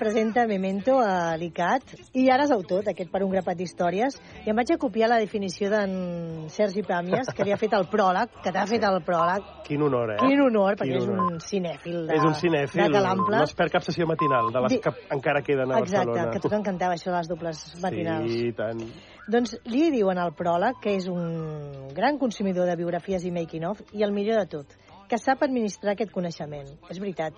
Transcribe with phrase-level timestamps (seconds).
[0.00, 4.56] presenta Memento a l'ICAT i ara és autor d'aquest per un grapat d'històries i em
[4.56, 8.50] vaig a copiar la definició d'en Sergi Pàmies, que li ha fet el pròleg, que
[8.54, 9.44] t'ha fet el pròleg.
[9.68, 10.18] Quin honor, eh?
[10.22, 11.34] Quin honor, perquè Quin és honor.
[11.34, 13.36] un cinèfil de, És un cinèfil, de Calample.
[13.36, 16.30] no es perd cap sessió matinal, de les Di- que encara queden a Exacte, Barcelona.
[16.32, 18.32] que a tu t'encantava això de les dobles matinals.
[18.32, 18.80] Sí, i tant.
[19.28, 24.02] Doncs li diuen al pròleg que és un gran consumidor de biografies i making-of i
[24.02, 24.66] el millor de tot,
[25.08, 26.66] que sap administrar aquest coneixement.
[26.88, 27.34] És veritat.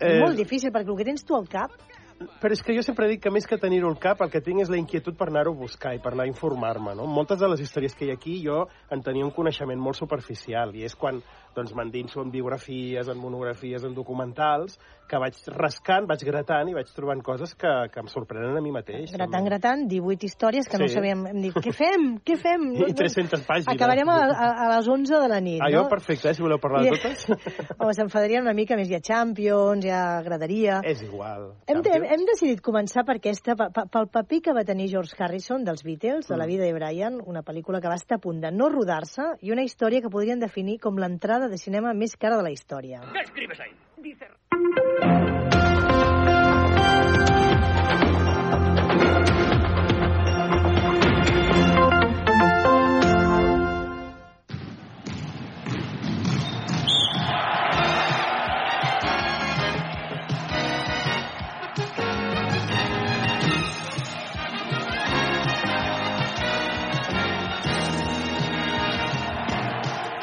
[0.00, 1.74] És molt difícil, perquè el que tens tu al cap...
[2.40, 4.62] Però és que jo sempre dic que més que tenir-ho al cap, el que tinc
[4.62, 6.94] és la inquietud per anar-ho a buscar i per anar a informar-me.
[6.94, 7.08] No?
[7.10, 8.60] Moltes de les històries que hi ha aquí jo
[8.94, 11.18] en tenia un coneixement molt superficial i és quan
[11.54, 16.88] doncs, m'endinso en biografies, en monografies, en documentals, que vaig rascant, vaig gratant i vaig
[16.96, 19.12] trobant coses que, que em sorprenen a mi mateix.
[19.12, 20.94] Gratant, gratant, 18 històries que no Sí.
[20.96, 21.26] sabíem...
[21.28, 22.06] Hem dit, què fem?
[22.24, 22.64] Què fem?
[22.88, 23.68] I 300 pàgines.
[23.74, 25.84] Acabarem a, a, a les 11 de la nit, Ah, no?
[25.92, 27.26] perfecte, eh, si voleu parlar de totes.
[27.78, 28.88] Home, s'enfadarien una mica més.
[28.90, 30.80] Hi ha Champions, hi ha graderia...
[30.84, 31.50] és igual.
[31.68, 32.10] Hem, de, Champions.
[32.16, 35.84] hem decidit començar per aquesta, pe- pe- pel paper que va tenir George Harrison dels
[35.84, 36.48] Beatles, de la Mm.
[36.48, 39.62] vida de Brian, una pel·lícula que va estar a punt de no rodar-se i una
[39.64, 43.02] història que podrien definir com l'entrada de cinema més cara de la història.
[43.12, 43.72] ¿Qué escribes ahí?
[43.98, 45.33] Dice...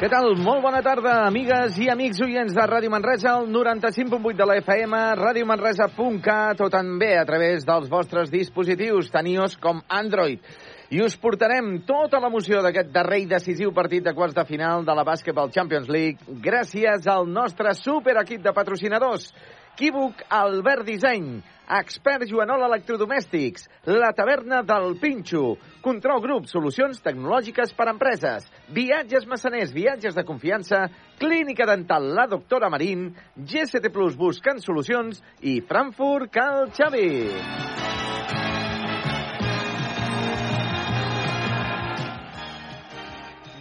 [0.02, 0.32] Què tal?
[0.42, 4.98] Molt bona tarda, amigues i amics oients de Ràdio Manresa, el 95.8 de la FM,
[5.20, 10.42] radiomanresa.cat o també a través dels vostres dispositius, tant iOS com Android.
[10.90, 14.98] I us portarem tota l'emoció d'aquest darrer i decisiu partit de quarts de final de
[14.98, 19.30] la Basketball Champions League gràcies al nostre superequip de patrocinadors.
[19.78, 21.36] Quívoc Albert Disseny,
[21.72, 28.44] Expert Joanol Electrodomèstics, La Taverna del Pinxo, Control Grup, solucions tecnològiques per a empreses,
[28.76, 30.84] Viatges Massaners, viatges de confiança,
[31.18, 37.08] Clínica Dental La Doctora Marín, GST Plus buscant solucions i Frankfurt Cal Xavi.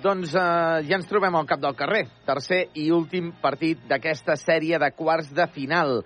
[0.01, 0.41] Doncs eh,
[0.87, 2.07] ja ens trobem al cap del carrer.
[2.25, 6.01] Tercer i últim partit d'aquesta sèrie de quarts de final.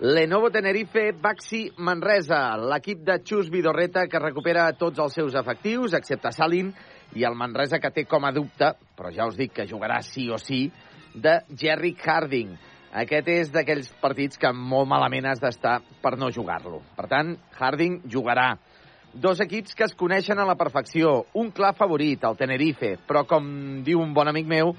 [0.00, 6.30] Lenovo Tenerife, Baxi Manresa, l'equip de Xus Vidorreta que recupera tots els seus efectius, excepte
[6.30, 6.68] Salin,
[7.18, 10.28] i el Manresa que té com a dubte, però ja us dic que jugarà sí
[10.30, 10.68] o sí,
[11.18, 12.54] de Jerry Harding.
[13.02, 16.84] Aquest és d'aquells partits que molt malament has d'estar per no jugar-lo.
[16.94, 18.52] Per tant, Harding jugarà.
[19.10, 21.24] Dos equips que es coneixen a la perfecció.
[21.34, 24.76] Un clar favorit, el Tenerife, però com diu un bon amic meu,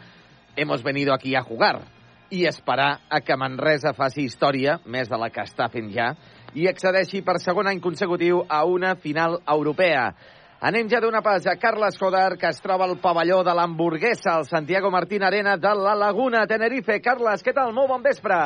[0.56, 1.99] hemos venido aquí a jugar
[2.32, 6.12] i esperar a que Manresa faci història, més de la que està fent ja,
[6.54, 10.12] i accedeixi per segon any consecutiu a una final europea.
[10.60, 14.46] Anem ja d'una pas a Carles Joder, que es troba al pavelló de l'hamburguesa, al
[14.46, 17.00] Santiago Martín Arena de la Laguna, Tenerife.
[17.00, 17.72] Carles, què tal?
[17.74, 18.40] Molt bon vespre.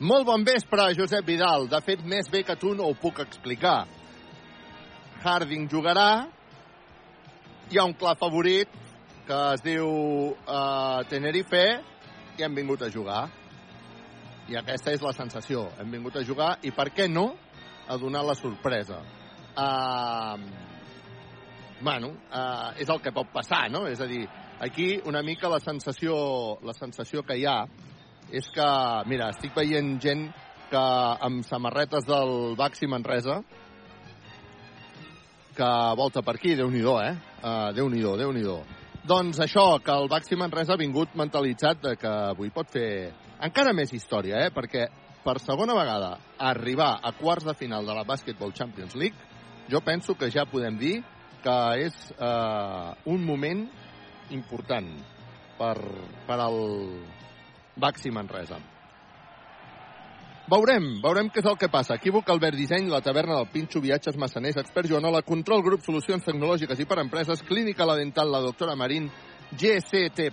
[0.00, 1.68] Molt bon vespre, Josep Vidal.
[1.70, 3.84] De fet, més bé que tu no ho puc explicar.
[5.22, 6.26] Harding jugarà,
[7.70, 8.74] hi ha un clar favorit
[9.28, 9.88] que es diu
[10.32, 11.64] uh, Tenerife
[12.38, 13.26] i hem vingut a jugar.
[14.48, 15.66] I aquesta és la sensació.
[15.80, 17.32] Hem vingut a jugar i, per què no,
[17.88, 19.02] a donar la sorpresa.
[19.58, 20.38] Uh,
[21.82, 23.86] bueno, uh, és el que pot passar, no?
[23.90, 24.22] És a dir,
[24.60, 26.16] aquí una mica la sensació,
[26.62, 27.60] la sensació que hi ha
[28.30, 28.68] és que,
[29.08, 30.28] mira, estic veient gent
[30.68, 30.84] que
[31.28, 33.40] amb samarretes del Baxi Manresa
[35.58, 37.14] que volta per aquí, déu nhi eh?
[37.42, 38.77] Uh, déu nhi déu nhi
[39.08, 43.08] Doncs això, que el Baxi Manresa ha vingut mentalitzat de que avui pot fer
[43.46, 44.50] encara més història, eh?
[44.52, 44.82] Perquè
[45.24, 46.10] per segona vegada
[46.50, 49.16] arribar a quarts de final de la Basketball Champions League,
[49.72, 50.98] jo penso que ja podem dir
[51.40, 53.64] que és uh, un moment
[54.36, 54.90] important
[55.56, 55.76] per,
[56.28, 56.60] per al
[57.80, 58.60] Baxi Manresa.
[60.48, 61.98] Veurem, veurem què és el que passa.
[61.98, 66.80] Equívoc, Albert Disseny, la taverna del Pinxo, viatges massaners, expert Joanola, control grup, solucions tecnològiques
[66.80, 69.10] i per empreses, clínica la dental, la doctora Marín,
[69.52, 70.30] GCT+.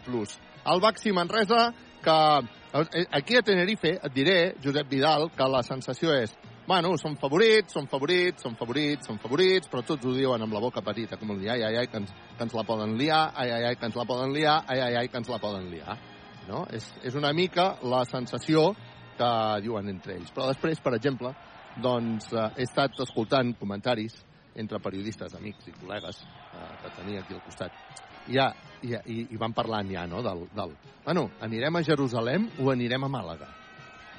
[0.71, 1.67] El Baxi Manresa,
[2.05, 6.31] que eh, aquí a Tenerife, et diré, Josep Vidal, que la sensació és
[6.65, 10.63] bueno, són favorits, són favorits, són favorits, són favorits, però tots ho diuen amb la
[10.63, 13.33] boca petita, com el dir, ai, ai, ai, que ens, que ens la poden liar,
[13.35, 15.67] ai, ai, ai, que ens la poden liar, ai, ai, ai, que ens la poden
[15.75, 15.99] liar.
[16.47, 16.63] No?
[16.71, 18.71] És, és una mica la sensació
[19.17, 19.31] que
[19.65, 20.31] diuen entre ells.
[20.35, 21.33] Però després, per exemple,
[21.81, 24.17] doncs, eh, he estat escoltant comentaris
[24.55, 27.83] entre periodistes, amics i col·legues eh, que tenia aquí al costat.
[28.25, 28.49] I, ja,
[28.81, 30.73] i, i, i van parlant ja, no?, del, del...
[31.03, 33.51] Bueno, anirem a Jerusalem o anirem a Màlaga?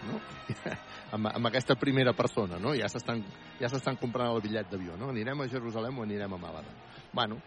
[0.04, 0.20] no?
[1.16, 2.74] amb, amb aquesta primera persona, no?
[2.76, 3.22] Ja s'estan
[3.60, 3.70] ja
[4.00, 5.10] comprant el bitllet d'avió, no?
[5.14, 6.74] Anirem a Jerusalem o anirem a Màlaga?
[7.12, 7.40] Bueno,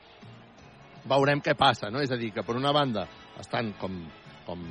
[1.05, 2.01] veurem què passa, no?
[2.01, 3.05] És a dir, que per una banda
[3.39, 4.01] estan com,
[4.47, 4.65] com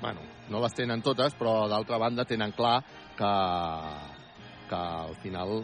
[0.00, 0.20] bueno,
[0.50, 2.80] no les tenen totes, però d'altra banda tenen clar
[3.16, 3.32] que,
[4.68, 5.58] que al final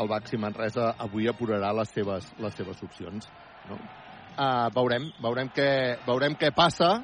[0.00, 3.26] el Baxi Manresa avui apurarà les seves, les seves opcions.
[3.68, 3.78] No?
[4.30, 5.70] Uh, veurem, veurem, què,
[6.06, 7.00] veurem què passa.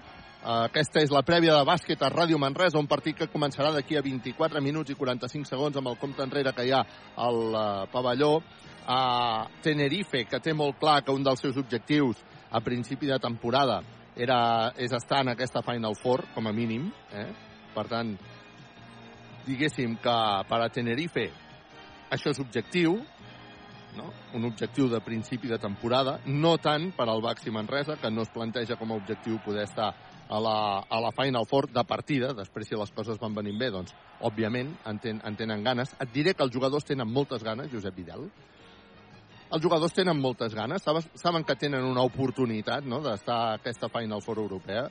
[0.47, 3.99] Uh, aquesta és la prèvia de bàsquet a Ràdio Manresa, un partit que començarà d'aquí
[3.99, 6.85] a 24 minuts i 45 segons amb el compte enrere que hi ha
[7.27, 8.39] al uh, pavelló.
[8.87, 12.21] A Tenerife, que té molt clar que un dels seus objectius
[12.55, 13.81] a principi de temporada
[14.17, 16.89] era, és estar en aquesta Final Four, com a mínim.
[17.13, 17.29] Eh?
[17.75, 18.15] Per tant,
[19.47, 20.17] diguéssim que
[20.49, 21.29] per a Tenerife
[22.11, 22.97] això és objectiu,
[23.97, 24.11] no?
[24.35, 28.33] un objectiu de principi de temporada, no tant per al Baxi Manresa, que no es
[28.33, 29.93] planteja com a objectiu poder estar
[30.29, 30.57] a la,
[30.89, 33.95] a la Final Four de partida, després si les coses van venint bé, doncs,
[34.27, 35.95] òbviament, en, ten, en tenen ganes.
[36.03, 38.27] Et diré que els jugadors tenen moltes ganes, Josep Vidal.
[39.47, 42.99] Els jugadors tenen moltes ganes, saben, saben que tenen una oportunitat no?
[43.05, 44.89] d'estar a aquesta Final Four europea,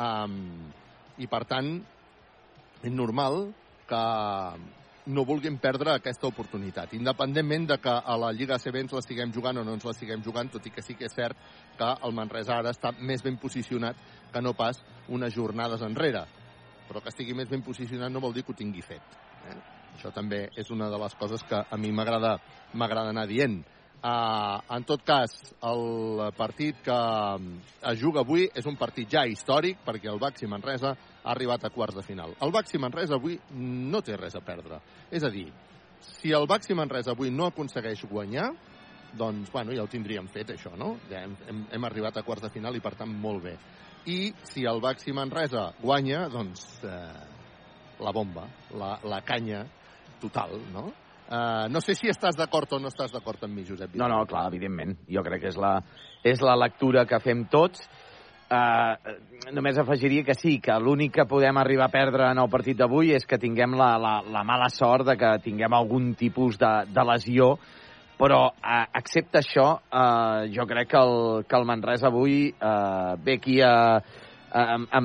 [0.00, 0.38] um,
[1.18, 1.74] i per tant,
[2.80, 3.50] és normal
[3.88, 4.04] que,
[5.08, 9.32] no vulguin perdre aquesta oportunitat, independentment de que a la Lliga CB ens la siguem
[9.32, 11.38] jugant o no ens la siguem jugant, tot i que sí que és cert
[11.78, 13.96] que el Manresa ara està més ben posicionat
[14.32, 16.26] que no pas unes jornades enrere.
[16.88, 19.16] Però que estigui més ben posicionat no vol dir que ho tingui fet.
[19.48, 19.56] Eh?
[19.96, 23.62] Això també és una de les coses que a mi m'agrada anar dient.
[23.98, 25.32] Uh, en tot cas,
[25.66, 26.98] el partit que
[27.90, 31.70] es juga avui és un partit ja històric perquè el Baxi Manresa ha arribat a
[31.74, 32.36] quarts de final.
[32.40, 34.78] El Baxi Manresa avui no té res a perdre.
[35.10, 35.48] És a dir,
[36.00, 38.52] si el Baxi Manresa avui no aconsegueix guanyar,
[39.18, 40.94] doncs, bueno, ja ho tindríem fet, això, no?
[41.10, 43.56] Ja hem, hem, hem arribat a quarts de final i, per tant, molt bé.
[44.06, 48.46] I si el Baxi Manresa guanya, doncs, eh, la bomba,
[48.78, 49.64] la, la canya
[50.22, 50.86] total, no?
[51.28, 53.92] Uh, no sé si estàs d'acord o no estàs d'acord amb mi, Josep.
[54.00, 54.94] No, no, clar, evidentment.
[55.12, 55.74] Jo crec que és la,
[56.24, 57.82] és la lectura que fem tots.
[58.48, 58.96] Uh,
[59.52, 63.12] només afegiria que sí, que l'únic que podem arribar a perdre en el partit d'avui
[63.12, 67.04] és que tinguem la, la, la mala sort de que tinguem algun tipus de, de
[67.10, 67.50] lesió,
[68.16, 73.36] però uh, excepte això, uh, jo crec que el, que el Manresa avui uh, ve
[73.36, 75.04] aquí a, a, a,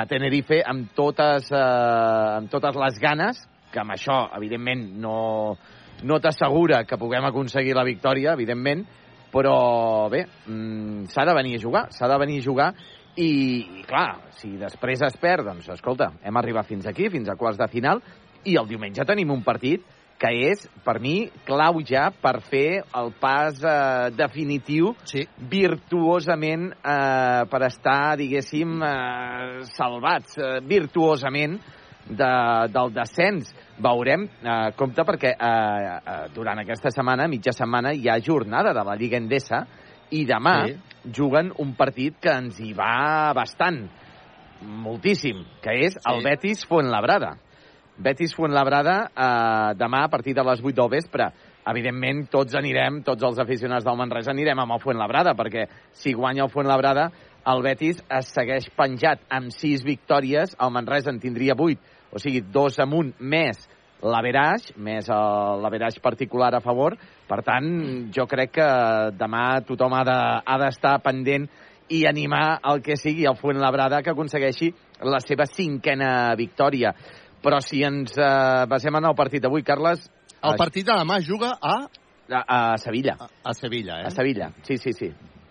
[0.00, 5.56] a Tenerife amb totes, uh, amb totes les ganes que amb això, evidentment, no,
[6.02, 8.84] no t'assegura que puguem aconseguir la victòria, evidentment,
[9.32, 12.70] però bé, mm, s'ha de venir a jugar, s'ha de venir a jugar
[13.18, 13.28] i,
[13.80, 17.58] i clar, si després es perd, doncs escolta, hem arribat fins aquí, fins a quarts
[17.58, 18.02] de final,
[18.46, 19.84] i el diumenge tenim un partit
[20.18, 25.22] que és, per mi, clau ja per fer el pas eh, definitiu sí.
[25.50, 31.60] virtuosament eh, per estar, diguéssim, eh, salvats eh, virtuosament
[32.08, 32.32] de,
[32.72, 33.52] del descens.
[33.78, 38.84] Veurem, eh, compte, perquè eh, eh, durant aquesta setmana, mitja setmana, hi ha jornada de
[38.86, 39.64] la Lliga Endesa
[40.10, 40.78] i demà sí.
[41.14, 43.84] juguen un partit que ens hi va bastant,
[44.62, 46.06] moltíssim, que és sí.
[46.10, 47.36] el Betis Fuenlabrada.
[47.98, 51.30] Betis Fuenlabrada eh, demà a partir de les 8 del vespre.
[51.68, 56.46] Evidentment, tots anirem, tots els aficionats del Manresa anirem amb el Fuenlabrada, perquè si guanya
[56.46, 57.10] el Fuenlabrada,
[57.48, 62.40] el Betis es segueix penjat amb 6 victòries, el Manresa en tindria 8, o sigui,
[62.40, 63.68] dos amunt més
[64.02, 66.96] l'averaix, més l'averaix particular a favor.
[67.28, 67.70] Per tant,
[68.14, 68.68] jo crec que
[69.18, 71.48] demà tothom ha d'estar de, pendent
[71.88, 74.70] i animar el que sigui el Fuenlabrada que aconsegueixi
[75.08, 76.92] la seva cinquena victòria.
[77.42, 80.08] Però si ens eh, basem en el partit d'avui, Carles...
[80.38, 81.80] El partit de demà juga a...
[82.28, 83.16] A, a Sevilla.
[83.18, 84.08] A, a Sevilla, eh?
[84.10, 85.08] A Sevilla, sí, sí, sí.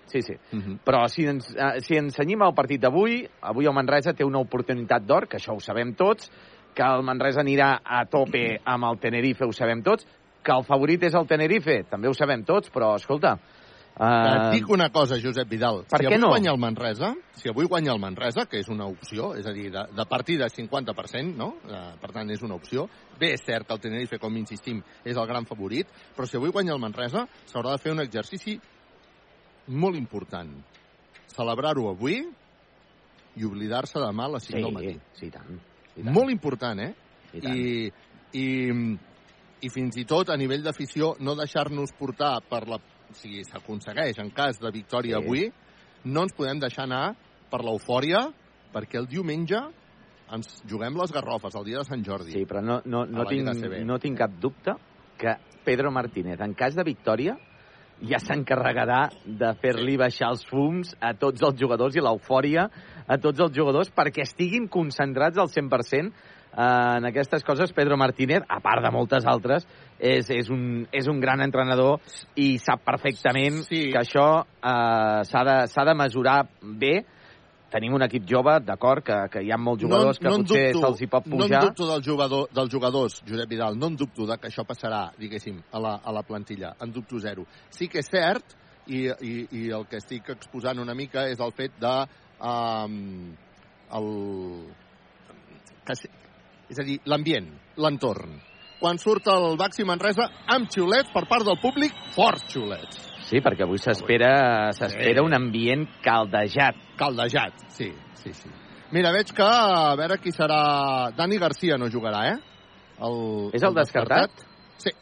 [0.07, 0.33] Sí, sí.
[0.53, 0.77] Uh -huh.
[0.85, 4.39] Però si ens, eh, si ens senyim al partit d'avui, avui el Manresa té una
[4.39, 6.31] oportunitat d'or, que això ho sabem tots,
[6.77, 10.05] que el Manresa anirà a tope amb el Tenerife, ho sabem tots,
[10.45, 13.37] que el favorit és el Tenerife, també ho sabem tots, però escolta...
[13.97, 14.05] Uh...
[14.05, 15.79] Et dic una cosa, Josep Vidal.
[15.89, 16.27] Per si què avui no?
[16.29, 19.71] guanya el Manresa, si avui guanya el Manresa, que és una opció, és a dir,
[19.73, 21.47] de, de partida 50%, no?
[21.65, 22.85] Uh, per tant, és una opció.
[23.17, 26.53] Bé, és cert que el Tenerife, com insistim, és el gran favorit, però si avui
[26.53, 28.59] guanya el Manresa, s'haurà de fer un exercici
[29.73, 30.53] molt important.
[31.33, 34.93] Celebrar-ho avui i oblidar-se demà a les 5 sí, del matí.
[35.17, 35.57] Sí, tant.
[36.03, 36.93] Molt important, eh?
[37.33, 37.57] I, tant.
[37.57, 37.91] I,
[38.37, 38.45] i,
[39.65, 42.79] I fins i tot a nivell d'afició no deixar-nos portar per la...
[43.17, 45.23] Sigui, s'aconsegueix en cas de victòria Sí.
[45.23, 45.45] avui,
[46.11, 47.15] no ens podem deixar anar
[47.49, 48.25] per l'eufòria,
[48.73, 49.61] perquè el diumenge
[50.35, 52.33] ens juguem les garrofes, el dia de Sant Jordi.
[52.35, 53.47] Sí, però no, no, no, tinc,
[53.87, 54.75] no tinc cap dubte
[55.17, 57.37] que Pedro Martínez, en cas de victòria,
[58.05, 62.67] ja s'encarregarà de fer-li baixar els fums a tots els jugadors i l'eufòria
[63.07, 66.11] a tots els jugadors perquè estiguin concentrats al 100%
[66.57, 69.67] en aquestes coses, Pedro Martínez, a part de moltes altres,
[69.99, 71.99] és, és, un, és un gran entrenador
[72.33, 73.91] i sap perfectament Sí.
[73.93, 77.03] que això eh, s'ha de, de mesurar bé.
[77.71, 80.85] Tenim un equip jove, d'acord, que, que hi ha molts jugadors que en potser dubto-
[80.87, 81.59] se'ls hi pot No pujar.
[81.59, 85.01] en dubto del jugador, dels jugadors, Josep Vidal, no en dubto de que això passarà,
[85.19, 86.75] diguéssim, a la, a la plantilla.
[86.79, 87.43] En dubto zero.
[87.69, 88.55] Sí que és cert,
[88.87, 91.95] i, i, i el que estic exposant una mica és el fet de...
[92.39, 93.35] Um,
[93.91, 94.07] el,
[95.87, 95.95] que,
[96.69, 97.49] és a dir, l'ambient,
[97.83, 98.39] l'entorn.
[98.79, 103.06] Quan surt el Baxi Manresa, amb xiulets per part del públic, forts xiulets.
[103.27, 105.25] Sí, perquè avui s'espera s'espera Sí.
[105.25, 106.75] un ambient caldejat.
[106.97, 108.49] Caldejat, sí, sí, sí.
[108.91, 111.11] Mira, veig que a veure qui serà...
[111.15, 112.37] Dani Garcia no jugarà, eh?
[113.03, 114.31] El, És el descartat?
[114.79, 114.93] Sí,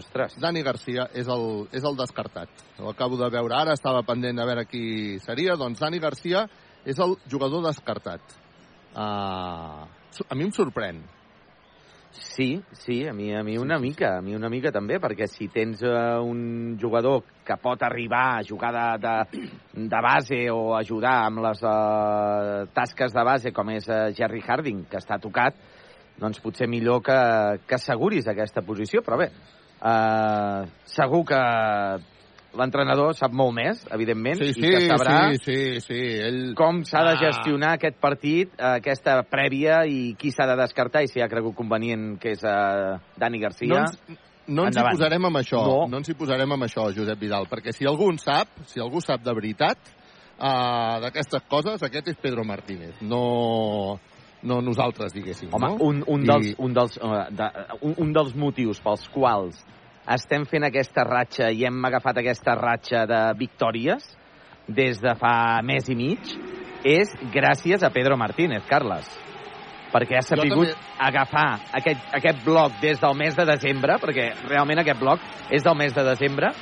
[0.00, 0.38] Ostres.
[0.40, 2.48] Dani Garcia és el, és el descartat.
[2.80, 5.56] Ho acabo de veure ara, estava pendent de veure qui seria.
[5.60, 6.46] Doncs Dani Garcia
[6.88, 8.22] és el jugador descartat.
[8.94, 11.02] Uh, a mi em sorprèn.
[12.12, 15.46] Sí, sí, a mi, a mi una mica, a mi una mica també, perquè si
[15.52, 19.44] tens uh, un jugador que pot arribar a jugar de, de,
[19.86, 24.82] de base o ajudar amb les uh, tasques de base, com és uh, Jerry Harding,
[24.90, 25.54] que està tocat,
[26.18, 27.18] doncs potser millor que,
[27.66, 29.30] que asseguris aquesta posició, però bé,
[29.78, 31.42] uh, segur que
[32.58, 36.00] l'entrenador sap molt més, evidentment, Sí, i sí, que sabrà sí, sí, sí.
[36.26, 36.40] Ell...
[36.58, 37.20] com s'ha de Ah.
[37.20, 41.54] gestionar aquest partit, eh, aquesta prèvia, i qui s'ha de descartar, i si ha cregut
[41.54, 43.68] convenient que és uh, Dani Garcia.
[43.68, 44.00] No ens,
[44.48, 45.86] no ens hi posarem amb això, No.
[45.86, 45.96] no.
[45.98, 49.22] ens hi posarem amb això, Josep Vidal, perquè si algú en sap, si algú sap
[49.22, 49.78] de veritat
[50.40, 53.98] uh, d'aquestes coses, aquest és Pedro Martínez, no,
[54.42, 55.50] no nosaltres, diguéssim.
[55.52, 55.76] Home, no?
[55.84, 57.50] un, un, dels, un, dels, uh, de,
[57.82, 59.60] un, un dels motius pels quals
[60.14, 64.06] estem fent aquesta ratxa i hem agafat aquesta ratxa de victòries
[64.68, 66.32] des de fa mes i mig
[66.86, 69.06] és gràcies a Pedro Martínez, Carles.
[69.90, 74.78] Perquè ha sabut també- agafar aquest, aquest bloc des del mes de desembre, perquè realment
[74.78, 76.52] aquest bloc és del mes de desembre,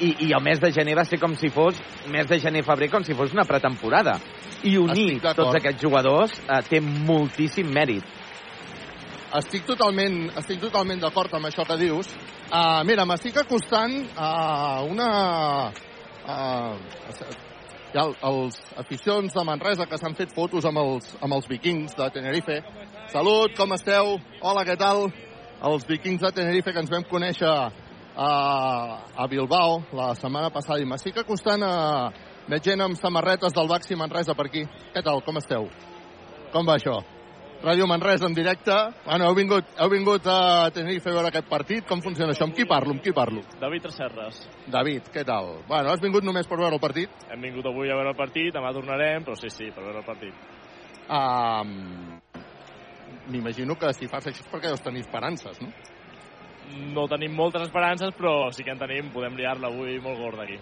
[0.00, 1.78] i, i el mes de gener va ser com si fos,
[2.10, 4.18] mes de gener-febrer, com si fos una pretemporada.
[4.64, 8.02] I unir tots aquests jugadors eh, té moltíssim mèrit.
[9.36, 12.08] Estic totalment, estic totalment d'acord amb això que dius.
[12.48, 15.08] Uh, mira, m'estic acostant a una...
[16.24, 16.78] Uh,
[17.98, 22.08] ha els aficions de Manresa que s'han fet fotos amb els, amb els vikings de
[22.14, 22.56] Tenerife.
[23.12, 24.16] Salut, com esteu?
[24.40, 25.08] Hola, què tal?
[25.68, 28.30] Els vikings de Tenerife que ens vam conèixer a,
[29.12, 31.74] a Bilbao la setmana passada i m'estic acostant a...
[32.48, 34.64] Veig gent amb samarretes del Baxi Manresa per aquí.
[34.94, 35.68] Què tal, com esteu?
[36.54, 37.02] Com va això?
[37.58, 38.74] Ràdio Manresa en directe.
[39.04, 41.86] Bueno, heu vingut, heu vingut a Tenerife a veure aquest partit.
[41.88, 42.46] Com funciona això?
[42.46, 42.94] Amb qui parlo?
[42.94, 43.42] Amb qui parlo?
[43.58, 44.44] David Tresserres.
[44.70, 45.56] David, què tal?
[45.66, 47.26] Bueno, has vingut només per veure el partit?
[47.32, 50.06] Hem vingut avui a veure el partit, demà tornarem, però sí, sí, per veure el
[50.06, 50.34] partit.
[51.08, 52.20] Um,
[53.28, 55.72] M'imagino que si fas això és perquè deus tenir esperances, no?
[56.94, 60.60] No tenim moltes esperances, però sí que en tenim, podem liar-la avui molt gorda aquí.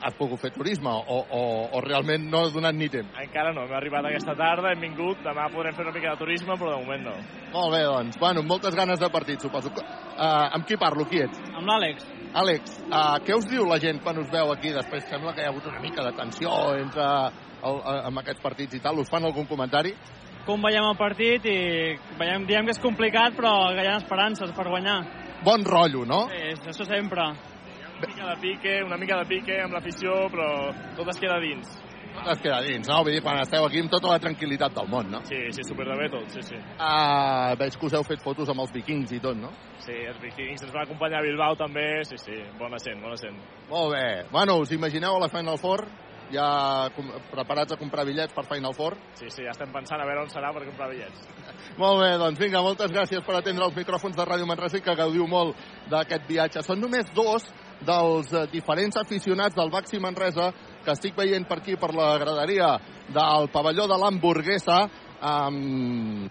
[0.00, 1.40] Has pogut fer turisme o, o,
[1.76, 3.10] o realment no ha donat ni temps?
[3.20, 6.56] Encara no, hem arribat aquesta tarda, hem vingut, demà podrem fer una mica de turisme,
[6.56, 7.16] però de moment no.
[7.52, 8.16] Molt bé, doncs.
[8.22, 9.72] Bueno, moltes ganes de partit, suposo.
[9.76, 11.04] Uh, amb qui parlo?
[11.10, 11.42] Qui ets?
[11.52, 12.08] Amb l'Àlex.
[12.40, 14.72] Àlex, uh, què us diu la gent quan us veu aquí?
[14.72, 18.42] Després sembla que hi ha hagut una mica de tensió entre el, uh, amb aquests
[18.44, 19.04] partits i tal.
[19.04, 19.92] Us fan algun comentari?
[20.46, 21.58] Com veiem el partit i
[22.18, 25.02] veiem, diem que és complicat, però que hi ha esperances per guanyar.
[25.44, 26.24] Bon rotllo, no?
[26.32, 27.28] Sí, això sempre.
[28.00, 30.48] Una mica de pique, una mica de pique amb l'afició, però
[30.96, 31.68] tot es queda dins.
[32.14, 33.02] Tot es queda dins, no?
[33.04, 35.20] Vull dir, quan esteu aquí amb tota la tranquil·litat del món, no?
[35.28, 36.56] Sí, sí, super de bé tot, sí, sí.
[36.80, 39.52] Uh, veig que us heu fet fotos amb els vikings i tot, no?
[39.84, 43.36] Sí, els vikings ens van acompanyar a Bilbao també, sí, sí, bona sent, bona sent.
[43.68, 44.06] Molt bé.
[44.32, 45.84] Bueno, us imagineu a la Final Four?
[46.30, 46.46] Ja
[47.32, 48.96] preparats a comprar bitllets per Final Four?
[49.18, 51.24] Sí, sí, ja estem pensant a veure on serà per comprar bitllets.
[51.82, 54.94] Molt bé, doncs vinga, moltes gràcies per atendre els micròfons de Ràdio Manresa i que
[54.98, 55.58] gaudiu molt
[55.90, 56.62] d'aquest viatge.
[56.66, 57.46] Són només dos
[57.86, 60.50] dels eh, diferents aficionats del Baxi Manresa
[60.84, 62.74] que estic veient per aquí, per la graderia
[63.10, 64.78] del pavelló de l'hamburguesa,
[65.20, 66.28] um,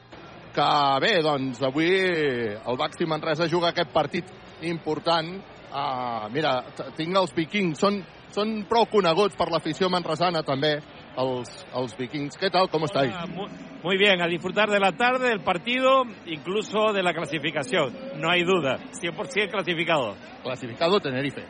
[0.56, 0.70] que
[1.03, 4.29] bé, doncs avui el Baxi Manresa juga aquest partit
[4.65, 5.36] important.
[5.70, 6.56] Uh, mira,
[6.98, 8.00] tinc els vikings, són,
[8.34, 10.79] són prou coneguts per l'afició manresana també,
[11.19, 12.38] els, els vikings.
[12.39, 13.13] Què tal, com estáis?
[13.33, 13.49] Muy,
[13.83, 17.93] muy bien, a disfrutar de la tarde, del partido, incluso de la clasificación.
[18.19, 20.15] No hay duda, 100% clasificado.
[20.43, 21.45] Clasificado Tenerife.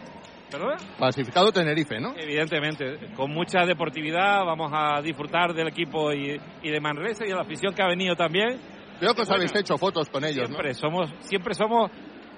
[0.52, 0.78] ¿Verdad?
[0.98, 2.14] Clasificado Tenerife, ¿no?
[2.18, 7.36] Evidentemente, con mucha deportividad vamos a disfrutar del equipo y, y de Manresa y de
[7.36, 8.60] la afición que ha venido también.
[9.00, 10.56] Veo que os Bueno, habéis hecho fotos con ellos, ¿no?
[10.56, 11.92] Siempre somos, siempre somos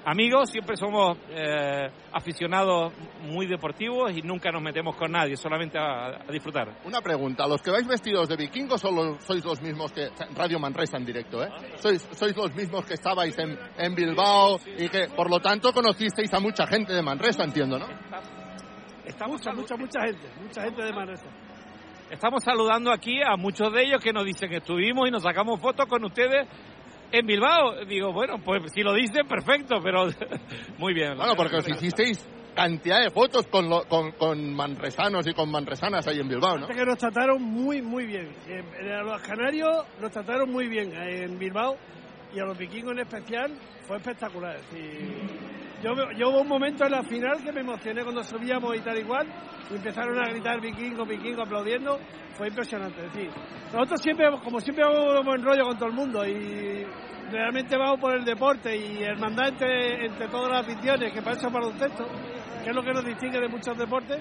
[0.05, 2.93] amigos, siempre somos eh, aficionados
[3.23, 6.79] muy deportivos y nunca nos metemos con nadie, solamente a, a disfrutar.
[6.85, 10.09] Una pregunta, ¿los que vais vestidos de vikingos o lo- sois los mismos que...
[10.35, 11.49] Radio Manresa en directo, ¿eh?
[11.75, 16.33] ¿Sois, sois los mismos que estabais en, en Bilbao y que, por lo tanto, conocisteis
[16.33, 17.87] a mucha gente de Manresa, entiendo, ¿no?
[19.05, 21.25] Estamos mucha, mucha, mucha gente, mucha gente de Manresa.
[22.09, 25.59] Estamos saludando aquí a muchos de ellos que nos dicen que estuvimos y nos sacamos
[25.61, 26.47] fotos con ustedes
[27.11, 27.85] en Bilbao.
[27.85, 30.07] Digo, bueno, pues si lo dicen, perfecto, pero
[30.77, 31.15] muy bien.
[31.17, 36.05] Bueno, porque os hicisteis cantidad de fotos con, lo- con, con manresanos y con manresanas
[36.07, 36.67] ahí en Bilbao, ¿no?
[36.67, 38.29] Que nos trataron muy, muy bien.
[38.47, 41.77] Eh, A los canarios nos trataron muy bien en Bilbao
[42.33, 43.51] y a los vikingos en especial
[43.87, 44.55] fue espectacular.
[44.57, 48.75] Es decir, yo, yo hubo un momento en la final que me emocioné cuando subíamos
[48.75, 49.27] y tal igual
[49.69, 51.99] y empezaron a gritar vikingos, vikingos aplaudiendo.
[52.33, 53.05] Fue impresionante.
[53.05, 53.29] Es decir,
[53.73, 56.85] nosotros siempre, como siempre, vamos buen rollo con todo el mundo y
[57.31, 61.47] realmente vamos por el deporte y hermandad entre, entre todas las aficiones, que para eso
[61.47, 62.05] es baloncesto,
[62.63, 64.19] que es lo que nos distingue de muchos deportes.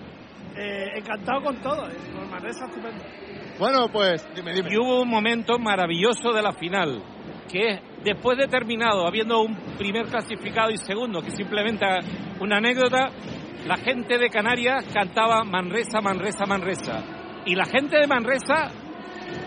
[0.57, 3.05] Eh, encantado con todo, eh, con Manresa estupendo.
[3.59, 4.69] Bueno, pues, dime, dime.
[4.73, 7.03] Y hubo un momento maravilloso de la final,
[7.51, 11.87] que es después de terminado, habiendo un primer clasificado y segundo, que simplemente
[12.41, 13.11] una anécdota,
[13.67, 17.43] la gente de Canarias cantaba Manresa, Manresa, Manresa.
[17.47, 18.71] Y la gente de Manresa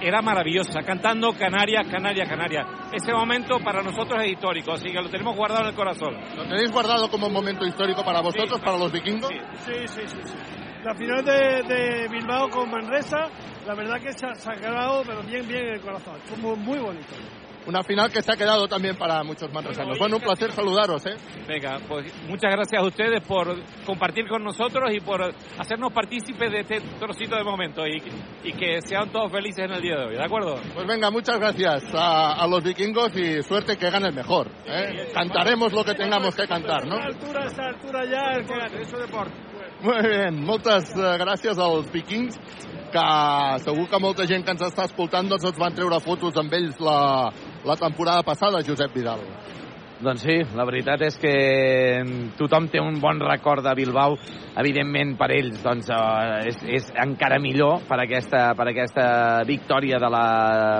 [0.01, 2.65] era maravillosa, cantando Canarias, Canarias, Canarias.
[2.91, 6.15] Ese momento para nosotros es histórico, así que lo tenemos guardado en el corazón.
[6.35, 9.31] ¿Lo tenéis guardado como un momento histórico para vosotros, para los vikingos?
[9.65, 10.17] Sí, sí, sí.
[10.23, 10.33] sí.
[10.83, 13.29] La final de, de Bilbao con Manresa,
[13.65, 16.15] la verdad que se ha, quedado pero bien, bien en el corazón.
[16.25, 17.13] Fue muy, muy bonito.
[17.65, 19.97] Una final que se ha quedado también para muchos manresanos.
[19.97, 21.15] Bueno, un placer saludaros, ¿eh?
[21.47, 23.55] Venga, pues muchas gracias a ustedes por
[23.85, 28.01] compartir con nosotros y por hacernos partícipes de este trocito de momento y,
[28.43, 30.59] y que sean todos felices en el día de hoy, ¿de acuerdo?
[30.73, 34.49] Pues venga, muchas gracias a, a los vikingos y suerte que gane el mejor.
[34.65, 35.09] ¿eh?
[35.13, 36.95] Cantaremos lo que tengamos que cantar, ¿no?
[36.95, 38.45] A esta altura, a esta altura ya, el
[39.01, 39.53] deporte.
[39.83, 42.37] Molt bé, moltes eh, gràcies als vikings,
[42.93, 43.03] que
[43.65, 46.79] segur que molta gent que ens està escoltant doncs ens van treure fotos amb ells
[46.79, 46.99] la,
[47.65, 49.19] la temporada passada, Josep Vidal.
[50.03, 51.31] Doncs sí, la veritat és que
[52.35, 54.17] tothom té un bon record de Bilbao.
[54.59, 59.05] Evidentment, per ells doncs, eh, és, és encara millor per aquesta, per aquesta
[59.47, 60.25] victòria de la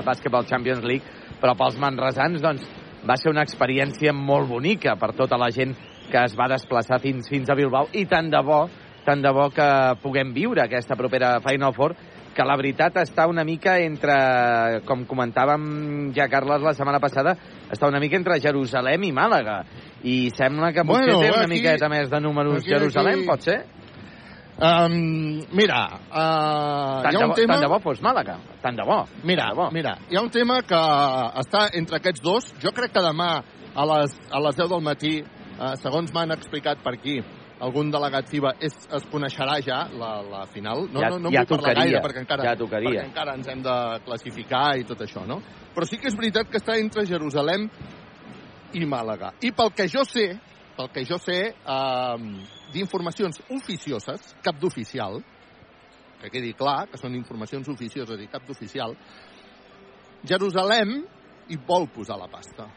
[0.05, 1.08] Basketball Champions League,
[1.39, 2.67] però pels manresans doncs,
[3.08, 5.73] va ser una experiència molt bonica per tota la gent
[6.12, 8.65] que es va desplaçar fins, fins a Bilbao i tant de bo
[9.03, 9.67] tant de bo que
[10.03, 11.95] puguem viure aquesta propera Final Four
[12.34, 17.36] que la veritat està una mica entre, com comentàvem ja, Carles, la setmana passada,
[17.72, 19.62] està una mica entre Jerusalem i Màlaga.
[20.04, 23.28] I sembla que potser Bueno, té una aquí- miqueta més de números aquí- Jerusalem, aquí-
[23.28, 23.60] pot ser?
[24.54, 25.80] Um, mira,
[26.13, 27.54] uh, Tant hi de, ha bo, un tema...
[27.56, 28.36] tant de bo fos Màlaga.
[28.62, 29.00] Tant de bo.
[29.24, 29.69] Mira, de bo.
[29.74, 30.78] mira, hi ha un tema que
[31.41, 32.54] està entre aquests dos.
[32.62, 33.32] Jo crec que demà
[33.76, 37.17] a les, a les 10 del matí, eh, segons m'han explicat per aquí,
[37.63, 40.86] algun delegat FIBA es, es coneixerà ja la, la final.
[40.91, 42.89] No, Ja- no, no ja vull parlar tocaria, gaire perquè encara, ja tocaria.
[42.91, 45.39] perquè encara ens hem de classificar i tot això, no?
[45.73, 47.69] Però sí que és veritat que està entre Jerusalem
[48.73, 49.34] i Màlaga.
[49.41, 50.28] I pel que jo sé,
[50.78, 52.17] pel que jo sé, eh,
[52.73, 55.21] d'informacions oficioses, cap d'oficial,
[56.21, 58.95] que quedi clar que són informacions oficioses i cap d'oficial,
[60.23, 61.02] Jerusalem
[61.52, 62.67] hi vol posar la pasta.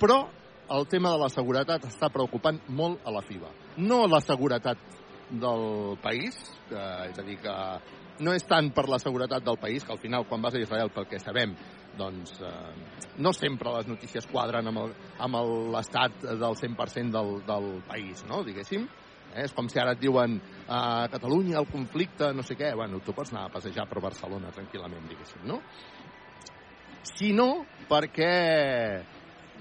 [0.00, 0.22] Però
[0.70, 3.50] el tema de la seguretat està preocupant molt a la FIBA.
[3.78, 4.80] No la seguretat
[5.30, 6.36] del país,
[6.68, 7.56] que, és a dir, que
[8.24, 10.90] no és tant per la seguretat del país, que al final, quan vas a Israel,
[10.94, 11.54] pel que sabem,
[11.96, 12.52] doncs eh,
[13.18, 15.38] no sempre les notícies quadren amb
[15.74, 18.86] l'estat del 100% del, del país, no?, diguéssim.
[19.34, 19.44] Eh?
[19.44, 20.38] És com si ara et diuen
[20.72, 22.72] a Catalunya el conflicte, no sé què.
[22.76, 25.60] Bueno, tu pots anar a passejar per Barcelona tranquil·lament, diguéssim, no?
[27.06, 27.50] Si no,
[27.90, 28.32] perquè...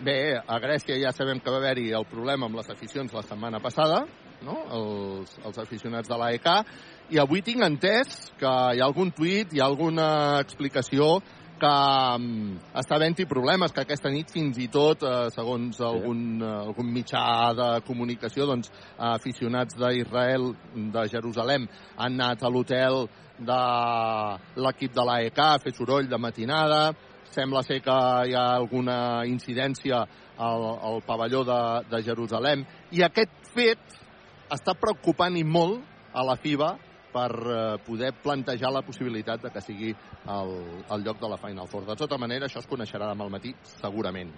[0.03, 3.61] Bé, a Grècia ja sabem que va haver-hi el problema amb les aficions la setmana
[3.63, 4.01] passada,
[4.43, 4.57] no?
[4.75, 6.49] els, els aficionats de l'AEK,
[7.15, 10.09] i avui tinc entès que hi ha algun tuit, hi ha alguna
[10.41, 11.21] explicació
[11.55, 16.51] que um, està havent-hi problemes, que aquesta nit fins i tot, eh, segons algun, eh,
[16.65, 17.23] algun mitjà
[17.55, 18.73] de comunicació, doncs,
[19.13, 20.51] aficionats d'Israel,
[20.91, 23.05] de Jerusalem, han anat a l'hotel
[23.39, 23.63] de
[24.59, 26.89] l'equip de l'AEK a fer soroll de matinada,
[27.35, 27.95] sembla ser que
[28.29, 28.97] hi ha alguna
[29.29, 30.01] incidència
[30.37, 34.01] al, al pavelló de, de Jerusalem, i aquest fet
[34.55, 35.81] està preocupant i molt
[36.15, 36.75] a la FIBA
[37.15, 40.53] per eh, poder plantejar la possibilitat de que sigui el,
[40.91, 41.87] el lloc de la Final Four.
[41.87, 44.33] De tota manera, això es coneixerà demà al matí, segurament.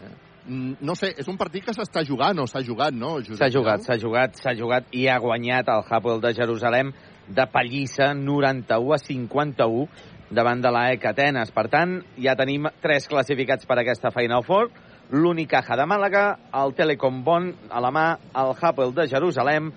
[0.00, 0.12] Eh?
[0.46, 3.16] Mm, No sé, és un partit que s'està jugant o s'ha jugat, no?
[3.18, 6.94] Josep S'ha jugat, s'ha jugat, s'ha jugat i ha guanyat el Hapoel de Jerusalem
[7.30, 9.86] de pallissa 91 a 51
[10.30, 11.52] davant de l'AEC Atenes.
[11.54, 14.70] Per tant, ja tenim tres classificats per aquesta Final Four,
[15.10, 16.24] l'Unicaja de Màlaga,
[16.62, 18.08] el Telecom Bonn a la mà,
[18.42, 19.72] el Hapoel de Jerusalem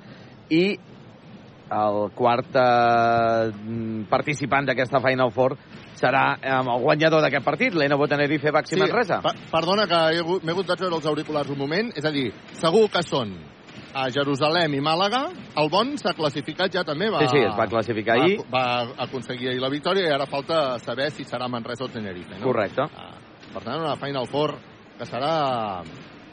[0.54, 0.66] i
[1.74, 3.48] el quart eh,
[4.10, 5.56] participant d'aquesta Final Four
[5.98, 9.22] serà eh, el guanyador d'aquest partit, l'Enovo Tenerife Baxi Manresa.
[9.24, 10.04] pa perdona que
[10.44, 11.90] m'he hagut de treure els auriculars un moment.
[11.98, 13.34] És a dir, segur que són
[13.94, 15.28] a Jerusalem i Màlaga.
[15.60, 17.10] El Bon s'ha classificat ja també.
[17.14, 18.40] Va, Sí, sí, es va classificar ahir.
[18.52, 22.40] Va, va aconseguir ahir la victòria i ara falta saber si serà Manresa o Tenerife.
[22.40, 22.48] No?
[22.50, 22.88] Correcte.
[22.90, 23.14] Ah,
[23.54, 24.58] per tant, una Final Four
[24.98, 25.84] que serà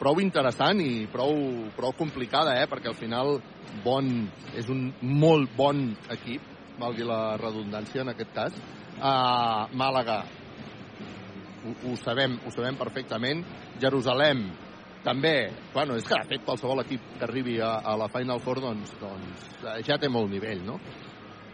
[0.01, 1.37] prou interessant i prou,
[1.77, 2.67] prou complicada, eh?
[2.69, 3.37] perquè al final
[3.85, 4.07] Bon
[4.57, 6.41] és un molt bon equip,
[6.81, 8.57] valgui la redundància en aquest cas.
[8.97, 10.23] Uh, Màlaga,
[11.61, 13.45] ho, ho, sabem, ho sabem perfectament.
[13.79, 14.47] Jerusalem,
[15.05, 18.61] també, bueno, és que de fet qualsevol equip que arribi a, a la Final Four
[18.61, 19.47] doncs, doncs
[19.87, 20.77] ja té molt nivell, no?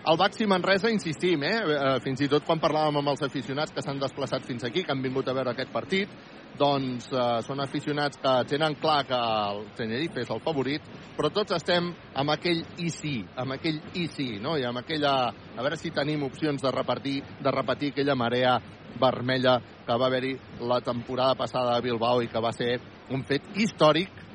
[0.07, 1.55] El Baxi Manresa, insistim, eh?
[1.59, 1.95] eh?
[2.03, 5.03] Fins i tot quan parlàvem amb els aficionats que s'han desplaçat fins aquí, que han
[5.03, 6.13] vingut a veure aquest partit,
[6.57, 10.85] doncs eh, són aficionats que tenen clar que el Tenerife és el favorit,
[11.17, 14.57] però tots estem amb aquell i sí, amb aquell i sí, no?
[14.57, 15.13] I amb aquella...
[15.57, 18.57] A veure si tenim opcions de repartir, de repetir aquella marea
[18.97, 20.35] vermella que va haver-hi
[20.69, 22.77] la temporada passada a Bilbao i que va ser
[23.13, 24.25] un fet històric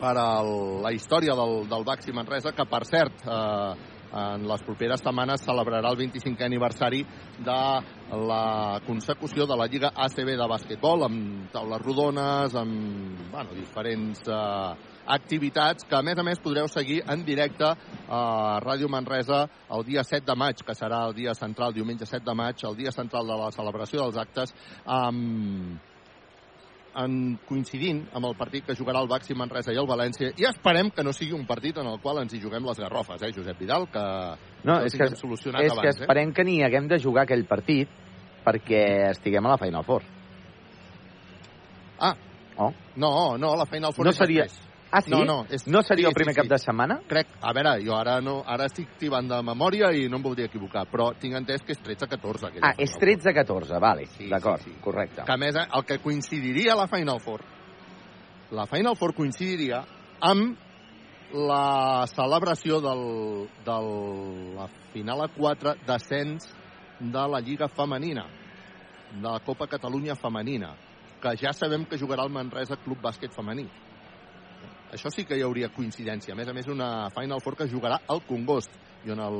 [0.00, 5.02] per a la història del, del Baxi Manresa, que per cert eh, en les properes
[5.02, 7.02] setmanes celebrarà el 25è aniversari
[7.38, 7.60] de
[8.26, 14.72] la consecució de la Lliga ACB de bàsquetbol amb taules rodones, amb bueno, diferents eh,
[15.10, 18.22] activitats que a més a més podreu seguir en directe a
[18.64, 22.34] Ràdio Manresa el dia 7 de maig, que serà el dia central, diumenge 7 de
[22.34, 24.54] maig, el dia central de la celebració dels actes
[24.86, 25.78] amb
[26.96, 30.90] en coincidint amb el partit que jugarà el Baxi Manresa i el València i esperem
[30.90, 33.58] que no sigui un partit en el qual ens hi juguem les garrofes, eh, Josep
[33.58, 34.02] Vidal, que
[34.64, 37.88] No, és que, solucionat és abans, que esperem que ni haguem de jugar aquell partit
[38.44, 40.02] perquè estiguem a la Final Four.
[40.02, 41.98] Eh?
[42.00, 42.16] Ah,
[42.56, 42.72] Oh.
[42.96, 44.69] no, no, la Final Four No és seria- després.
[44.92, 45.10] Ah, sí?
[45.10, 46.50] No, no, és- no seria sí, el primer sí, cap sí.
[46.50, 47.00] de setmana?
[47.06, 50.46] Crec, a veure, jo ara no ara estic tibant de memòria i no em voldria
[50.46, 52.46] equivocar, però tinc entès que és 13-14.
[52.48, 54.80] aquella Ah, és Final 13-14, vale, Sí, d'acord, sí, sí.
[54.80, 55.22] correcte.
[55.24, 57.40] que a més el que coincidiria la Final Four
[58.50, 59.84] la Final Four coincidiria
[60.20, 60.56] amb
[61.32, 63.76] la celebració del, de
[64.56, 66.48] la final a 4 descens
[66.98, 68.26] de la Lliga Femenina
[69.14, 70.74] de la Copa Catalunya Femenina
[71.22, 73.68] que ja sabem que jugarà el Manresa Club Bàsquet Femení
[74.92, 76.34] això sí que hi hauria coincidència.
[76.34, 78.74] A més a més, una Final Four que jugarà al Congost
[79.06, 79.38] i on el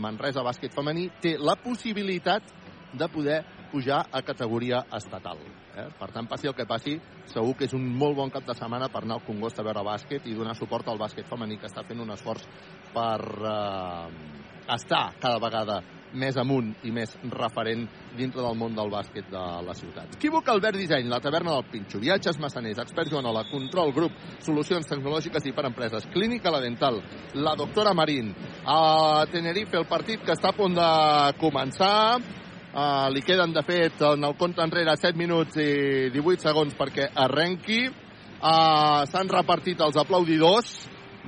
[0.00, 2.46] Manresa Bàsquet Femení té la possibilitat
[2.94, 5.40] de poder pujar a categoria estatal.
[5.74, 5.88] Eh?
[5.98, 6.94] Per tant, passi el que passi,
[7.26, 9.82] segur que és un molt bon cap de setmana per anar al Congost a veure
[9.82, 12.46] bàsquet i donar suport al bàsquet femení que està fent un esforç
[12.94, 13.18] per
[13.50, 15.82] eh, estar cada vegada
[16.14, 20.14] més amunt i més referent dintre del món del bàsquet de la ciutat.
[20.14, 25.50] Equívoc Albert Disseny, la taverna del Pinxo, viatges massaners, experts Joanola, control grup, solucions tecnològiques
[25.50, 27.02] i per empreses, clínica la dental,
[27.34, 28.30] la doctora Marín,
[28.64, 30.88] a Tenerife el partit que està a punt de
[31.42, 32.22] començar,
[32.74, 37.04] Uh, li queden, de fet, en el compte enrere 7 minuts i 18 segons perquè
[37.22, 37.84] arrenqui.
[37.86, 40.72] Uh, S'han repartit els aplaudidors.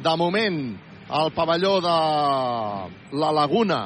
[0.02, 0.58] De moment,
[1.06, 1.94] el pavelló de
[3.20, 3.80] la Laguna,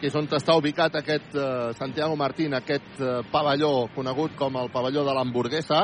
[0.00, 4.70] que és on està ubicat aquest uh, Santiago Martín, aquest uh, pavelló conegut com el
[4.72, 5.82] pavelló de l'hamburguesa,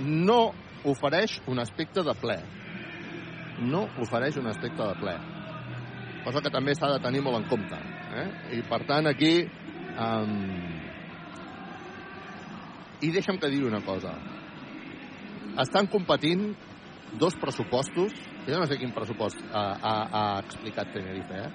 [0.00, 0.40] no
[0.88, 2.38] ofereix un aspecte de ple.
[3.60, 5.14] No ofereix un aspecte de ple.
[6.24, 7.78] Cosa que també s'ha de tenir molt en compte.
[8.18, 8.28] Eh?
[8.58, 9.46] I, per tant, aquí
[9.98, 10.30] Um,
[13.02, 14.12] I deixa'm que digui una cosa.
[15.58, 16.52] Estan competint
[17.18, 18.14] dos pressupostos,
[18.48, 21.50] jo no sé quin pressupost ha, ha, ha explicat Tenerife, eh?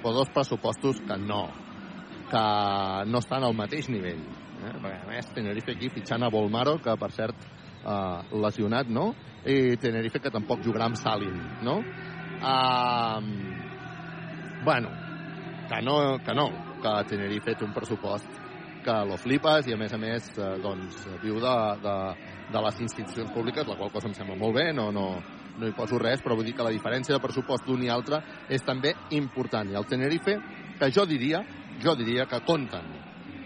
[0.00, 1.42] però dos pressupostos que no,
[2.30, 2.44] que
[3.10, 4.22] no estan al mateix nivell.
[4.58, 4.72] Eh?
[4.72, 9.10] Perquè, a més, Tenerife aquí fitxant a Volmaro, que per cert eh, lesionat, no?
[9.44, 11.78] I Tenerife que tampoc jugarà amb Salin, no?
[12.38, 13.20] Uh,
[14.64, 14.90] bueno,
[15.68, 16.48] que no, que no,
[16.82, 18.44] que Tenerife té un pressupost
[18.84, 21.96] que lo flipes i a més a més eh, doncs viu de, de,
[22.54, 25.08] de les institucions públiques, la qual cosa em sembla molt bé, no, no,
[25.58, 28.22] no hi poso res, però vull dir que la diferència de pressupost d'un i altre
[28.48, 29.70] és també important.
[29.70, 30.38] I el Tenerife,
[30.78, 31.42] que jo diria,
[31.82, 32.92] jo diria que compten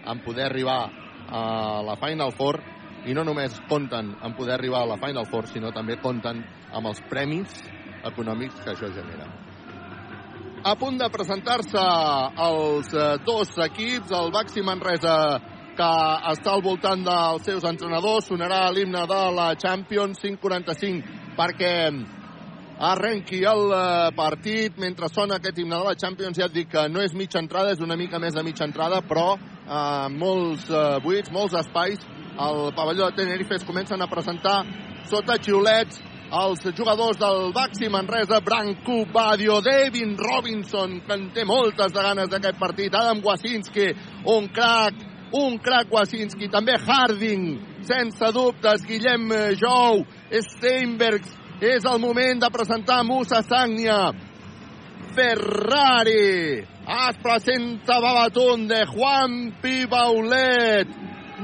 [0.05, 0.81] en poder arribar
[1.29, 2.61] a la Final Four
[3.07, 6.91] i no només compten en poder arribar a la Final Four, sinó també compten amb
[6.91, 7.63] els premis
[8.03, 9.31] econòmics que això genera
[10.63, 11.81] a punt de presentar-se
[12.45, 15.15] els eh, dos equips, el Baxi Manresa
[15.75, 15.89] que
[16.31, 21.73] està al voltant dels seus entrenadors, sonarà l'himne de la Champions 545 perquè
[22.83, 26.37] arrenqui el eh, partit mentre sona aquest himne de la Champions.
[26.37, 29.01] Ja et dic que no és mitja entrada, és una mica més de mitja entrada
[29.07, 32.01] però eh, molts eh, buits, molts espais.
[32.33, 34.63] Al pavelló de Tenerife es comencen a presentar
[35.05, 36.01] sota xiulets
[36.33, 42.29] els jugadors del Baxi Manresa, Branco Badio, David Robinson, que en té moltes de ganes
[42.31, 43.91] d'aquest partit, Adam Wasinski,
[44.33, 44.97] un crack,
[45.37, 47.45] un crack Wasinski, també Harding,
[47.87, 51.31] sense dubtes, Guillem Jou, Steinbergs,
[51.63, 54.11] és el moment de presentar Musa Sagnia,
[55.13, 60.89] Ferrari, es presenta Babatunde, Juan Pibaulet,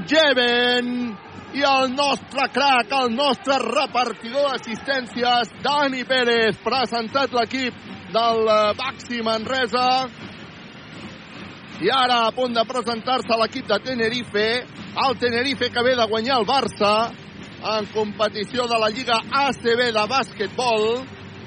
[0.10, 1.18] Jeven,
[1.54, 7.74] i el nostre crack, el nostre repartidor d'assistències, Dani Pérez, presentat l'equip
[8.14, 9.88] del eh, Baxi Manresa.
[11.80, 14.48] I ara a punt de presentar-se l'equip de Tenerife,
[15.00, 17.12] el Tenerife que ve de guanyar el Barça
[17.78, 20.84] en competició de la Lliga ACB de bàsquetbol.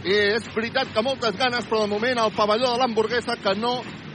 [0.09, 3.75] I és veritat que moltes ganes, però de moment el pavelló de l'hamburguesa que no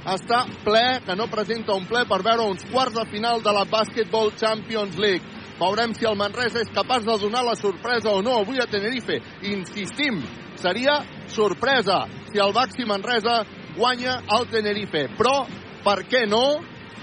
[0.10, 3.68] està ple, que no presenta un ple per veure uns quarts de final de la
[3.70, 5.22] Basketball Champions League.
[5.62, 9.22] Veurem si el Manresa és capaç de donar la sorpresa o no avui a Tenerife.
[9.54, 10.24] Insistim,
[10.58, 10.98] seria
[11.30, 13.44] sorpresa si el Baxi Manresa
[13.78, 15.08] guanya el Tenerife.
[15.18, 15.46] Però,
[15.88, 16.46] per què no?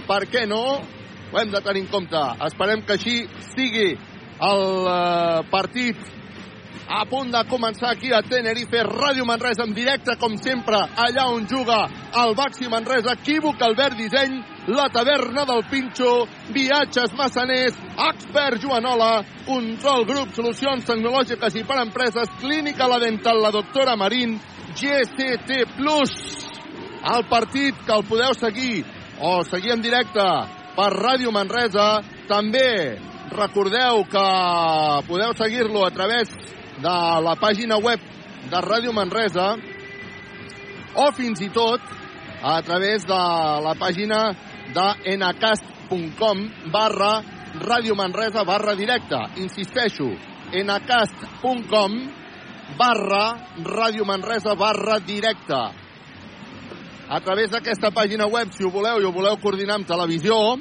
[0.04, 0.64] Per què no?
[1.32, 2.20] Ho hem de tenir en compte.
[2.46, 3.22] Esperem que així
[3.54, 3.94] sigui
[4.44, 6.10] el eh, partit
[6.84, 11.46] a punt de començar aquí a Tenerife, Ràdio Manresa en directe, com sempre, allà on
[11.48, 11.78] juga
[12.20, 14.36] el Baxi Manresa, equívoc Albert Disseny,
[14.68, 16.12] la taverna del Pinxo,
[16.52, 17.78] viatges massaners,
[18.10, 24.36] expert Joanola, control grup, solucions tecnològiques i per empreses, clínica la dental, la doctora Marín,
[24.76, 26.12] GCT Plus,
[27.12, 28.84] el partit que el podeu seguir
[29.20, 30.24] o seguir en directe
[30.74, 32.96] per Ràdio Manresa, també
[33.34, 34.24] recordeu que
[35.08, 36.30] podeu seguir-lo a través
[36.80, 38.00] de la pàgina web
[38.50, 39.54] de Ràdio Manresa
[40.94, 41.80] o fins i tot
[42.44, 43.20] a través de
[43.64, 44.20] la pàgina
[44.74, 47.22] de encast.com barra
[47.54, 49.20] Ràdio Manresa barra directe.
[49.38, 50.10] Insisteixo,
[50.52, 51.96] encast.com
[52.78, 53.24] barra
[53.62, 55.83] Ràdio Manresa barra directe.
[57.08, 60.56] A través d'aquesta pàgina web, si ho voleu i ho voleu coordinar amb televisió,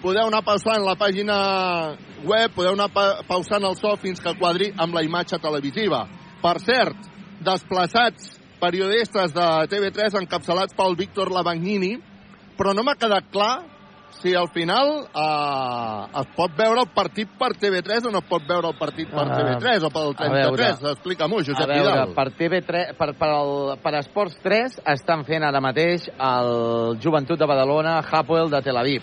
[0.00, 1.36] podeu anar pausant la pàgina
[2.24, 6.06] web, podeu anar pa pausant el so fins que quadri amb la imatge televisiva.
[6.40, 7.10] Per cert,
[7.44, 11.98] desplaçats periodistes de TV3 encapçalats pel Víctor Lavagnini,
[12.56, 13.60] però no m'ha quedat clar
[14.22, 18.46] si al final eh, es pot veure el partit per TV3 o no es pot
[18.48, 20.56] veure el partit per Ah, TV3 o pel a veure.
[20.56, 20.90] 33.
[20.94, 22.14] Explica-m'ho, A Josep veure, Vidal.
[22.14, 27.46] per TV3, per, per, el, per Esports 3 estan fent ara mateix el Joventut de
[27.46, 29.02] Badalona, Hapoel de Tel Aviv.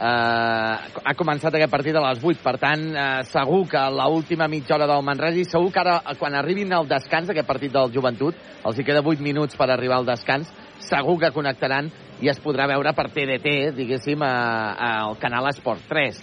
[0.00, 4.46] Uh, ha començat aquest partit a les 8, per tant, uh, segur que a l'última
[4.48, 7.92] mitja hora del Manresa i segur que ara, quan arribin al descans, aquest partit del
[7.92, 8.34] Joventut,
[8.64, 10.48] els hi queda 8 minuts per arribar al descans,
[10.90, 11.88] segur que connectaran
[12.20, 16.20] i es podrà veure per TDT, diguéssim, al canal Esport 3.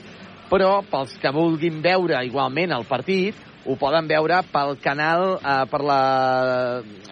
[0.51, 3.35] Però pels que vulguin veure igualment el partit,
[3.67, 6.01] ho poden veure pel canal, eh, per, la,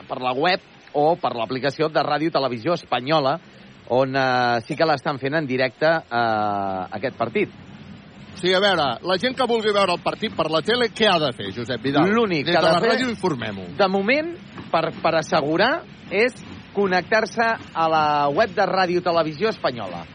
[0.08, 0.62] per la web
[0.96, 3.36] o per l'aplicació de Ràdio Televisió Espanyola,
[3.92, 7.52] on eh, sí que l'estan fent en directe eh, aquest partit.
[8.36, 11.20] Sí, a veure, la gent que vulgui veure el partit per la tele, què ha
[11.24, 12.10] de fer, Josep Vidal?
[12.12, 13.70] L'únic que de ha la de fer- informem-ho.
[13.80, 14.34] De moment,
[14.72, 15.74] per, per assegurar,
[16.12, 16.36] és
[16.76, 17.42] connectar-se
[17.74, 20.06] a la web de Ràdio Televisió Espanyola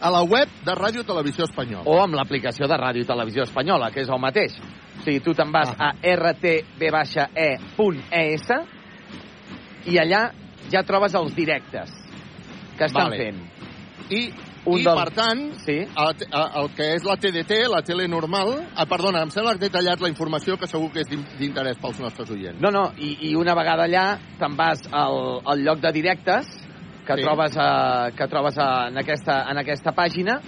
[0.00, 1.82] A la web de Ràdio Televisió Espanyola.
[1.84, 4.52] o amb l'aplicació de Ràdio Televisió Espanyola, que és el mateix.
[5.00, 5.90] O sigui, tu te'n vas Ah.
[5.90, 6.90] a rtb-e.es
[9.86, 10.30] i allà
[10.70, 11.90] ja trobes els directes
[12.78, 13.16] que estan Vale.
[13.16, 13.36] fent.
[14.10, 14.32] I,
[14.66, 15.78] Un i dels- per tant, Sí.
[15.80, 16.16] el,
[16.60, 18.68] el que és la TDT, la tele normal...
[18.76, 21.78] Ah, perdona, em sembla que he tallat la informació que segur que és d'in- d'interès
[21.80, 22.60] pels nostres oients.
[22.60, 26.46] No, no, i, i una vegada allà te'n vas al, al lloc de directes
[27.06, 27.22] que Sí.
[27.24, 30.40] trobes, a, que trobes a, en, aquesta, en aquesta pàgina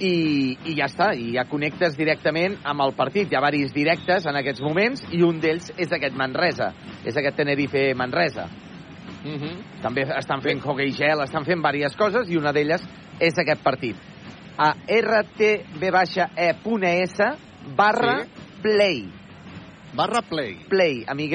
[0.00, 3.30] i, i ja està, i ja connectes directament amb el partit.
[3.30, 6.72] Hi ha varis directes en aquests moments i un d'ells és aquest Manresa,
[7.04, 8.48] és aquest Tenerife Manresa.
[9.22, 9.56] Uh -huh.
[9.82, 12.82] També estan fent hockey gel, estan fent diverses coses i una d'elles
[13.20, 13.96] és aquest partit.
[14.58, 14.74] A
[15.94, 17.16] rtb-e.es
[17.76, 18.30] barra Sí.
[18.62, 19.08] play.
[19.92, 20.54] Barra play.
[20.68, 21.28] Play, amb Y.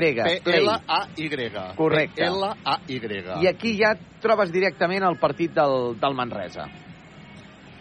[0.43, 0.65] Play.
[1.76, 2.24] Correcte.
[2.24, 3.43] P-L-A-Y.
[3.43, 6.69] I aquí ja trobes directament el partit del, del Manresa.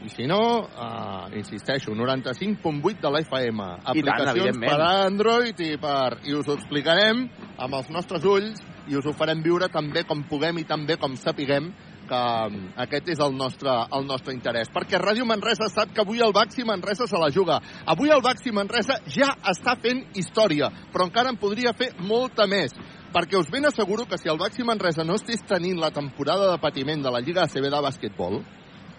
[0.05, 3.63] I si no, uh, insisteixo, 95.8 de la FM.
[3.63, 4.73] I tant, Aplicacions evidentment.
[4.73, 6.19] per Android i per...
[6.29, 10.03] I us ho explicarem amb els nostres ulls i us ho farem viure tan bé
[10.05, 11.71] com puguem i tan bé com sapiguem
[12.09, 14.71] que um, aquest és el nostre, el nostre interès.
[14.73, 17.61] Perquè Ràdio Manresa sap que avui el Baxi Manresa se la juga.
[17.87, 22.75] Avui el Baxi Manresa ja està fent història, però encara en podria fer molta més.
[23.15, 26.61] Perquè us ben asseguro que si el Baxi Manresa no estigués tenint la temporada de
[26.63, 28.41] patiment de la Lliga ACB de bàsquetbol,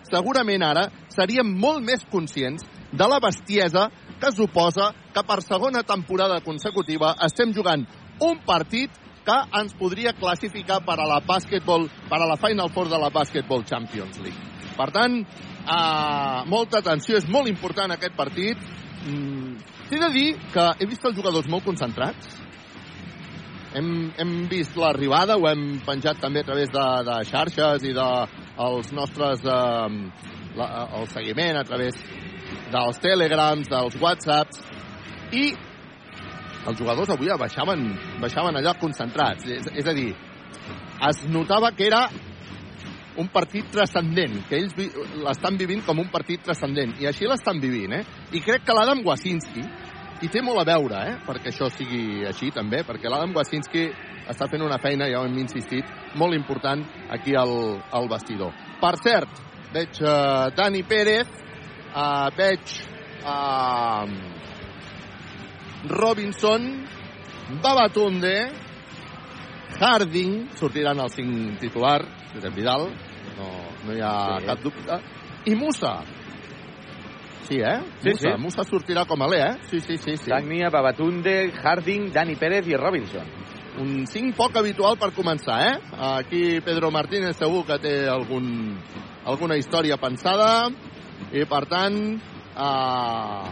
[0.09, 3.89] segurament ara seríem molt més conscients de la bestiesa
[4.21, 7.83] que suposa que per segona temporada consecutiva estem jugant
[8.23, 8.91] un partit
[9.25, 13.09] que ens podria classificar per a la basketball, per a la Final Four de la
[13.09, 14.51] Basketball Champions League.
[14.75, 18.57] Per tant, eh, molta atenció, és molt important aquest partit.
[19.05, 22.39] Mm, T'he de dir que he vist els jugadors molt concentrats.
[23.77, 28.07] Hem, hem vist l'arribada, ho hem penjat també a través de, de xarxes i de
[28.65, 29.99] els nostres eh,
[30.57, 31.99] la, el seguiment a través
[32.71, 34.63] dels telegrams, dels whatsapps
[35.35, 35.51] i
[36.65, 37.87] els jugadors avui baixaven,
[38.21, 39.45] baixaven allà concentrats.
[39.45, 40.11] És, és a dir,
[41.09, 42.05] es notava que era
[43.17, 44.89] un partit transcendent, que ells vi
[45.23, 48.03] l'estan vivint com un partit transcendent, i així l'estan vivint, eh?
[48.35, 49.63] I crec que l'Adam Wasinski
[50.23, 51.15] hi té molt a veure, eh?
[51.27, 53.85] perquè això sigui així també, perquè l'Adam Wasinski
[54.31, 58.55] està fent una feina, ja ho hem insistit, molt important aquí al, al vestidor.
[58.81, 59.41] Per cert,
[59.75, 61.29] veig uh, Dani Pérez,
[61.91, 62.77] uh, veig
[63.23, 64.07] uh,
[65.89, 66.85] Robinson,
[67.61, 68.35] Babatunde,
[69.79, 71.99] Harding, sortiran els cinc titular,
[72.33, 72.87] Josep Vidal,
[73.37, 73.49] no,
[73.85, 74.45] no hi ha sí.
[74.47, 74.99] cap dubte,
[75.45, 75.95] i Musa.
[77.45, 77.79] Sí, eh?
[78.01, 78.41] Sí, Musa, sí.
[78.41, 79.57] Musa sortirà com a l'E, eh?
[79.69, 80.15] Sí, sí, sí.
[80.17, 80.29] sí.
[80.31, 83.27] Dagnia, Babatunde, Harding, Dani Pérez i Robinson.
[83.83, 85.75] Un 5 poc habitual per començar, eh?
[86.15, 88.47] Aquí Pedro Martínez segur que té algun,
[89.27, 90.69] alguna història pensada
[91.35, 91.99] i, per tant,
[92.55, 93.49] eh,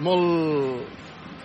[0.00, 0.97] molt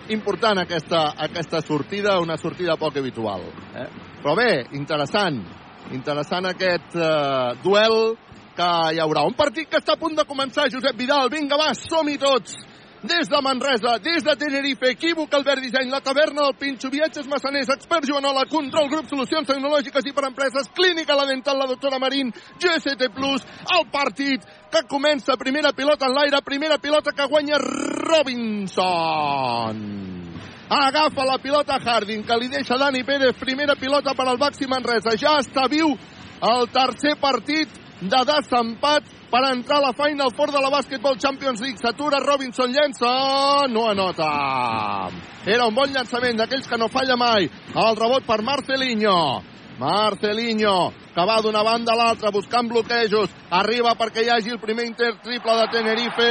[0.10, 3.46] important aquesta, aquesta sortida, una sortida poc habitual.
[3.76, 3.88] Eh?
[4.24, 5.40] Però bé, interessant,
[5.96, 8.16] interessant aquest eh, duel
[8.54, 9.26] que hi haurà.
[9.26, 11.32] Un partit que està a punt de començar, Josep Vidal.
[11.34, 12.60] Vinga, va, som-hi tots!
[13.04, 17.68] Des de Manresa, des de Tenerife, Equívoc, Albert Disseny, la taverna del Pinxo, viatges massaners,
[17.76, 22.32] expert Joanola, control, grup, solucions tecnològiques i per empreses, clínica, la dental, la doctora Marín,
[22.64, 28.88] GST+, el partit que comença, primera pilota en l'aire, primera pilota que guanya Robinson.
[30.72, 35.20] Agafa la pilota Harding, que li deixa Dani Pérez, primera pilota per al Baxi Manresa.
[35.20, 35.92] Ja està viu
[36.40, 41.62] el tercer partit de desempat per entrar a la Final Four de la Basketball Champions
[41.62, 41.80] League.
[41.82, 45.10] S'atura Robinson, llença, no anota.
[45.46, 47.50] Era un bon llançament d'aquells que no falla mai.
[47.74, 49.42] El rebot per Marcelinho.
[49.80, 53.30] Marcelinho, que va d'una banda a l'altra buscant bloquejos.
[53.50, 56.30] Arriba perquè hi hagi el primer inter triple de Tenerife.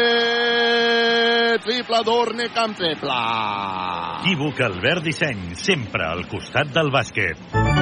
[1.67, 3.21] Triple d'Orne Camp triple.
[4.23, 7.82] Equívoc Albert Disseny, sempre al costat del bàsquet.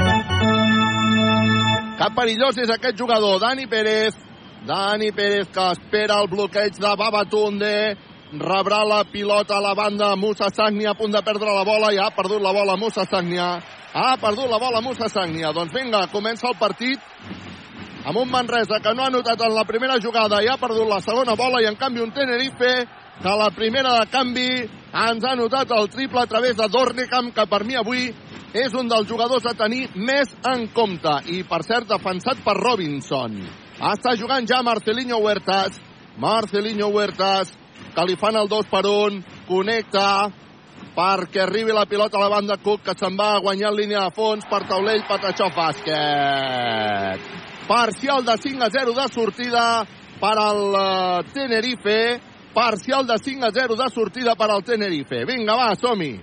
[2.01, 4.15] Cap perillós és aquest jugador, Dani Pérez.
[4.65, 7.75] Dani Pérez que espera el bloqueig de Babatunde.
[8.41, 11.99] Rebrà la pilota a la banda Musa Sagnia a punt de perdre la bola i
[12.01, 13.51] ha perdut la bola Musa Sagnia.
[13.93, 15.53] Ha perdut la bola Musa Sagnia.
[15.53, 17.05] Doncs vinga, comença el partit
[18.07, 21.03] amb un Manresa que no ha notat en la primera jugada i ha perdut la
[21.05, 22.87] segona bola i en canvi un Tenerife
[23.23, 24.49] que la primera de canvi
[24.91, 28.09] ens ha notat el triple a través de Dornicam que per mi avui
[28.57, 33.37] és un dels jugadors a tenir més en compte i per cert defensat per Robinson.
[33.77, 35.77] Està jugant ja Marcelinho Huertas.
[36.19, 37.53] Marcelinho Huertas
[37.95, 40.31] que li fan el 2 per 1 connecta
[40.97, 44.45] perquè arribi la pilota a la banda Cook que se'n va en línia de fons
[44.49, 47.21] per taulell Patachó bàsquet.
[47.69, 49.87] Parcial de 5 a 0 de sortida
[50.21, 55.57] per al eh, Tenerife parcial de 5 a 0 de sortida per al Tenerife vinga
[55.57, 56.15] va, som-hi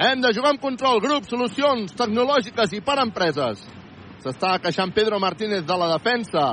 [0.00, 3.60] hem de jugar amb control, grup, solucions tecnològiques i per empreses.
[4.24, 6.44] S'està queixant Pedro Martínez de la defensa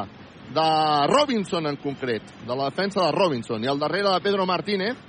[0.51, 0.67] de
[1.11, 3.63] Robinson en concret, de la defensa de Robinson.
[3.63, 4.99] I al darrere de Pedro Martínez,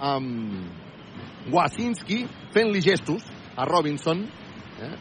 [0.00, 3.24] amb Wasinski fent-li gestos
[3.56, 4.24] a Robinson.
[4.82, 4.92] Eh?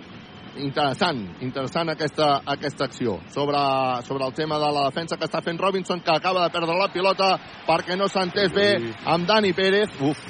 [0.55, 3.59] Interessant, interessant aquesta, aquesta acció sobre,
[4.07, 6.87] sobre el tema de la defensa que està fent Robinson, que acaba de perdre la
[6.93, 7.33] pilota
[7.67, 8.69] perquè no s'ha entès bé
[9.03, 9.91] amb Dani Pérez.
[9.99, 10.21] Uf,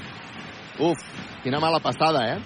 [0.82, 1.06] uf,
[1.44, 2.40] quina mala passada, eh?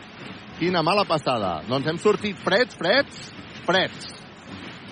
[0.59, 1.61] Quina mala passada.
[1.69, 3.29] Doncs hem sortit freds, freds,
[3.63, 4.11] freds.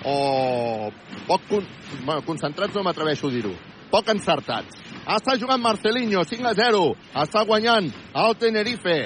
[0.07, 0.91] O
[1.27, 1.67] poc con...
[2.05, 3.55] bueno, concentrats no m'atreveixo a dir-ho.
[3.91, 4.79] Poc encertats.
[5.07, 6.83] Està jugant Marcelinho, 5 a 0.
[7.23, 7.91] Està guanyant
[8.23, 8.99] el Tenerife.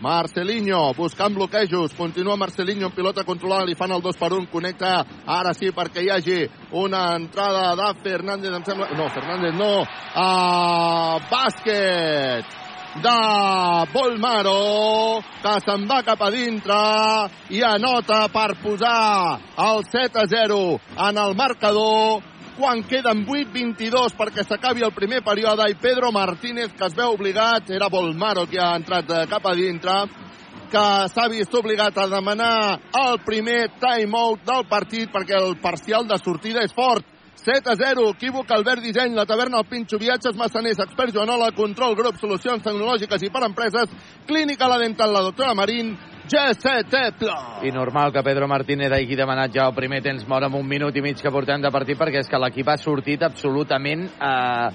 [0.00, 4.96] Marcelinho buscant bloquejos, continua Marcelinho en pilota controlada, li fan el 2 per 1, connecta
[5.26, 6.40] ara sí perquè hi hagi
[6.72, 8.90] una entrada de Fernández, em sembla...
[8.94, 9.72] No, Fernández no,
[10.14, 12.62] a bàsquet
[13.02, 16.76] de Bolmaro, que se'n va cap a dintre
[17.50, 20.60] i anota per posar el 7 a 0
[21.08, 22.22] en el marcador
[22.56, 27.70] quan queden 8-22 perquè s'acabi el primer període i Pedro Martínez, que es veu obligat,
[27.70, 29.96] era Bolmaro que ha entrat eh, cap a dintre,
[30.70, 36.18] que s'ha vist obligat a demanar el primer time-out del partit perquè el parcial de
[36.22, 37.10] sortida és fort.
[37.44, 41.92] 7 a 0, equívoc, Albert Disseny, la taverna El Pinxo, viatges massaners, expert Joanola, control
[41.98, 43.92] grup, solucions tecnològiques i per empreses,
[44.24, 45.92] clínica la dental, la doctora Marín,
[46.24, 46.94] GCT+.
[47.62, 50.96] I normal que Pedro Martínez hagi demanat ja el primer temps mort amb un minut
[50.96, 54.68] i mig que portem de partit perquè és que l'equip ha sortit absolutament eh,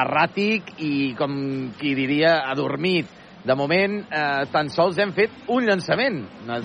[0.00, 1.34] erràtic i, com
[1.78, 3.14] qui diria, adormit.
[3.44, 6.22] De moment, eh, tan sols hem fet un llançament.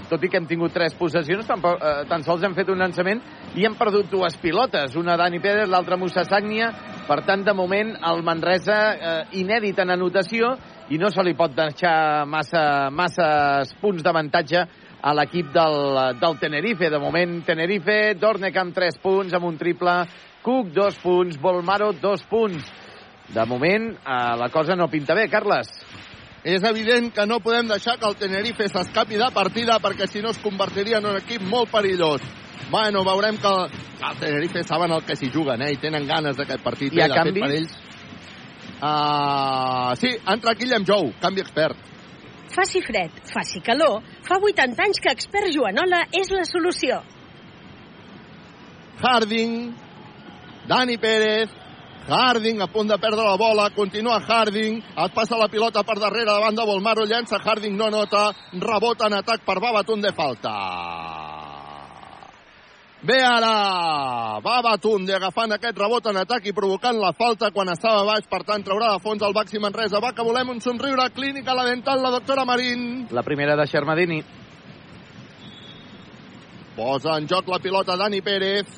[0.10, 3.22] Tot i que hem tingut tres possessions, tan, eh, tan sols hem fet un llançament
[3.56, 4.96] i hem perdut dues pilotes.
[4.96, 6.72] Una Dani Pérez, l'altra Musa Sagnia.
[7.08, 10.56] Per tant, de moment, el Manresa eh, inèdit en anotació
[10.92, 14.64] i no se li pot deixar massa, masses punts d'avantatge
[15.04, 15.78] a l'equip del,
[16.20, 16.90] del Tenerife.
[16.92, 19.98] De moment, Tenerife, Dornec amb 3 punts, amb un triple,
[20.44, 22.72] Cook 2 punts, Volmaro 2 punts.
[23.34, 25.72] De moment, eh, la cosa no pinta bé, Carles.
[26.44, 30.34] És evident que no podem deixar que el Tenerife s'escapi de partida perquè si no
[30.36, 32.24] es convertiria en un equip molt perillós.
[32.70, 33.72] Bueno, veurem que el,
[34.10, 35.72] el Tenerife saben el que s'hi juguen, eh?
[35.76, 36.92] I tenen ganes d'aquest partit.
[36.92, 37.08] I a eh?
[37.08, 37.44] De fet, canvi?
[37.44, 37.80] Per ells...
[38.82, 41.92] Uh, sí, entra Guillem Jou, canvi expert.
[42.54, 47.00] Faci fred, faci calor, fa 80 anys que Expert Joanola és la solució.
[49.02, 49.74] Harding,
[50.70, 51.50] Dani Pérez,
[52.08, 56.30] Harding a punt de perdre la bola, continua Harding, es passa la pilota per darrere
[56.30, 61.23] davant de Volmaro, llença Harding, no nota, rebota en atac per Babatun de falta.
[63.04, 68.30] Bé ara, Babatunde agafant aquest rebot en atac i provocant la falta quan estava baix,
[68.32, 70.00] per tant traurà de fons el Baxi Manresa.
[70.00, 73.10] Va que volem un somriure, clínica la dental, la doctora Marín.
[73.12, 74.22] La primera de Xermadini.
[76.78, 78.72] Posa en joc la pilota Dani Pérez.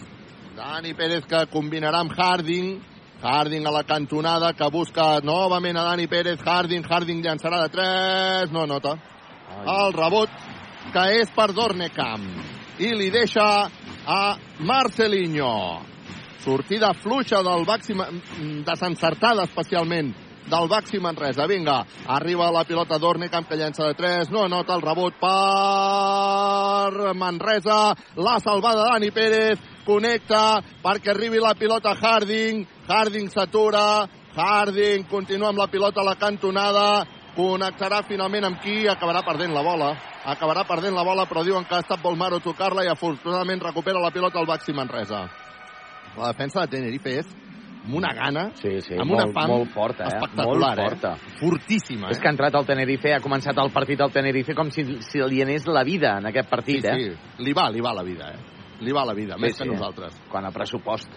[0.57, 2.73] Dani Pérez que combinarà amb Harding.
[3.21, 6.41] Harding a la cantonada que busca novament a Dani Pérez.
[6.41, 8.51] Harding, Harding llançarà de 3.
[8.57, 8.97] No nota.
[9.69, 10.33] El rebot
[10.91, 12.25] que és per Dornecamp.
[12.81, 13.69] I li deixa
[14.05, 15.81] a Marcelinho.
[16.43, 18.09] Sortida fluixa del Baxi, Ma-
[18.65, 20.13] desencertada especialment
[20.45, 21.47] del Baxi Manresa.
[21.47, 27.95] Vinga, arriba la pilota d'Ornecamp que llença de 3, no anota el rebot per Manresa,
[28.15, 35.57] la salvada Dani Pérez, connecta perquè arribi la pilota Harding, Harding s'atura, Harding continua amb
[35.57, 37.05] la pilota a la cantonada,
[37.35, 39.91] connectarà finalment amb qui acabarà perdent la bola.
[40.25, 44.11] Acabarà perdent la bola, però diuen que ha estat Volmaro tocar-la i afortunadament recupera la
[44.11, 45.25] pilota el Baxi Manresa.
[46.17, 47.27] La defensa de Tenerife és
[47.85, 50.15] amb una gana, Sí, sí, amb molt, una fam molt forta, eh?
[50.15, 51.11] espectacular, molt forta.
[51.19, 51.35] eh?
[51.37, 52.21] Fortíssima, És eh?
[52.23, 55.43] que ha entrat al Tenerife, ha començat el partit al Tenerife com si, si li
[55.43, 57.13] anés la vida en aquest partit, sí, eh?
[57.13, 57.43] sí.
[57.45, 58.39] Li va, li va la vida, eh?
[58.81, 59.75] Li va la vida, més Sí, que sí.
[59.75, 60.17] nosaltres.
[60.31, 61.11] Quan a pressupost.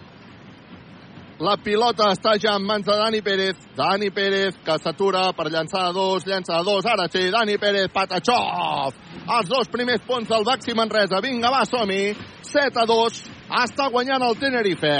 [1.39, 3.55] La pilota està ja en mans de Dani Pérez.
[3.77, 7.87] Dani Pérez, que s'atura per llançar a dos, llança a dos, ara sí, Dani Pérez,
[7.95, 8.91] Patachov.
[9.23, 11.23] Els dos primers punts del Baxi Manresa.
[11.23, 12.11] Vinga, va, som-hi.
[12.43, 13.25] 7 a 2.
[13.63, 14.95] Està guanyant el Tenerife.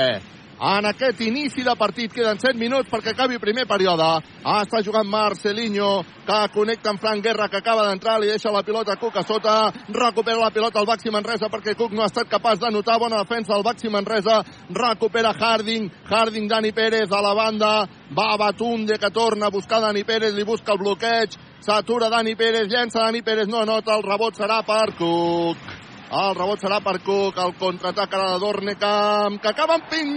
[0.60, 4.07] En aquest inici de partit queden 7 minuts perquè acabi primer període.
[4.43, 8.91] Està jugant Marcelinho, que connecta amb Frank Guerra, que acaba d'entrar, li deixa la pilota
[8.91, 9.55] a Cook a sota,
[9.88, 13.24] recupera la pilota al Baxi Manresa perquè Cook no ha estat capaç de notar bona
[13.24, 14.43] defensa del Baxi Manresa,
[14.76, 17.74] recupera Harding, Harding Dani Pérez a la banda,
[18.12, 22.68] va Batunde que torna a buscar Dani Pérez, li busca el bloqueig, s'atura Dani Pérez,
[22.68, 25.78] llença Dani Pérez, no anota, el rebot serà per Cook.
[26.10, 30.10] El rebot serà per Cook, el contraatac ara de Dornecamp, que acaba amb pinxaco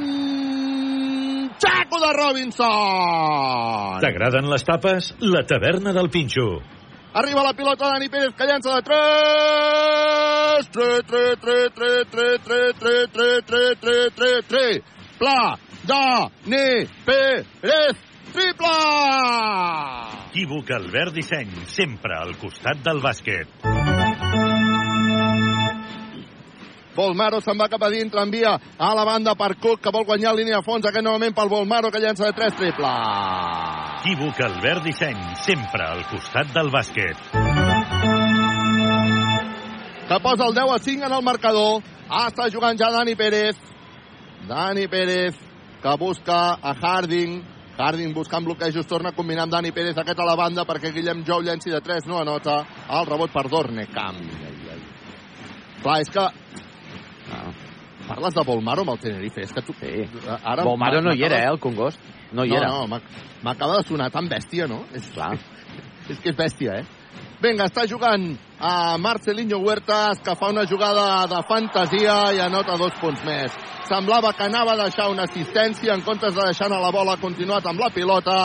[2.01, 4.01] de Robinson.
[4.01, 5.13] T'agraden les tapes?
[5.21, 6.63] La taverna del Pinxo.
[7.13, 9.03] Arriba la pilota Dani Pérez que llança de 3
[10.73, 14.83] 3, 3, 3, 3, 3, 3, 3, 3, 3, 3, 3, 3
[15.19, 17.97] Pla, Dani Pérez,
[18.33, 18.73] triple!
[20.33, 23.92] Equívoc Albert Disseny, sempre al costat del bàsquet.
[26.97, 30.35] Volmaro se'n va cap a dintre, envia a la banda per Cook, que vol guanyar
[30.37, 32.93] línia a fons, aquest novament pel Volmaro, que llença de 3 triple.
[34.03, 38.21] Equívoc Albert Disseny, sempre al costat del bàsquet.
[40.13, 41.83] que posa el 10 a 5 en el marcador.
[42.11, 43.57] Ah, està jugant ja Dani Pérez.
[44.49, 45.39] Dani Pérez,
[45.81, 47.41] que busca a Harding.
[47.79, 51.25] Harding buscant bloquejos, torna a combinar amb Dani Pérez aquest a la banda perquè Guillem
[51.25, 52.59] Jou llenci de 3, no anota.
[52.91, 54.21] El rebot per Dornecamp.
[54.21, 54.83] Ai, ai.
[55.83, 56.29] Clar, és que...
[57.33, 57.53] Ah,
[58.09, 59.75] parles de Volmaro amb el Tenerife, és que tu...
[59.81, 60.07] Sí.
[60.43, 62.01] Ara Volmaro no hi era, eh, el Congost.
[62.33, 62.69] No hi no, era.
[62.73, 63.13] No, m'ac-
[63.45, 64.83] m'acaba de sonar tan bèstia, no?
[64.95, 65.33] És, Clar.
[66.13, 66.87] és que és bèstia, eh?
[67.43, 68.23] Vinga, està jugant
[68.63, 73.57] a Marcelinho Huertas, que fa una jugada de fantasia i anota dos punts més.
[73.89, 77.23] Semblava que anava a deixar una assistència, en comptes de deixar anar la bola, ha
[77.25, 78.37] continuat amb la pilota.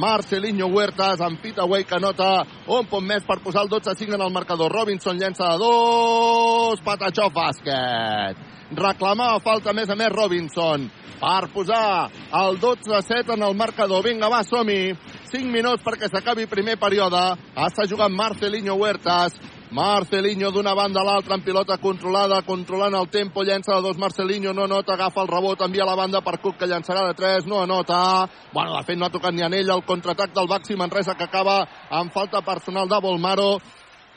[0.00, 4.32] Marcelinho Huertas amb Pitaway que anota un punt més per posar el 12-5 en el
[4.32, 4.72] marcador.
[4.72, 8.40] Robinson llença de dos, Patachó bàsquet.
[8.72, 10.88] Reclamava falta, a més a més, Robinson
[11.20, 14.04] per posar el 12-7 en el marcador.
[14.04, 14.94] Vinga, va, som-hi.
[15.26, 17.20] 5 minuts perquè s'acabi primer període.
[17.66, 19.34] Està jugant Marcelinho Huertas.
[19.74, 24.52] Marcelinho d'una banda a l'altra en pilota controlada, controlant el tempo, llença de dos Marcelinho,
[24.54, 27.60] no nota, agafa el rebot, envia la banda per Cook que llançarà de 3, no
[27.62, 28.28] anota.
[28.52, 31.26] Bueno, de fet no ha tocat ni en ell el contraatac del Baxi Manresa que
[31.26, 31.58] acaba
[31.90, 33.58] amb falta personal de Volmaro.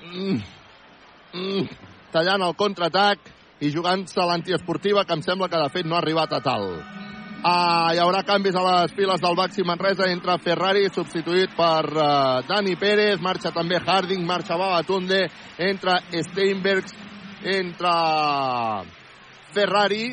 [0.05, 0.39] Mm.
[1.33, 1.67] Mm.
[2.13, 6.33] Tallant el contraatac i jugant-se l'antiesportiva que em sembla que de fet no ha arribat
[6.37, 6.69] a tal.
[7.39, 12.41] Uh, hi haurà canvis a les files del Baxi Manresa entre Ferrari, substituït per uh,
[12.43, 15.21] Dani Pérez, marxa també Harding, marxa Babatunde,
[15.55, 16.91] entra Steinbergs,
[17.47, 17.93] entra
[19.55, 20.09] Ferrari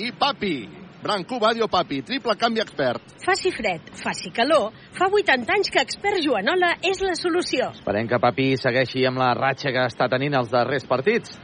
[0.00, 0.56] i Papi.
[1.02, 3.04] Branco Badio Papi, triple canvi expert.
[3.20, 7.68] Faci fred, faci calor, fa 80 anys que expert Joanola és la solució.
[7.76, 11.36] Esperem que Papi segueixi amb la ratxa que està tenint els darrers partits.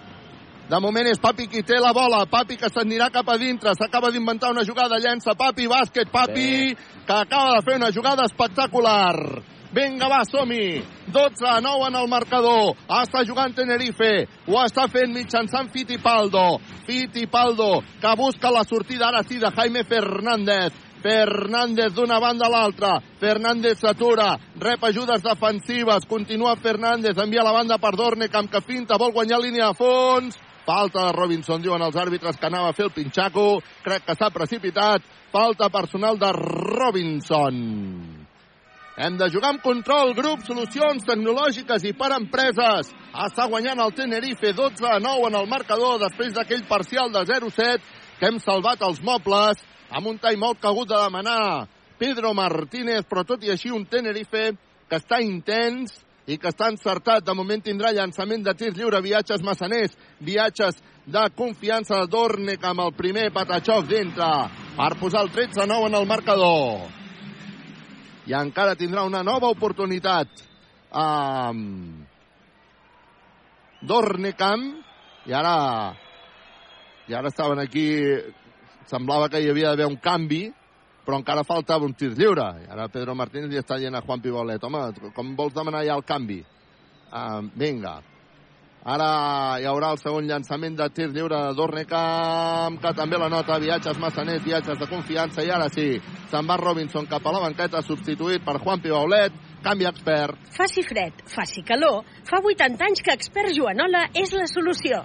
[0.64, 2.22] De moment és Papi qui té la bola.
[2.30, 3.74] Papi que s'anirà cap a dintre.
[3.76, 4.96] S'acaba d'inventar una jugada.
[4.96, 6.08] Llença Papi, bàsquet.
[6.12, 6.76] Papi sí.
[7.04, 9.42] que acaba de fer una jugada espectacular.
[9.74, 10.80] Vinga, va, som-hi.
[11.12, 12.78] 12 a 9 en el marcador.
[12.88, 14.12] Està jugant Tenerife.
[14.48, 16.46] Ho està fent mitjançant Fittipaldo.
[16.86, 20.80] Fittipaldo que busca la sortida ara sí de Jaime Fernández.
[21.04, 22.94] Fernández d'una banda a l'altra.
[23.20, 29.12] Fernández s'atura, rep ajudes defensives, continua Fernández, envia la banda per Dornecamp, que finta, vol
[29.12, 30.38] guanyar línia de fons.
[30.64, 33.60] Falta de Robinson, diuen els àrbitres que anava a fer el pinxaco.
[33.84, 35.04] Crec que s'ha precipitat.
[35.32, 37.58] Falta personal de Robinson.
[38.96, 42.92] Hem de jugar amb control, grup, solucions tecnològiques i per empreses.
[43.26, 47.82] Està guanyant el Tenerife 12 a 9 en el marcador després d'aquell parcial de 0-7
[48.20, 49.58] que hem salvat els mobles
[49.90, 51.66] amb un timeout que ha hagut de demanar
[51.98, 54.52] Pedro Martínez, però tot i així un Tenerife
[54.88, 57.24] que està intens i que està encertat.
[57.24, 62.86] De moment tindrà llançament de tir lliure, viatges massaners, viatges de confiança de Dornec amb
[62.86, 64.30] el primer Patachov dintre
[64.76, 66.88] per posar el 13-9 en el marcador.
[68.24, 70.28] I encara tindrà una nova oportunitat
[70.94, 72.06] amb
[73.84, 74.64] Dornecamp
[75.28, 75.56] i ara
[77.08, 77.84] i ara estaven aquí
[78.88, 80.46] semblava que hi havia d'haver un canvi
[81.04, 82.48] però encara faltava un tir lliure.
[82.64, 85.96] I ara Pedro Martínez li està dient a Juan Pibolet, home, com vols demanar ja
[85.98, 86.40] el canvi?
[87.12, 88.00] Uh, vinga.
[88.84, 93.96] Ara hi haurà el segon llançament de tir lliure de que també la nota, viatges
[93.98, 96.00] massaners, viatges de confiança, i ara sí,
[96.30, 99.32] se'n va Robinson cap a la banqueta, substituït per Juan Pibaulet,
[99.64, 100.36] canvi expert.
[100.52, 105.00] Faci fred, faci calor, fa 80 anys que expert Joanola és la solució.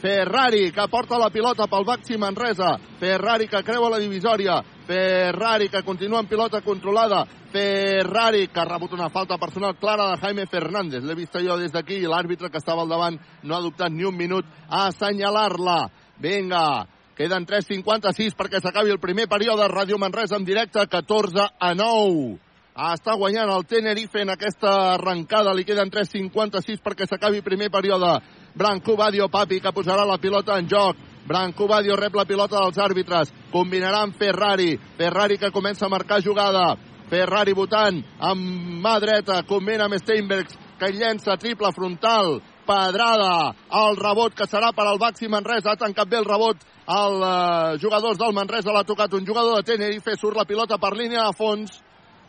[0.00, 2.78] Ferrari, que porta la pilota pel Baxi Manresa.
[2.98, 4.62] Ferrari, que creua la divisòria.
[4.86, 7.26] Ferrari, que continua en pilota controlada.
[7.52, 11.04] Ferrari, que ha rebut una falta personal clara de Jaime Fernández.
[11.04, 14.08] L'he vist jo des d'aquí i l'àrbitre que estava al davant no ha dubtat ni
[14.08, 15.90] un minut a assenyalar-la.
[16.16, 16.86] Vinga,
[17.16, 19.68] queden 3.56 perquè s'acabi el primer període.
[19.68, 22.49] Ràdio Manresa en directe, 14 a 9.
[22.70, 25.52] Està guanyant el Tenerife en aquesta arrencada.
[25.54, 28.12] Li queden 3.56 perquè s'acabi primer període.
[28.54, 30.96] Branco Badio Papi, que posarà la pilota en joc.
[31.26, 33.32] Branco Badio rep la pilota dels àrbitres.
[33.50, 34.78] Combinarà amb Ferrari.
[34.96, 36.76] Ferrari que comença a marcar jugada.
[37.10, 39.42] Ferrari votant amb mà dreta.
[39.42, 42.38] Combina amb Steinbergs, que llença triple frontal.
[42.70, 43.50] Pedrada.
[43.82, 45.74] El rebot que serà per al Baxi Manresa.
[45.74, 48.70] Ha tancat bé el rebot el uh, jugadors del Manresa.
[48.70, 50.14] L'ha tocat un jugador de Tenerife.
[50.14, 51.80] Surt la pilota per línia de fons.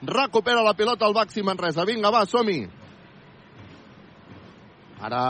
[0.02, 1.86] Recupera la pilota el Baxi Manresa.
[1.86, 2.62] Vinga, va, som-hi.
[5.02, 5.22] Ara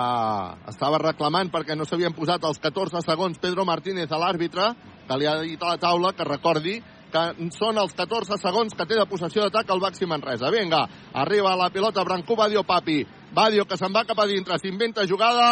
[0.68, 4.74] estava reclamant perquè no s'havien posat els 14 segons Pedro Martínez a l'àrbitre,
[5.08, 8.88] que li ha dit a la taula que recordi que són els 14 segons que
[8.88, 10.52] té de possessió d'atac el Baxi Manresa.
[10.52, 10.86] Vinga,
[11.24, 13.02] arriba la pilota Brancú Badio Papi.
[13.36, 15.48] Badio que se'n va cap a dintre, s'inventa jugada...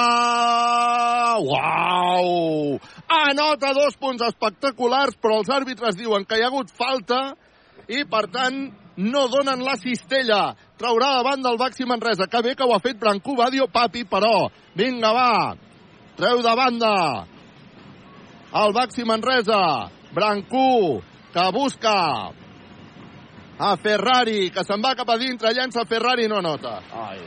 [1.39, 2.79] Uau!
[3.19, 7.21] Anota dos punts espectaculars, però els àrbitres diuen que hi ha hagut falta
[7.87, 8.65] i, per tant,
[8.99, 10.55] no donen la cistella.
[10.79, 12.27] Traurà davant del Baxi Manresa.
[12.27, 14.49] Que bé que ho ha fet Brancú Badio Papi, però.
[14.75, 15.55] Vinga, va.
[16.19, 16.93] Treu de banda.
[18.59, 19.89] El Baxi Manresa.
[20.11, 20.99] Brancú,
[21.31, 21.95] que busca
[23.59, 26.79] a Ferrari, que se'n va cap a dintre, llença Ferrari, no nota.
[26.95, 27.19] Ai.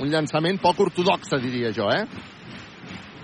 [0.00, 2.04] Un llançament poc ortodoxe, diria jo, eh?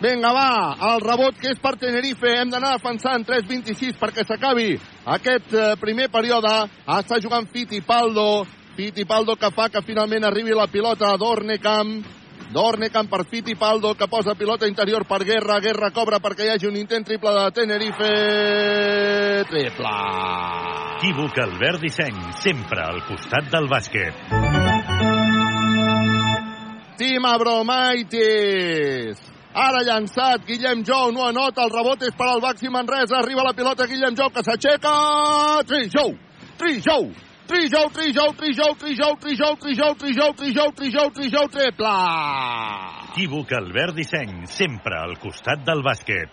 [0.03, 2.27] Vinga, va, el rebot que és per Tenerife.
[2.41, 4.75] Hem d'anar defensant 3-26 perquè s'acabi
[5.15, 6.51] aquest eh, primer període.
[6.91, 8.43] Està jugant Fittipaldo.
[8.75, 12.03] Fittipaldo que fa que finalment arribi la pilota a Dornecamp.
[12.53, 15.61] Dornecamp per Fittipaldo, que posa pilota interior per Guerra.
[15.63, 18.13] Guerra cobra perquè hi hagi un intent triple de Tenerife.
[19.55, 19.97] Triple.
[20.99, 24.31] Equívoc Albert Disseny, sempre al costat del bàsquet.
[26.99, 29.31] Tim Abromaitis.
[29.53, 33.53] Ara llançat, Guillem Jou no anota, el rebot és per al Baxi Manresa, arriba la
[33.53, 34.93] pilota Guillem Jou que s'aixeca,
[35.69, 36.15] Trijou,
[36.57, 37.11] Trijou,
[37.47, 41.93] Trijou, Trijou, Trijou, Trijou, Trijou, Trijou, Trijou, Trijou, Trijou, Trijou, triple!
[43.13, 46.33] Equívoc Albert Disseny, sempre al costat del bàsquet.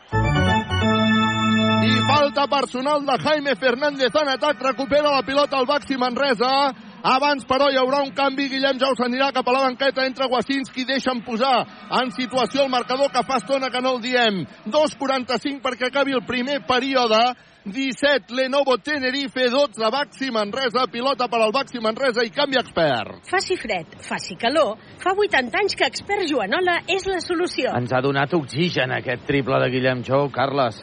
[1.83, 6.71] I falta personal de Jaime Fernández en atac, recupera la pilota al Baxi Manresa,
[7.03, 8.49] abans, però, hi haurà un canvi.
[8.51, 11.65] Guillem Jau s'anirà cap a la banqueta, entra Wasinski, deixen posar
[12.01, 14.43] en situació el marcador que fa estona que no el diem.
[14.65, 17.21] 2.45 perquè acabi el primer període.
[17.69, 23.19] 17, Lenovo Tenerife, 12, Baxi Manresa, pilota per al Baxi Manresa i canvi expert.
[23.29, 27.75] Faci fred, faci calor, fa 80 anys que expert Joanola és la solució.
[27.77, 30.79] Ens ha donat oxigen aquest triple de Guillem Jou, Carles.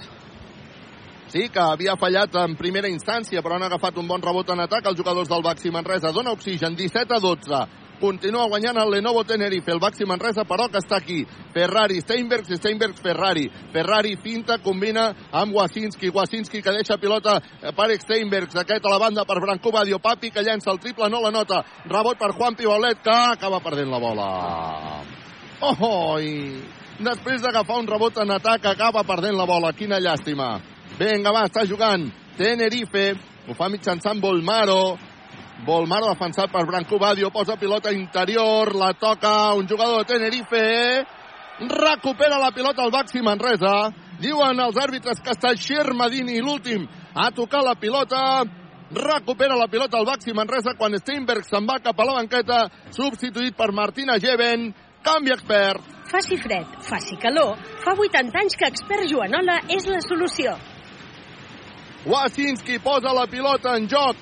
[1.36, 4.86] Sí, que havia fallat en primera instància, però han agafat un bon rebot en atac
[4.88, 6.08] els jugadors del Baxi Manresa.
[6.08, 7.58] Dona oxigen, 17 a 12.
[8.00, 9.68] Continua guanyant el Lenovo Tenerife.
[9.74, 11.18] El Baxi Manresa, però, que està aquí.
[11.52, 13.50] Ferrari, Steinbergs, Steinbergs, Ferrari.
[13.74, 16.08] Ferrari finta, combina amb Wasinski.
[16.14, 17.34] Wasinski que deixa pilota
[17.76, 18.56] per Steinbergs.
[18.62, 19.98] Aquest a la banda per Branco Badio.
[19.98, 21.60] Papi que llença el triple, no la nota.
[21.84, 24.30] Rebot per Juan Pibolet, que acaba perdent la bola.
[25.60, 26.64] Oh, i
[26.96, 29.74] després d'agafar un rebot en atac, acaba perdent la bola.
[29.76, 30.75] Quina llàstima.
[30.96, 32.06] Vinga, va, està jugant
[32.38, 33.10] Tenerife.
[33.46, 34.96] Ho fa mitjançant Volmaro.
[35.66, 37.28] Volmaro defensat per Branco Badio.
[37.30, 38.72] Posa pilota interior.
[38.74, 40.62] La toca un jugador de Tenerife.
[41.68, 43.90] Recupera la pilota al Baxi Manresa.
[44.20, 48.44] Diuen els àrbitres que està Xermadini l'últim a tocar la pilota.
[48.96, 52.62] Recupera la pilota al Baxi Manresa quan Steinberg se'n va cap a la banqueta.
[52.96, 54.70] Substituït per Martina Geven.
[55.04, 55.92] Canvi expert.
[56.08, 60.54] Faci fred, faci calor, fa 80 anys que expert Joanola és la solució.
[62.06, 64.16] Wasinski posa la pilota en joc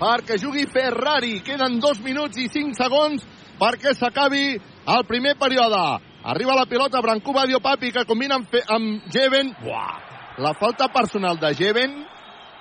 [0.00, 1.40] perquè jugui Ferrari.
[1.44, 3.24] Queden dos minuts i cinc segons
[3.60, 5.82] perquè s'acabi el primer període.
[6.26, 9.54] Arriba la pilota Brancú Badio Papi que combina amb, Fe amb Jeven.
[9.62, 10.00] Buah.
[10.38, 12.04] La falta personal de Jeven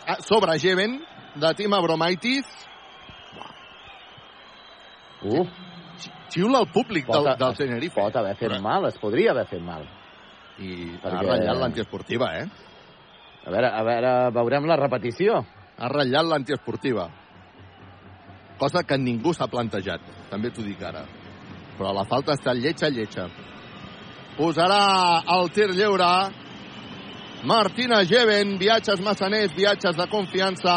[0.08, 1.00] ah, sobre Jeven
[1.36, 2.46] de Tim Abromaitis.
[5.26, 5.46] Uh.
[6.30, 7.96] Xiula el públic del, Pot- del Tenerife.
[8.00, 9.86] Pot haver fet mal, es podria haver fet mal.
[10.60, 10.72] I
[11.02, 12.46] Perquè- ha ratllat l'antiesportiva, eh?
[13.46, 15.44] A veure, a veure, veurem la repetició.
[15.78, 17.10] Ha ratllat l'antiesportiva.
[18.58, 21.04] Cosa que ningú s'ha plantejat, també t'ho dic ara.
[21.76, 23.28] Però la falta està lletja, lletja.
[24.38, 26.10] Posarà el tir lliure
[27.46, 30.76] Martina Geven, viatges massaners, viatges de confiança.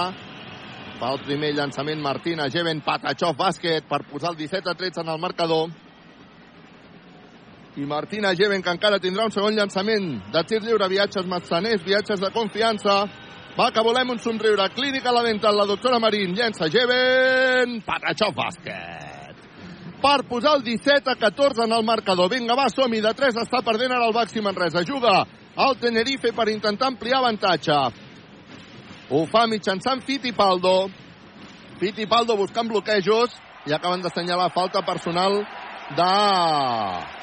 [0.99, 5.15] Fa el primer llançament Martina Geven, Patachov bàsquet per posar el 17 a 13 en
[5.15, 5.71] el marcador.
[7.77, 12.21] I Martina Geven, que encara tindrà un segon llançament de tir lliure, viatges massaners, viatges
[12.21, 13.03] de confiança.
[13.59, 14.69] Va, que volem un somriure.
[14.75, 16.35] Clínica la dental, la doctora Marín.
[16.35, 19.43] Llença Geven, Patachov bàsquet.
[19.99, 22.31] Per posar el 17 a 14 en el marcador.
[22.31, 23.03] Vinga, va, som-hi.
[23.03, 24.85] De 3 està perdent ara el Baxi Manresa.
[24.87, 25.25] Juga
[25.59, 27.79] el Tenerife per intentar ampliar avantatge.
[29.11, 30.89] Ho fa mitjançant Fittipaldo.
[31.83, 33.35] Fittipaldo buscant bloquejos
[33.67, 35.43] i acaben d'assenyalar falta personal
[35.99, 37.18] de...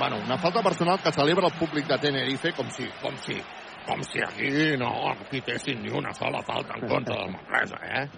[0.00, 3.34] Bueno, una falta personal que celebra el públic de Tenerife com si, com si,
[3.84, 4.88] com si aquí no
[5.28, 8.08] quitessin ni una sola falta en contra del Manresa, eh?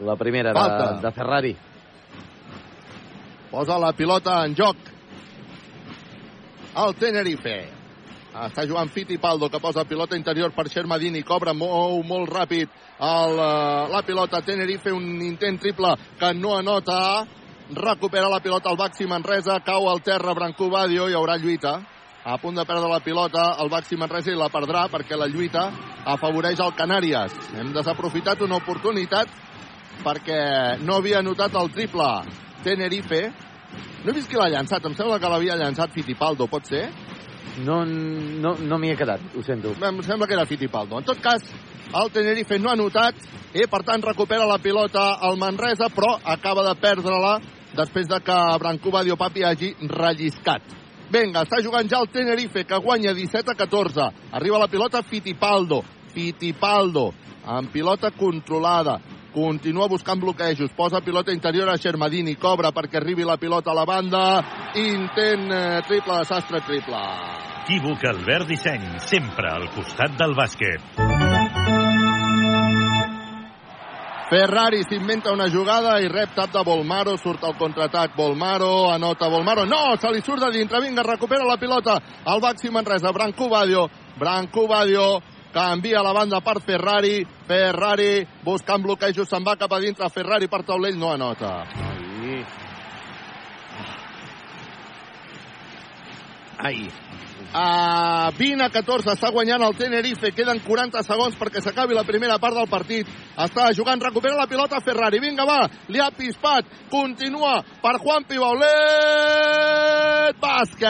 [0.00, 0.92] La primera Falta.
[0.92, 1.56] de, de Ferrari.
[3.50, 4.76] Posa la pilota en joc.
[6.84, 7.56] El Tenerife.
[8.36, 11.24] Està jugant Fittipaldo, que posa pilota interior per Xermadini.
[11.24, 14.44] Cobra molt, molt ràpid el, eh, la pilota.
[14.44, 17.24] Tenerife, un intent triple que no anota.
[17.68, 19.58] Recupera la pilota el Baxi Manresa.
[19.58, 21.08] Cau al terra Brancú Badio.
[21.08, 21.80] Hi haurà lluita.
[22.22, 25.64] A punt de perdre la pilota el Baxi Manresa i la perdrà perquè la lluita
[26.06, 27.34] afavoreix el Canàries.
[27.58, 29.30] Hem desaprofitat una oportunitat
[30.04, 32.06] perquè no havia notat el triple
[32.62, 33.24] Tenerife.
[34.04, 36.84] No he vist qui l'ha llançat, em sembla que l'havia llançat Fittipaldo, pot ser?
[37.66, 39.74] No, no, no m'hi he quedat, ho sento.
[39.74, 41.00] Em sembla que era Fittipaldo.
[41.00, 41.42] En tot cas,
[41.94, 43.18] el Tenerife no ha notat
[43.54, 47.38] i, per tant, recupera la pilota el Manresa, però acaba de perdre-la
[47.76, 50.62] després de que Brancú Badio Papi hagi relliscat.
[51.12, 54.08] Vinga, està jugant ja el Tenerife, que guanya 17 a 14.
[54.34, 55.82] Arriba la pilota Fittipaldo.
[56.14, 57.12] Fittipaldo,
[57.44, 58.98] amb pilota controlada.
[59.36, 60.72] Continua buscant bloquejos.
[60.72, 62.38] Posa pilota interior a Xermadini.
[62.40, 64.22] Cobra perquè arribi la pilota a la banda.
[64.80, 67.04] Intent eh, triple, desastre triple.
[67.66, 71.25] Equívoc Albert Disseny, sempre al costat del bàsquet.
[74.28, 79.64] Ferrari s'inventa una jugada i rep tap de Volmaro, surt al contraatac Volmaro, anota Volmaro,
[79.64, 83.86] no, se li surt de dintre, vinga, recupera la pilota, el Baxi Manresa, Branco Badio,
[84.18, 85.22] Branco Badio,
[85.54, 90.64] canvia la banda per Ferrari, Ferrari buscant bloquejos, se'n va cap a dintre, Ferrari per
[90.66, 91.62] taulell, no anota.
[96.58, 96.88] Ai.
[97.52, 100.32] A 20 a 14 està guanyant el Tenerife.
[100.34, 103.06] Queden 40 segons perquè s'acabi la primera part del partit.
[103.36, 105.20] Està jugant, recupera la pilota Ferrari.
[105.22, 106.64] Vinga, va, li ha pispat.
[106.90, 108.66] Continua per Juan Pibaulet.
[110.42, 110.86] Bàsquet.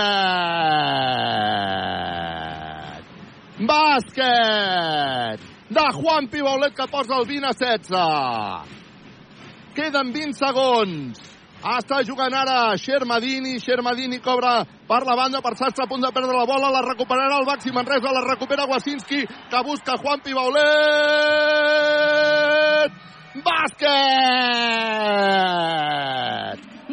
[3.68, 5.40] Bàsquet.
[5.68, 8.76] De Juan Pibaulet que posa el 20 a 16.
[9.76, 11.35] Queden 20 segons.
[11.66, 16.30] Està jugant ara Xermadini, Xermadini cobra per la banda, per Sastre a punt de perdre
[16.36, 20.62] la bola, la recuperarà el Baxi Manresa, la recupera Wasinski, que busca Juan Pibaulet!
[23.42, 23.96] Bàsquet!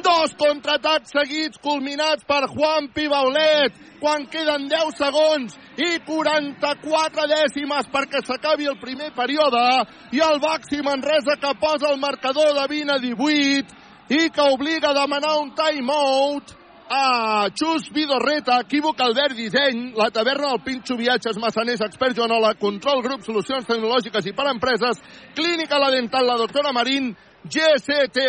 [0.03, 8.25] Dos contraatacs seguits culminats per Juan Pibaulet quan queden 10 segons i 44 dècimes perquè
[8.25, 9.85] s'acabi el primer període
[10.17, 14.91] i el Baxi Manresa que posa el marcador de 20 a 18 i que obliga
[14.91, 16.55] a demanar un time-out
[16.89, 23.01] a Xus Vidorreta, equívoc Albert Disseny, la taverna del Pinxo Viatges, Massaners, Expert Joanola, Control
[23.01, 24.99] Grup, Solucions Tecnològiques i per Empreses,
[25.33, 28.27] Clínica La Dental, la doctora Marín, GCT+.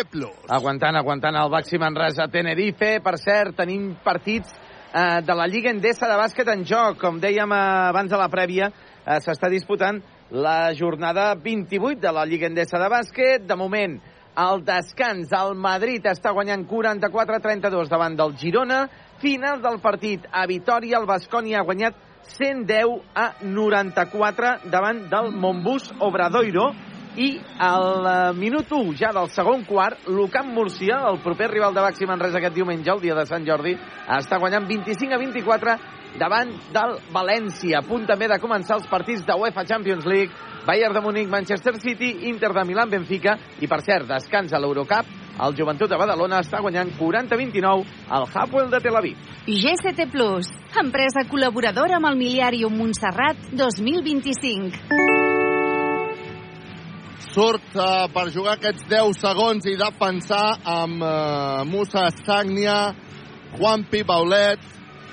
[0.49, 2.97] Aguantant, aguantant el Baxi Manresa Tenerife.
[3.03, 6.99] Per cert, tenim partits eh, de la Lliga Endesa de bàsquet en joc.
[7.03, 7.61] Com dèiem eh,
[7.91, 8.71] abans de la prèvia,
[9.05, 10.01] eh, s'està disputant
[10.31, 13.45] la jornada 28 de la Lliga Endesa de bàsquet.
[13.47, 13.99] De moment,
[14.35, 18.85] al descans, el Madrid està guanyant 44-32 davant del Girona.
[19.21, 21.95] Final del partit a Vitoria, el Basconi ha guanyat
[22.35, 26.71] 110 a 94 davant del Montbus Obradoiro
[27.15, 27.29] i
[27.63, 32.07] al eh, minut 1 ja del segon quart, l'Ucamp Murcia, el proper rival de Baxi
[32.09, 33.75] Manresa aquest diumenge, el dia de Sant Jordi,
[34.17, 35.77] està guanyant 25 a 24
[36.19, 37.79] davant del València.
[37.79, 40.33] A punt també de començar els partits de UEFA Champions League,
[40.65, 45.05] Bayern de Múnich, Manchester City, Inter de Milán, Benfica, i per cert, descansa l'Eurocup,
[45.45, 49.19] el Joventut de Badalona està guanyant 40-29 al Hapoel de Tel Aviv.
[49.45, 50.49] GCT Plus,
[50.81, 55.23] empresa col·laboradora amb el Miliàrium Montserrat 2025
[57.35, 62.95] surt uh, per jugar aquests 10 segons i defensar amb uh, Musa Sagnia,
[63.57, 64.63] Juanpi Baulet,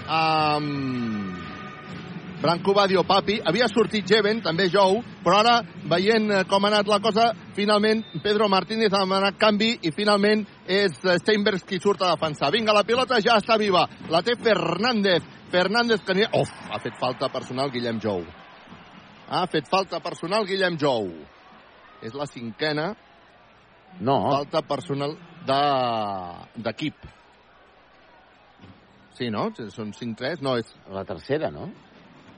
[0.07, 1.32] amb
[2.43, 3.39] Branco Badio Papi.
[3.47, 5.55] Havia sortit Jeven, també Jou, però ara,
[5.91, 10.43] veient uh, com ha anat la cosa, finalment Pedro Martínez ha demanat canvi i finalment
[10.67, 12.51] és Steinbergs qui surt a defensar.
[12.51, 13.87] Vinga, la pilota ja està viva.
[14.11, 15.23] La té Fernández.
[15.53, 16.27] Fernández que...
[16.35, 18.25] Uf, ha fet falta personal Guillem Jou.
[19.33, 21.13] Ha fet falta personal Guillem Jou
[22.03, 22.91] és la cinquena
[24.03, 24.17] no.
[24.31, 25.15] falta personal
[25.47, 26.99] d'equip.
[27.07, 27.13] De,
[29.19, 29.49] sí, no?
[29.75, 30.43] Són 5-3?
[30.45, 30.69] No, és...
[30.93, 31.71] La tercera, no?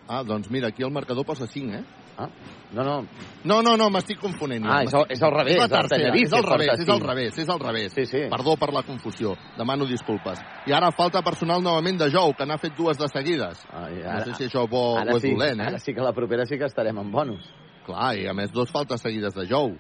[0.09, 1.85] Ah, doncs mira, aquí el marcador posa 5, eh?
[2.17, 2.29] Ah,
[2.73, 3.07] no, no.
[3.45, 4.67] No, no, no, m'estic confonent.
[4.69, 5.57] Ah, és, el, és al revés.
[5.57, 7.97] És tercera, és al revés, és al revés, és al revés.
[7.97, 8.21] Sí, sí.
[8.31, 10.43] Perdó per la confusió, demano disculpes.
[10.69, 13.65] I ara falta personal novament de Jou, que n'ha fet dues de seguides.
[13.73, 15.73] Ah, ara, no sé si això bo, ara o és sí, dolent, eh?
[15.73, 17.51] Ara sí que la propera sí que estarem en bonus.
[17.89, 19.75] Clar, i a més dos faltes seguides de Jou.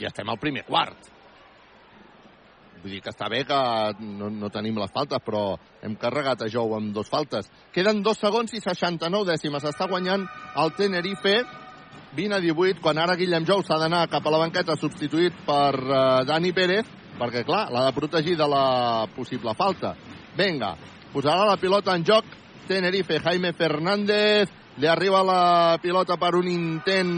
[0.00, 1.11] Ja estem al primer quart.
[2.82, 3.56] Vull dir que està bé que
[4.02, 5.56] no, no tenim les faltes, però
[5.86, 7.46] hem carregat a Jou amb dos faltes.
[7.74, 9.66] Queden dos segons i 69 dècimes.
[9.70, 10.24] Està guanyant
[10.58, 11.36] el Tenerife
[12.16, 15.76] 20 a 18, quan ara Guillem Jou s'ha d'anar cap a la banqueta substituït per
[15.78, 16.88] uh, Dani Pérez,
[17.20, 19.94] perquè, clar, l'ha de protegir de la possible falta.
[20.36, 20.74] Vinga,
[21.14, 22.26] posarà la pilota en joc
[22.68, 27.16] Tenerife, Jaime Fernández, li arriba la pilota per un intent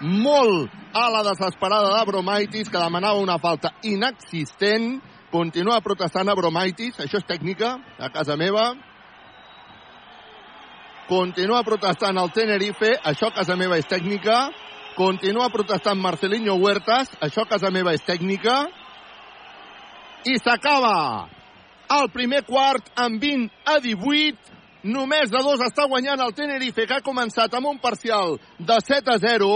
[0.00, 5.00] molt a la desesperada de Bromaitis, que demanava una falta inexistent.
[5.30, 8.72] Continua protestant a Bromaitis, això és tècnica, a casa meva.
[11.08, 14.48] Continua protestant el Tenerife, això a casa meva és tècnica.
[14.96, 18.66] Continua protestant Marcelinho Huertas, això a casa meva és tècnica.
[20.28, 21.28] I s'acaba
[21.96, 26.98] el primer quart amb 20 a 18 només de dos està guanyant el Tenerife, que
[26.98, 29.48] ha començat amb un parcial de 7 a 0.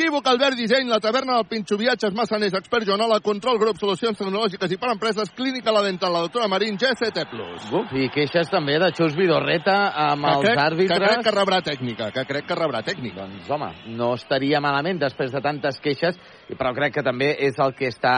[0.00, 4.72] Equívoc Albert Disseny, la taverna del Pinxo Viatges, Massaners, Expert Joanola, Control Grup, Solucions Tecnològiques
[4.72, 7.26] i per Empreses, Clínica La Dental, la doctora Marín, GCT+.
[7.68, 9.76] Uf, I queixes també de Xus Vidorreta
[10.06, 10.96] amb que els crec, àrbitres.
[10.96, 13.26] Que crec que rebrà tècnica, que crec que rebrà tècnica.
[13.26, 16.16] Doncs, home, no estaria malament després de tantes queixes,
[16.56, 18.16] però crec que també és el que està,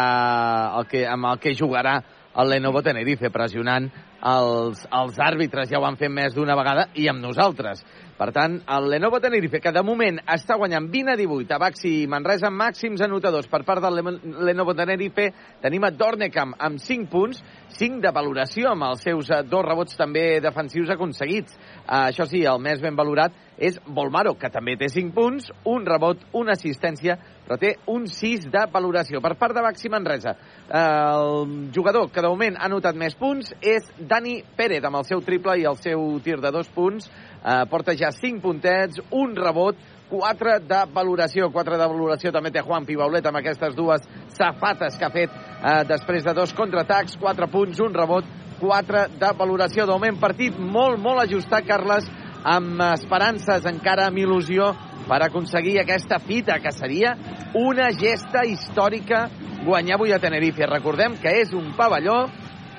[0.79, 1.99] el que, amb el que jugarà
[2.39, 3.91] el Lenovo Tenerife, pressionant
[4.23, 7.83] els, els àrbitres, ja ho han fet més d'una vegada, i amb nosaltres.
[8.23, 11.93] Per tant, el Lenovo Tenerife, que de moment està guanyant 20 a 18 a Baxi
[12.03, 15.31] i Manresa, màxims anotadors per part del Le- Lenovo Tenerife.
[15.63, 17.41] Tenim a Dornecam amb 5 punts,
[17.81, 21.57] 5 de valoració amb els seus eh, dos rebots també defensius aconseguits.
[21.83, 25.87] Uh, això sí, el més ben valorat és Volmaro, que també té 5 punts, un
[25.89, 29.21] rebot, una assistència, però té un 6 de valoració.
[29.25, 30.37] Per part de Baxi Manresa,
[30.69, 35.23] el jugador que de moment ha anotat més punts és Dani Pérez, amb el seu
[35.27, 37.11] triple i el seu tir de dos punts.
[37.43, 39.77] Uh, porta ja 5 puntets, un rebot,
[40.13, 41.49] 4 de valoració.
[41.51, 44.05] 4 de valoració també té Juan Pibaulet amb aquestes dues
[44.37, 47.17] safates que ha fet eh, després de dos contraatacs.
[47.21, 48.29] 4 punts, un rebot,
[48.61, 49.87] 4 de valoració.
[49.89, 52.11] De moment partit molt, molt ajustat, Carles,
[52.45, 54.73] amb esperances encara amb il·lusió
[55.09, 57.17] per aconseguir aquesta fita, que seria
[57.59, 59.27] una gesta històrica
[59.65, 60.67] guanyar avui a Tenerife.
[60.67, 62.25] Recordem que és un pavelló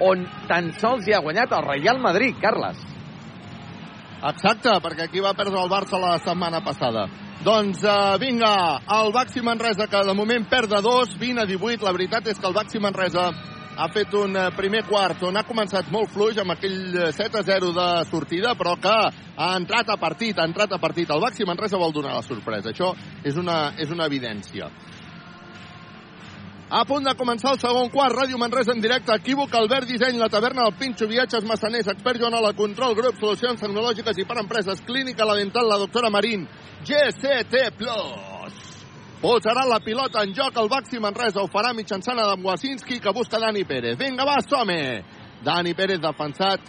[0.04, 2.80] on tan sols hi ha guanyat el Real Madrid, Carles.
[4.24, 7.08] Exacte, perquè aquí va perdre el Barça la setmana passada.
[7.44, 11.84] Doncs uh, vinga, el Baxi Manresa, que de moment perd de 2, 20 a 18.
[11.84, 13.26] La veritat és que el Baxi Manresa
[13.76, 17.40] ha fet un eh, primer quart on ha començat molt fluix amb aquell eh, 7
[17.40, 21.10] a 0 de sortida, però que ha entrat a partit, ha entrat a partit.
[21.10, 22.74] El Baxi Manresa vol donar la sorpresa.
[22.74, 22.94] Això
[23.24, 24.70] és una, és una evidència.
[26.74, 30.30] A punt de començar el segon quart, Ràdio Manresa en directe, equívoc, Albert Disseny, la
[30.34, 35.28] taverna del Pinxo, viatges massaners, expert Joanola, control, grup, solucions tecnològiques i per empreses, clínica,
[35.30, 36.48] la dental, la doctora Marín,
[36.82, 38.33] GCT Plus.
[39.24, 43.40] Posarà la pilota en joc el Baxi Manresa, ho farà mitjançant Adam Wasinski, que busca
[43.40, 43.96] Dani Pérez.
[43.96, 45.02] Vinga, va, som -hi.
[45.42, 46.60] Dani Pérez defensat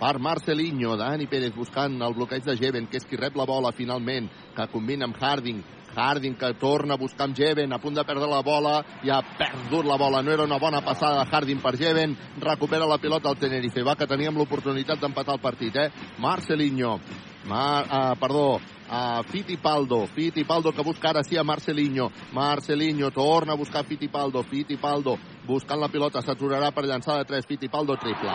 [0.00, 0.96] per Marcelinho.
[0.96, 4.66] Dani Pérez buscant el bloqueig de Jeven, que és qui rep la bola finalment, que
[4.72, 5.62] combina amb Harding.
[5.94, 9.22] Harding que torna a buscar amb Jeven, a punt de perdre la bola, i ha
[9.38, 10.20] perdut la bola.
[10.20, 12.16] No era una bona passada de Harding per Jeven.
[12.40, 13.84] Recupera la pilota el Tenerife.
[13.84, 15.90] Va, que teníem l'oportunitat d'empatar el partit, eh?
[16.18, 16.98] Marcelinho.
[17.44, 18.60] Mar, uh, perdó,
[18.90, 20.06] uh, Fittipaldo.
[20.06, 22.10] Fittipaldo que busca ara sí a Marcelinho.
[22.32, 24.42] Marcelinho torna a buscar Fittipaldo.
[24.42, 26.20] Fittipaldo buscant la pilota.
[26.22, 27.46] S'aturarà per llançar de 3.
[27.46, 28.32] Fittipaldo triple.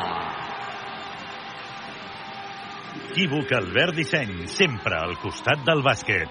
[3.14, 6.30] Equívoc Albert Disseny, sempre al costat del bàsquet.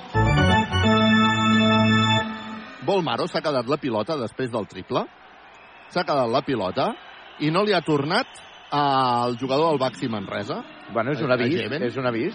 [2.86, 5.04] Volmaro s'ha quedat la pilota després del triple.
[5.92, 6.88] S'ha quedat la pilota
[7.40, 8.26] i no li ha tornat
[8.72, 10.62] al jugador del Baxi Manresa.
[10.92, 12.34] Bueno, és un A- a avís, és un avís.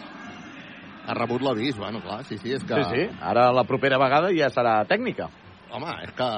[1.08, 2.78] Ha rebut l'avís, bueno, clar, sí, sí, és que...
[2.84, 3.20] Sí, sí.
[3.24, 5.30] Ara la propera vegada ja serà tècnica.
[5.72, 6.32] Home, és que...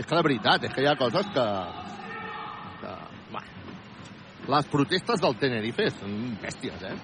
[0.00, 1.44] És que de veritat, és que hi ha coses que...
[2.80, 2.94] que...
[3.34, 3.42] Va.
[4.54, 6.96] Les protestes del Tenerife són bèsties, eh?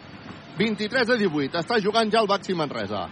[0.57, 3.05] 23 a 18, està jugant ja el Baxi Manresa.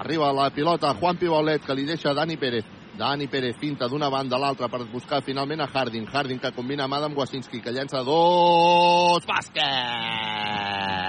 [0.00, 2.68] Arriba la pilota Juan Pibolet, que li deixa Dani Pérez.
[3.00, 6.06] Dani Pérez finta d'una banda a l'altra per buscar finalment a Harding.
[6.12, 9.24] Harding que combina amb Adam Wasinski, que llença dos...
[9.28, 10.99] Bàsquet!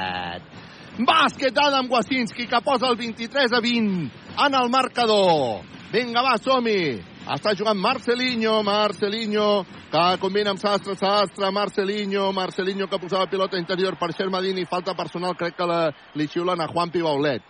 [1.00, 4.10] Bàsquet d'Adam Wasinski, que posa el 23 a 20
[4.46, 5.64] en el marcador.
[5.92, 7.12] Vinga, va, som-hi!
[7.32, 13.96] Està jugant Marcelinho, Marcelinho, que combina amb Sastre, Sastre, Marcelinho, Marcelinho que posava pilota interior
[14.00, 15.82] per Xermadini, falta personal, crec que la,
[16.18, 17.44] li xiulen a Juan Pibaulet.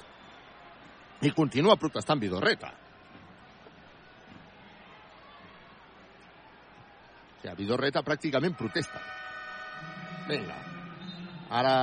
[1.21, 2.73] I continua protestant Vidorreta.
[7.37, 9.01] O sigui, Vidorreta pràcticament protesta.
[10.27, 10.59] Vinga.
[11.49, 11.77] Ara...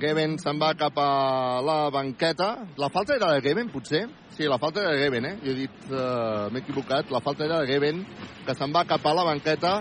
[0.00, 2.48] Geben se'n va cap a la banqueta.
[2.80, 4.08] La falta era de Geben, potser?
[4.34, 5.34] Sí, la falta era de Geben, eh?
[5.44, 8.02] Jo he dit, uh, m'he equivocat, la falta era de Geben,
[8.46, 9.76] que se'n va cap a la banqueta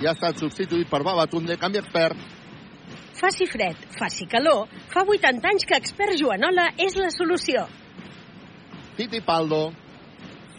[0.00, 2.16] i ha estat substituït per Babatunde, canvi expert.
[3.20, 7.68] Faci fred, faci calor, fa 80 anys que expert Joanola és la solució.
[8.96, 9.68] Fittipaldo.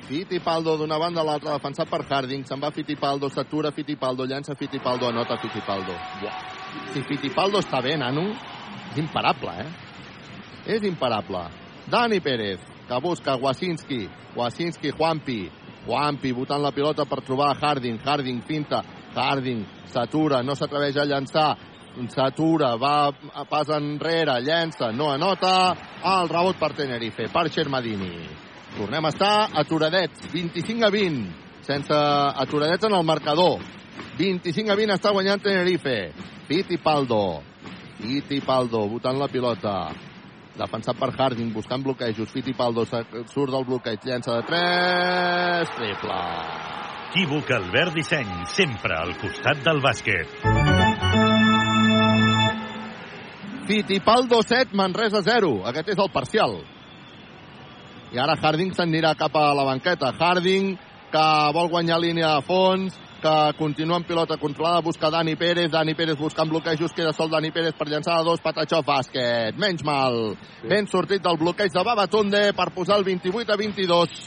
[0.03, 2.45] Fittipaldo d'una banda a l'altra, defensat per Harding.
[2.45, 5.95] Se'n va Fittipaldo, s'atura Fittipaldo, llança Fittipaldo, anota Fittipaldo.
[6.21, 6.41] Buah.
[6.93, 8.33] Si Fittipaldo està bé, nano,
[8.93, 9.69] és imparable, eh?
[10.75, 11.41] És imparable.
[11.89, 14.07] Dani Pérez, que busca Wasinski.
[14.35, 15.49] Wasinski, Juanpi.
[15.85, 17.99] Juanpi botant la pilota per trobar Harding.
[18.05, 18.83] Harding finta.
[19.15, 21.51] Harding s'atura, no s'atreveix a llançar.
[22.09, 25.75] S'atura, va a pas enrere, llença, no anota.
[26.03, 28.13] El rebot per Tenerife, per Xermadini.
[28.77, 31.25] Tornem a estar aturadets, 25 a 20,
[31.61, 33.59] sense aturadets en el marcador.
[34.17, 35.97] 25 a 20 està guanyant Tenerife.
[36.49, 37.52] Fittipaldo.
[38.03, 39.93] Fittipaldo, botant la pilota.
[40.57, 42.27] Defensat per Harding, buscant bloquejos.
[42.33, 46.17] Fittipaldo surt del bloqueig, llença de 3, triple.
[47.13, 50.35] Equívoc Albert Disseny, sempre al costat del bàsquet.
[53.69, 55.53] Fittipaldo 7, Manresa 0.
[55.71, 56.59] Aquest és el parcial.
[58.11, 60.11] I ara Harding s'anirà cap a la banqueta.
[60.19, 60.73] Harding,
[61.13, 65.95] que vol guanyar línia de fons, que continua amb pilota controlada, busca Dani Pérez, Dani
[65.95, 70.35] Pérez buscant bloquejos, queda sol Dani Pérez per llançar a dos, Patachó, bàsquet, menys mal.
[70.59, 70.67] Sí.
[70.67, 74.19] Ben sortit del bloqueig de Babatunde per posar el 28 a 22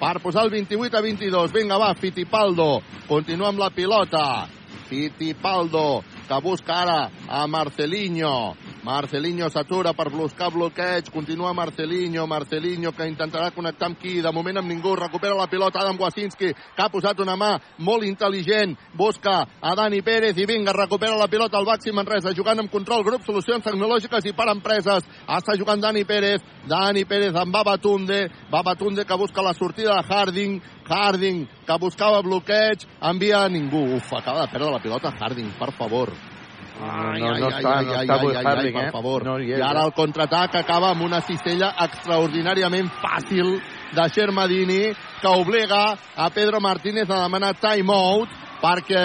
[0.00, 1.52] per posar el 28 a 22.
[1.52, 2.80] Vinga, va, Fittipaldo.
[3.06, 4.48] Continua amb la pilota.
[4.88, 8.56] Fittipaldo, que busca ara a Marcelinho.
[8.82, 14.56] Marcelinho s'atura per buscar bloqueig, continua Marcelinho, Marcelinho que intentarà connectar amb qui, de moment
[14.56, 17.50] amb ningú, recupera la pilota Adam Wasinski, que ha posat una mà
[17.84, 22.64] molt intel·ligent, busca a Dani Pérez i vinga, recupera la pilota al Baxi Manresa, jugant
[22.64, 27.52] amb control, grup, solucions tecnològiques i per empreses, està jugant Dani Pérez, Dani Pérez amb
[27.52, 33.90] Babatunde, Babatunde que busca la sortida de Harding, Harding que buscava bloqueig, envia a ningú,
[34.00, 36.16] uf, acaba de perdre la pilota Harding, per favor,
[36.80, 38.92] Ai, no, no, ai, està, ai, no està ai, ai, Harding, ai, eh?
[38.94, 39.24] favor.
[39.26, 39.88] No és, I ara eh?
[39.88, 43.58] el contraatac acaba amb una cistella extraordinàriament fàcil
[43.92, 44.82] de Xermadini
[45.20, 45.82] que obliga
[46.16, 49.04] a Pedro Martínez a demanar time-out perquè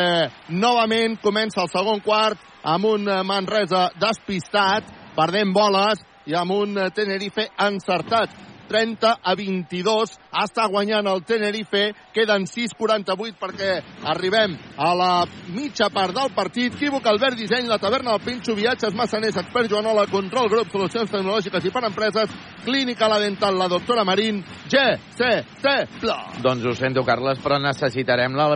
[0.51, 6.77] novament comença el segon quart amb un eh, Manresa despistat, perdent boles i amb un
[6.77, 8.33] eh, Tenerife encertat.
[8.69, 10.15] 30 a 22.
[10.43, 11.87] Està guanyant el Tenerife.
[12.15, 13.71] Queden 6.48 perquè
[14.11, 15.11] arribem a la
[15.55, 16.75] mitja part del partit.
[16.75, 21.65] Equívoc, Albert Disseny, la taverna del Pinxo, viatges, massaners, expert Joanola, control, grup, solucions tecnològiques
[21.65, 22.35] i per empreses,
[22.65, 24.83] clínica la dental, la doctora Marín, G,
[25.15, 26.19] C, T, Pla.
[26.43, 28.51] Doncs ho sento, Carles, però necessitarem, la,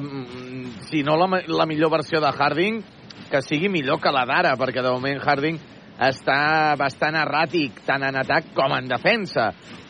[0.90, 2.82] si no la, la millor versió de Harding,
[3.30, 5.60] que sigui millor que la d'ara, perquè de moment Harding
[6.00, 9.50] està bastant erràtic, tant en atac com en defensa.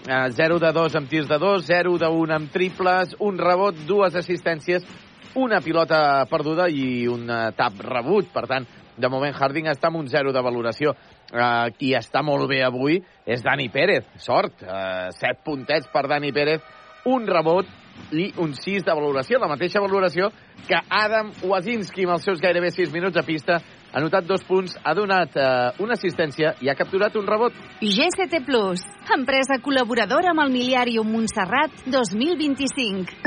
[0.09, 3.77] Eh, 0 de 2 amb tirs de 2, 0 de 1 amb triples, un rebot,
[3.85, 4.81] dues assistències,
[5.37, 8.31] una pilota perduda i un eh, tap rebut.
[8.33, 8.65] Per tant,
[8.97, 10.95] de moment Harding està amb un 0 de valoració.
[11.29, 14.07] Eh, qui està molt bé avui és Dani Pérez.
[14.17, 16.65] Sort, eh, 7 puntets per Dani Pérez,
[17.05, 17.69] un rebot
[18.09, 20.31] i un 6 de valoració, la mateixa valoració
[20.65, 23.59] que Adam Wazinski amb els seus gairebé 6 minuts a pista
[23.91, 27.53] ha anotat dos punts, ha donat eh, una assistència i ha capturat un rebot.
[27.81, 28.83] GCT Plus,
[29.15, 33.17] empresa col·laboradora amb el Miliàrium Montserrat 2025.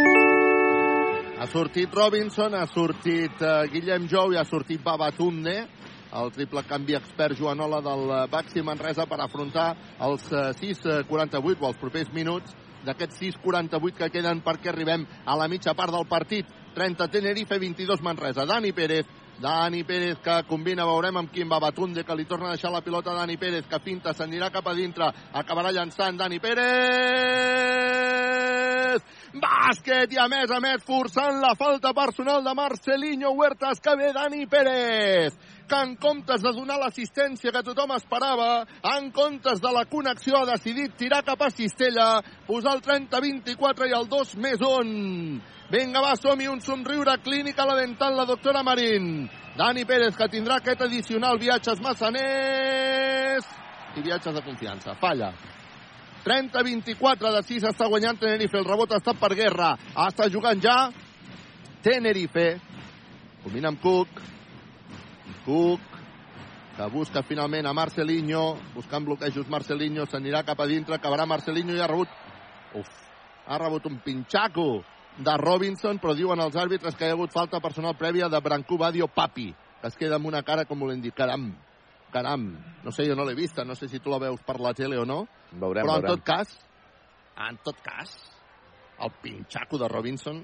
[1.42, 5.56] Ha sortit Robinson, ha sortit uh, Guillem Jou i ha sortit Babatunde,
[6.14, 9.72] el triple canvi expert Joanola del eh, Baxi Manresa per afrontar
[10.06, 12.52] els uh, 6.48 o els propers minuts
[12.86, 16.46] d'aquests 6.48 que queden perquè arribem a la mitja part del partit.
[16.76, 18.46] 30 Tenerife, 22 Manresa.
[18.48, 19.08] Dani Pérez,
[19.42, 23.10] Dani Pérez que combina, veurem amb quin Babatunde, que li torna a deixar la pilota
[23.10, 26.62] a Dani Pérez, que finta, s'anirà cap a dintre, acabarà llançant Dani Pérez!
[29.42, 34.12] Bàsquet i a més a més forçant la falta personal de Marcelinho Huertas que ve
[34.14, 35.34] Dani Pérez
[35.72, 40.50] que en comptes de donar l'assistència que tothom esperava, en comptes de la connexió ha
[40.50, 45.40] decidit tirar cap a Cistella, posar el 30-24 i el 2 més 1.
[45.72, 49.30] Vinga, va, som-hi, un somriure clínic a la dental, la doctora Marín.
[49.56, 53.48] Dani Pérez, que tindrà aquest addicional viatges massaners
[53.96, 54.92] i viatges de confiança.
[55.00, 55.30] Falla.
[56.26, 58.60] 30-24 de 6 està guanyant Tenerife.
[58.60, 59.72] El rebot està per guerra.
[59.96, 60.76] Està jugant ja
[61.80, 62.46] Tenerife.
[63.40, 64.22] Combina amb Cook.
[65.48, 66.00] Cook,
[66.76, 71.80] que busca finalment a Marcelinho, buscant bloquejos Marcelinho, s'anirà cap a dintre, acabarà Marcelinho i
[71.80, 72.12] ha rebut...
[72.76, 72.98] Uf,
[73.48, 74.82] ha rebut un pinxaco
[75.18, 78.78] de Robinson, però diuen els àrbitres que hi ha hagut falta personal prèvia de Brancú
[78.80, 79.50] Badio Papi,
[79.80, 81.50] que es queda amb una cara com volent dir, caram,
[82.12, 82.48] caram,
[82.84, 84.98] no sé, jo no l'he vista, no sé si tu la veus per la tele
[85.00, 86.14] o no, Veurem, però en veurem.
[86.14, 86.54] tot cas,
[87.48, 88.14] en tot cas,
[89.02, 90.40] el pinxaco de Robinson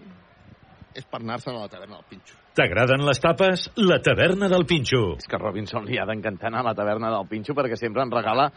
[0.99, 2.37] és per anar-se'n a la taverna del pinxo.
[2.59, 3.69] T'agraden les tapes?
[3.79, 5.15] La taverna del Pinxo.
[5.21, 8.11] És que Robinson li ha d'encantar anar a la taverna del Pinxo perquè sempre en
[8.11, 8.49] regala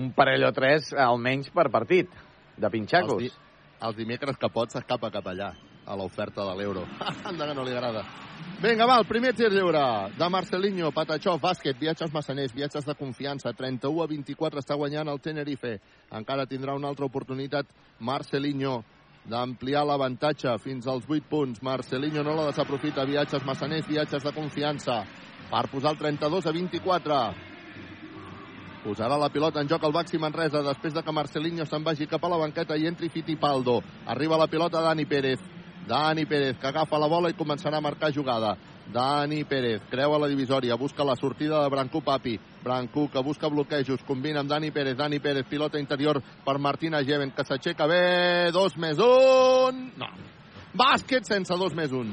[0.00, 2.08] un parell o tres almenys per partit
[2.56, 3.20] de pinxacos.
[3.20, 3.43] Els, di
[3.84, 5.52] els dimecres que pot s'escapa cap allà,
[5.84, 6.84] a l'oferta de l'euro.
[7.28, 8.04] Anda que no li agrada.
[8.62, 9.82] Vinga, va, el primer tir lliure
[10.16, 15.20] de Marcelinho, Patachó, bàsquet, viatges massaners, viatges de confiança, 31 a 24 està guanyant el
[15.20, 15.76] Tenerife.
[16.16, 17.68] Encara tindrà una altra oportunitat
[18.00, 18.80] Marcelinho
[19.28, 21.62] d'ampliar l'avantatge fins als 8 punts.
[21.64, 25.02] Marcelinho no la desaprofita, viatges massaners, viatges de confiança,
[25.50, 27.53] per posar el 32 a 24.
[28.84, 32.24] Posarà la pilota en joc al Baxi Manresa després de que Marcelinho se'n vagi cap
[32.26, 33.78] a la banqueta i entri Fittipaldo.
[34.12, 35.40] Arriba la pilota Dani Pérez.
[35.88, 38.52] Dani Pérez, que agafa la bola i començarà a marcar jugada.
[38.92, 42.36] Dani Pérez, creua la divisòria, busca la sortida de Brancú Papi.
[42.62, 44.98] Brancú, que busca bloquejos, combina amb Dani Pérez.
[45.00, 48.52] Dani Pérez, pilota interior per Martina Geven, que s'aixeca bé.
[48.52, 49.86] Dos més un.
[49.96, 50.12] No.
[50.76, 52.12] Bàsquet sense dos més un.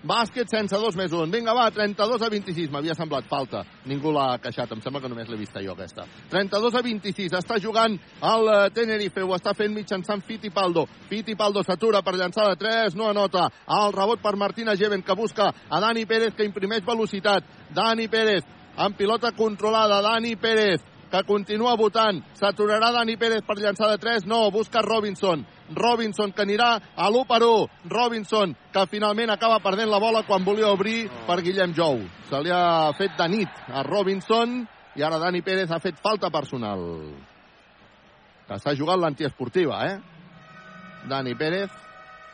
[0.00, 1.28] Bàsquet sense dos més un.
[1.28, 2.70] Vinga, va, 32 a 26.
[2.72, 3.60] M'havia semblat falta.
[3.84, 4.72] Ningú l'ha queixat.
[4.72, 6.06] Em sembla que només l'he vista jo, aquesta.
[6.32, 7.34] 32 a 26.
[7.36, 9.20] Està jugant el eh, Tenerife.
[9.20, 10.86] Ho està fent mitjançant Fittipaldo.
[11.10, 12.96] Fittipaldo s'atura per llançar de 3.
[12.96, 13.50] No anota.
[13.68, 17.44] El rebot per Martina Geven, que busca a Dani Pérez, que imprimeix velocitat.
[17.76, 18.48] Dani Pérez,
[18.80, 20.00] amb pilota controlada.
[20.00, 20.80] Dani Pérez,
[21.10, 22.20] que continua votant.
[22.38, 24.26] S'aturarà Dani Pérez per llançar de 3.
[24.30, 25.44] No, busca Robinson.
[25.74, 27.66] Robinson que anirà a l'1 per 1.
[27.90, 32.00] Robinson que finalment acaba perdent la bola quan volia obrir per Guillem Jou.
[32.30, 34.62] Se li ha fet de nit a Robinson
[34.96, 36.80] i ara Dani Pérez ha fet falta personal.
[38.46, 40.00] Que està jugant l'antiesportiva, eh?
[41.10, 41.89] Dani Pérez.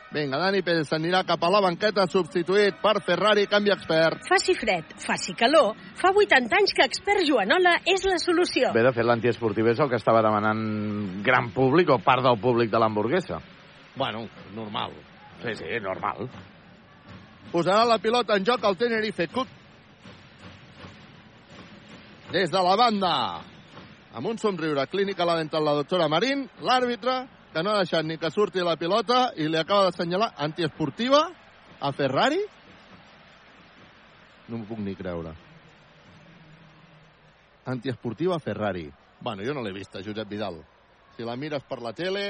[0.07, 4.21] Vinga, Dani Pérez s'anirà cap a la banqueta, substituït per Ferrari, canvi expert.
[4.29, 8.71] Faci fred, faci calor, fa 80 anys que expert Joanola és la solució.
[8.75, 10.63] Bé, de fet, l'antiesportiu és el que estava demanant
[11.27, 13.41] gran públic o part del públic de l'hamburguesa.
[13.99, 14.23] Bueno,
[14.55, 14.95] normal.
[15.43, 16.29] Sí, sí, normal.
[17.51, 19.27] Posarà la pilota en joc el Tenerife.
[19.27, 19.47] Cook.
[22.31, 23.15] Des de la banda.
[24.15, 27.25] Amb un somriure clínic a la dental la doctora Marín, l'àrbitre,
[27.57, 31.23] que no ha deixat ni que surti la pilota i li acaba d'assenyalar antiesportiva
[31.81, 32.37] a Ferrari.
[34.47, 35.31] No m'ho puc ni creure.
[37.65, 38.85] Antiesportiva a Ferrari.
[39.25, 40.59] Bueno, jo no l'he vista, Josep Vidal.
[41.15, 42.27] Si la mires per la tele...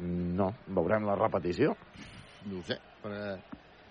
[0.00, 1.76] No, veurem la repetició.
[2.50, 2.80] No ho sé.
[3.04, 3.36] Però...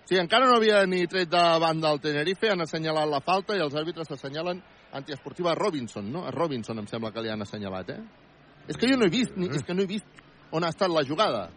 [0.04, 3.64] Sí, encara no havia ni tret de banda el Tenerife, han assenyalat la falta i
[3.64, 4.60] els àrbitres assenyalen
[4.92, 6.26] antiesportiva a Robinson, no?
[6.28, 8.23] A Robinson em sembla que li han assenyalat, eh?
[8.68, 10.22] És que jo no he vist, ni, és que no he vist
[10.54, 11.48] on ha estat la jugada.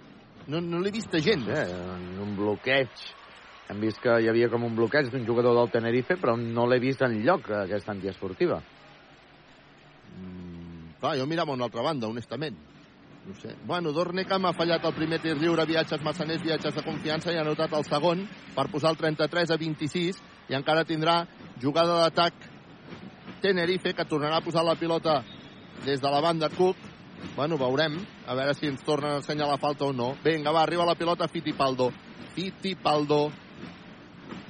[0.48, 1.46] No, no l'he vist gens.
[1.46, 3.04] Sí, en un bloqueig.
[3.68, 6.80] Hem vist que hi havia com un bloqueig d'un jugador del Tenerife, però no l'he
[6.80, 8.62] vist en lloc, aquesta antiesportiva.
[10.16, 12.58] Mm, clar, jo mirava a una altra banda, honestament.
[13.28, 13.58] No sé.
[13.68, 17.44] Bueno, Dornecam ha fallat el primer tir lliure, viatges massaners, viatges de confiança, i ha
[17.44, 18.24] anotat el segon
[18.56, 21.26] per posar el 33 a 26, i encara tindrà
[21.60, 22.48] jugada d'atac
[23.44, 25.20] Tenerife, que tornarà a posar la pilota
[25.84, 26.80] des de la banda Cook.
[27.36, 30.16] Bueno, veurem, a veure si ens tornen a ensenyar la falta o no.
[30.24, 31.92] Vinga, va, arriba la pilota Fittipaldo.
[32.34, 33.28] Fittipaldo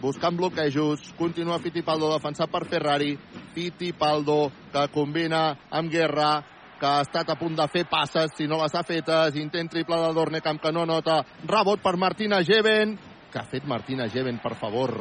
[0.02, 3.18] buscant bloquejos, continua Fittipaldo defensat per Ferrari,
[3.54, 6.44] Fittipaldo que combina amb Guerra,
[6.78, 9.98] que ha estat a punt de fer passes, si no les ha fetes, intent triple
[10.04, 12.98] de Dornecamp que no nota, rebot per Martina Geven,
[13.32, 14.94] que ha fet Martina Geven, per favor?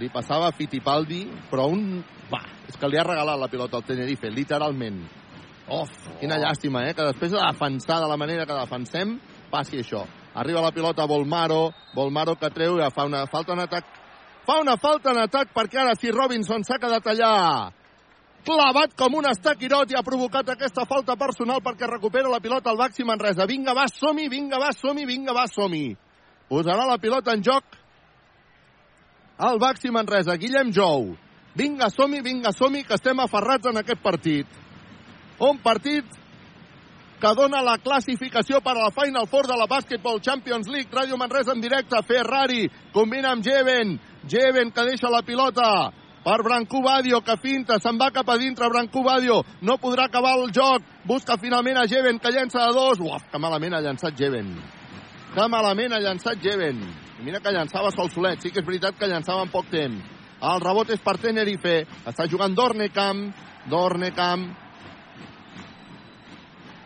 [0.00, 2.00] Li passava a Fittipaldi, però un...
[2.32, 4.98] Va, és que li ha regalat la pilota al Tenerife, literalment.
[5.66, 5.90] Of,
[6.20, 6.94] quina llàstima, eh?
[6.94, 9.16] Que després de defensar de la manera que defensem,
[9.50, 10.04] passi això.
[10.36, 13.88] Arriba la pilota a Volmaro, Volmaro que treu i fa una falta en atac.
[14.46, 17.32] Fa una falta en atac perquè ara si Robinson s'ha quedat allà
[18.46, 22.78] clavat com un estaquirot i ha provocat aquesta falta personal perquè recupera la pilota al
[22.78, 23.46] Baxi Manresa.
[23.46, 25.96] Vinga, va, som-hi, vinga, va, som-hi, vinga, va, som-hi.
[26.46, 27.64] Posarà la pilota en joc
[29.48, 31.16] el Baxi Manresa, Guillem Jou.
[31.56, 34.46] Vinga, som-hi, vinga, som-hi, que estem aferrats en aquest partit.
[35.38, 36.04] Un partit
[37.20, 40.92] que dona la classificació per a la Final Four de la Basketball Champions League.
[40.92, 43.98] Ràdio Manresa en directe, Ferrari, combina amb Jeven.
[44.28, 45.92] Jeven que deixa la pilota
[46.26, 50.32] per Brancú Badio, que finta, se'n va cap a dintre Brancú Badio, no podrà acabar
[50.40, 54.18] el joc, busca finalment a Jeven, que llença de dos, uaf, que malament ha llançat
[54.18, 54.50] Jeven.
[55.36, 56.82] Que malament ha llançat Jeven.
[57.22, 60.02] Mira que llançava sol solet, sí que és veritat que llançava en poc temps.
[60.42, 63.22] El rebot és per Tenerife, està jugant Dornecamp,
[63.70, 64.50] Dornecamp,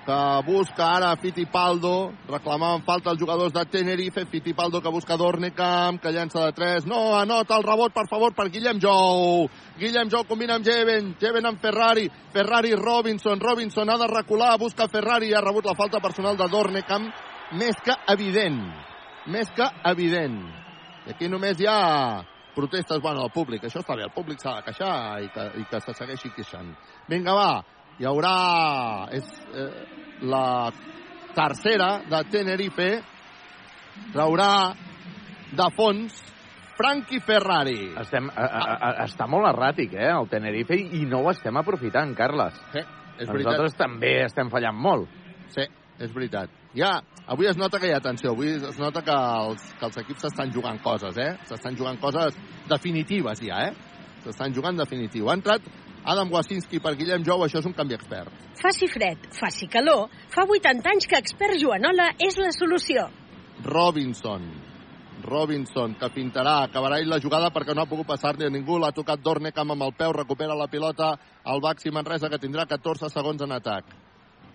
[0.05, 6.13] que busca ara Fittipaldo, reclamaven falta els jugadors de Tenerife, Fittipaldo que busca Dornecamp, que
[6.13, 9.49] llança de 3, no, anota el rebot, per favor, per Guillem Jou.
[9.79, 14.89] Guillem Jou combina amb Jeven, Jeven amb Ferrari, Ferrari Robinson, Robinson ha de recular, busca
[14.89, 17.11] Ferrari ha rebut la falta personal de Dornecamp,
[17.61, 18.61] més que evident,
[19.29, 20.41] més que evident.
[21.07, 21.81] I aquí només hi ha
[22.55, 25.67] protestes, bueno, al públic, això està bé, el públic s'ha de queixar i que, i
[25.71, 26.73] que se segueixi queixant.
[27.09, 27.51] Vinga, va,
[28.01, 29.69] hi haurà és, eh,
[30.25, 30.73] la
[31.37, 32.89] tercera de Tenerife
[34.15, 34.73] traurà
[35.53, 36.17] de fons
[36.79, 37.91] Frankie Ferrari.
[38.01, 42.15] Estem, a, a, a, està molt erràtic, eh, el Tenerife, i no ho estem aprofitant,
[42.17, 42.57] Carles.
[42.73, 43.51] Sí, és veritat.
[43.51, 45.13] Nosaltres també estem fallant molt.
[45.53, 45.67] Sí,
[46.01, 46.57] és veritat.
[46.73, 46.95] Ja,
[47.29, 50.25] avui es nota que hi ha atenció, avui es nota que els, que els equips
[50.25, 51.35] s'estan jugant coses, eh?
[51.51, 52.39] S'estan jugant coses
[52.71, 54.17] definitives ja, eh?
[54.25, 55.29] S'estan jugant definitiu.
[55.29, 55.69] Ha entrat
[56.05, 58.33] Adam Wasinski per Guillem Jou, això és un canvi expert.
[58.61, 63.07] Faci fred, faci calor, fa 80 anys que expert Joanola és la solució.
[63.65, 64.49] Robinson.
[65.21, 68.93] Robinson, que pintarà, acabarà ell la jugada perquè no ha pogut passar-li a ningú, l'ha
[68.97, 71.13] tocat Dornecam amb el peu, recupera la pilota,
[71.45, 73.93] el Baxi Manresa, que tindrà 14 segons en atac.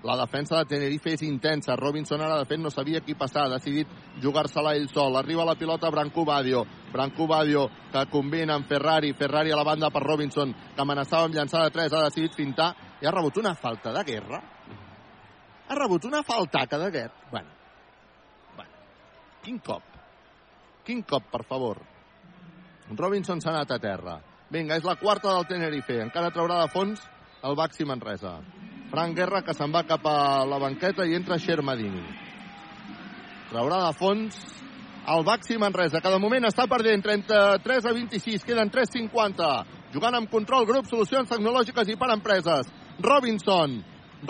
[0.05, 1.73] La defensa de Tenerife és intensa.
[1.79, 3.47] Robinson ara, de fet, no sabia qui passar.
[3.47, 3.89] Ha decidit
[4.21, 5.15] jugar-se-la ell sol.
[5.17, 6.61] Arriba la pilota Branco Badio.
[6.93, 9.15] Branco Badio que combina amb Ferrari.
[9.17, 11.95] Ferrari a la banda per Robinson, que amenaçava amb llançar de 3.
[11.95, 12.69] Ha decidit fintar
[13.01, 14.43] i ha rebut una falta de guerra.
[15.65, 17.25] Ha rebut una faltaca de guerra.
[17.31, 17.49] Bueno,
[18.55, 18.71] bueno.
[19.41, 19.89] Quin cop.
[20.85, 21.81] Quin cop, per favor.
[22.93, 24.19] Robinson s'ha anat a terra.
[24.53, 25.97] Vinga, és la quarta del Tenerife.
[26.05, 27.01] Encara traurà de fons
[27.41, 28.37] el Baxi Manresa.
[28.95, 31.99] Frank Guerra que se'n va cap a la banqueta i entra Xermadini.
[33.49, 34.37] Traurà de fons
[35.11, 39.49] el Baxi Manresa, que de moment està perdent 33 a 26, queden 3.50.
[39.91, 42.71] Jugant amb control, grup, solucions tecnològiques i per empreses.
[43.03, 43.75] Robinson,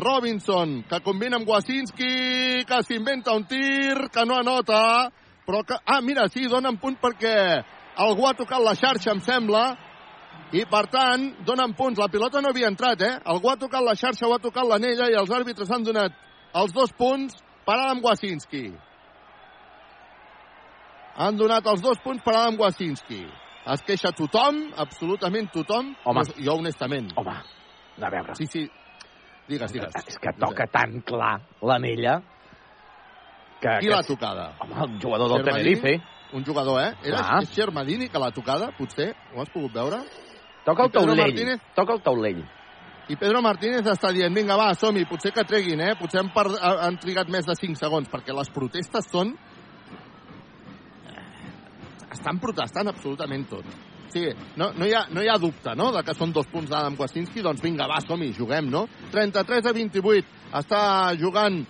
[0.02, 5.12] Robinson, que combina amb Wasinski, que s'inventa un tir, que no anota,
[5.46, 5.78] però que...
[5.86, 7.38] Ah, mira, sí, donen punt perquè
[8.02, 9.76] algú ha tocat la xarxa, em sembla,
[10.56, 12.00] i per tant, donen punts.
[12.00, 13.14] La pilota no havia entrat, eh?
[13.26, 16.14] Algú ha tocat la xarxa o ha tocat l'anella i els àrbitres han donat
[16.56, 17.36] els dos punts
[17.66, 18.70] per Adam Wasinski.
[21.18, 23.24] Han donat els dos punts per Adam Wasinski.
[23.74, 25.96] Es queixa tothom, absolutament tothom.
[26.06, 26.24] Home.
[26.38, 27.10] Jo, honestament.
[27.18, 27.36] Home,
[27.98, 28.36] a veure.
[28.38, 28.68] Sí, sí.
[29.50, 29.98] Digues, digues.
[30.06, 32.20] És que toca tan clar l'anella
[33.62, 33.80] que...
[33.82, 34.52] Qui que l'ha tocada?
[34.62, 35.48] Home, el jugador del?
[35.50, 35.98] Tenerife.
[36.36, 36.94] Un jugador, eh?
[37.06, 39.12] Era és Xermadini que l'ha tocada, potser?
[39.34, 40.02] Ho has pogut veure?
[40.66, 41.20] Toca el taulell.
[41.22, 41.62] Martínez?
[41.76, 42.44] Toca el taulell.
[43.06, 45.92] I Pedro Martínez està dient, vinga, va, som-hi, potser que treguin, eh?
[46.00, 49.36] Potser han, per, han trigat més de 5 segons, perquè les protestes són...
[52.16, 53.70] Estan protestant absolutament tot.
[54.10, 54.24] Sí,
[54.58, 56.96] no, no, hi ha, no hi ha dubte, no?, de que són dos punts d'Adam
[56.98, 58.86] Kwasinski, doncs vinga, va, som-hi, juguem, no?
[59.14, 60.82] 33 a 28, està
[61.20, 61.62] jugant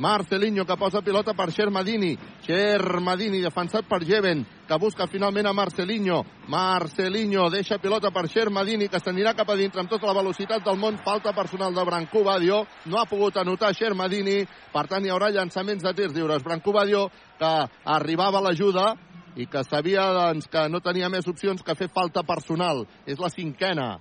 [0.00, 2.14] Marcelinho, que posa pilota per Xermadini.
[2.46, 6.22] Xermadini, defensat per Jeven, que busca finalment a Marcelinho.
[6.48, 10.80] Marcelinho deixa pilota per Xermadini, que s'anirà cap a dintre amb tota la velocitat del
[10.80, 10.96] món.
[11.04, 12.64] Falta personal de Branco Badio.
[12.86, 14.40] No ha pogut anotar Xermadini.
[14.72, 16.42] Per tant, hi haurà llançaments de tirs lliures.
[16.42, 17.54] Branco Badio, que
[17.84, 18.94] arribava a l'ajuda,
[19.36, 22.86] i que sabia doncs, que no tenia més opcions que fer falta personal.
[23.04, 23.98] És la cinquena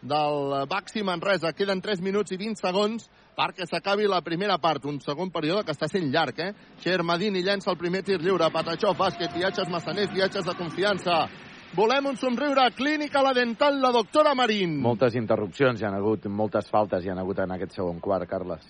[0.00, 1.52] del Baxi Manresa.
[1.52, 3.10] Queden 3 minuts i 20 segons
[3.40, 4.84] perquè s'acabi la primera part.
[4.84, 6.52] Un segon període que està sent llarg, eh?
[6.82, 8.50] Xermadini llença el primer tir lliure.
[8.52, 11.22] Patachó, bàsquet, viatges massaners, viatges de confiança.
[11.76, 12.66] Volem un somriure.
[12.76, 14.76] Clínica La Dental, la doctora Marín.
[14.82, 18.66] Moltes interrupcions, hi han hagut moltes faltes, hi han hagut en aquest segon quart, Carles.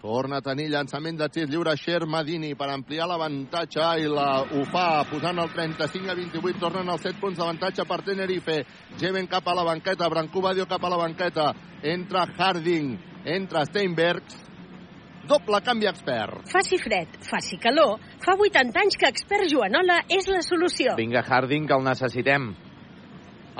[0.00, 5.04] Torna a tenir llançament de tir lliure Xermadini per ampliar l'avantatge i la, ho fa
[5.10, 6.60] posant el 35 a 28.
[6.62, 8.54] Tornen els 7 punts d'avantatge per Tenerife.
[9.02, 11.50] Jeven cap a la banqueta, Brancú Badio cap a la banqueta.
[11.84, 12.94] Entra Harding,
[13.28, 14.38] entra Steinbergs.
[15.28, 16.48] Doble canvi expert.
[16.48, 20.94] Faci fred, faci calor, fa 80 anys que Expert Joanola és la solució.
[20.96, 22.48] Vinga, Harding, que el necessitem.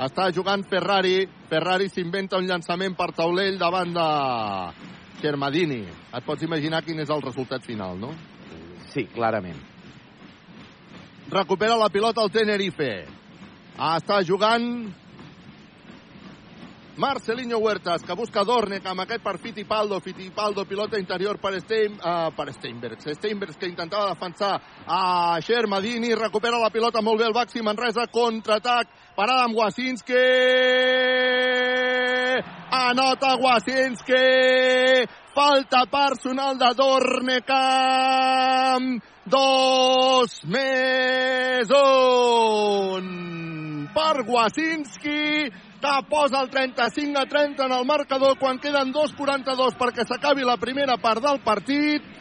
[0.01, 1.27] Està jugant Ferrari.
[1.51, 4.07] Ferrari s'inventa un llançament per taulell davant de
[5.21, 5.83] Xermadini.
[5.87, 8.13] Et pots imaginar quin és el resultat final, no?
[8.91, 9.69] Sí, clarament.
[11.31, 13.05] recupera la pilota el Tenerife.
[13.79, 14.65] Està jugant
[16.97, 20.01] Marcelinho Huertas, que busca Dorne, amb aquest per Fittipaldo.
[20.03, 23.07] Fittipaldo, pilota interior per, Stein, uh, per Steinbergs.
[23.15, 26.13] Steinbergs que intentava defensar a Xermadini.
[26.19, 28.05] Recupera la pilota molt bé el Baxi Manresa.
[28.11, 30.13] Contraatac per Adam Wasinski.
[32.71, 35.07] Anota Wasinski.
[35.35, 37.41] Falta personal de Dornecamp.
[39.31, 43.05] Dos més un
[43.93, 45.51] per Wasinski
[45.81, 50.57] que posa el 35 a 30 en el marcador quan queden 2.42 perquè s'acabi la
[50.61, 52.20] primera part del partit.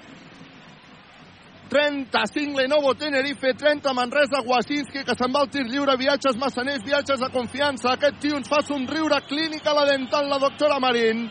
[1.71, 7.23] 35 Lenovo Tenerife, 30 Manresa Wasinski, que se'n va al tir lliure, viatges massaners, viatges
[7.23, 7.93] de confiança.
[7.95, 11.29] Aquest tio ens fa somriure, clínica la dental, la doctora Marín.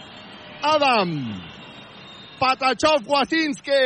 [0.64, 1.12] Adam,
[2.40, 3.84] Patachov Wasinski,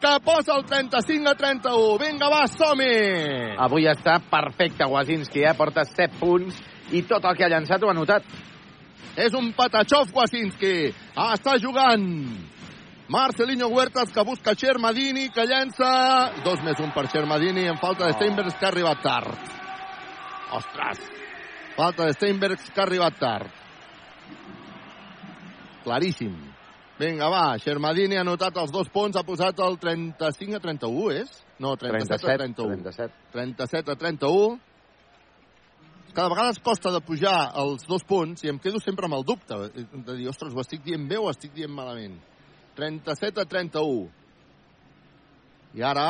[0.00, 1.98] que posa el 35 a 31.
[1.98, 3.56] Vinga, va, som-hi!
[3.58, 5.54] Avui està perfecte, Wasinski, eh?
[5.58, 6.62] Porta 7 punts
[6.94, 8.22] i tot el que ha llançat ho ha notat.
[9.16, 10.92] És un Patachov Wasinski.
[11.16, 12.06] Ah, està jugant.
[13.08, 16.32] Marcelinho Huertas que busca Xermadini, que llença...
[16.42, 19.52] Dos més un per Xermadini en falta de Steinbergs que ha arribat tard.
[20.58, 21.04] Ostres!
[21.76, 23.62] Falta de Steinbergs que ha arribat tard.
[25.84, 26.34] Claríssim.
[26.98, 31.42] Vinga, va, Xermadini ha anotat els dos punts, ha posat el 35 a 31, és?
[31.62, 32.78] No, 37, 37 a 31.
[32.88, 33.26] 37.
[33.36, 34.56] 37 a 31.
[36.16, 39.26] Cada vegada es costa de pujar els dos punts i em quedo sempre amb el
[39.28, 42.16] dubte de dir, ostres, ho estic dient bé o estic dient malament.
[42.76, 44.08] 37 a 31.
[45.76, 46.08] I ara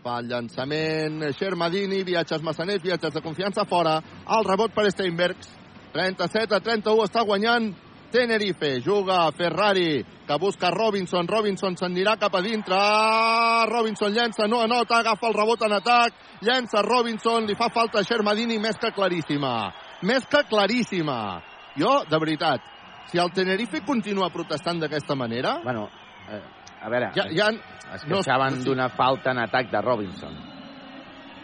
[0.00, 4.00] fa el llançament Xermadini, viatges massaners, viatges de confiança fora.
[4.36, 5.56] El rebot per Steinbergs.
[5.94, 7.70] 37 a 31 està guanyant
[8.10, 8.80] Tenerife.
[8.82, 11.28] Juga Ferrari, que busca Robinson.
[11.28, 12.74] Robinson s'anirà cap a dintre.
[12.74, 16.18] Ah, Robinson llença, no anota, agafa el rebot en atac.
[16.42, 19.72] Llença Robinson, li fa falta a Shermadini, més que claríssima.
[20.02, 21.40] Més que claríssima.
[21.78, 22.64] Jo, de veritat,
[23.10, 25.56] si el Tenerife continua protestant d'aquesta manera...
[25.64, 25.88] Bueno,
[26.30, 26.42] eh,
[26.80, 27.48] a veure, ja, ja,
[27.96, 30.36] es queixaven no, d'una falta en atac de Robinson.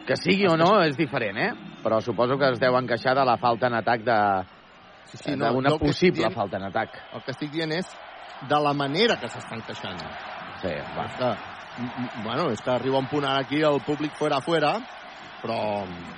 [0.06, 1.50] Que sigui o no és diferent, eh?
[1.82, 4.18] Però suposo que es deuen queixar de la falta en atac de...
[5.10, 6.94] Sí, sí, no, d'una possible dient, falta en atac.
[7.14, 7.90] El que estic dient és
[8.46, 9.98] de la manera que s'estan queixant.
[10.62, 11.08] Sí, va.
[11.10, 11.32] És que,
[12.22, 14.76] bueno, és que arriba un punt ara aquí el públic fora fora,
[15.42, 15.58] però,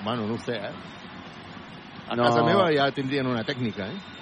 [0.04, 0.76] bueno, no ho sé, eh?
[2.08, 2.28] A no...
[2.28, 4.17] casa meva ja tindrien una tècnica, eh?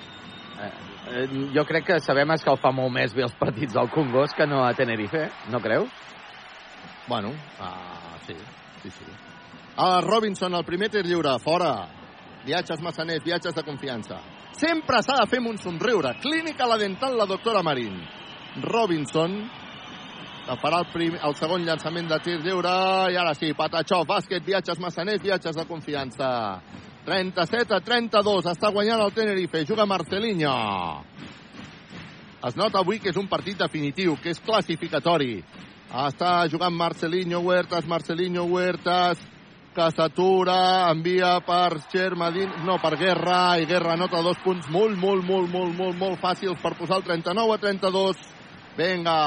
[1.10, 1.26] Eh?
[1.54, 4.74] Jo crec que sabem fa molt més bé els partits del Congos que no a
[4.74, 5.88] Tenerife, no creus?
[7.08, 8.34] Bueno, uh, sí,
[8.82, 9.04] sí, sí.
[9.76, 11.86] A Robinson, el primer tir lliure, fora.
[12.46, 14.20] Viatges massaners, viatges de confiança.
[14.56, 16.14] Sempre s'ha de fer un somriure.
[16.22, 17.98] Clínica la dental, la doctora Marín.
[18.62, 19.34] Robinson,
[20.46, 22.72] que farà el, prim, el segon llançament de tir lliure.
[23.12, 26.30] I ara sí, Patachó, bàsquet, viatges massaners, viatges de confiança.
[27.06, 28.50] 37 a 32.
[28.50, 29.62] Està guanyant el Tenerife.
[29.68, 30.56] Juga Marcelinho.
[32.46, 35.38] Es nota avui que és un partit definitiu, que és classificatori.
[35.86, 39.22] Està jugant Marcelinho Huertas, Marcelinho Huertas,
[39.76, 45.24] que s'atura, envia per Xermadín, no, per Guerra, i Guerra nota dos punts molt, molt,
[45.24, 48.24] molt, molt, molt, molt fàcils per posar el 39 a 32.
[48.76, 49.18] Vinga,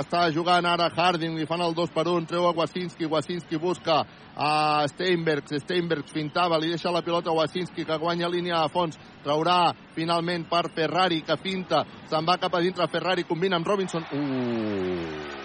[0.00, 3.98] està jugant ara Harding, li fan el 2 per 1, treu a Wasinski, Wasinski busca
[4.32, 8.96] a Steinbergs, Steinbergs fintava, li deixa la pilota a Wasinski, que guanya línia a fons,
[9.24, 14.06] traurà finalment per Ferrari, que finta, se'n va cap a dintre Ferrari, combina amb Robinson.
[14.12, 15.42] Uh,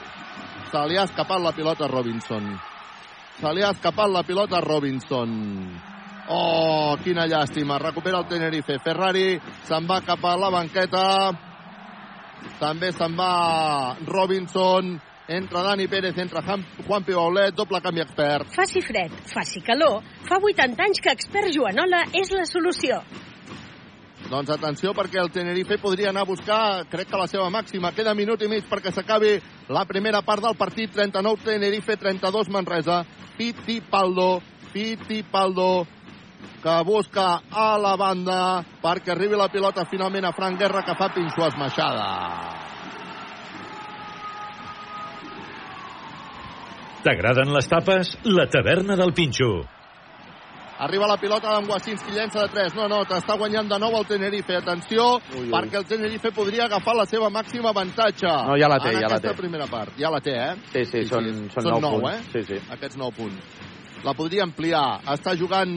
[0.72, 2.48] se li ha escapat la pilota a Robinson.
[3.40, 5.36] Se li ha escapat la pilota a Robinson.
[6.30, 7.78] Oh, quina llàstima.
[7.80, 8.80] Recupera el Tenerife.
[8.84, 9.38] Ferrari
[9.68, 11.04] se'n va cap a la banqueta.
[12.60, 14.98] També se'n va Robinson.
[15.28, 16.40] Entra Dani Pérez, entra
[16.88, 18.48] Juan Pibaulet, doble canvi expert.
[18.56, 20.00] Faci fred, faci calor.
[20.24, 23.02] Fa 80 anys que expert Joanola és la solució.
[24.28, 26.62] Doncs atenció perquè el Tenerife podria anar a buscar,
[26.92, 27.94] crec que la seva màxima.
[27.96, 29.38] Queda minut i mig perquè s'acabi
[29.72, 30.92] la primera part del partit.
[30.96, 33.04] 39 Tenerife, 32 Manresa.
[33.38, 34.42] Piti Paldo,
[34.74, 35.86] Piti Paldo,
[36.64, 38.40] que busca a la banda
[38.82, 42.08] perquè arribi la pilota finalment a Frank Guerra que fa pinxo esmaixada.
[47.08, 48.18] T'agraden les tapes?
[48.26, 49.64] La taverna del Pinxo.
[50.80, 52.76] Arriba la pilota d'en Wasinski, llença de 3.
[52.78, 54.60] No, no, t'està guanyant de nou el Tenerife.
[54.60, 55.48] Atenció, ui, ui.
[55.54, 58.28] perquè el Tenerife podria agafar la seva màxima avantatge.
[58.28, 59.34] No, ja la té, ja la té.
[59.40, 59.96] primera part.
[59.98, 60.54] Ja la té, eh?
[60.74, 62.14] Sí, sí, sí són, sí, són, són 9, 9 punts.
[62.14, 62.30] Eh?
[62.36, 62.62] Sí, sí.
[62.78, 63.66] Aquests 9 punts.
[64.06, 64.86] La podria ampliar.
[65.16, 65.74] Està jugant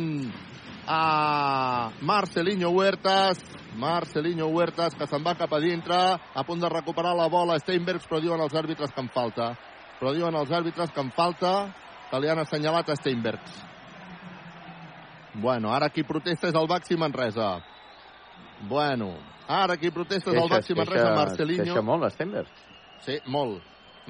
[0.91, 3.39] a Marcelinho Huertas.
[3.79, 8.09] Marcelinho Huertas, que se'n va cap a dintre, a punt de recuperar la bola Steinbergs,
[8.11, 9.53] però diuen els àrbitres que en falta
[10.01, 11.53] però diuen els àrbitres que en falta
[12.11, 13.59] que li han assenyalat a Steinbergs.
[15.35, 17.51] Bueno, ara qui protesta és el Baxi Manresa.
[18.69, 19.13] Bueno,
[19.47, 21.69] ara qui protesta és el Baxi Manresa, Marcelinho.
[21.69, 22.65] Queixa molt, Steinbergs.
[23.05, 23.61] Sí, molt.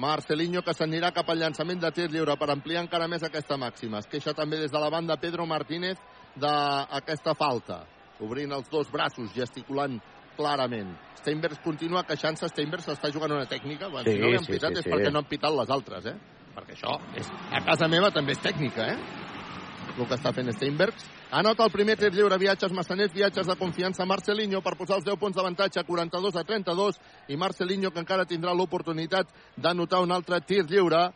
[0.01, 3.99] Marcelinho que s'anirà cap al llançament de tir lliure per ampliar encara més aquesta màxima.
[3.99, 5.99] Es queixa també des de la banda Pedro Martínez
[6.39, 7.81] d'aquesta falta,
[8.21, 9.99] obrint els dos braços, gesticulant
[10.37, 10.93] clarament.
[11.21, 14.55] Steinbergs continua queixant-se, Steinbergs està jugant una tècnica, bueno, sí, si no li han sí,
[14.55, 14.93] pitat sí, és sí.
[14.93, 16.15] perquè no han pitat les altres, eh?
[16.55, 19.27] Perquè això és, a casa meva també és tècnica, eh?
[19.91, 21.03] El que està fent Steinbergs.
[21.35, 25.19] Anota el primer tir lliure, viatges massaners, viatges de confiança, Marcelinho per posar els 10
[25.19, 30.63] punts d'avantatge, 42 a 32, i Marcelinho que encara tindrà l'oportunitat d'anotar un altre tir
[30.63, 31.09] lliure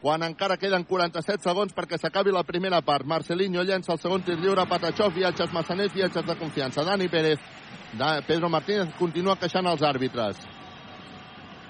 [0.00, 3.06] quan encara queden 47 segons perquè s'acabi la primera part.
[3.06, 6.84] Marcelinho llença el segon tir lliure, Patachó, viatges massaners, viatges de confiança.
[6.84, 7.40] Dani Pérez,
[7.92, 10.40] da, Pedro Martínez continua queixant els àrbitres.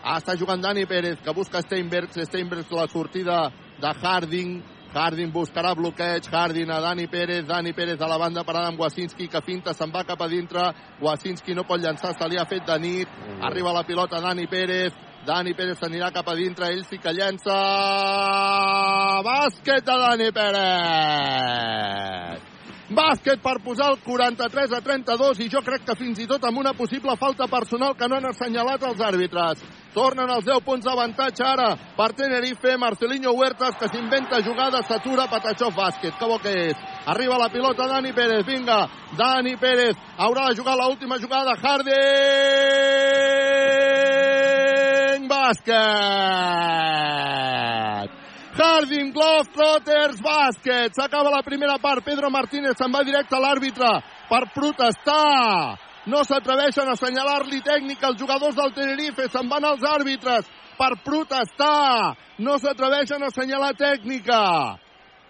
[0.02, 3.48] Ah, està jugant Dani Pérez, que busca Steinbergs, Steinbergs la sortida
[3.81, 4.61] de Harding,
[4.94, 9.28] Harding buscarà bloqueig, Harding a Dani Pérez, Dani Pérez a la banda parada amb Wasinski,
[9.28, 10.70] que finta, se'n va cap a dintre,
[11.02, 15.10] Wasinski no pot llançar, se li ha fet de nit, arriba la pilota Dani Pérez,
[15.26, 17.56] Dani Pérez s'anirà cap a dintre, ell sí que llença...
[19.26, 21.80] Bàsquet de Dani Pérez!
[22.90, 26.59] Bàsquet per posar el 43 a 32 i jo crec que fins i tot amb
[26.59, 29.62] una possible falta personal que no han assenyalat els àrbitres.
[29.94, 35.76] Tornen els 10 punts d'avantatge ara per Tenerife, Marcelinho Huertas que s'inventa jugada, s'atura Patachov
[35.76, 36.18] bàsquet.
[36.18, 36.76] Que bo que és.
[37.06, 38.88] Arriba la pilota Dani Pérez, vinga,
[39.18, 41.55] Dani Pérez haurà de jugar l'última jugada,
[45.20, 45.76] Harding bàsquet.
[48.56, 50.94] Harding, Globetrotters, bàsquet.
[50.94, 52.05] S'acaba la primera part.
[52.05, 55.78] Pedro Martínez se'n va directe a l'àrbitre per protestar.
[56.06, 60.48] no s'atreveixen a assenyalar-li tècnica els jugadors del Tenerife, se'n van els àrbitres
[60.78, 64.80] per protestar, no s'atreveixen a assenyalar tècnica.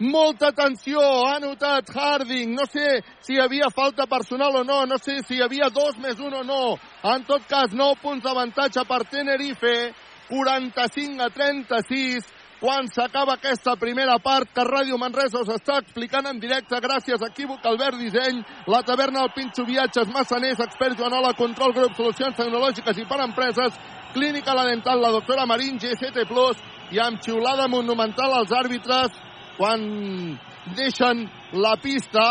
[0.01, 0.99] Molta atenció,
[1.29, 5.37] ha notat Harding, no sé si hi havia falta personal o no, no sé si
[5.37, 6.79] hi havia dos més un o no.
[7.05, 9.93] En tot cas, 9 punts d'avantatge per Tenerife,
[10.31, 12.33] 45 a 36,
[12.65, 17.29] quan s'acaba aquesta primera part que Ràdio Manresa us està explicant en directe gràcies a
[17.29, 18.41] Equívoc Albert Disseny,
[18.73, 23.77] la taverna del Pinxo Viatges Massaners, expert Joanola, control grup, solucions tecnològiques i per empreses,
[24.17, 26.57] clínica la dental, la doctora Marín, GCT Plus,
[26.91, 29.29] i amb xiulada monumental als àrbitres
[29.61, 29.83] quan
[30.73, 31.27] deixen
[31.61, 32.25] la pista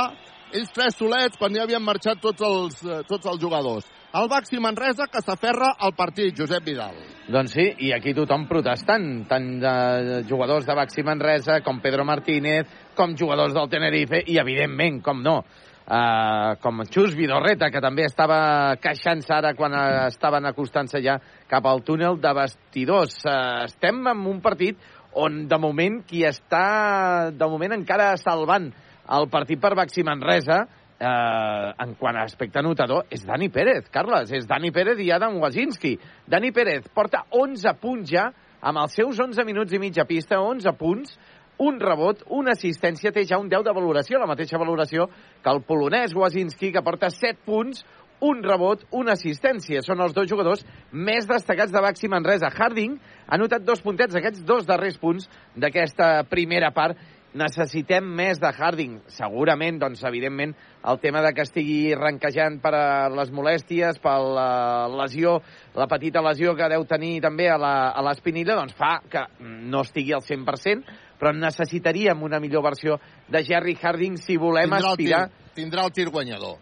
[0.49, 3.85] ells tres solets quan ja havien marxat tots els, eh, tots els jugadors.
[4.17, 6.95] El Baxi Manresa que s'aferra al partit, Josep Vidal.
[7.29, 12.65] Doncs sí, i aquí tothom protestant, tant de jugadors de Baxi Manresa com Pedro Martínez,
[12.97, 15.43] com jugadors del Tenerife, i evidentment, com no,
[15.85, 19.77] uh, com Xus Vidorreta, que també estava queixant-se ara quan
[20.07, 21.19] estaven acostant-se ja
[21.49, 23.19] cap al túnel de vestidors.
[23.21, 24.81] Uh, estem en un partit
[25.19, 28.69] on de moment qui està de moment encara salvant
[29.09, 34.31] el partit per Baxi Manresa eh, en quant a aspecte notador és Dani Pérez, Carles,
[34.35, 35.95] és Dani Pérez i Adam Wazinski.
[36.29, 38.29] Dani Pérez porta 11 punts ja
[38.59, 41.15] amb els seus 11 minuts i mitja pista, 11 punts,
[41.59, 45.09] un rebot, una assistència, té ja un 10 de valoració, la mateixa valoració
[45.43, 47.83] que el polonès Wazinski, que porta 7 punts,
[48.25, 49.83] un rebot, una assistència.
[49.85, 52.51] Són els dos jugadors més destacats de Baxi Manresa.
[52.51, 52.97] Harding
[53.27, 56.97] ha notat dos puntets, aquests dos darrers punts d'aquesta primera part.
[57.29, 58.95] Necessitem més de Harding.
[59.13, 60.55] Segurament, doncs, evidentment,
[60.89, 65.35] el tema de que estigui ranquejant per a les molèsties, per la lesió,
[65.77, 67.59] la petita lesió que deu tenir també a
[68.01, 72.97] l'espinilla, doncs fa que no estigui al 100%, però necessitaríem una millor versió
[73.29, 75.21] de Jerry Harding si volem tindrà aspirar...
[75.27, 76.57] El tir, tindrà el tir guanyador.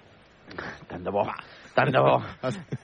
[0.88, 1.28] Tant de bo.
[1.78, 2.16] Tant de bo.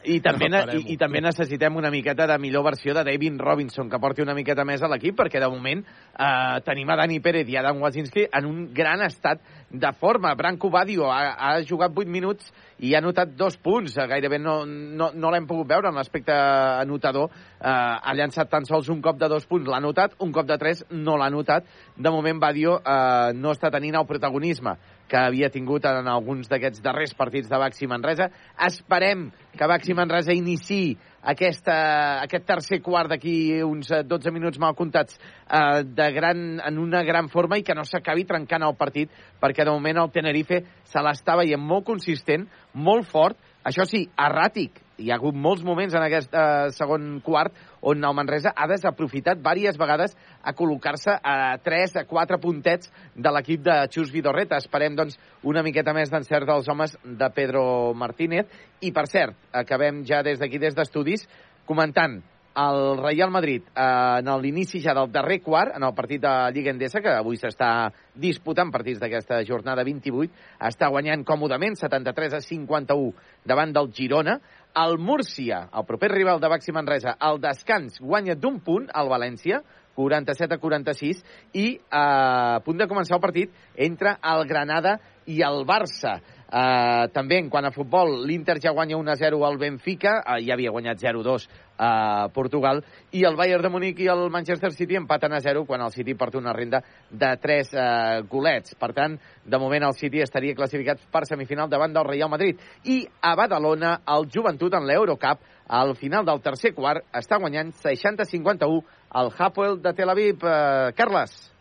[0.06, 4.00] I també, i, I també necessitem una miqueta de millor versió de David Robinson, que
[4.02, 7.58] porti una miqueta més a l'equip, perquè de moment eh, tenim a Dani Pérez i
[7.58, 9.42] Adam Wazinski en un gran estat
[9.72, 10.36] de forma.
[10.38, 12.54] Branco Badio ha, ha jugat 8 minuts
[12.86, 13.98] i ha notat dos punts.
[13.98, 17.34] Gairebé no, no, no l'hem pogut veure en l'aspecte anotador.
[17.58, 20.60] Eh, ha llançat tan sols un cop de dos punts, l'ha notat, un cop de
[20.62, 21.66] tres no l'ha notat.
[21.98, 24.78] De moment, Badio eh, no està tenint el protagonisme
[25.08, 28.30] que havia tingut en alguns d'aquests darrers partits de Baxi Manresa.
[28.68, 31.76] Esperem que Baxi Manresa iniciï aquesta,
[32.24, 37.30] aquest tercer quart d'aquí uns 12 minuts mal comptats eh, de gran, en una gran
[37.32, 39.12] forma i que no s'acabi trencant el partit
[39.42, 44.82] perquè de moment el Tenerife se l'està veient molt consistent, molt fort, això sí, erràtic.
[45.00, 49.42] Hi ha hagut molts moments en aquest eh, segon quart on el Manresa ha desaprofitat
[49.44, 54.58] diverses vegades a col·locar-se a 3, a 4 puntets de l'equip de Xus Vidorreta.
[54.58, 58.48] Esperem, doncs, una miqueta més d'encert dels homes de Pedro Martínez.
[58.82, 61.28] I, per cert, acabem ja des d'aquí, des d'estudis,
[61.68, 62.22] comentant
[62.56, 66.72] el Real Madrid eh, en l'inici ja del darrer quart, en el partit de Lliga
[66.72, 70.30] Endesa, que avui s'està disputant partits d'aquesta jornada 28,
[70.70, 73.10] està guanyant còmodament 73 a 51
[73.50, 74.38] davant del Girona.
[74.74, 79.60] El Múrcia, el proper rival de Baxi Manresa, al descans guanya d'un punt al València,
[79.94, 81.20] 47 a 46,
[81.54, 84.96] i eh, a punt de començar el partit entre el Granada
[85.30, 86.16] i el Barça.
[86.54, 90.70] Uh, també, en quant a futbol, l'Inter ja guanya 1-0 al Benfica, uh, ja havia
[90.70, 91.48] guanyat 0-2
[91.82, 95.82] a Portugal, i el Bayern de Múnich i el Manchester City empaten a 0 quan
[95.82, 98.76] el City porta una renda de 3 uh, golets.
[98.78, 102.62] Per tant, de moment el City estaria classificat per semifinal davant del Real Madrid.
[102.86, 105.42] I a Badalona, el Joventut en l'Eurocup,
[105.74, 108.84] al final del tercer quart, està guanyant 60-51
[109.24, 110.46] el Hapoel de Tel Aviv.
[110.46, 111.53] Uh, Carles.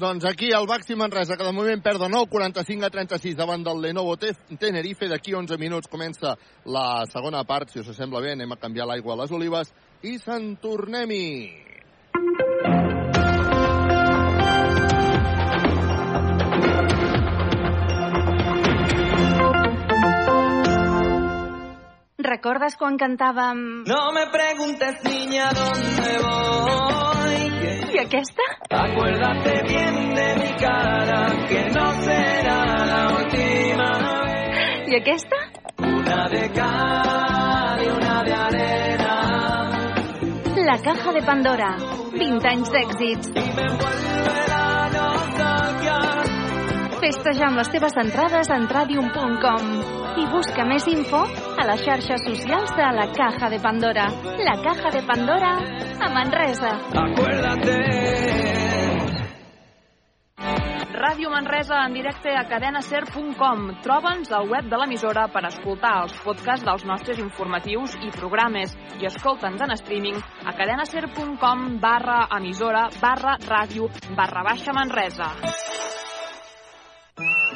[0.00, 3.60] Doncs aquí el Baxi Manresa, que de moment perd de nou, 45 a 36 davant
[3.60, 5.10] del Lenovo Tenerife.
[5.10, 7.68] D'aquí 11 minuts comença la segona part.
[7.68, 11.52] Si us sembla bé, anem a canviar l'aigua a les olives i se'n tornem-hi.
[22.30, 23.84] ¿Recordes quan cantàvem...
[23.84, 27.09] No me preguntes, niña, dónde voy.
[27.92, 28.42] I aquesta?
[28.70, 33.88] Acuérdate bien de mi cara, que no será la última
[34.24, 34.88] vez.
[34.88, 35.36] I aquesta?
[35.78, 39.16] Una de cal y una de arena.
[40.56, 41.76] La caja de Pandora.
[42.12, 43.28] 20 anys d'èxits.
[43.28, 44.69] Y me vuelve la.
[47.00, 49.68] Festeja amb les teves entrades a entradium.com
[50.20, 54.04] i busca més info a les xarxes socials de la Caja de Pandora.
[54.44, 55.54] La Caja de Pandora
[55.96, 56.74] a Manresa.
[57.00, 57.78] Acuérdate.
[61.00, 63.64] Ràdio Manresa en directe a cadenaser.com.
[63.80, 69.08] Troba'ns al web de l'emissora per escoltar els podcasts dels nostres informatius i programes i
[69.08, 75.32] escolta'ns en streaming a cadenaser.com barra emissora barra ràdio barra baixa Manresa.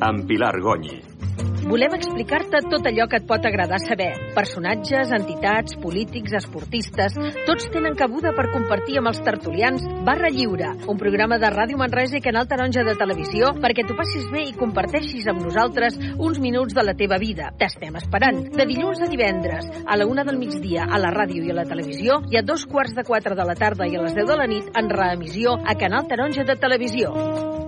[0.00, 0.98] amb Pilar Gonyi.
[1.68, 4.12] Volem explicar-te tot allò que et pot agradar saber.
[4.32, 7.18] Personatges, entitats, polítics, esportistes...
[7.44, 12.16] Tots tenen cabuda per compartir amb els tertulians Barra Lliure, un programa de Ràdio Manresa
[12.16, 16.76] i Canal Taronja de Televisió perquè t'ho passis bé i comparteixis amb nosaltres uns minuts
[16.76, 17.52] de la teva vida.
[17.60, 18.46] T'estem esperant.
[18.56, 21.68] De dilluns a divendres, a la una del migdia, a la ràdio i a la
[21.68, 24.40] televisió, i a dos quarts de quatre de la tarda i a les 10 de
[24.40, 27.67] la nit en reemissió a Canal Taronja de Televisió.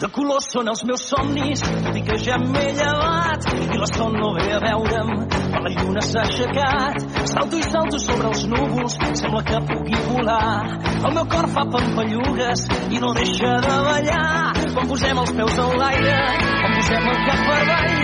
[0.00, 4.14] De colors són els meus somnis, tot i que ja m'he llevat i la son
[4.16, 6.96] no ve a veure'm, però la lluna s'ha aixecat.
[7.28, 10.78] Salto i salto sobre els núvols, sembla que pugui volar.
[10.94, 12.64] El meu cor fa pampallugues
[12.96, 14.54] i no deixa de ballar.
[14.72, 16.16] Quan posem els peus en l'aire,
[16.62, 18.00] quan posem el cap per avall,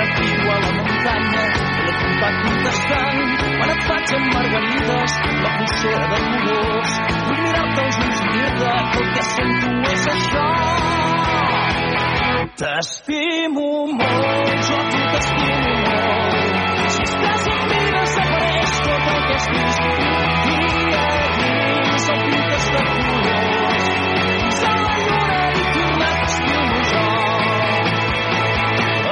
[0.00, 1.46] et crido a la muntanya,
[1.86, 3.22] i llum va contestant.
[3.46, 5.16] Quan et faig amb margarides,
[5.46, 10.12] la pulsera de colors, vull mirar-te als ulls i dir-te que el que sento és
[10.18, 10.95] això.
[12.56, 16.54] T'estimo molt, jo a tu t'estimo molt.
[16.94, 19.82] Si estàs amb mi desapareix tot el que has vist.
[20.46, 23.90] Dia a dins el pintes de colors.
[24.06, 24.96] Fins a la
[25.74, 27.04] lluna i jo.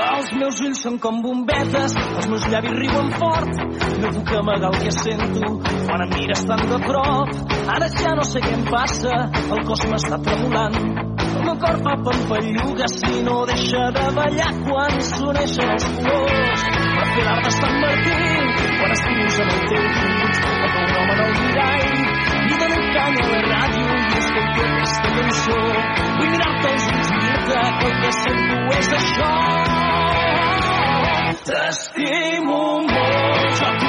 [0.09, 3.65] Els meus ulls són com bombetes, els meus llavis riuen fort.
[4.01, 7.29] No puc amagar el que sento quan em mires tan de prop.
[7.77, 11.14] Ara ja no sé què em passa, el cos m'està tremolant.
[11.45, 16.63] Meu cor fa pampallugues i no deixa de ballar quan s'uneixen els colors.
[16.95, 18.15] Per fer l'art de Sant Martí,
[18.79, 21.93] quan estimus amb el teu dit, el teu nom en el mirall,
[22.49, 25.61] i dono canya a la ràdio i escolto aquesta cançó.
[26.17, 29.33] Vull mirar-te als ulls i dir-te que el que sento és això.
[31.45, 33.84] T'estimo molt, jo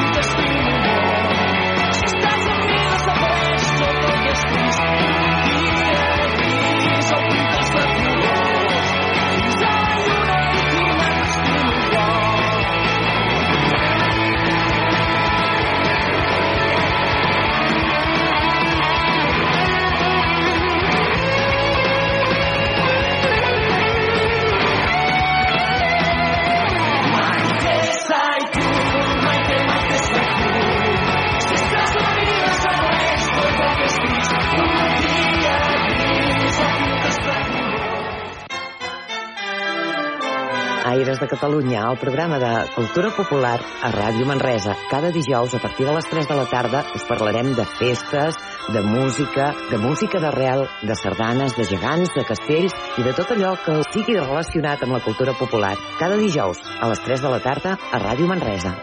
[40.96, 44.78] Aires de Catalunya, el programa de cultura popular a Ràdio Manresa.
[44.90, 48.40] Cada dijous, a partir de les 3 de la tarda, us parlarem de festes,
[48.72, 53.58] de música, de música d'arrel, de sardanes, de gegants, de castells i de tot allò
[53.66, 55.76] que sigui relacionat amb la cultura popular.
[56.00, 58.78] Cada dijous, a les 3 de la tarda, a Ràdio Manresa.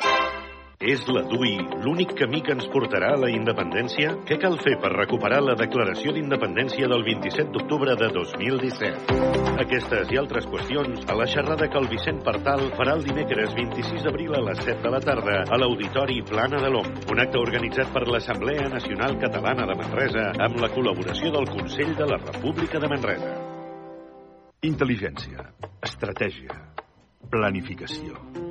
[0.83, 4.17] És la DUI l'únic camí que ens portarà a la independència?
[4.27, 9.21] Què cal fer per recuperar la declaració d'independència del 27 d'octubre de 2017?
[9.63, 14.03] Aquestes i altres qüestions a la xerrada que el Vicent Partal farà el dimecres 26
[14.09, 17.95] d'abril a les 7 de la tarda a l'Auditori Plana de l'OM, un acte organitzat
[17.95, 22.91] per l'Assemblea Nacional Catalana de Manresa amb la col·laboració del Consell de la República de
[22.91, 23.37] Manresa.
[24.67, 25.47] Intel·ligència,
[25.87, 26.59] estratègia,
[27.31, 28.42] planificació,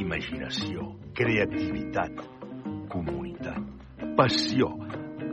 [0.00, 2.20] imaginació, creativitat,
[2.92, 3.60] comunitat,
[4.18, 4.70] passió,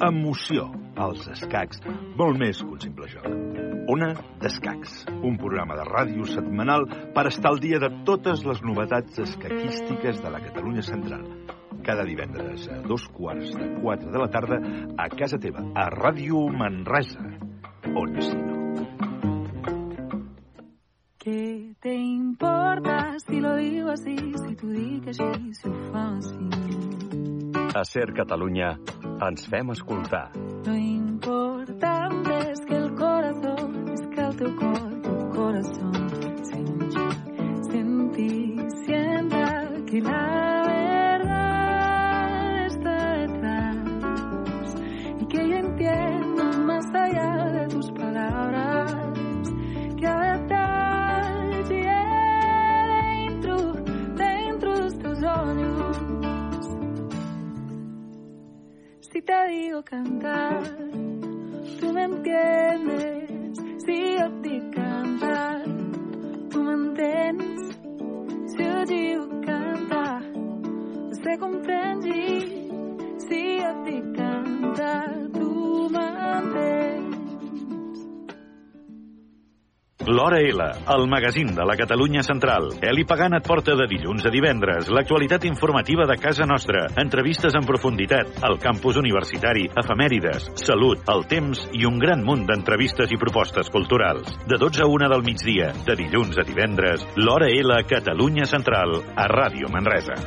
[0.03, 0.69] emoció,
[1.03, 1.81] els escacs,
[2.19, 3.27] molt més que un simple joc.
[3.93, 6.85] Ona d'Escacs, un programa de ràdio setmanal
[7.15, 11.27] per estar al dia de totes les novetats escaquístiques de la Catalunya central.
[11.83, 14.61] Cada divendres a dos quarts de quatre de la tarda
[14.95, 17.27] a casa teva, a Ràdio Manresa.
[17.91, 18.62] On si no.
[21.23, 26.49] Què te importa si lo digo así, si tu dic així, si ho fa així?
[27.79, 28.73] A Ser Catalunya
[29.29, 30.25] ens fem escoltar.
[30.65, 35.95] Lo important es que el corazón, es que el teu cor, tu corazón,
[36.51, 37.07] sentir,
[37.71, 40.27] sentir siempre que la
[40.73, 44.75] verdad está detrás
[45.21, 48.91] y que yo entiendo más allá de tus palabras
[49.95, 50.72] que a veces
[55.55, 56.67] de tus ojos.
[59.01, 60.63] Si te digo cantar,
[61.79, 63.23] tú me entiendes.
[63.85, 65.63] Si yo te cantar,
[66.49, 67.77] tu m'entens?
[68.47, 70.21] Si jo digo canta,
[71.09, 72.63] você compreende?
[73.17, 74.91] Si jo et dic canta,
[75.33, 77.12] tu m'entens?
[80.05, 80.59] L'Hora L,
[80.93, 82.65] el magazín de la Catalunya Central.
[82.83, 87.63] Eli Pagant et porta de dilluns a divendres l'actualitat informativa de casa nostra, entrevistes en
[87.63, 93.71] profunditat, el campus universitari, efemèrides, salut, el temps i un gran munt d'entrevistes i propostes
[93.71, 94.27] culturals.
[94.43, 99.29] De 12 a 1 del migdia, de dilluns a divendres, l'Hora L, Catalunya Central, a
[99.31, 100.19] Ràdio Manresa.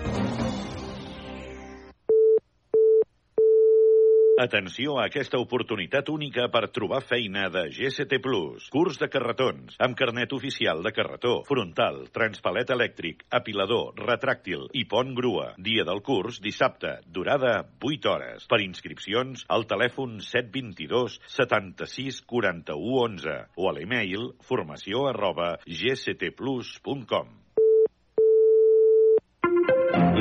[4.37, 8.67] Atenció a aquesta oportunitat única per trobar feina de GCT Plus.
[8.69, 15.15] Curs de carretons, amb carnet oficial de carretó, frontal, transpalet elèctric, apilador, retràctil i pont
[15.17, 15.55] grua.
[15.57, 18.45] Dia del curs, dissabte, durada 8 hores.
[18.51, 22.77] Per inscripcions, al telèfon 722 76 41
[23.07, 27.33] 11 o a l'email formació arroba gctplus.com.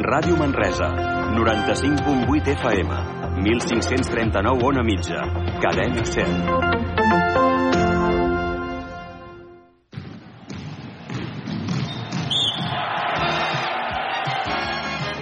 [0.05, 0.87] Ràdio Manresa,
[1.35, 5.21] 95.8 FM, 1539 on a mitja,
[5.61, 6.85] cadena 100.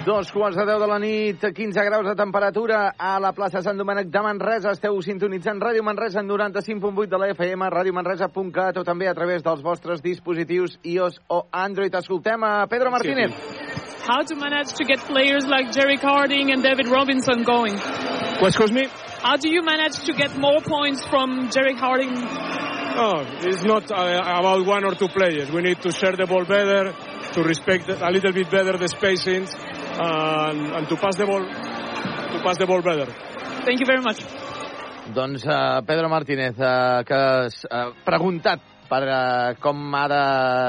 [0.04, 3.78] Dos quarts de deu de la nit, 15 graus de temperatura a la plaça Sant
[3.80, 4.74] Domènec de Manresa.
[4.76, 9.64] Esteu sintonitzant Ràdio Manresa en 95.8 de la FM, radiomanresa.cat o també a través dels
[9.64, 11.96] vostres dispositius iOS o Android.
[11.96, 13.73] Escoltem a Pedro Martínez.
[14.06, 17.78] How to manage to get players like Jerry Harding and David Robinson going?
[17.78, 18.86] What, excuse me?
[19.22, 22.12] How do you manage to get more points from Jerry Harding?
[22.12, 25.50] No, it's not uh, about one or two players.
[25.50, 26.92] We need to share the ball better,
[27.32, 29.50] to respect a little bit better the spacings,
[29.98, 33.06] and, and to pass the ball to pass the ball better.
[33.64, 34.20] Thank you very much.
[35.14, 40.22] Doncs uh, Pedro Martínez, uh, que has uh, preguntat per uh, com ha de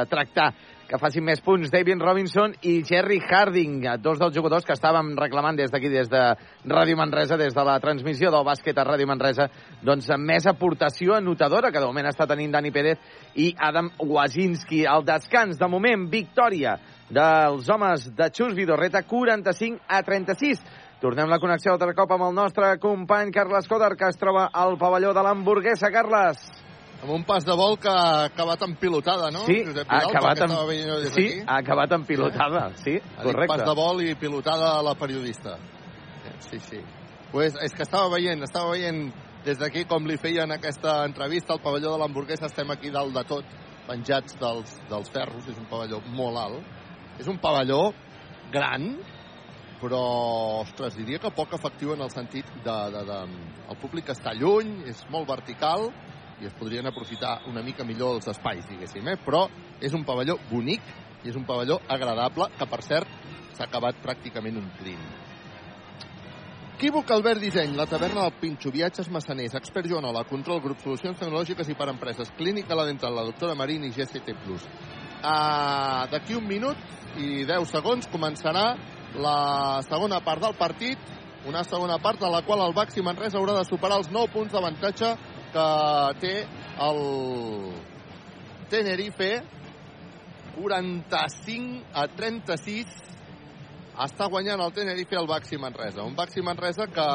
[0.10, 0.54] tractar
[0.86, 5.58] que facin més punts David Robinson i Jerry Harding, dos dels jugadors que estàvem reclamant
[5.58, 6.22] des d'aquí, des de
[6.70, 9.48] Ràdio Manresa, des de la transmissió del bàsquet a Ràdio Manresa,
[9.82, 14.86] doncs amb més aportació anotadora que de moment està tenint Dani Pérez i Adam Wazinski.
[14.86, 16.78] Al descans, de moment, victòria
[17.10, 20.62] dels homes de Xus Vidorreta, 45 a 36.
[21.02, 24.78] Tornem la connexió altre cop amb el nostre company Carles Coder, que es troba al
[24.78, 25.92] pavelló de l'hamburguesa.
[25.94, 26.65] Carles.
[27.04, 29.44] Amb un pas de vol que ha acabat en pilotada, no?
[29.46, 33.24] Sí, Josep ha Vidal, acabat, pel que en, sí, ha acabat en pilotada, sí, Ha
[33.24, 33.52] dit correcte.
[33.52, 35.58] pas de vol i pilotada a la periodista.
[36.40, 36.80] Sí, sí.
[37.32, 39.12] Pues és que estava veient, estava veient
[39.46, 42.48] des d'aquí com li feien aquesta entrevista al pavelló de l'hamburguesa.
[42.48, 43.46] Estem aquí dalt de tot,
[43.88, 45.46] penjats dels, dels ferros.
[45.52, 46.64] És un pavelló molt alt.
[47.20, 47.92] És un pavelló
[48.52, 48.96] gran,
[49.82, 50.02] però,
[50.64, 53.20] ostres, diria que poc efectiu en el sentit de, de, de...
[53.70, 55.90] El públic està lluny, és molt vertical,
[56.42, 59.18] i es podrien aprofitar una mica millor els espais, diguéssim, eh?
[59.24, 59.46] però
[59.80, 60.82] és un pavelló bonic
[61.24, 63.08] i és un pavelló agradable que, per cert,
[63.56, 65.06] s'ha acabat pràcticament omplint.
[66.76, 71.70] Equívoc Albert Disseny, la taverna del Pinxo, viatges massaners, expert Joanola, control grup, solucions tecnològiques
[71.72, 74.36] i per empreses, clínica la dental, la doctora Marín i GCT+.
[74.36, 76.76] Uh, D'aquí un minut
[77.16, 78.74] i 10 segons començarà
[79.16, 79.38] la
[79.88, 81.00] segona part del partit,
[81.48, 84.52] una segona part en la qual el Baxi Manresa haurà de superar els 9 punts
[84.52, 85.14] d'avantatge
[85.56, 86.34] que té
[86.84, 87.02] el
[88.72, 89.32] Tenerife
[90.56, 92.96] 45 a 36
[94.06, 96.04] està guanyant el Tenerife el Baxi Manresa.
[96.04, 97.08] Un Baxi Manresa que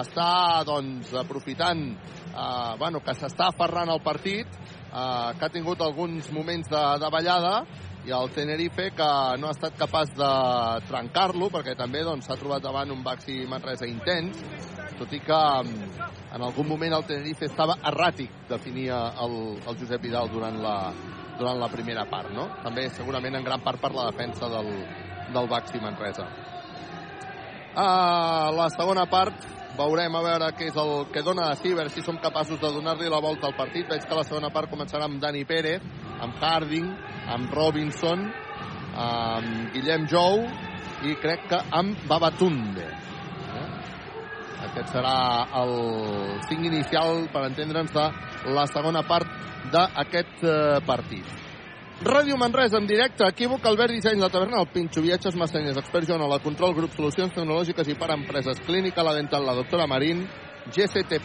[0.00, 6.32] està doncs, aprofitant eh, bueno, que s'està aferrant al partit eh, que ha tingut alguns
[6.34, 7.60] moments de, de ballada
[8.06, 9.08] i el Tenerife que
[9.38, 10.30] no ha estat capaç de
[10.88, 14.40] trencar-lo perquè també doncs, s'ha trobat davant un Baxi Manresa intens
[14.98, 20.02] tot i que mm, en algun moment el Tenerife estava erràtic definia el, el Josep
[20.02, 20.76] Vidal durant la,
[21.38, 22.48] durant la primera part no?
[22.64, 24.72] també segurament en gran part per la defensa del,
[25.30, 26.26] del Baxi Manresa
[27.78, 29.46] a la segona part
[29.76, 33.08] veurem a veure què és el que dona a veure si som capaços de donar-li
[33.08, 33.88] la volta al partit.
[33.88, 35.82] Veig que la segona part començarà amb Dani Pérez,
[36.20, 36.88] amb Harding,
[37.28, 38.26] amb Robinson,
[38.94, 40.44] amb Guillem Jou
[41.08, 42.86] i crec que amb Babatunde.
[42.86, 43.68] Eh?
[44.68, 45.16] Aquest serà
[45.62, 45.72] el
[46.48, 49.26] cinc inicial, per entendre'ns, de la segona part
[49.72, 51.41] d'aquest eh, partit.
[52.02, 56.24] Ràdio Manresa en directe, equívoc, Albert Disseny, la taverna, el Pinxo, viatges, Massenyes, Expert Joan,
[56.26, 60.24] la Control, grup, solucions tecnològiques i per empreses, clínica, la dental, la doctora Marín,
[60.74, 61.20] GCT+.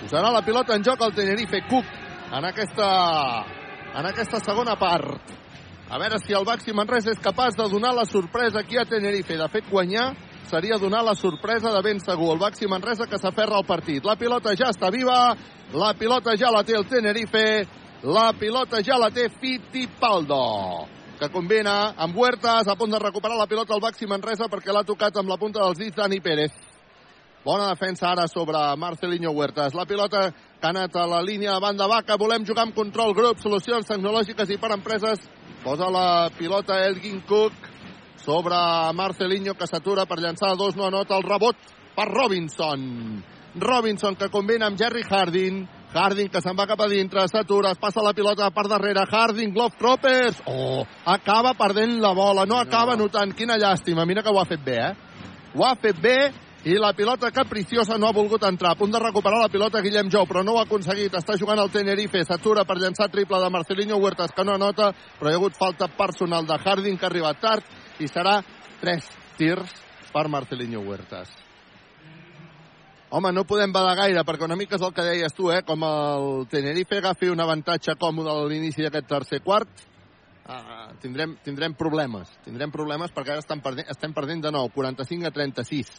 [0.00, 1.90] Posarà la pilota en joc el Tenerife Cook
[2.38, 2.88] en aquesta,
[4.00, 5.34] en aquesta segona part.
[5.92, 9.36] A veure si el Baxi Manresa és capaç de donar la sorpresa aquí a Tenerife.
[9.36, 10.14] De fet, guanyar
[10.48, 12.32] seria donar la sorpresa de ben segur.
[12.32, 14.04] El Baxi Manresa que s'aferra al partit.
[14.04, 15.36] La pilota ja està viva,
[15.76, 17.44] la pilota ja la té el Tenerife,
[18.02, 20.86] la pilota ja la té Fittipaldo,
[21.18, 24.86] que combina amb Huertas, a punt de recuperar la pilota al Baxi Manresa perquè l'ha
[24.86, 26.52] tocat amb la punta dels dits Dani Pérez.
[27.44, 29.74] Bona defensa ara sobre Marcelinho Huertas.
[29.74, 32.18] La pilota que ha anat a la línia de banda vaca.
[32.18, 35.22] Volem jugar amb control grup, solucions tecnològiques i per empreses.
[35.62, 37.54] Posa la pilota Elgin Cook
[38.20, 38.58] sobre
[38.94, 41.56] Marcelinho que s'atura per llançar dos, no anota el rebot
[41.96, 43.24] per Robinson.
[43.58, 45.64] Robinson que combina amb Jerry Harding.
[45.94, 49.06] Harding que se'n va cap a dintre, s'atura, es passa la pilota per darrere.
[49.08, 50.42] Harding, Glove Troppers.
[50.46, 53.32] Oh, acaba perdent la bola, no, no acaba notant.
[53.36, 54.92] Quina llàstima, mira que ho ha fet bé, eh?
[55.56, 56.18] Ho ha fet bé
[56.68, 58.74] i la pilota capriciosa no ha volgut entrar.
[58.74, 61.14] A punt de recuperar la pilota Guillem Jou, però no ho ha aconseguit.
[61.16, 65.30] Està jugant el Tenerife, s'atura per llançar triple de Marcelinho Huertas, que no anota, però
[65.30, 68.42] hi ha hagut falta personal de Harding, que ha arribat tard, i serà
[68.82, 69.08] tres
[69.38, 69.72] tirs
[70.12, 71.47] per Marcelinho Huertas.
[73.10, 75.62] Home, no podem badar gaire, perquè una mica és el que deies tu, eh?
[75.64, 79.70] Com el Tenerife agafi un avantatge còmode a l'inici d'aquest tercer quart,
[80.44, 82.34] uh, tindrem, tindrem problemes.
[82.44, 85.94] Tindrem problemes perquè ara estem perdent, estem perdent de nou, 45 a 36.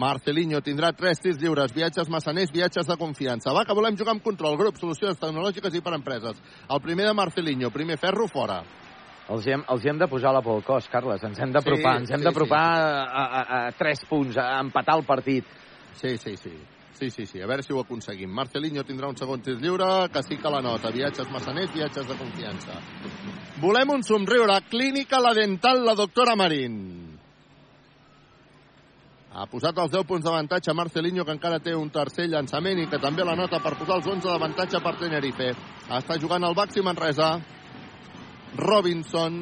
[0.00, 3.52] Marcelinho tindrà tres tirs lliures, viatges massaners, viatges de confiança.
[3.52, 6.40] Va, que volem jugar amb control, grup, solucions tecnològiques i per empreses.
[6.68, 8.62] El primer de Marcelinho, primer ferro, fora.
[9.32, 11.24] Els hem, els hem de posar la al cos, Carles.
[11.24, 14.60] Ens hem d'apropar, Sí, ens hem sí, d'apropar a, a, a, a tres punts, a
[14.60, 15.48] empatar el partit.
[16.00, 16.52] Sí, sí, sí.
[16.98, 17.40] Sí, sí, sí.
[17.42, 18.30] A veure si ho aconseguim.
[18.32, 20.90] Marcelinho tindrà un segon tir lliure, que sí que la nota.
[20.90, 22.78] Viatges massaners, viatges de confiança.
[23.60, 24.62] Volem un somriure.
[24.70, 26.78] Clínica La Dental, la doctora Marín.
[29.36, 33.00] Ha posat els 10 punts d'avantatge Marcelinho, que encara té un tercer llançament i que
[33.02, 35.50] també la nota per posar els 11 d'avantatge per Tenerife.
[35.92, 37.34] Està jugant el Baxi Manresa.
[38.56, 39.36] Robinson,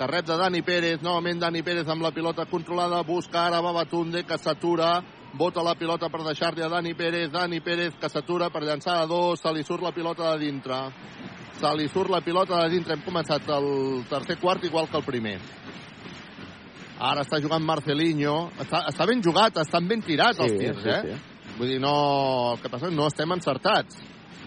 [0.00, 4.22] que rep de Dani Pérez, novament Dani Pérez amb la pilota controlada, busca ara Babatunde,
[4.24, 4.94] que s'atura,
[5.36, 9.04] bota la pilota per deixar-li a Dani Pérez, Dani Pérez que s'atura per llançar a
[9.10, 10.78] dos, se li surt la pilota de dintre.
[11.60, 12.96] Se li surt la pilota de dintre.
[12.96, 13.68] Hem començat el
[14.08, 15.36] tercer quart igual que el primer.
[16.96, 18.38] Ara està jugant Marcelinho.
[18.56, 21.02] Està, està ben jugat, estan ben tirats Sí, els tirs, sí, eh?
[21.04, 21.54] sí.
[21.58, 21.92] Vull dir, no...
[22.54, 24.00] El que passa és que no estem encertats.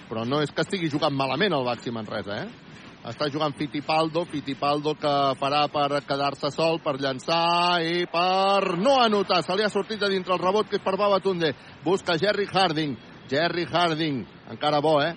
[0.09, 2.72] Però no és que estigui jugant malament el Baxi Manresa, eh?
[3.03, 9.41] Està jugant Fittipaldo, Fittipaldo que farà per quedar-se sol, per llançar i per no anotar.
[9.43, 11.51] Se li ha sortit de dintre el rebot, que és per Babatunde.
[11.83, 12.95] Busca Jerry Harding.
[13.27, 14.21] Jerry Harding,
[14.55, 15.11] encara bo, eh?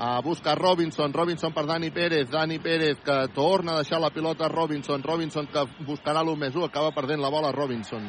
[0.00, 4.46] Uh, busca Robinson, Robinson per Dani Pérez, Dani Pérez que torna a deixar la pilota
[4.46, 8.06] a Robinson, Robinson que buscarà l'1 més 1, acaba perdent la bola Robinson.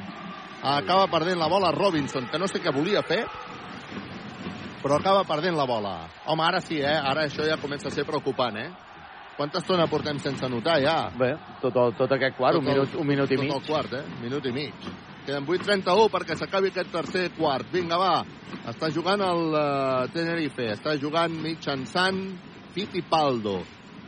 [0.64, 3.26] Acaba perdent la bola Robinson, que no sé què volia fer,
[4.80, 5.98] però acaba perdent la bola.
[6.32, 6.96] Home, ara sí, eh?
[6.96, 8.70] Ara això ja comença a ser preocupant, eh?
[9.42, 11.10] Quanta estona portem sense anotar, ja?
[11.18, 11.32] Bé,
[11.64, 13.54] tot, el, tot aquest quart, un Tot el- minut, un minut i tot mig.
[13.56, 14.04] el quart, eh?
[14.22, 14.74] Minut i mig.
[15.26, 17.66] Queden 8.31 perquè s'acabi aquest tercer quart.
[17.74, 18.24] Vinga, va.
[18.70, 20.68] Està jugant el uh, Tenerife.
[20.76, 22.22] Està jugant mitjançant
[22.76, 23.64] Fittipaldo.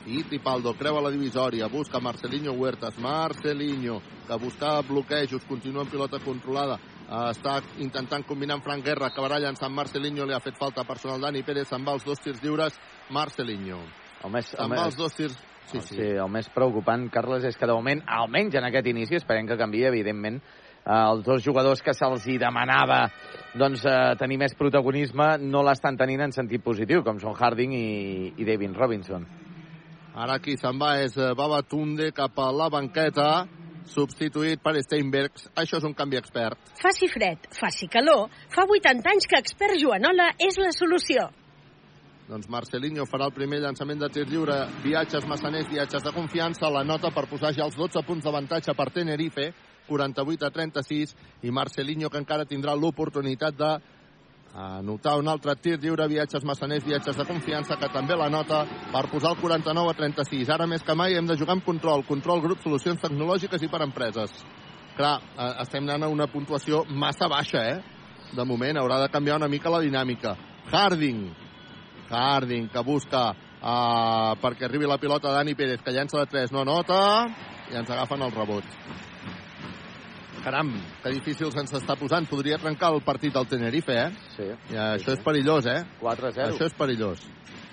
[0.05, 1.68] Fittipaldo creua la divisòria.
[1.68, 2.97] Busca Marcelinho Huertas.
[2.99, 5.45] Marcelinho, que buscava bloquejos.
[5.49, 6.77] Continua en pilota controlada.
[7.10, 9.10] Està intentant combinar amb Frank Guerra.
[9.10, 10.26] Acabarà llançant Marcelinho.
[10.26, 11.22] Li ha fet falta personal.
[11.22, 12.77] Dani Pérez se'n va els dos tirs lliures.
[13.10, 13.81] Marcelinho.
[14.23, 15.35] El més, Se'n va els dos tirs...
[15.63, 15.95] Sí, sí.
[15.95, 19.57] sí, el més preocupant, Carles, és que de moment, almenys en aquest inici, esperem que
[19.57, 20.41] canvi, evidentment,
[20.83, 23.05] eh, els dos jugadors que se'ls hi demanava
[23.57, 27.87] doncs, eh, tenir més protagonisme no l'estan tenint en sentit positiu, com són Harding i,
[28.37, 29.25] i David Robinson.
[30.13, 33.29] Ara qui se'n va és eh, Babatunde cap a la banqueta,
[33.89, 35.49] substituït per Steinbergs.
[35.59, 36.59] Això és un canvi expert.
[36.79, 41.31] Faci fred, faci calor, fa 80 anys que expert Joanola és la solució.
[42.34, 44.55] Doncs Marcelinho farà el primer llançament de tir lliure.
[44.81, 46.65] Viatges massaners, viatges de confiança.
[46.73, 49.51] La nota per posar ja els 12 punts d'avantatge per Tenerife,
[49.85, 51.14] 48 a 36.
[51.45, 53.69] I Marcelinho que encara tindrà l'oportunitat de
[54.64, 59.05] anotar un altre tir lliure, viatges massaners, viatges de confiança, que també la nota per
[59.14, 60.49] posar el 49 a 36.
[60.57, 62.01] Ara més que mai hem de jugar amb control.
[62.10, 64.34] Control, grup, solucions tecnològiques i per empreses.
[64.97, 67.80] Clar, eh, estem anant a una puntuació massa baixa, eh?
[68.34, 70.34] De moment haurà de canviar una mica la dinàmica.
[70.73, 71.42] Harding,
[72.09, 76.63] Harding que busca uh, perquè arribi la pilota Dani Pérez, que llença de 3, no
[76.65, 76.99] anota,
[77.71, 78.67] i ens agafen el rebot.
[80.43, 82.27] Caram, que difícil se'ns està posant.
[82.27, 84.09] Podria trencar el partit del Tenerife, eh?
[84.35, 84.49] Sí.
[84.73, 85.80] I això és perillós, eh?
[86.01, 86.51] 4 a 0.
[86.51, 87.23] Això és perillós.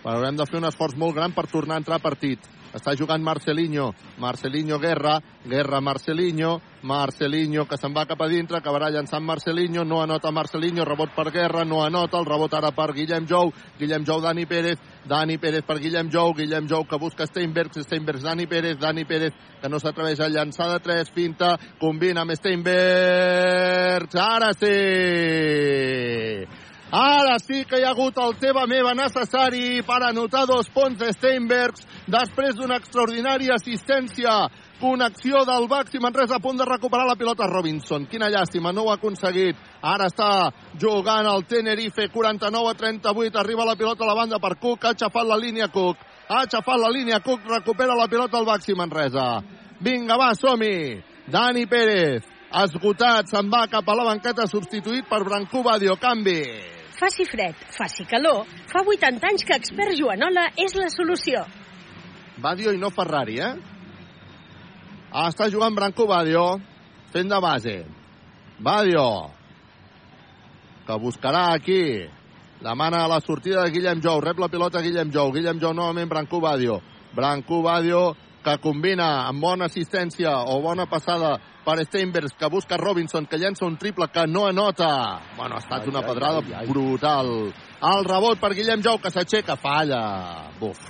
[0.04, 2.46] Però haurem de fer un esforç molt gran per tornar a entrar a partit.
[2.70, 3.90] Està jugant Marcelinho.
[4.18, 5.18] Marcelinho Guerra.
[5.44, 6.60] Guerra Marcelinho.
[6.82, 8.58] Marcelinho que se'n va cap a dintre.
[8.60, 9.84] Acabarà llançant Marcelinho.
[9.84, 10.84] No anota Marcelinho.
[10.86, 11.64] Rebot per Guerra.
[11.64, 12.18] No anota.
[12.18, 13.52] El rebot ara per Guillem Jou.
[13.78, 14.78] Guillem Jou, Dani Pérez.
[15.08, 16.34] Dani Pérez per Guillem Jou.
[16.34, 17.82] Guillem Jou que busca Steinbergs.
[17.88, 18.78] Steinbergs, Dani Pérez.
[18.78, 21.10] Dani Pérez que no s'atreveix a llançar de 3.
[21.10, 21.56] Finta.
[21.80, 24.14] Combina amb Steinbergs.
[24.14, 24.76] Ara sí!
[26.90, 31.12] Ara sí que hi ha hagut el teva meva necessari per anotar dos punts de
[31.14, 34.32] Steinbergs després d'una extraordinària assistència
[34.80, 38.08] connexió del Baxi Manresa a punt de recuperar la pilota Robinson.
[38.10, 39.54] Quina llàstima, no ho ha aconseguit.
[39.86, 40.50] Ara està
[40.82, 44.94] jugant el Tenerife, 49 a 38, arriba la pilota a la banda per Cook, ha
[44.96, 49.28] aixafat la línia Cook, ha aixafat la línia Cook, recupera la pilota el Baxi Manresa.
[49.78, 50.98] Vinga, va, som-hi!
[51.30, 52.26] Dani Pérez,
[52.64, 56.79] esgotat, se'n va cap a la banqueta, substituït per Brancú Badio, canvi.
[57.00, 61.46] Faci fred, faci calor, fa 80 anys que Expert Joanola és la solució.
[62.40, 63.54] Badio i no Ferrari, eh?
[65.10, 66.44] Ah, està jugant Branco Badio,
[67.14, 67.76] fent de base.
[68.60, 69.06] Badio,
[70.86, 71.82] que buscarà aquí.
[72.60, 75.32] Demana la sortida de Guillem Jou, rep la pilota Guillem Jou.
[75.32, 76.82] Guillem Jou novament Branco Badio.
[77.16, 78.10] Branco Badio
[78.44, 81.38] que combina amb bona assistència o bona passada
[81.70, 85.20] per Steinbergs, que busca Robinson, que llença un triple que no anota.
[85.36, 86.66] Bueno, ha estat Ai, una pedrada ai, ai.
[86.66, 87.52] brutal.
[87.80, 90.50] El rebot per Guillem Jou, que s'aixeca, falla.
[90.58, 90.80] Buf.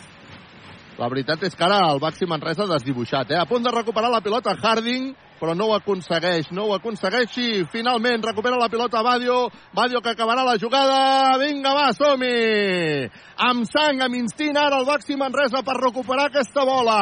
[1.00, 3.40] La veritat és que ara el Baxi Manresa ha desdibuixat, eh?
[3.40, 7.48] A punt de recuperar la pilota Harding, però no ho aconsegueix, no ho aconsegueix i
[7.72, 13.08] finalment recupera la pilota Badio, Badio que acabarà la jugada, vinga va, som-hi!
[13.48, 17.00] Amb sang, amb instint ara el Baxi Manresa per recuperar aquesta bola.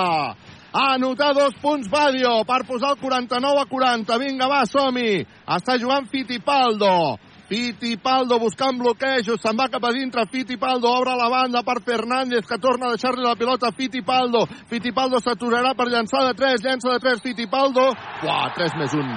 [0.72, 4.18] A anotar dos punts Badio per posar el 49 a 40.
[4.20, 5.24] Vinga, va, som-hi.
[5.48, 7.16] Està jugant Fittipaldo.
[7.48, 12.58] Fittipaldo buscant bloquejos, se'n va cap a dintre, Fittipaldo obre la banda per Fernández, que
[12.60, 14.44] torna a deixar-li la pilota a Fittipaldo.
[14.68, 17.88] Fittipaldo s'aturarà per llançar de 3, llença de 3, Fittipaldo.
[18.28, 19.16] Uah, 3 més 1.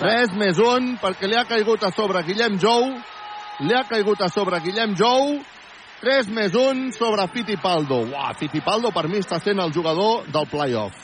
[0.00, 2.88] 3 més 1, perquè li ha caigut a sobre Guillem Jou.
[3.68, 5.36] Li ha caigut a sobre Guillem Jou.
[6.00, 7.98] 3 més 1 sobre Fittipaldo.
[8.08, 10.96] Uah, Fittipaldo per mi està sent el jugador del playoff.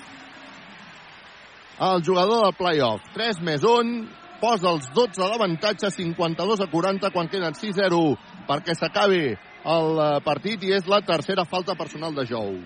[1.77, 3.11] El jugador del playoff.
[3.13, 4.07] 3 més 1,
[4.41, 8.01] posa els 12 d'avantatge, 52 a 40, quan queden 6-0
[8.49, 9.23] perquè s'acabi
[9.67, 12.57] el eh, partit i és la tercera falta personal de Jou.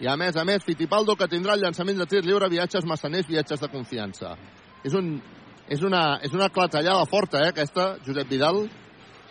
[0.00, 3.28] I a més a més, Fittipaldo que tindrà el llançament de tir lliure, viatges massaners,
[3.28, 4.32] viatges de confiança.
[4.84, 5.16] És, un,
[5.68, 8.64] és, una, és una clatellada forta, eh, aquesta, Josep Vidal.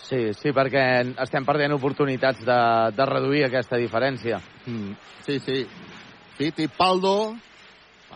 [0.06, 0.84] Sí, sí, perquè
[1.23, 2.60] estem perdent oportunitats de,
[2.94, 4.38] de reduir aquesta diferència.
[4.68, 4.94] Mm,
[5.26, 5.64] sí, sí.
[6.38, 7.15] Fittipaldo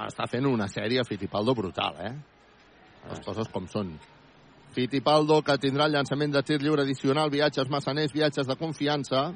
[0.06, 2.14] està fent una sèrie Fittipaldo brutal, eh?
[3.10, 3.94] Les coses com són.
[4.76, 9.32] Fittipaldo, que tindrà el llançament de tir lliure addicional, viatges massaners, viatges de confiança.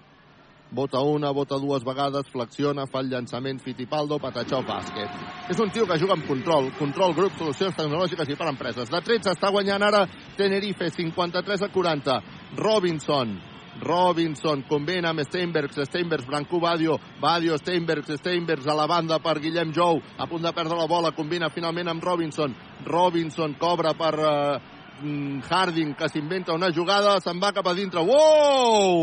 [0.74, 5.18] Vota una, vota dues vegades, flexiona, fa el llançament Fittipaldo, patachó, bàsquet.
[5.54, 8.90] És un tio que juga amb control, control, grup, solucions tecnològiques i per empreses.
[8.90, 10.06] De 13 està guanyant ara
[10.38, 12.18] Tenerife, 53 a 40.
[12.56, 13.40] Robinson,
[13.82, 19.74] Robinson combina amb Steinbergs, Steinbergs, Brancú, Badio, Badio, Steinbergs, Steinbergs a la banda per Guillem
[19.74, 22.54] Jou, a punt de perdre la bola, combina finalment amb Robinson,
[22.86, 24.60] Robinson cobra per uh,
[25.50, 28.94] Harding, que s'inventa una jugada, se'n va cap a dintre, wow!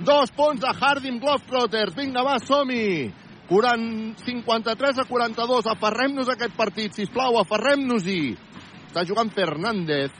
[0.00, 3.10] Dos punts de Harding Globetrotters, vinga va, som-hi!
[3.50, 8.36] 40, 53 a 42, aferrem-nos aquest partit, si plau, aferrem-nos-hi!
[8.90, 10.10] Està jugant Fernández,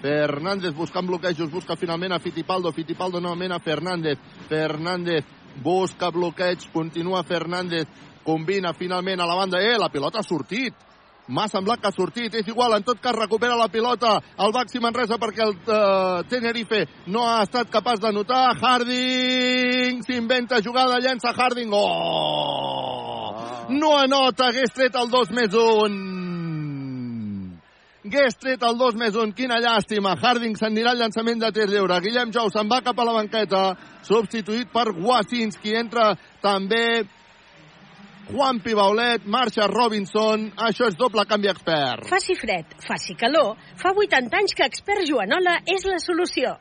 [0.00, 4.18] Fernández buscant bloquejos, busca finalment a Fittipaldo, Fittipaldo novament a Fernández,
[4.48, 5.24] Fernández
[5.62, 7.86] busca bloqueig, continua Fernández,
[8.24, 10.74] combina finalment a la banda, eh, la pilota ha sortit,
[11.28, 14.80] m'ha semblat que ha sortit, és igual, en tot cas recupera la pilota el Baxi
[14.82, 21.70] Manresa perquè el uh, Tenerife no ha estat capaç d'anotar, Harding s'inventa jugada, llença Harding,
[21.72, 23.20] oh!
[23.70, 26.19] No anota, hagués tret el 2 més 1.
[28.00, 30.14] Hagués tret el 2 més 1, quina llàstima.
[30.16, 31.98] Harding s'anirà al llançament de tir lliure.
[32.00, 33.60] Guillem Jou se'n va cap a la banqueta,
[34.08, 35.74] substituït per Wasinski.
[35.76, 37.04] Entra també
[38.30, 40.48] Juan Pibaulet, marxa Robinson.
[40.70, 42.08] Això és doble canvi expert.
[42.08, 46.56] Faci fred, faci calor, fa 80 anys que Expert Joanola és la solució.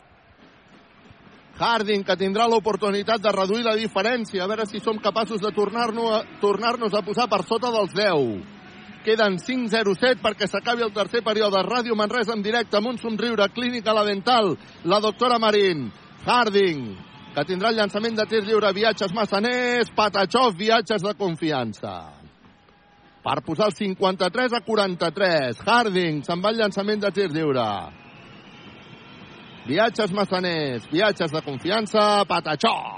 [1.60, 6.20] Harding, que tindrà l'oportunitat de reduir la diferència, a veure si som capaços de tornar-nos
[6.20, 8.59] a, tornar a posar per sota dels 10.
[9.06, 11.62] Queden 5-0-7 perquè s'acabi el tercer període.
[11.64, 13.48] Ràdio Manresa en directe amb un somriure.
[13.56, 15.88] Clínica La Dental, la doctora Marín.
[16.26, 16.84] Harding,
[17.34, 18.74] que tindrà el llançament de tir lliure.
[18.76, 21.96] Viatges massaners, Patachov, viatges de confiança.
[23.24, 25.64] Per posar el 53 a 43.
[25.66, 27.70] Harding, se'n va el llançament de tir lliure.
[29.70, 32.98] Viatges massaners, viatges de confiança, Patachov.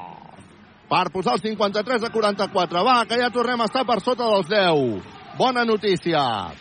[0.92, 2.84] per posar el 53 a 44.
[2.84, 5.21] Va, que ja tornem a estar per sota dels 10.
[5.38, 6.52] Bona notícia.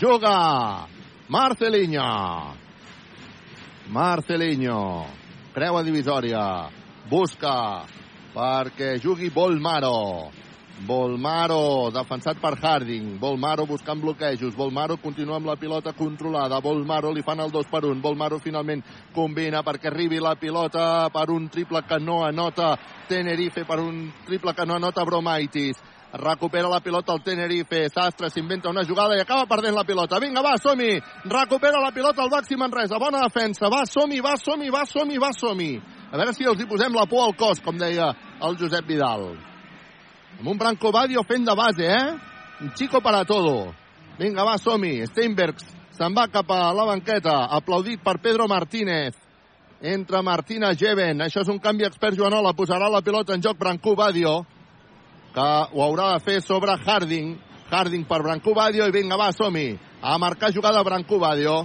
[0.00, 0.88] Juga
[1.28, 2.56] Marcelinho.
[3.88, 5.06] Marcelinho.
[5.54, 6.68] Creua divisòria.
[7.08, 7.84] Busca
[8.34, 10.32] perquè jugui Volmaro.
[10.82, 13.20] Volmaro, defensat per Harding.
[13.20, 14.56] Volmaro buscant bloquejos.
[14.56, 16.58] Volmaro continua amb la pilota controlada.
[16.58, 18.00] Volmaro li fan el 2 per 1.
[18.02, 18.82] Volmaro finalment
[19.14, 22.74] combina perquè arribi la pilota per un triple que no anota
[23.06, 25.78] Tenerife, per un triple que no anota Bromaitis.
[26.12, 27.88] Recupera la pilota el Tenerife.
[27.88, 30.18] Sastre s'inventa una jugada i acaba perdent la pilota.
[30.20, 30.98] Vinga, va, som-hi!
[31.24, 32.98] Recupera la pilota el Baxi Manresa.
[33.00, 33.70] Bona defensa.
[33.72, 35.72] Va, som-hi, va, som-hi, va, som-hi, va, som-hi.
[36.12, 38.10] A veure si els hi posem la por al cos, com deia
[38.44, 39.30] el Josep Vidal.
[40.38, 42.12] Amb un Branco Badio fent de base, eh?
[42.60, 43.72] Un chico para todo.
[44.18, 45.06] Vinga, va, som-hi.
[45.08, 45.64] Steinbergs
[45.96, 49.16] se'n va cap a la banqueta, aplaudit per Pedro Martínez.
[49.80, 51.24] Entra Martina Jeven.
[51.24, 52.52] Això és un canvi expert Joanola.
[52.52, 54.42] Posarà la pilota en joc Branco Badio,
[55.32, 57.36] que ho haurà de fer sobre Harding.
[57.72, 59.78] Harding per Branco Badio i vinga, va, som-hi.
[60.02, 61.62] A marcar jugada Branco Badio.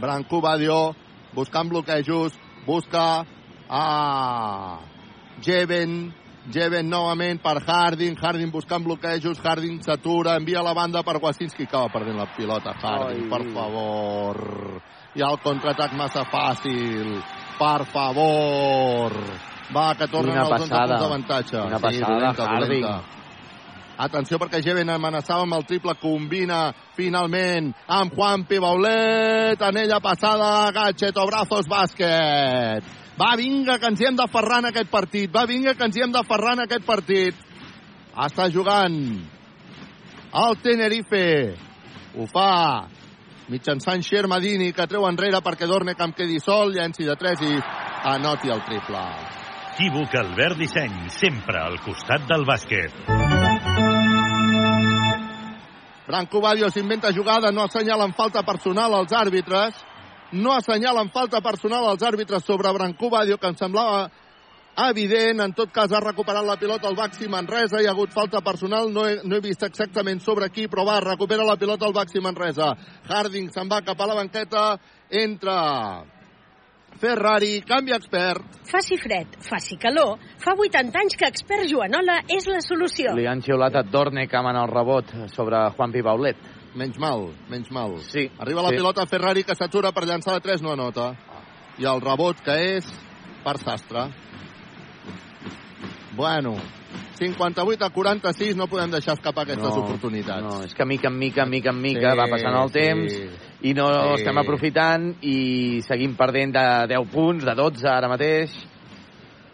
[0.00, 0.80] Branco Badio
[1.32, 2.32] buscant bloquejos,
[2.66, 3.24] busca
[3.68, 4.80] a
[5.42, 6.14] Jeven,
[6.50, 11.92] Jeven novament per Harding, Harding buscant bloquejos, Harding s'atura, envia la banda per Wasinski, acaba
[11.92, 13.30] perdent la pilota, Harding, Ai.
[13.30, 14.82] per favor.
[15.14, 17.16] Hi ha el contraatac massa fàcil,
[17.58, 19.16] per favor.
[19.74, 20.86] Va, que tornen Quina els 11 passada.
[20.86, 21.62] punts d'avantatge.
[21.62, 22.82] Quina passada, dolenta, Harding.
[22.82, 23.18] dolenta.
[24.00, 31.26] Atenció perquè Jeven amenaçava amb el triple, combina finalment amb Juan Pibaulet, anella passada, Gatcheto,
[31.26, 32.82] brazos, bàsquet.
[33.20, 35.30] Va, vinga, que ens hi hem d'aferrar en aquest partit.
[35.34, 37.34] Va, vinga, que ens hi hem d'aferrar en aquest partit.
[38.16, 38.96] Està jugant
[40.32, 41.26] el Tenerife.
[42.16, 42.88] Ho fa
[43.50, 47.60] mitjançant Xermadini, que treu enrere perquè Dornecamp quedi sol, llenci de 3 i
[48.14, 49.39] anoti el triple.
[49.70, 52.90] Equívoc Albert Disseny, sempre al costat del bàsquet.
[56.08, 59.78] Branco Badio s'inventa jugada, no assenyalen falta personal als àrbitres.
[60.32, 64.10] No assenyalen falta personal als àrbitres sobre Branco Badio, que em semblava
[64.90, 65.40] evident.
[65.40, 67.80] En tot cas, ha recuperat la pilota el Baxi Manresa.
[67.80, 70.98] Hi ha hagut falta personal, no he, no he vist exactament sobre qui, però va,
[71.00, 72.74] recupera la pilota el Baxi Manresa.
[73.08, 74.70] Harding se'n va cap a la banqueta,
[75.10, 75.60] entra
[76.98, 78.58] Ferrari, canvia expert.
[78.70, 83.14] Faci fred, faci calor, fa 80 anys que expert Joanola és la solució.
[83.16, 86.42] Li han xiulat a Dornecam en el rebot sobre Juan Pibaulet.
[86.74, 87.96] Menys mal, menys mal.
[88.06, 88.28] Sí.
[88.38, 88.78] Arriba la sí.
[88.78, 91.12] pilota Ferrari que s'atura per llançar de 3, no anota.
[91.80, 92.90] I el rebot que és
[93.44, 94.10] per Sastre.
[96.14, 96.56] Bueno,
[97.18, 100.42] 58 a 46, no podem deixar escapar aquestes No, oportunitats.
[100.42, 102.74] No, és que mica en mica, mica en mica Sí, va passant el sí.
[102.74, 104.14] temps i no Sí.
[104.22, 108.50] estem aprofitant i seguim perdent de 10 punts, de 12 ara mateix.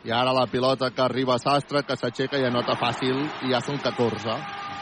[0.05, 3.61] I ara la pilota que arriba a Sastre, que s'aixeca i anota fàcil, i ja
[3.61, 4.31] són 14.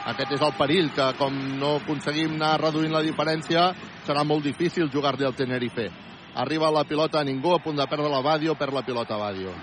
[0.06, 3.72] Aquest és el perill, que com no aconseguim anar reduint la diferència,
[4.04, 5.88] serà molt difícil jugar-li al Tenerife.
[6.36, 9.54] Arriba la pilota a ningú, a punt de perdre la Badio, perd la pilota Badio.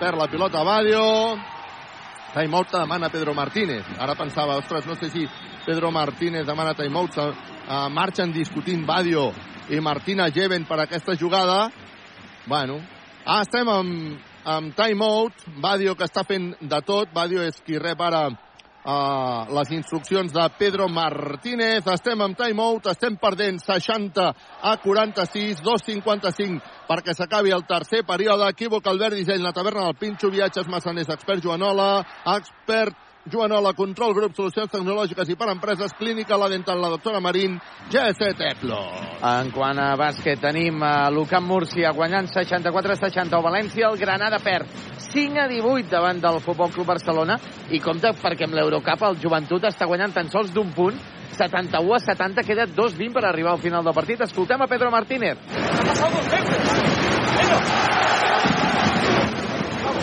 [0.00, 1.36] Perd la pilota Badio.
[2.34, 3.84] Timeout demana Pedro Martínez.
[3.98, 5.26] Ara pensava, ostres, no sé si
[5.66, 7.16] Pedro Martínez demana timeout.
[7.18, 9.30] Uh, marxen discutint Badio
[9.70, 11.70] i Martina Jeven per aquesta jugada.
[12.46, 12.80] Bueno,
[13.24, 15.46] ah, estem amb, amb timeout.
[15.60, 17.10] Badio que està fent de tot.
[17.14, 18.28] Badio és qui rep ara
[18.84, 21.86] uh, les instruccions de Pedro Martínez.
[21.86, 24.26] Estem amb timeout, estem perdent 60
[24.62, 28.48] a 46, 2.55 perquè s'acabi el tercer període.
[28.50, 31.92] Equívoc, Albert Disseny, la taverna del Pinxo, viatges massaners, expert Joanola,
[32.36, 37.58] expert Joanola, control grup, solucions tecnològiques i per empreses, clínica, la dental, la doctora Marín,
[37.92, 38.78] GS Teplo.
[39.20, 43.90] En quant a bàsquet, tenim a l'UCAM Múrcia guanyant 64-60 o València.
[43.90, 44.72] El Granada perd
[45.10, 47.36] 5 a 18 davant del Futbol Club Barcelona.
[47.68, 50.96] I compte perquè amb l'Eurocup el Joventut està guanyant tan sols d'un punt
[51.36, 54.24] 71 a 70, queda 2-20 per arribar al final del partit.
[54.24, 55.36] Escoltem a Pedro Martínez.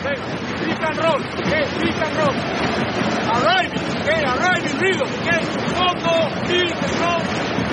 [0.08, 0.37] Pick
[0.88, 2.36] and roll, okay, pick and roll.
[3.28, 5.42] Arriving, okay, arriving, rhythm, okay.
[5.76, 6.16] Poco,
[6.48, 7.24] pick and roll.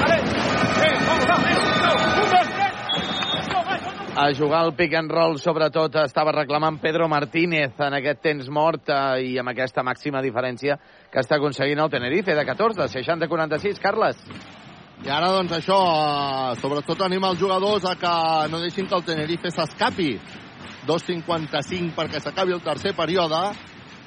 [0.01, 1.51] Vale, okay, vamos, vamos,
[1.85, 2.03] vamos.
[2.15, 2.75] Un, dos, tres.
[4.17, 8.89] A jugar al pick and roll, sobretot, estava reclamant Pedro Martínez en aquest temps mort
[8.89, 10.77] eh, i amb aquesta màxima diferència
[11.11, 13.83] que està aconseguint el Tenerife de 14, 60-46.
[13.83, 14.23] Carles.
[15.05, 18.15] I ara, doncs, això, eh, sobretot anim els jugadors a que
[18.51, 20.13] no deixin que el Tenerife s'escapi.
[20.87, 23.45] 2.55 perquè s'acabi el tercer període.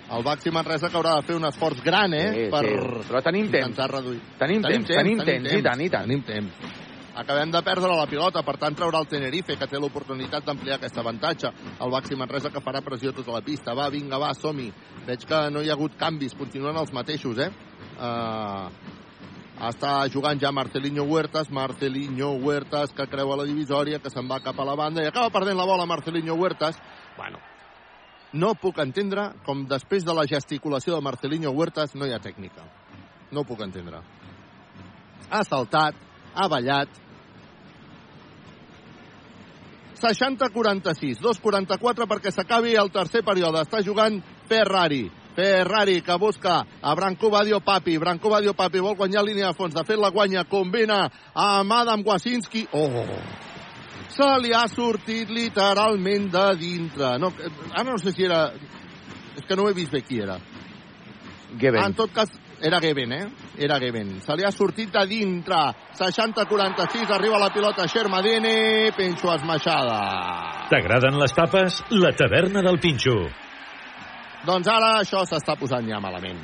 [0.07, 2.27] El Baxi Manresa que haurà de fer un esforç gran, eh?
[2.31, 2.75] Sí, per sí,
[3.09, 3.81] però tenim temps.
[3.91, 4.21] reduir.
[4.39, 6.07] Tenim temps, tenim temps, i tant, i tant.
[6.07, 6.85] Tenim temps.
[7.17, 10.99] Acabem de perdre la pilota, per tant traurà el Tenerife, que té l'oportunitat d'ampliar aquest
[11.01, 11.49] avantatge.
[11.81, 13.73] El Baxi Manresa que farà pressió tota la pista.
[13.73, 14.69] Va, vinga, va, som-hi.
[15.07, 17.49] Veig que no hi ha hagut canvis, continuen els mateixos, eh?
[17.97, 18.69] Uh,
[19.57, 24.59] està jugant ja Marcelinho Huertas, Marcelinho Huertas que creua la divisòria, que se'n va cap
[24.59, 26.77] a la banda i acaba perdent la bola Marcelinho Huertas.
[27.17, 27.39] Bueno,
[28.33, 32.65] no puc entendre com després de la gesticulació de Marcelinho Huertas no hi ha tècnica.
[33.31, 34.03] No puc entendre.
[35.29, 35.95] Ha saltat,
[36.35, 36.89] ha ballat.
[39.97, 43.65] 60-46, 2-44 perquè s'acabi el tercer període.
[43.65, 45.07] Està jugant Ferrari.
[45.37, 47.99] Ferrari que busca a Branco Badio Papi.
[47.99, 49.75] Branco Badio Papi vol guanyar línia de fons.
[49.75, 51.03] De fet, la guanya, combina
[51.35, 52.63] amb Adam Wasinski.
[52.73, 53.05] Oh!
[54.09, 57.13] Se li ha sortit literalment de dintre.
[57.21, 57.29] No,
[57.69, 58.47] ara no sé si era...
[59.37, 60.39] És que no he vist bé qui era.
[61.53, 61.83] Geben.
[61.85, 63.25] En tot cas, era Geben, eh?
[63.61, 64.15] Era Geben.
[64.25, 65.67] Se li ha sortit de dintre.
[66.01, 69.99] 60-46, arriba la pilota Xermadini, Penxo esmaixada.
[70.73, 71.83] T'agraden les tapes?
[71.93, 73.21] La taverna del Pinxo.
[74.47, 76.39] Doncs ara això s'està posant ja malament.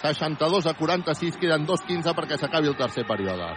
[0.00, 3.50] 62 a 46, queden 2-15 perquè s'acabi el tercer període.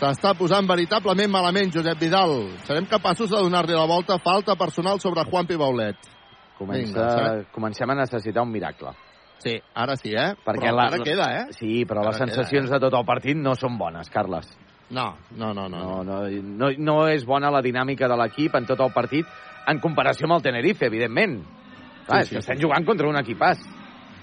[0.00, 2.32] S'està posant veritablement malament, Josep Vidal.
[2.66, 4.18] Serem capaços de donar-li la volta.
[4.18, 6.10] Falta personal sobre Juan Pibaulet.
[6.58, 8.94] Comença, Vinga, comencem a necessitar un miracle.
[9.44, 10.32] Sí, ara sí, eh?
[10.40, 11.44] Perquè Però la, encara queda, eh?
[11.52, 14.48] Sí, però les Encara sensacions queda, de tot el partit no són bones, Carles.
[14.94, 15.82] No, no, no, no.
[15.82, 19.28] No, no, no, no és bona la dinàmica de l'equip en tot el partit
[19.68, 21.42] en comparació amb el Tenerife, evidentment.
[22.04, 22.44] Clar, Sí, és sí, que sí.
[22.44, 23.60] estem jugant contra un equipàs.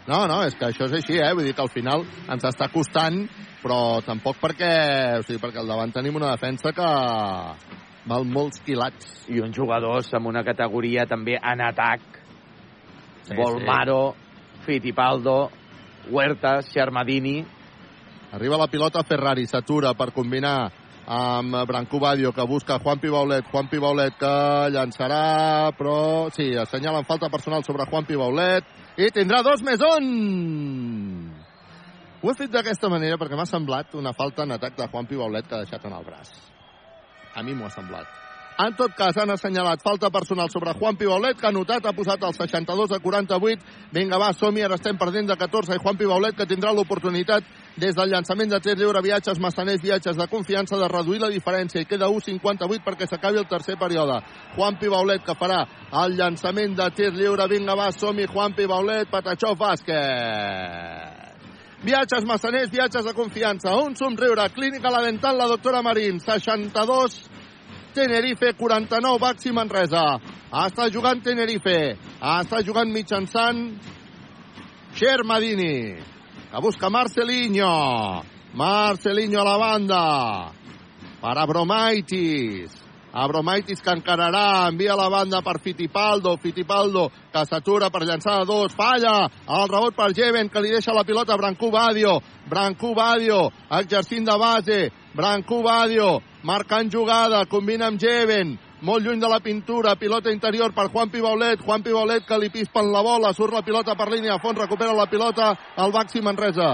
[0.08, 1.32] No, no, és que això és així, eh?
[1.38, 3.22] Vull dir que al final ens està costant,
[3.62, 4.72] però tampoc perquè...
[5.20, 6.90] O sigui, perquè al davant tenim una defensa que
[8.10, 9.28] val molts quilats.
[9.30, 12.02] I uns jugadors amb una categoria també en atac.
[13.28, 14.16] Sí, Volmaro,
[14.66, 15.50] Fittipaldo,
[16.10, 17.42] Huertas, Xermadini...
[18.32, 20.72] Arriba la pilota Ferrari, s'atura per combinar
[21.08, 23.46] amb Branco Badio, que busca Juan Pibaulet.
[23.52, 24.34] Juan Pibaulet que
[24.74, 26.30] llançarà, però...
[26.36, 28.68] Sí, assenyalen falta personal sobre Juan Pibaulet.
[28.98, 31.32] I tindrà dos més un!
[32.22, 35.48] Ho he fet d'aquesta manera perquè m'ha semblat una falta en atac de Juan Pibaulet
[35.48, 36.36] que ha deixat en el braç.
[37.34, 38.20] A mi m'ho ha semblat.
[38.62, 42.22] En tot cas, han assenyalat falta personal sobre Juan Pibaulet, que ha notat, ha posat
[42.28, 43.64] el 62 a 48.
[43.96, 45.74] Vinga, va, som-hi, ara estem perdent de 14.
[45.74, 50.18] I Juan Pibaulet, que tindrà l'oportunitat des del llançament de tir lliure, viatges, massaners, viatges
[50.18, 51.82] de confiança, de reduir la diferència.
[51.82, 54.20] I queda 1'58 perquè s'acabi el tercer període.
[54.58, 55.64] Juan Pibaulet, que farà
[56.04, 57.48] el llançament de tir lliure.
[57.48, 61.20] Vinga, va, som-hi, Juan Pibaulet, Patachó, bàsquet.
[61.82, 63.74] Viatges massaners, viatges de confiança.
[63.82, 67.24] Un somriure, clínica la dental, la doctora Marín, 62,
[67.96, 70.20] Tenerife, 49, Baxi Manresa.
[70.52, 71.96] Està jugant Tenerife.
[72.20, 73.64] Està jugant mitjançant
[74.94, 76.11] Xermadini.
[76.52, 78.24] Que busca Marcelinho.
[78.54, 80.52] Marcelinho a la banda.
[81.22, 82.76] Per Abromaitis.
[83.14, 88.72] Abromaitis que encararà, envia la banda per Fittipaldo, Fittipaldo que s'atura per llançar a dos,
[88.72, 93.50] falla, el rebot per Jeven que li deixa la pilota a Brancú Badio, Brancú Badio
[93.68, 94.80] exercint de base,
[95.14, 100.90] Brancú Badio marcant jugada, combina amb Jeven, molt lluny de la pintura, pilota interior per
[100.90, 104.42] Juan Pibaulet, Juan Pibaulet que li pispen la bola, surt la pilota per línia a
[104.42, 106.72] fons, recupera la pilota al Baxi Manresa.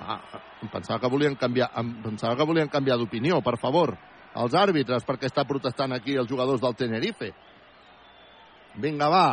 [0.00, 0.20] Ah,
[0.62, 3.96] em pensava que volien canviar, em pensava que volien canviar d'opinió, per favor
[4.36, 7.32] els àrbitres perquè està protestant aquí els jugadors del Tenerife.
[8.76, 9.28] Vinga, va.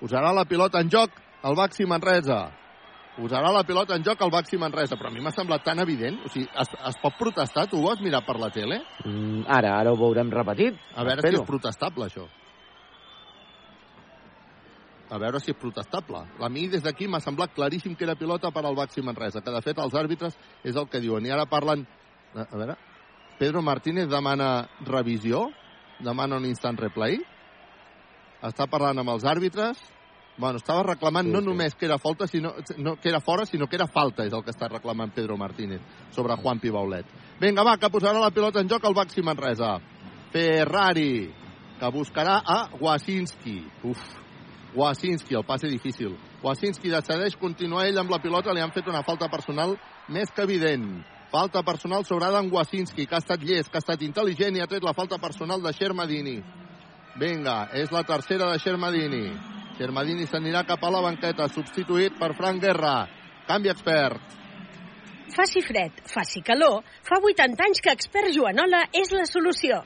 [0.00, 1.12] Posarà la pilota en joc
[1.44, 2.46] el Baxi Manresa.
[3.16, 4.98] Posarà la pilota en joc el Baxi Manresa.
[5.00, 6.18] Però a mi m'ha semblat tan evident.
[6.26, 7.66] O sigui, es, es pot protestar?
[7.70, 8.82] Tu ho has mirat per la tele?
[9.04, 10.76] Mm, ara, ara ho veurem repetit.
[10.94, 11.38] A veure Espero.
[11.38, 12.26] si és protestable, això.
[15.08, 16.24] A veure si és protestable.
[16.42, 19.54] A mi, des d'aquí, m'ha semblat claríssim que era pilota per al Baxi Manresa, que
[19.54, 21.24] de fet els àrbitres és el que diuen.
[21.24, 21.86] I ara parlen...
[22.34, 22.76] A veure...
[23.36, 25.50] Pedro Martínez demana revisió,
[26.00, 27.18] demana un instant replay,
[28.40, 29.76] està parlant amb els àrbitres,
[30.38, 31.46] bueno, estava reclamant Sí, no sí.
[31.46, 34.44] només que era falta, sinó no, que era fora, sinó que era falta, és el
[34.44, 35.80] que està reclamant Pedro Martínez
[36.10, 37.06] sobre Juan Pibaulet.
[37.40, 39.78] Vinga, va, que posarà la pilota en joc el Baxi Manresa.
[40.32, 41.32] Ferrari,
[41.80, 43.64] que buscarà a Wasinski.
[43.84, 44.02] Uf,
[44.74, 46.16] Wasinski, el passe difícil.
[46.42, 49.76] Wasinski decideix continuar ell amb la pilota, li han fet una falta personal
[50.08, 51.02] més que evident.
[51.32, 54.68] Falta personal sobre Adam Wasinski, que ha estat llest, que ha estat intel·ligent i ha
[54.70, 56.38] tret la falta personal de Xermadini.
[57.18, 59.55] Vinga, és la tercera de Xermadini.
[59.76, 62.94] Xermadini s'anirà cap a la banqueta, substituït per Frank Guerra.
[63.46, 64.36] Canvi expert.
[65.36, 69.82] Faci fred, faci calor, fa 80 anys que Expert Joanola és la solució.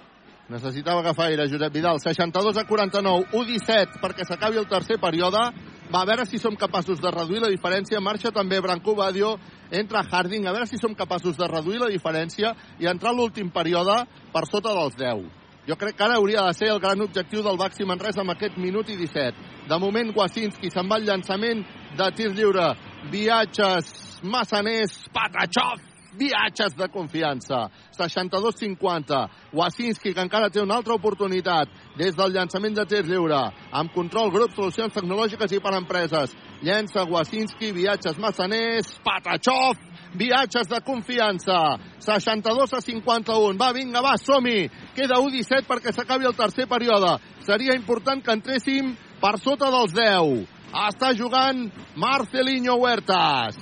[0.51, 1.99] Necessitava agafar aire, Josep Vidal.
[2.03, 5.43] 62 a 49, 1-17, perquè s'acabi el tercer període.
[5.91, 8.03] Va, a veure si som capaços de reduir la diferència.
[8.03, 9.37] Marxa també Branco Badio,
[9.71, 14.05] entra Harding, a veure si som capaços de reduir la diferència i entrar l'últim període
[14.35, 15.27] per sota dels 10.
[15.71, 18.59] Jo crec que ara hauria de ser el gran objectiu del Baxi Manresa amb aquest
[18.59, 19.50] minut i 17.
[19.69, 21.65] De moment, Wasinski se'n va al llançament
[21.99, 22.73] de tir lliure.
[23.11, 25.81] Viatges, Massaners, Patachov,
[26.19, 27.69] viatges de confiança.
[27.97, 29.29] 62-50.
[29.53, 31.69] Wasinski, que encara té una altra oportunitat
[31.99, 33.41] des del llançament de tir lliure.
[33.73, 36.35] Amb control, grup, solucions tecnològiques i per empreses.
[36.63, 39.79] Llença Wasinski, viatges Massaners, Patachov,
[40.15, 41.79] viatges de confiança.
[42.01, 43.59] 62 a 51.
[43.61, 44.69] Va, vinga, va, som-hi.
[44.97, 47.19] Queda 1-17 perquè s'acabi el tercer període.
[47.47, 50.49] Seria important que entréssim per sota dels 10.
[50.89, 51.67] Està jugant
[51.99, 53.59] Marcelinho Huertas.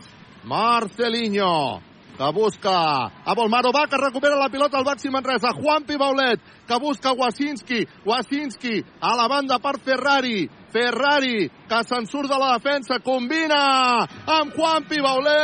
[0.48, 1.80] Marcelinho
[2.18, 6.78] que busca a Volmaro, va, que recupera la pilota al Baxi Manresa, Juanpi Baulet, que
[6.82, 12.98] busca Wasinski, Wasinski a la banda per Ferrari, Ferrari, que se'n surt de la defensa,
[12.98, 15.38] combina amb Juanpi Baulet,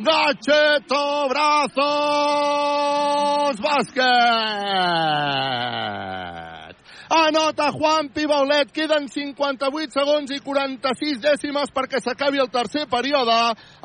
[0.00, 1.84] Gacheto Brazos,
[3.60, 4.08] bàsquet!
[7.08, 13.36] Anota Juan Pibaulet, queden 58 segons i 46 dècimes perquè s'acabi el tercer període.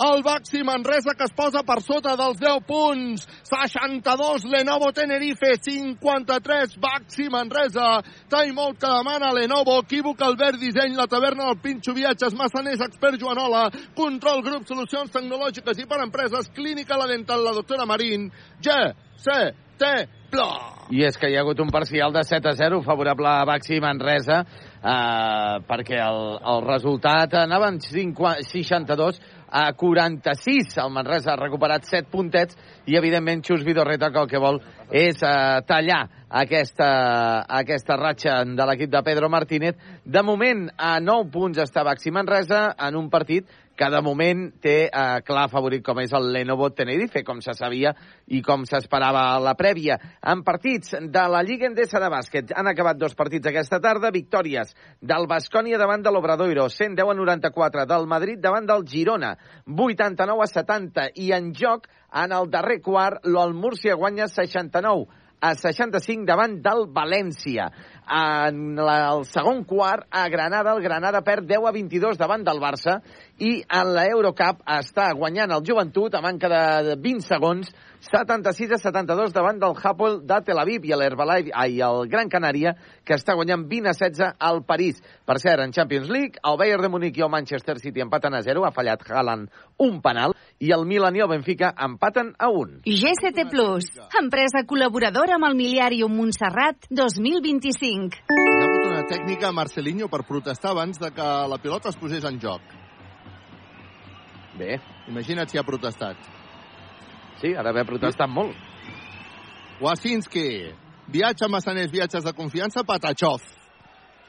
[0.03, 3.23] El Baxi Manresa que es posa per sota dels 10 punts.
[3.47, 8.03] 62 Lenovo Tenerife, 53 Baxi Manresa.
[8.27, 13.69] Timeout que demana Lenovo, equívoc Albert Disseny, la taverna del Pinxo Viatges, Massaners, Expert Joanola,
[13.95, 18.79] Control Grup, Solucions Tecnològiques i per Empreses, Clínica La Dental, la doctora Marín, G,
[19.15, 19.97] C, T,
[20.29, 20.72] Pla.
[20.91, 23.79] I és que hi ha hagut un parcial de 7 a 0 favorable a Baxi
[23.79, 26.19] Manresa eh, perquè el,
[26.53, 29.21] el resultat anava en 50, 62
[29.53, 30.77] a 46.
[30.81, 32.57] El Manresa ha recuperat 7 puntets
[32.87, 36.01] i, evidentment, Xus Vidorreta que el que vol és eh, tallar
[36.43, 36.89] aquesta,
[37.61, 39.77] aquesta ratxa de l'equip de Pedro Martínez.
[40.03, 43.47] De moment, a 9 punts està Baxi Manresa en un partit
[43.77, 47.93] que de moment té eh, clar favorit com és el Lenovo Tenerife, com se sabia
[48.27, 49.97] i com s'esperava a la prèvia.
[50.29, 54.75] En partits de la Lliga Endesa de bàsquet han acabat dos partits aquesta tarda, victòries
[55.01, 59.33] del Bascònia davant de l'Obradoiro, 110 a 94, del Madrid davant del Girona,
[59.65, 65.55] 89 a 70, i en joc, en el darrer quart, l'Ol Múrcia guanya 69 a
[65.59, 67.67] 65 davant del València.
[68.07, 72.61] En la, el segon quart, a Granada, el Granada perd 10 a 22 davant del
[72.63, 73.01] Barça
[73.41, 77.71] i en l'Eurocup està guanyant el Joventut a manca de 20 segons
[78.03, 82.75] 76 a 72 davant del Hapoel de Tel Aviv i l'Herbalife i el Gran Canària
[83.03, 84.99] que està guanyant 20 a 16 al París.
[85.25, 88.43] Per cert, en Champions League, el Bayern de Múnich i el Manchester City empaten a
[88.43, 89.49] 0, ha fallat Haaland
[89.79, 92.83] un penal i el Milan i el Benfica empaten a 1.
[92.85, 93.89] GCT Plus,
[94.19, 98.23] empresa col·laboradora amb el Miliari Montserrat 2025.
[98.29, 101.99] Hi ha hagut una tècnica a Marcelinho per protestar abans de que la pilota es
[101.99, 102.82] posés en joc.
[104.57, 104.77] Bé.
[105.09, 106.17] Imagina't si ha protestat.
[107.41, 108.55] Sí, ara haver protestat molt.
[109.81, 110.47] Wasinski,
[111.11, 113.41] viatge a Massaners, viatges de confiança, Patachov.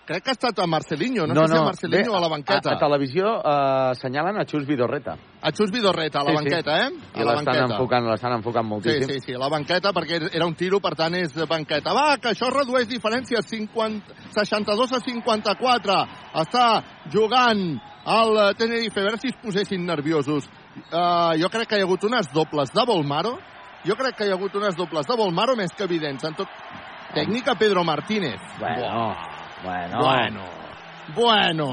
[0.05, 2.21] Crec que ha estat a Marcelinho, no, no sé si a Marcelinho Bé, o a
[2.21, 2.71] la banqueta.
[2.71, 5.15] A, a televisió eh, assenyalen a Xus Vidorreta.
[5.41, 6.43] A Xus Vidorreta, a la Sí, sí.
[6.45, 6.91] banqueta, eh?
[7.15, 9.09] I A la l'estan enfocant, l'estan enfocant Sí, moltíssim.
[9.09, 11.95] sí, sí, la banqueta, perquè era un tiro, per tant és banqueta.
[11.97, 15.97] Va, que això redueix diferències, 50, 62 a 54.
[16.45, 16.67] Està
[17.11, 17.65] jugant
[18.05, 20.51] el Tenerife, a veure si es posessin nerviosos.
[20.93, 23.39] Uh, jo crec que hi ha hagut unes dobles de Volmaro,
[23.87, 26.25] jo crec que hi ha hagut unes dobles de Volmaro més que evidents.
[26.29, 26.49] En tot...
[27.15, 28.41] Tècnica Pedro Martínez.
[28.59, 29.15] Bueno,
[29.65, 29.99] bueno.
[30.05, 30.45] Bueno.
[31.15, 31.69] Bueno.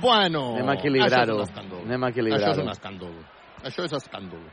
[0.00, 0.42] Bueno.
[0.56, 1.16] Anem a equilibrar-ho.
[1.16, 1.82] Això és un escàndol.
[1.86, 2.44] Anem a equilibrar-ho.
[2.44, 3.14] Això és un escàndol.
[3.64, 4.44] Això és escàndol.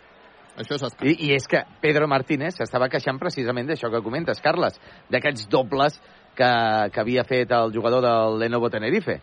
[0.53, 1.11] Això és escàndol.
[1.11, 4.79] I, I és que Pedro Martínez s'estava queixant precisament d'això que comentes, Carles,
[5.11, 5.99] d'aquests dobles
[6.37, 6.49] que,
[6.93, 9.19] que havia fet el jugador del Lenovo Tenerife.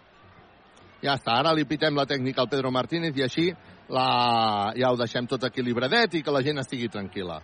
[1.01, 3.49] Ja està, ara li pitem la tècnica al Pedro Martínez i així
[3.89, 4.73] la...
[4.77, 7.41] ja ho deixem tot equilibradet i que la gent estigui tranquil·la.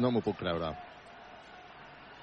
[0.00, 0.72] No m'ho puc creure.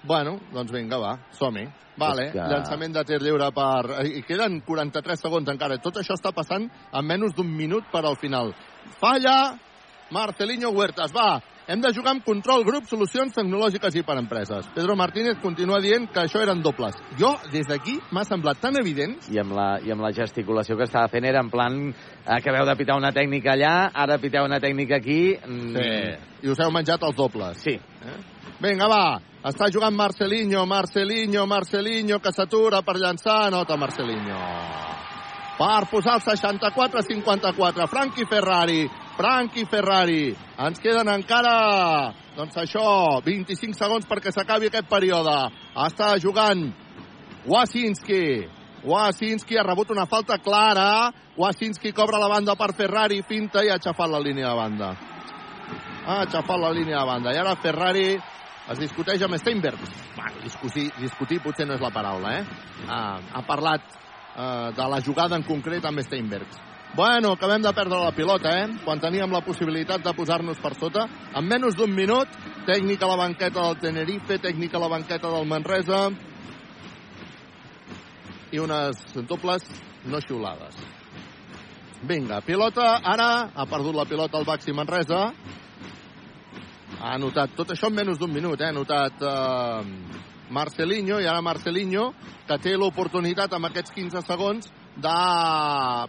[0.04, 1.68] Bueno, doncs vinga, va, som-hi.
[1.98, 4.02] Vale, que- llançament de tir lliure per...
[4.10, 5.78] I queden 43 segons encara.
[5.78, 8.50] Tot això està passant en menys d'un minut per al final.
[9.00, 9.54] Falla
[10.12, 11.14] Marcelinho Huertas.
[11.14, 14.68] Va, hem de jugar amb control, grup, solucions tecnològiques i per empreses.
[14.76, 16.98] Pedro Martínez continua dient que això eren dobles.
[17.20, 20.84] Jo, des d'aquí, m'ha semblat tan evident I amb, la, I amb la gesticulació que
[20.90, 21.78] estava fent era en plan
[22.26, 25.38] acabeu de pitar una tècnica allà, ara piteu una tècnica aquí...
[25.38, 27.58] Mm, Sí, i us heu menjat els dobles.
[27.64, 27.78] Sí.
[27.78, 28.18] Eh?
[28.60, 29.04] Vinga, va,
[29.44, 34.40] està jugant Marcelinho, Marcelinho, Marcelinho, que s'atura per llançar, nota Marcelinho.
[35.58, 38.88] Per posar el 64-54, Frankie Ferrari,
[39.18, 40.32] Frankie Ferrari.
[40.64, 45.36] Ens queden encara, doncs això, 25 segons perquè s'acabi aquest període.
[45.76, 46.66] Està jugant
[47.46, 48.48] Wasinski.
[48.88, 51.12] Wasinski ha rebut una falta clara.
[51.38, 54.94] Wasinski cobra la banda per Ferrari, finta i ha aixafat la línia de banda.
[56.08, 57.36] Ha aixafat la línia de banda.
[57.36, 58.08] I ara Ferrari
[58.72, 59.80] es discuteix amb Steinberg.
[60.16, 62.44] Bueno, discutir, discutir potser no és la paraula, eh?
[62.88, 63.00] Ha,
[63.34, 66.48] ha parlat eh, de la jugada en concret amb Steinberg.
[66.96, 68.68] Bueno, acabem de perdre la pilota, eh?
[68.86, 71.08] Quan teníem la possibilitat de posar-nos per sota.
[71.34, 72.30] En menys d'un minut,
[72.68, 76.04] tècnica a la banqueta del Tenerife, tècnica a la banqueta del Manresa
[78.54, 79.66] i unes dobles
[80.06, 80.78] no xiulades.
[82.06, 85.32] Vinga, pilota, ara ha perdut la pilota el Baxi Manresa.
[87.00, 88.70] Ha anotat tot això en menys d'un minut, eh?
[88.70, 92.12] Ha anotat eh, Marcelinho, i ara Marcelinho,
[92.48, 95.20] que té l'oportunitat amb aquests 15 segons de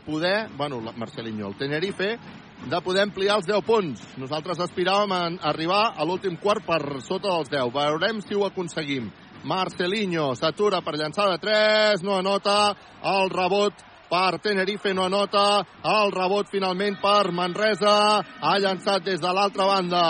[0.05, 2.17] poder, bueno, Marcelinho, el Tenerife,
[2.65, 4.05] de poder ampliar els 10 punts.
[4.21, 7.73] Nosaltres aspiràvem a arribar a l'últim quart per sota dels 10.
[7.75, 9.11] Veurem si ho aconseguim.
[9.45, 12.75] Marcelinho s'atura per llançar de 3, no anota,
[13.05, 19.33] el rebot per Tenerife no anota, el rebot finalment per Manresa, ha llançat des de
[19.33, 20.05] l'altra banda.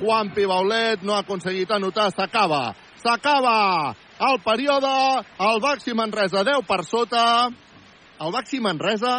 [0.00, 4.94] Juan Pibaulet no ha aconseguit anotar, s'acaba, s'acaba el període,
[5.40, 7.22] el Baxi Manresa 10 per sota,
[8.20, 9.14] el Baxi Manresa,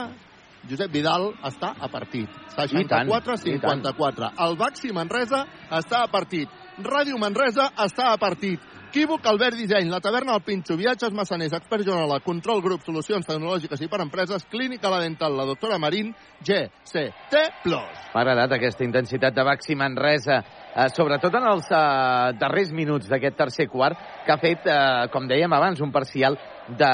[0.70, 2.30] Josep Vidal, està a partit.
[2.30, 4.30] I tant, i 64-54.
[4.46, 6.50] El Baxi Manresa està a partit.
[6.82, 8.62] Ràdio Manresa està a partit.
[8.92, 13.80] Equívoc, Albert Disseny, la taverna del Pinxo, viatges massaners, expert Joanola, control grup, solucions tecnològiques
[13.80, 16.10] i per empreses, clínica la dental, la doctora Marín,
[16.44, 17.40] GCT+.
[17.72, 20.42] M'ha agradat aquesta intensitat de Baxi Manresa,
[20.76, 23.96] eh, sobretot en els eh, darrers minuts d'aquest tercer quart,
[24.26, 26.36] que ha fet, eh, com dèiem abans, un parcial
[26.68, 26.92] de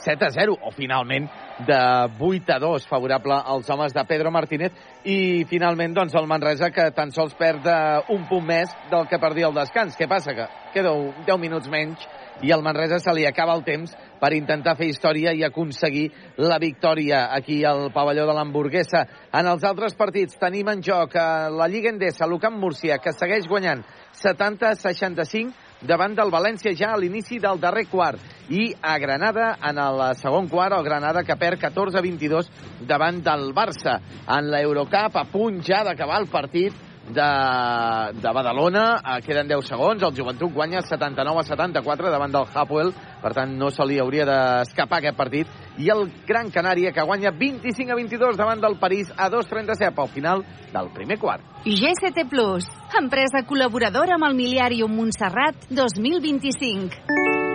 [0.00, 1.28] 7 a 0, o finalment
[1.58, 1.78] de
[2.18, 4.72] 8 a 2, favorable als homes de Pedro Martínez,
[5.04, 9.20] i finalment doncs, el Manresa que tan sols perd eh, un punt més del que
[9.22, 9.96] perdia el descans.
[9.96, 10.34] Què passa?
[10.36, 10.92] Que queda
[11.26, 12.04] 10 minuts menys
[12.44, 16.58] i al Manresa se li acaba el temps per intentar fer història i aconseguir la
[16.60, 19.06] victòria aquí al pavelló de l'Hamburguesa.
[19.32, 23.48] En els altres partits tenim en joc eh, la Lliga Endesa, l'Ucamp Múrcia, que segueix
[23.48, 23.84] guanyant
[24.16, 28.22] 70-65 davant del València ja a l'inici del darrer quart.
[28.48, 32.50] I a Granada, en el segon quart, el Granada que perd 14-22
[32.86, 33.98] davant del Barça.
[34.28, 40.02] En l'Eurocup, a punt ja d'acabar el partit, de, de Badalona, eh, queden 10 segons,
[40.02, 42.92] el Joventut guanya 79 a 74 davant del Hapoel,
[43.22, 47.32] per tant no se li hauria d'escapar aquest partit, i el Gran Canària que guanya
[47.36, 51.42] 25 a 22 davant del París a 2.37 al final del primer quart.
[51.64, 52.68] GCT Plus,
[52.98, 57.45] empresa col·laboradora amb el Miliàrium Montserrat 2025.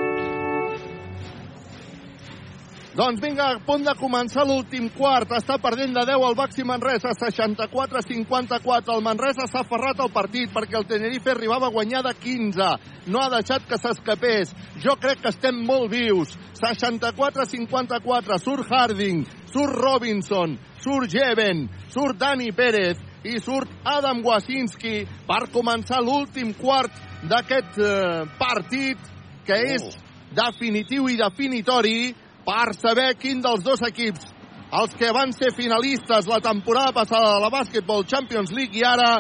[2.91, 5.29] Doncs vinga, a punt de començar l'últim quart.
[5.37, 8.91] Està perdent de 10 el Baxi Manresa, 64-54.
[8.97, 12.67] El Manresa s'ha aferrat al partit perquè el Tenerife arribava a guanyar de 15.
[13.07, 14.51] No ha deixat que s'escapés.
[14.83, 16.35] Jo crec que estem molt vius.
[16.59, 18.39] 64-54.
[18.43, 19.23] Surt Harding,
[19.53, 26.91] surt Robinson, surt Jeven, surt Dani Pérez i surt Adam Wasinski per començar l'últim quart
[27.23, 28.99] d'aquest eh, partit
[29.47, 29.95] que és
[30.35, 32.11] definitiu i definitori
[32.45, 34.29] per saber quin dels dos equips,
[34.71, 39.19] els que van ser finalistes la temporada passada de la Basketball Champions League i ara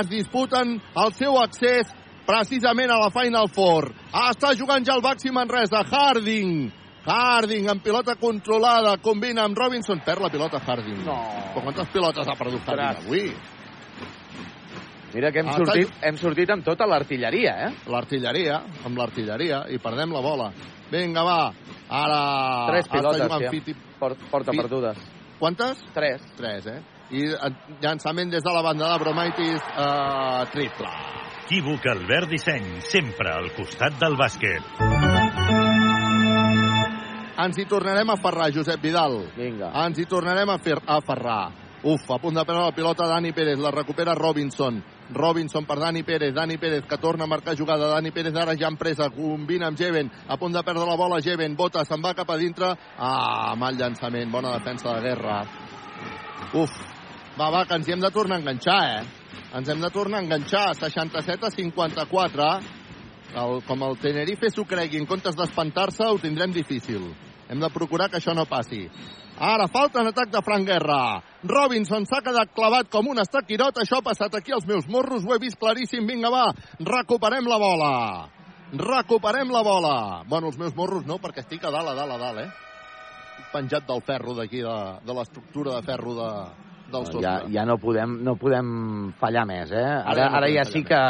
[0.00, 1.86] es disputen el seu accés
[2.26, 3.92] precisament a la Final Four.
[4.28, 6.72] Està jugant ja el Baxi Manresa, Harding.
[7.08, 11.06] Harding amb pilota controlada, combina amb Robinson, perd la pilota Harding.
[11.06, 11.16] No.
[11.54, 13.30] Però quantes pilotes ha perdut Harding avui?
[15.14, 17.70] Mira que hem, Ah, sortit, hem sortit amb tota l'artilleria, eh?
[17.88, 20.50] L'artilleria, amb l'artilleria, i perdem la bola.
[20.90, 21.38] Vinga, va.
[21.88, 22.20] Ara...
[22.72, 23.50] Tres pilotes, ja.
[23.50, 23.74] Fiti...
[23.98, 24.98] Port, porta Fi- perdudes.
[25.38, 25.80] Quantes?
[25.94, 26.22] Tres.
[26.36, 26.80] Tres, eh?
[27.10, 30.90] I eh, llançament des de la banda de Bromaitis, eh, triple.
[31.48, 34.60] Equívoc Albert Disseny, sempre al costat del bàsquet.
[37.38, 39.20] Ens hi tornarem a ferrar, Josep Vidal.
[39.38, 39.70] Vinga.
[39.86, 41.44] Ens hi tornarem a, fer, a ferrar.
[41.82, 44.82] Uf, a punt de prendre la pilota Dani Pérez, la recupera Robinson.
[45.14, 48.66] Robinson per Dani Pérez, Dani Pérez que torna a marcar jugada, Dani Pérez ara ja
[48.66, 52.14] en presa, combina amb Jeven, a punt de perdre la bola Jeven, bota, se'n va
[52.18, 55.38] cap a dintre, ah, mal llançament, bona defensa de guerra.
[56.54, 56.74] Uf,
[57.38, 59.06] va, va, que ens hi hem de tornar a enganxar, eh?
[59.54, 62.50] Ens hem de tornar a enganxar, 67 a 54.
[63.38, 67.06] El, com el Tenerife s'ho cregui en comptes d'espantar-se, ho tindrem difícil.
[67.48, 68.88] Hem de procurar que això no passi.
[69.38, 71.22] Ara falta en atac de Frank Guerra.
[71.46, 73.78] Robinson s'ha quedat clavat com un estaquirot.
[73.78, 75.22] Això ha passat aquí als meus morros.
[75.24, 76.06] Ho he vist claríssim.
[76.06, 76.48] Vinga, va.
[76.82, 77.92] Recuperem la bola.
[78.72, 79.96] Recuperem la bola.
[80.28, 83.44] Bueno, els meus morros no, perquè estic a dalt, a dalt, a dalt, eh?
[83.52, 86.30] Penjat del ferro d'aquí, de, de l'estructura de ferro de,
[86.90, 87.22] del sostre.
[87.22, 89.84] Ja, ja no podem, no podem fallar més, eh?
[89.86, 91.00] Ara, Ara no ara ja sí que,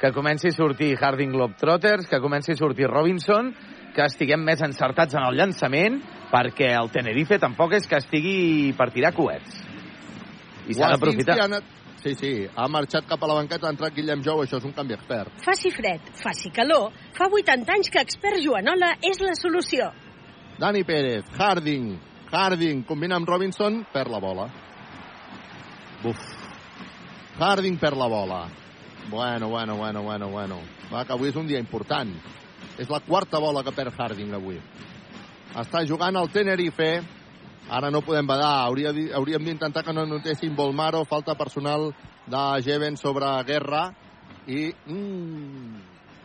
[0.00, 3.50] que comenci a sortir Harding Globetrotters, que comenci a sortir Robinson,
[3.96, 6.00] que estiguem més encertats en el llançament,
[6.32, 9.62] perquè el Tenerife tampoc és que estigui per tirar coets.
[10.66, 11.38] I s'ha d'aprofitar.
[12.06, 14.74] Sí, sí, ha marxat cap a la banqueta, ha entrat Guillem Jou, això és un
[14.76, 15.32] canvi expert.
[15.42, 19.88] Faci fred, faci calor, fa 80 anys que expert Joanola és la solució.
[20.60, 21.96] Dani Pérez, Harding,
[22.30, 24.46] Harding, combina amb Robinson, perd la bola.
[26.04, 26.22] Buf.
[27.40, 28.40] Harding perd la bola.
[29.10, 30.60] Bueno, bueno, bueno, bueno, bueno.
[30.92, 32.12] Va, que avui és un dia important.
[32.78, 34.60] És la quarta bola que perd Harding avui.
[35.56, 36.90] Està jugant el Tenerife.
[37.72, 38.66] Ara no podem badar.
[38.66, 41.04] Hauria, hauríem d'intentar que no notessin Volmaro.
[41.08, 41.88] Falta personal
[42.26, 43.88] de Jeven sobre Guerra.
[44.46, 44.68] I...
[44.86, 45.80] Mm,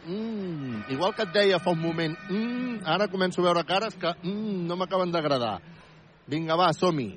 [0.05, 4.11] mm, igual que et deia fa un moment, mm, ara començo a veure cares que
[4.11, 5.59] mm, no m'acaben d'agradar.
[6.27, 7.15] Vinga, va, som-hi.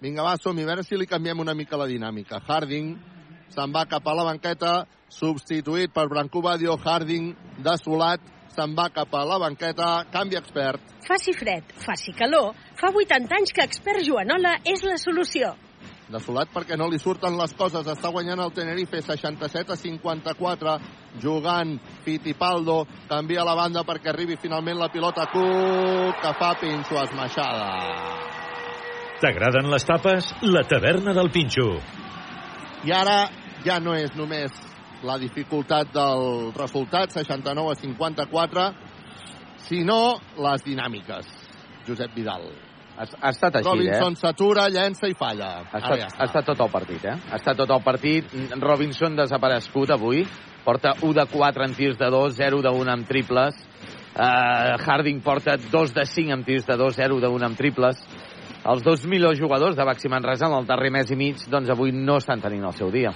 [0.00, 0.62] Vinga, va, som-hi.
[0.62, 2.42] A veure si li canviem una mica la dinàmica.
[2.46, 2.94] Harding
[3.48, 6.76] se'n va cap a la banqueta, substituït per Branco Badio.
[6.76, 7.32] Harding,
[7.64, 8.20] desolat,
[8.58, 9.88] se'n va cap a la banqueta.
[10.10, 10.82] Canvi expert.
[11.06, 15.54] Faci fred, faci calor, fa 80 anys que expert Joanola és la solució.
[16.08, 17.84] Desolat perquè no li surten les coses.
[17.84, 20.76] Està guanyant el Tenerife 67 a 54,
[21.20, 21.74] jugant
[22.06, 22.80] Fittipaldo.
[23.10, 27.68] Canvia la banda perquè arribi finalment la pilota Cook, que fa pinxo esmaixada.
[29.20, 30.32] T'agraden les tapes?
[30.46, 31.68] La taverna del Pinxo.
[32.86, 33.20] I ara
[33.64, 34.54] ja no és només
[35.02, 38.70] la dificultat del resultat, 69 a 54,
[39.68, 41.28] sinó les dinàmiques.
[41.86, 42.48] Josep Vidal.
[42.98, 44.18] Ha, ha estat així, Robinson eh?
[44.18, 45.52] s'atura, llença i falla.
[45.62, 47.14] Ha estat, ja ha estat tot el partit, eh?
[47.30, 48.34] Ha estat tot el partit.
[48.58, 50.24] Robinson desaparegut avui.
[50.64, 53.62] Porta 1 de 4 en tirs de 2, 0 de 1 amb triples.
[54.18, 58.02] Uh, Harding porta 2 de 5 amb tirs de 2, 0 de 1 amb triples.
[58.68, 61.94] Els dos millors jugadors de Baxi Manresa en el darrer mes i mig, doncs avui
[61.94, 63.14] no estan tenint el seu dia.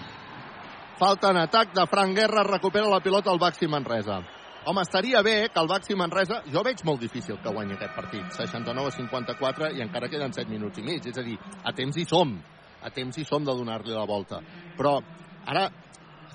[0.98, 4.20] Falta en atac de Frank Guerra, recupera la pilota al Baxi Manresa.
[4.64, 6.42] Home, estaria bé que el Baxi Manresa...
[6.52, 8.28] Jo veig molt difícil que guanyi aquest partit.
[8.36, 11.06] 69 a 54 i encara queden 7 minuts i mig.
[11.08, 12.36] És a dir, a temps hi som.
[12.82, 14.38] A temps hi som de donar-li la volta.
[14.78, 15.00] Però
[15.46, 15.66] ara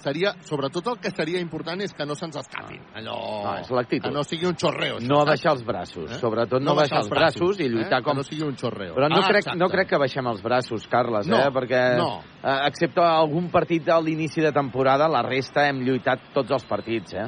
[0.04, 0.34] seria...
[0.48, 2.82] Sobretot el que seria important és que no se'ns escapin.
[2.96, 3.16] Allò...
[3.44, 4.08] No, és l'actitud.
[4.10, 4.98] Que no sigui un xorreo.
[5.00, 5.30] això, No saps?
[5.32, 6.20] baixar els braços, Eh?
[6.22, 8.04] sobretot no, baixar els braços, i lluitar eh?
[8.04, 8.12] com...
[8.14, 8.94] Que no sigui un xorreo.
[8.96, 9.60] Però no, Ah, crec, exacte.
[9.60, 11.52] no crec que baixem els braços, Carles, No, eh?
[11.52, 12.22] perquè no.
[12.44, 17.14] eh, excepte algun partit a l'inici de temporada, la resta hem lluitat tots els partits,
[17.14, 17.28] eh?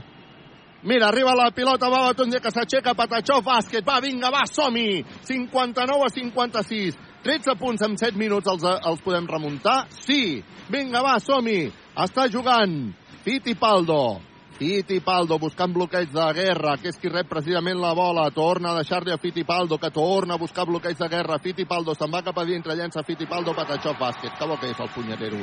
[0.84, 5.04] Mira, arriba la pilota, va Batonde, que s'aixeca, Patachó, bàsquet, va, vinga, va, som-hi!
[5.28, 6.96] 59 a 56.
[7.24, 9.90] 13 punts en 7 minuts els, els podem remuntar?
[9.92, 10.40] Sí!
[10.72, 11.68] Vinga, va, som-hi!
[12.00, 12.94] Està jugant
[13.26, 14.22] Fittipaldo.
[14.60, 18.26] Fittipaldo buscant bloqueig de guerra, que és qui rep precisament la bola.
[18.36, 21.38] Torna a deixar-li a Fittipaldo, que torna a buscar bloqueig de guerra.
[21.40, 24.36] Fittipaldo se'n va cap a dintre, llença Fittipaldo, Patachó, bàsquet.
[24.36, 25.40] Que bo que és el punyetero.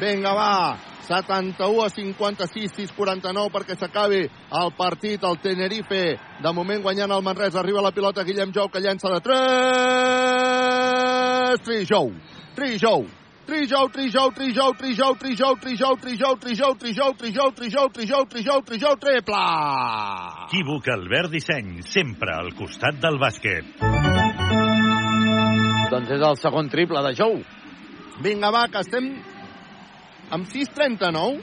[0.00, 0.78] Vinga, va!
[1.04, 5.20] 71 a 56, 6-49 perquè s'acabi el partit.
[5.28, 7.60] El Tenerife, de moment guanyant el Manresa.
[7.60, 9.34] Arriba la pilota Guillem Jou, que llença de 3.
[11.68, 12.12] Trijou,
[12.56, 13.04] Trijou,
[13.44, 19.42] Trijou, Trijou, Trijou, Trijou, Trijou, Trijou, Trijou, Trijou, Trijou, Trijou, Trijou, Trijou, Trijou, Trijou, triple!
[20.46, 23.68] Equívoc Albert Disseny, sempre al costat del bàsquet.
[25.92, 27.36] Doncs és el segon triple de Jou.
[28.24, 29.12] Vinga, va, que estem
[30.32, 31.42] amb 6-39.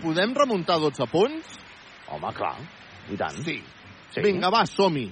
[0.00, 1.58] Podem remuntar 12 punts?
[2.08, 2.56] Home, clar,
[3.12, 3.36] i tant.
[3.44, 3.60] Sí.
[4.14, 4.24] Sí.
[4.24, 5.10] Vinga, va, som-hi.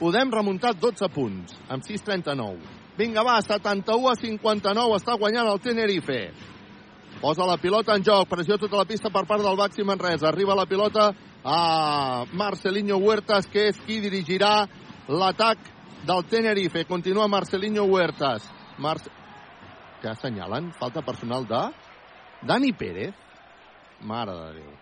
[0.00, 2.81] Podem remuntar 12 punts amb 6-39.
[2.96, 4.96] Vinga, va, 71 a 59.
[5.00, 6.20] Està guanyant el Tenerife.
[7.22, 8.28] Posa la pilota en joc.
[8.28, 10.28] Pressió tota la pista per part del Baxi Manresa.
[10.28, 11.08] Arriba la pilota
[11.44, 14.66] a Marcelinho Huertas, que és qui dirigirà
[15.08, 15.58] l'atac
[16.06, 16.84] del Tenerife.
[16.84, 18.44] Continua Marcelinho Huertas.
[18.78, 19.10] Marce...
[20.02, 20.72] Què assenyalen?
[20.76, 21.64] Falta personal de...
[22.42, 23.14] Dani Pérez.
[24.02, 24.72] Mare de Déu.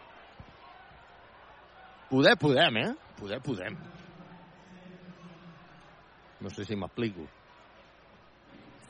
[2.10, 2.94] Poder podem, eh?
[3.20, 3.76] Poder podem.
[6.40, 7.28] No sé si m'explico.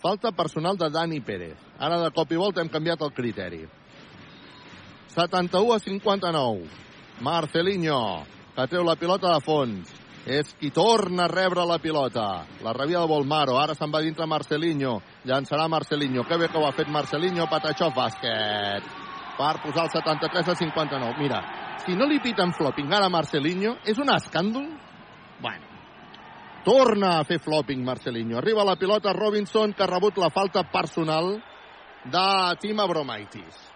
[0.01, 1.57] Falta personal de Dani Pérez.
[1.79, 3.61] Ara de cop i volta hem canviat el criteri.
[5.13, 6.69] 71 a 59.
[7.21, 8.25] Marcelinho,
[8.57, 9.97] que treu la pilota de fons.
[10.31, 12.45] És qui torna a rebre la pilota.
[12.65, 13.57] La rebia de Volmaro.
[13.59, 14.99] Ara se'n va dintre Marcelinho.
[15.25, 16.25] Llançarà Marcelinho.
[16.29, 17.49] Que bé que ho ha fet Marcelinho.
[17.49, 18.85] Patachó bàsquet.
[19.39, 21.17] Per posar el 73 a 59.
[21.19, 21.41] Mira,
[21.85, 24.69] si no li piten flopping ara a Marcelinho, és un escàndol?
[25.41, 25.70] Bueno,
[26.65, 28.39] torna a fer flopping Marcelinho.
[28.39, 31.35] Arriba la pilota Robinson, que ha rebut la falta personal
[32.05, 33.69] de Tim Abromaitis.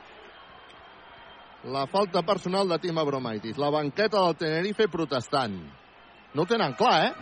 [1.65, 3.59] La falta personal de Tim Abromaitis.
[3.59, 5.57] La banqueta del Tenerife protestant.
[6.35, 7.13] No ho tenen clar, eh?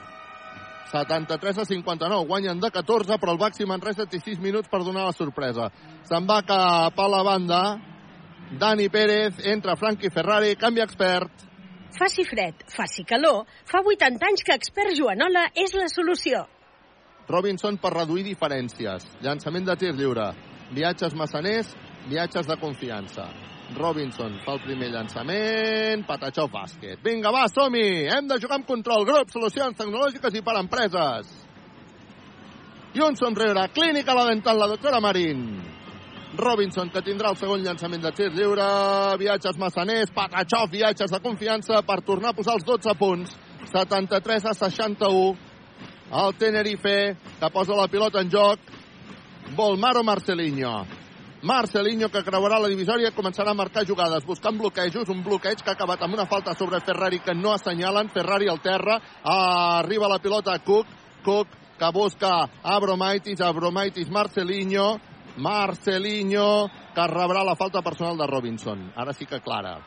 [0.92, 2.26] 73 a 59.
[2.26, 5.70] Guanyen de 14, però el Baxi Manresa té 6 minuts per donar la sorpresa.
[6.08, 7.62] Se'n va cap a la banda.
[8.58, 11.51] Dani Pérez, entra Frankie Ferrari, canvi expert.
[11.92, 16.46] Faci fred, faci calor, fa 80 anys que Expert Joanola és la solució.
[17.28, 19.04] Robinson per reduir diferències.
[19.22, 20.30] Llançament de tir lliure.
[20.72, 21.74] Viatges massaners,
[22.08, 23.28] viatges de confiança.
[23.76, 27.00] Robinson fa el primer llançament, Patachó bàsquet.
[27.04, 28.08] Vinga, va, som-hi!
[28.12, 31.30] Hem de jugar amb control, grup, solucions tecnològiques i per empreses.
[32.92, 35.71] I un somriure, clínica la dental, la doctora Marín.
[36.32, 38.64] Robinson, que tindrà el segon llançament de tir lliure,
[39.20, 43.36] viatges massaners, Patachó, viatges de confiança per tornar a posar els 12 punts.
[43.68, 45.36] 73 a 61.
[46.22, 46.96] El Tenerife,
[47.40, 48.58] que posa la pilota en joc.
[49.56, 50.72] Volmaro Marcelinho.
[51.42, 55.76] Marcelinho, que creuarà la divisòria començarà a marcar jugades, buscant bloquejos, un bloqueig que ha
[55.76, 60.54] acabat amb una falta sobre Ferrari que no assenyalen, Ferrari al terra, arriba la pilota
[60.54, 60.86] a Cook,
[61.24, 62.30] Cook que busca
[62.62, 65.00] Abromaitis, Abromaitis, Marcelinho,
[65.36, 68.92] Marcelinho, que rebrà la falta personal de Robinson.
[68.96, 69.78] Ara sí que clara.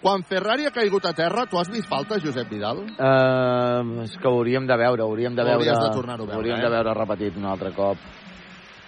[0.00, 2.78] Quan Ferrari ha caigut a terra, tu has vist falta, Josep Vidal?
[2.96, 5.60] Uh, és que ho hauríem de veure, hauríem de veure...
[5.60, 6.64] Hauries de tornar-ho a veure, Hauríem eh?
[6.64, 8.00] de veure repetit un altre cop.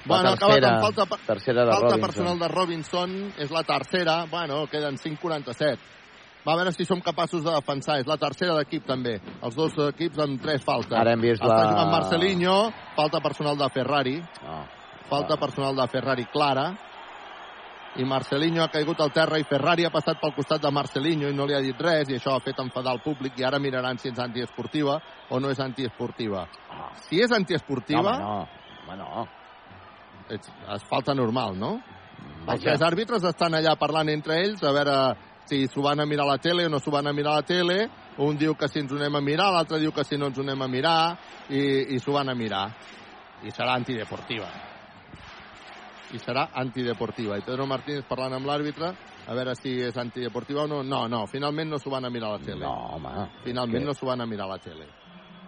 [0.07, 2.07] Bueno, la ha acabat tercera, amb falta, tercera de falta Robinson.
[2.07, 3.12] personal de Robinson,
[3.44, 5.77] és la tercera, bueno, queden 5'47.
[6.44, 9.20] Va a veure si som capaços de defensar, és la tercera d'equip també.
[9.43, 10.97] Els dos equips amb tres faltes.
[10.98, 12.56] Ara hem vist Està la- jugant Marcelinho,
[12.97, 14.16] falta personal de Ferrari.
[14.43, 14.64] No.
[15.09, 16.73] Falta personal de Ferrari clara.
[17.94, 21.35] I Marcelinho ha caigut al terra i Ferrari ha passat pel costat de Marcelinho i
[21.36, 23.98] no li ha dit res i això ha fet enfadar el públic i ara miraran
[23.98, 24.98] si és antiesportiva
[25.28, 26.47] o no és antiesportiva.
[27.06, 28.16] Si és antiesportiva...
[28.19, 28.31] No,
[28.89, 29.05] home, no.
[29.12, 29.28] Home, no.
[30.31, 31.74] És, és falta normal, no?
[32.47, 32.55] Vaja.
[32.55, 34.97] Els tres àrbitres estan allà parlant entre ells a veure
[35.47, 37.36] si s'ho van a mirar a la tele o no s'ho van a mirar a
[37.36, 37.89] la tele.
[38.19, 40.39] Un diu que si ens ho anem a mirar, l'altre diu que si no ens
[40.39, 42.66] ho anem a mirar i, i s'ho van a mirar.
[43.43, 44.48] I serà antideportiva.
[46.12, 47.39] I serà antideportiva.
[47.39, 48.93] I Pedro Martínez parlant amb l'àrbitre
[49.27, 50.82] a veure si és antideportiva o no.
[50.82, 52.64] No, no, finalment no s'ho van a mirar a la tele.
[52.64, 53.28] No, home.
[53.44, 54.86] Finalment que- no s'ho van a mirar a la tele.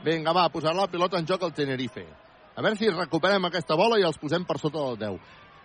[0.05, 2.07] Vinga, va, posar la pilota en joc al Tenerife.
[2.57, 5.21] A veure si recuperem aquesta bola i els posem per sota del 10.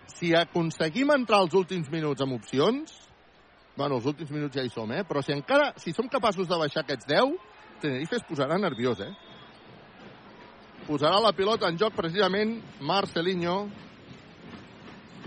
[0.06, 3.09] Si aconseguim entrar als últims minuts amb opcions,
[3.80, 5.04] bueno, els últims minuts ja hi som, eh?
[5.08, 7.32] Però si encara, si som capaços de baixar aquests 10,
[7.80, 9.12] Tenerife es posarà nerviós, eh?
[10.84, 13.56] Posarà la pilota en joc precisament Marcelinho,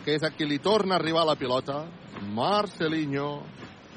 [0.04, 1.82] que és a qui li torna a arribar la pilota.
[2.36, 3.30] Marcelinho,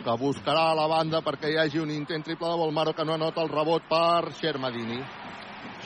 [0.01, 3.16] que buscarà a la banda perquè hi hagi un intent triple de Volmaro que no
[3.19, 5.03] anota el rebot per Xermadini.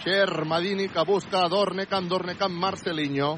[0.05, 3.35] Xermadini que busca a Dornecamp, Dornecamp, Marcelinho.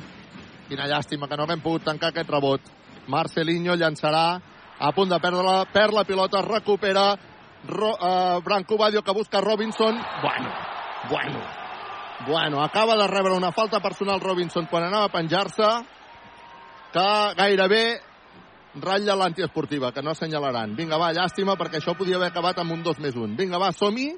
[0.69, 2.73] Quina llàstima que no haguem pogut tancar aquest rebot.
[3.09, 4.27] Marcelinho llançarà
[4.83, 7.15] a punt de perdre-la, perd la pilota, recupera
[7.69, 9.95] Ro, uh, Branco Badio que busca Robinson.
[10.23, 10.51] Bueno,
[11.09, 11.41] bueno,
[12.27, 15.69] bueno, acaba de rebre una falta personal Robinson quan anava a penjar-se
[16.93, 17.05] que
[17.37, 18.01] gairebé
[18.83, 20.75] ratlla l'antiesportiva, que no assenyalaran.
[20.75, 23.37] Vinga, va, llàstima, perquè això podia haver acabat amb un 2 més 1.
[23.39, 24.11] Vinga, va, som-hi,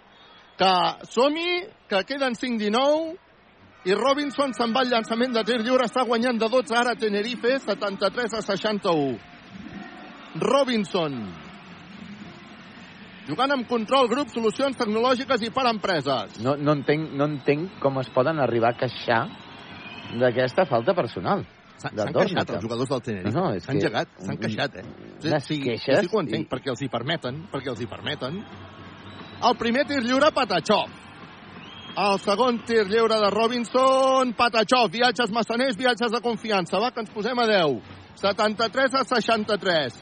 [0.56, 0.72] que
[1.10, 1.60] som-hi,
[1.90, 3.18] que queden 5-19,
[3.84, 7.58] i Robinson se'n va al llançament de tir lliure, està guanyant de 12 ara Tenerife,
[7.66, 9.33] 73 a 61.
[10.40, 11.14] Robinson,
[13.28, 16.38] jugant amb control, grup, solucions tecnològiques i per empreses.
[16.44, 19.22] No, no, entenc, no entenc com es poden arribar a queixar
[20.20, 21.44] d'aquesta falta personal.
[21.84, 23.34] S'han queixat els jugadors del Tenerife.
[23.34, 24.84] No, no, s'han que- llegat, s'han queixat, eh?
[25.24, 27.86] Unes sí, queixes sí que ho entenc, i- perquè els hi permeten, perquè els hi
[27.86, 28.44] permeten.
[29.44, 30.84] El primer tir lliure, Patachó.
[31.96, 34.88] El segon tir lliure de Robinson, Patachó.
[34.88, 36.78] Viatges massaners, viatges de confiança.
[36.80, 37.82] Va, que ens posem a 10.
[38.14, 39.92] 73 a 63.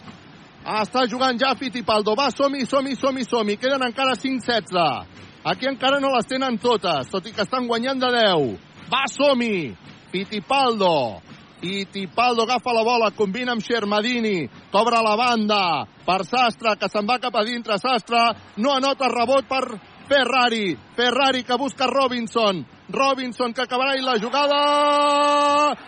[0.62, 2.14] Està jugant ja Fittipaldo.
[2.14, 3.56] Va, som-hi, som-hi, som-hi, som-hi.
[3.58, 5.22] Queden encara 5-16.
[5.44, 8.52] Aquí encara no les tenen totes, tot i que estan guanyant de 10.
[8.92, 9.74] Va, som-hi.
[10.12, 11.22] Fittipaldo.
[11.62, 15.62] Fittipaldo agafa la bola, combina amb Xermadini, cobra la banda
[16.06, 17.78] per Sastre, que se'n va cap a dintre.
[17.78, 18.22] Sastre
[18.58, 19.62] no anota rebot per
[20.10, 20.76] Ferrari.
[20.94, 22.64] Ferrari que busca Robinson.
[22.92, 24.60] Robinson que acabarà i la jugada...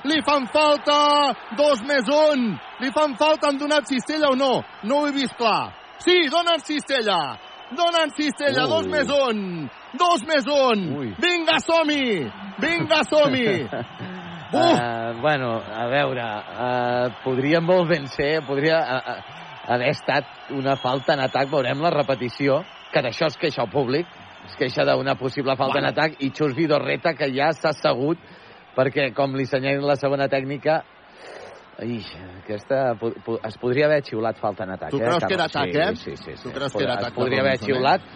[0.09, 0.99] Li fan falta!
[1.59, 2.47] Dos més un!
[2.81, 4.53] Li fan falta, han donat cistella o no?
[4.89, 5.75] No ho he vist clar.
[6.05, 7.21] Sí, donen cistella!
[7.75, 8.71] Donen cistella, Ui.
[8.71, 9.39] dos més un!
[10.01, 10.85] Dos més un!
[11.21, 12.27] Vinga, som-hi!
[12.65, 13.49] Vinga, som-hi!
[14.55, 20.77] Uh, bueno, a veure, uh, podria molt ben ser, podria uh, uh, haver estat una
[20.79, 22.61] falta en atac, veurem la repetició,
[22.93, 24.07] que d'això es queixa el públic,
[24.45, 25.89] es queixa d'una possible falta Bueno.
[25.89, 28.19] en atac, i Xus Vidorreta, que ja s'ha assegut,
[28.77, 30.83] perquè com li senyalen la segona tècnica,
[31.75, 31.99] Ai,
[32.45, 32.93] aquesta
[33.49, 34.93] es podria haver xiulat falta en atac.
[34.95, 35.97] Tu eh, creus que era atac, sí, eh?
[35.97, 36.43] Sí, sí, sí.
[36.45, 37.65] Tu creus Es que era atac Es podria haver eh?
[37.65, 38.07] xiulat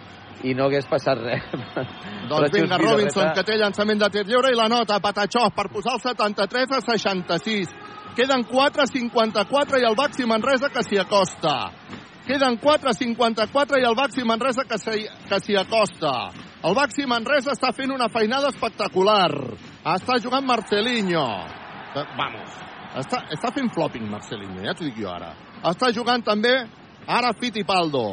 [0.47, 1.43] i no hagués passat res.
[2.29, 5.67] Doncs Però vinga, Robinson, que té llançament de tir lliure i la nota, Patachó, per
[5.73, 7.73] posar el 73 a 66.
[8.15, 11.57] Queden 4.54 i el Baxi Manresa que s'hi acosta.
[12.29, 16.11] Queden 4.54 i el Baxi Manresa que s'hi acosta.
[16.61, 19.31] El Baxi Manresa està fent una feinada espectacular.
[19.95, 21.23] Està jugant Marcelinho.
[21.97, 22.59] Eh, Vamos.
[23.01, 25.31] Està, està fent flopping Marcelinho, ja t'ho dic jo ara.
[25.71, 26.51] Està jugant també
[27.07, 28.03] ara Fittipaldo.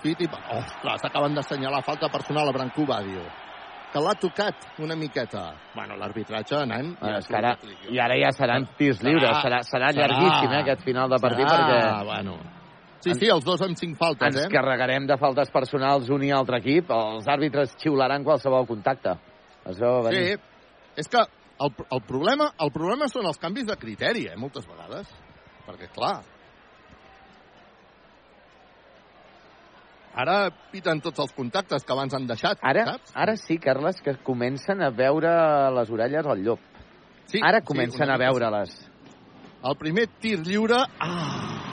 [0.00, 0.62] Fittipaldo.
[0.62, 3.26] Ostres, acaben d'assenyalar falta personal a Brancú Badio
[3.90, 5.42] que l'ha tocat una miqueta.
[5.74, 6.94] Bueno, l'arbitratge, nen...
[7.00, 7.56] Bueno, és que ara,
[7.90, 9.42] I ara ja seran tirs lliures.
[9.42, 10.06] Serà, serà, serà.
[10.06, 12.06] llarguíssim, eh, aquest final de partit, Serà, perquè...
[12.06, 12.38] bueno.
[13.00, 14.50] Sí, sí, els dos amb cinc faltes, ens eh?
[14.52, 16.90] carregarem de faltes personals un i altre equip.
[16.92, 19.14] Els àrbitres xiularan qualsevol contacte.
[19.70, 20.34] Es veu venir.
[20.36, 20.66] Sí,
[21.00, 21.22] és que
[21.64, 25.08] el, el, problema, el problema són els canvis de criteri, eh, moltes vegades.
[25.64, 26.18] Perquè, clar,
[30.20, 30.36] ara
[30.72, 33.12] piten tots els contactes que abans han deixat, Ara, saps?
[33.14, 35.32] ara sí, Carles, que comencen a veure
[35.78, 36.60] les orelles al llop.
[37.30, 38.76] Sí, ara sí, comencen una a veure-les.
[39.62, 40.84] El primer tir lliure...
[40.98, 41.69] Ah!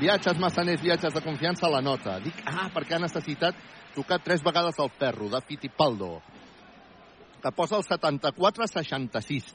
[0.00, 2.16] Viatges massaners, viatges de confiança la nota.
[2.24, 3.56] Dic, ah, perquè ha necessitat
[3.92, 6.14] tocar tres vegades el ferro de Fittipaldo,
[7.42, 9.50] que posa el 74-66.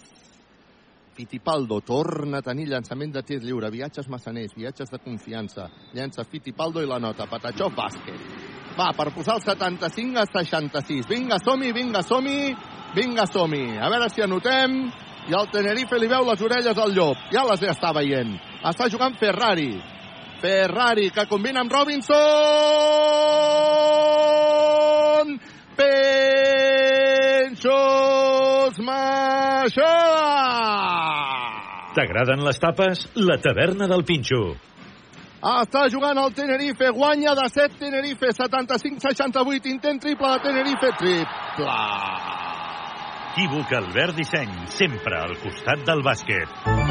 [1.15, 5.69] Fittipaldo torna a tenir llançament de tir lliure, viatges massaners, viatges de confiança.
[5.95, 7.25] Llença Fittipaldo i la nota.
[7.31, 8.19] Patachó, bàsquet.
[8.75, 11.07] Va, per posar el 75 a 66.
[11.07, 12.53] Vinga, som-hi, vinga, som-hi,
[12.93, 13.79] vinga, som-hi.
[13.79, 14.77] A veure si anotem.
[15.25, 17.29] I el Tenerife li veu les orelles al llop.
[17.33, 18.35] Ja les està veient.
[18.61, 19.94] Està jugant Ferrari.
[20.45, 22.13] Ferrari, que combina amb Robinson.
[25.73, 27.65] Penxos
[28.77, 30.29] Maixada.
[31.95, 33.09] T'agraden les tapes?
[33.15, 34.53] La taverna del Pinxo.
[35.45, 41.79] Està jugant el Tenerife, guanya de 7 Tenerife, 75-68, intent triple de Tenerife, triple.
[43.33, 46.49] Equívoc Albert Disseny, sempre al costat del bàsquet.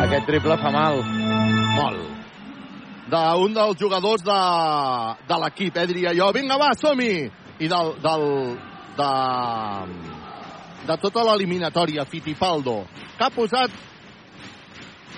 [0.08, 1.00] Aquest triple fa mal.
[1.78, 2.24] Molt.
[3.10, 4.40] D'un dels jugadors de,
[5.28, 6.30] de l'equip, eh, diria jo.
[6.32, 7.16] Vinga, va, som-hi!
[7.60, 8.24] I del, del,
[8.98, 9.10] de,
[10.88, 12.80] de tota l'eliminatòria, Fittipaldo,
[13.18, 13.76] que ha posat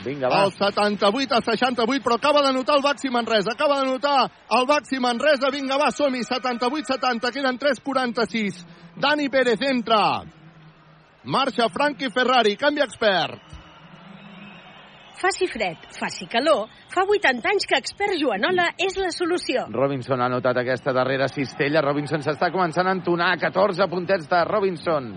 [0.05, 0.45] Vinga, va.
[0.45, 4.67] el 78 a 68, però acaba de notar el Baxi Manresa, acaba de notar el
[4.67, 8.63] Baxi Manresa, vinga, va, som-hi, 78-70, queden 3-46.
[8.97, 10.23] Dani Pérez entra.
[11.25, 13.56] Marxa Frankie Ferrari, canvi expert.
[15.17, 19.65] Faci fred, faci calor, fa 80 anys que Expert Joanola és la solució.
[19.73, 21.81] Robinson ha notat aquesta darrera cistella.
[21.81, 23.31] Robinson s'està començant a entonar.
[23.41, 25.09] 14 puntets de Robinson.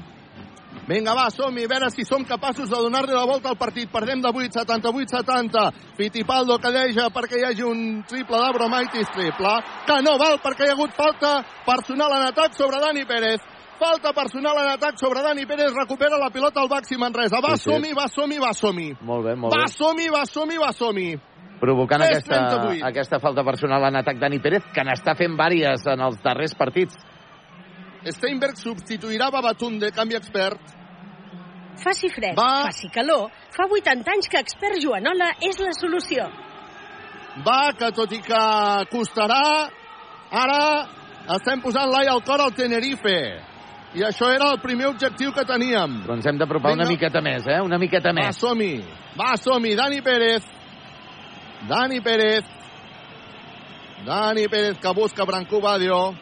[0.90, 3.92] Vinga, va, som-hi, a veure si som capaços de donar-li la volta al partit.
[3.92, 5.68] Perdem de 8, 78-70.
[6.00, 9.54] Fittipaldo que deja perquè hi hagi un triple d'Abromaitis, triple,
[9.86, 11.36] que no val perquè hi ha hagut falta
[11.68, 13.44] personal en atac sobre Dani Pérez.
[13.80, 17.39] Falta personal en atac sobre Dani Pérez, recupera la pilota al Baxi Manresa.
[17.39, 17.69] Va, Sí, sí.
[17.72, 18.89] som-hi, va, som-hi, va, som-hi.
[19.01, 19.72] Molt bé, molt Va, bé.
[19.72, 21.18] som-hi, va, som-hi, va, som-hi.
[21.60, 22.84] Provocant 3, aquesta, 38.
[22.88, 26.95] aquesta falta personal en atac Dani Pérez, que n'està fent vàries en els darrers partits.
[28.03, 30.60] Steinberg substituirà Babatunde, canvi expert.
[31.84, 32.65] Faci fred, Va.
[32.68, 36.25] faci calor, fa 80 anys que Expert Joanola és la solució.
[37.45, 38.41] Va, que tot i que
[38.91, 39.69] costarà,
[40.32, 40.88] ara
[41.35, 43.48] estem posant l'ai al cor al Tenerife.
[43.98, 46.03] I això era el primer objectiu que teníem.
[46.06, 47.58] Però ens hem d'apropar una miqueta més, eh?
[47.66, 48.38] Una miqueta Va, més.
[48.38, 48.84] som-hi.
[49.18, 49.76] Va, som-hi.
[49.76, 50.45] Dani Pérez.
[51.68, 52.45] Dani Pérez.
[54.06, 56.14] Dani Pérez que busca Brancú Badio.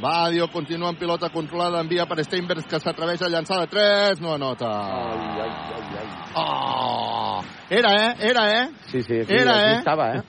[0.00, 4.32] Badio continua amb pilota controlada, envia per Steinbergs que s'atreveix a llançar de 3, no
[4.32, 4.70] anota.
[4.70, 6.08] Ai, ai, ai, ai.
[6.34, 7.42] Oh!
[7.68, 8.14] Era, eh?
[8.30, 8.68] Era, eh?
[8.86, 9.78] Sí, sí, aquí, Era, aquí eh?
[9.78, 10.22] estava, eh?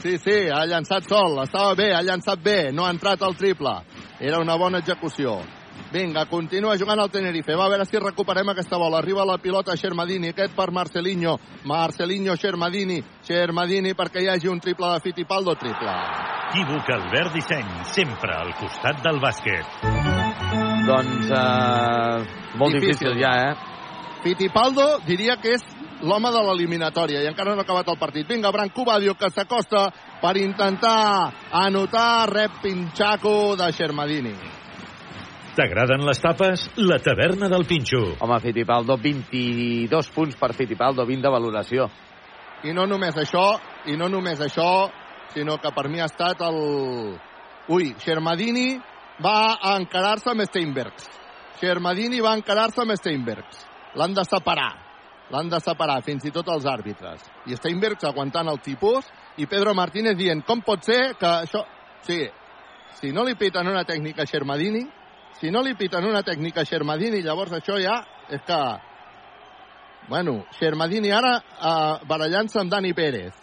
[0.00, 3.74] Sí, sí, ha llançat sol, estava bé, ha llançat bé, no ha entrat al triple.
[4.18, 5.42] Era una bona execució.
[5.90, 7.56] Vinga, continua jugant el Tenerife.
[7.58, 9.00] Va a veure si recuperem aquesta bola.
[9.00, 11.34] Arriba la pilota Xermadini, aquest per Marcelinho.
[11.66, 13.00] Marcelinho, Xermadini.
[13.26, 15.96] Xermadini perquè hi hagi un triple de Fittipaldo, triple.
[16.50, 19.82] Equívoc Albert Disseny, sempre al costat del bàsquet.
[20.86, 23.10] Doncs, eh, molt difícil.
[23.10, 23.20] Difícil.
[23.20, 23.54] ja, eh?
[24.22, 25.66] Fittipaldo diria que és
[26.02, 28.28] l'home de l'eliminatòria i encara no ha acabat el partit.
[28.28, 29.88] Vinga, Branco Badio que s'acosta
[30.22, 34.59] per intentar anotar rep Pinchaco de Xermadini.
[35.50, 36.62] T'agraden les tapes?
[36.78, 38.14] La taverna del Pinxo.
[38.22, 41.88] Home, Fittipaldo, 22 punts per Fittipaldo, 20 de valoració.
[42.62, 43.56] I no només això,
[43.90, 44.68] i no només això,
[45.34, 46.60] sinó que per mi ha estat el...
[47.74, 48.76] Ui, Xermadini
[49.24, 51.08] va a encarar-se amb Steinbergs.
[51.58, 53.66] Xermadini va encarar-se amb Steinbergs.
[53.98, 54.70] L'han de separar.
[55.34, 57.26] L'han de separar, fins i tot els àrbitres.
[57.50, 59.10] I Steinbergs aguantant el tipus
[59.42, 61.66] i Pedro Martínez dient com pot ser que això...
[62.06, 62.22] Sí,
[63.02, 64.86] si no li piten una tècnica a Xermadini,
[65.40, 68.60] si no li piten una tècnica a Xermadini, llavors això ja és que
[70.10, 73.34] Bueno, Xermadini ara uh, barallant-se amb Dani Pérez.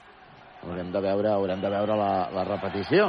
[0.65, 3.05] Haurem de veure, haurem de veure la, la repetició.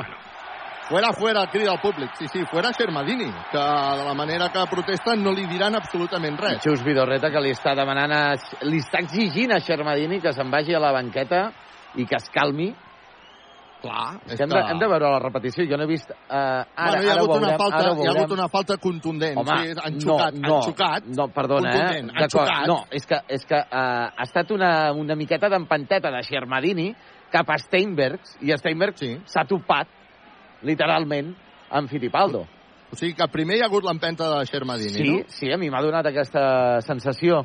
[0.88, 2.14] Fuera, fuera, crida al públic.
[2.16, 6.62] Sí, sí, fuera Xermadini, que de la manera que protesten no li diran absolutament res.
[6.64, 10.76] Xus Vidorreta que li està demanant, a, li està exigint a Xermadini que se'n vagi
[10.76, 11.48] a la banqueta
[11.96, 12.70] i que es calmi.
[13.78, 14.56] Clar, és hem, que...
[14.56, 15.64] de, hem de veure la repetició.
[15.70, 16.10] Jo no he vist...
[16.10, 18.48] Uh, ara, bueno, hi ha, ara hagut veurem, una falta, ara hi ha hagut una
[18.50, 19.38] falta contundent.
[19.38, 21.06] Home, sí, han xocat, no, no, han xocat.
[21.14, 22.16] No, perdona, contundent, eh?
[22.16, 22.66] Han D'acord, xocat.
[22.72, 23.78] No, és que, és que uh,
[24.10, 26.88] ha estat una, una miqueta d'empanteta de Xermadini
[27.30, 29.48] cap a Steinbergs, i Steinberg s'ha sí.
[29.54, 29.94] topat,
[30.66, 31.30] literalment,
[31.70, 32.42] amb Fittipaldo.
[32.90, 35.24] O sigui que primer hi ha hagut l'empenta de Xermadini, sí, no?
[35.30, 37.44] Sí, a mi m'ha donat aquesta sensació.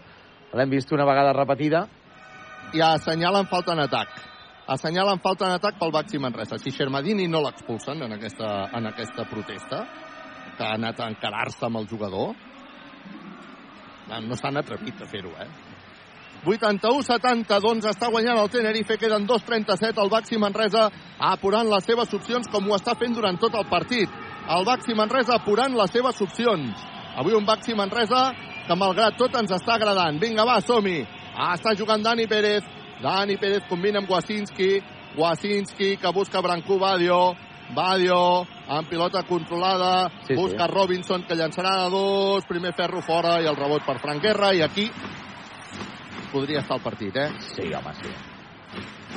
[0.58, 1.86] L'hem vist una vegada repetida.
[2.74, 4.33] I assenyalen falta en atac.
[4.68, 6.58] Assenyalen falta en atac pel Baxi Manresa.
[6.58, 9.84] Si Xermadini no l'expulsen en aquesta, en aquesta protesta,
[10.58, 12.34] que ha anat a encarar-se amb el jugador,
[14.24, 15.50] no s'han atrevit a fer-ho, eh?
[16.44, 20.90] 81-70, doncs està guanyant el Tenerife, queden 2-37, el Baxi Manresa
[21.32, 24.12] apurant les seves opcions com ho està fent durant tot el partit.
[24.52, 26.84] El Baxi Manresa apurant les seves opcions.
[27.16, 28.34] Avui un Baxi Manresa
[28.68, 30.20] que malgrat tot ens està agradant.
[30.20, 31.00] Vinga, va, som-hi.
[31.34, 32.68] Ah, està jugant Dani Pérez.
[33.04, 34.78] Dani Pérez combina amb Wasinski.
[35.18, 37.36] Wasinski que busca Brancú Badio.
[37.76, 40.10] Badio amb pilota controlada.
[40.28, 40.72] Sí, busca sí.
[40.72, 42.46] Robinson que llançarà a dos.
[42.48, 44.54] Primer ferro fora i el rebot per Frank Guerra.
[44.56, 44.90] I aquí
[46.32, 47.32] podria estar el partit, eh?
[47.54, 48.14] Sí, home, sí.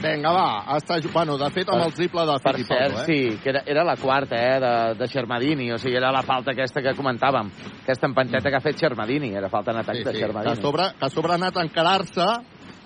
[0.02, 0.48] Vinga, va.
[0.76, 3.04] Està, bueno, de fet, amb el triple de Per cert, eh?
[3.06, 6.52] sí, que era, era la quarta, eh, de, de Xermadini, o sigui, era la falta
[6.52, 7.48] aquesta que comentàvem,
[7.80, 10.26] aquesta empanteta que ha fet Xermadini, era falta en atac Sí, de sí, que a
[10.26, 10.60] Xermadini.
[10.60, 12.26] sobre, que a sobre ha anat a encarar-se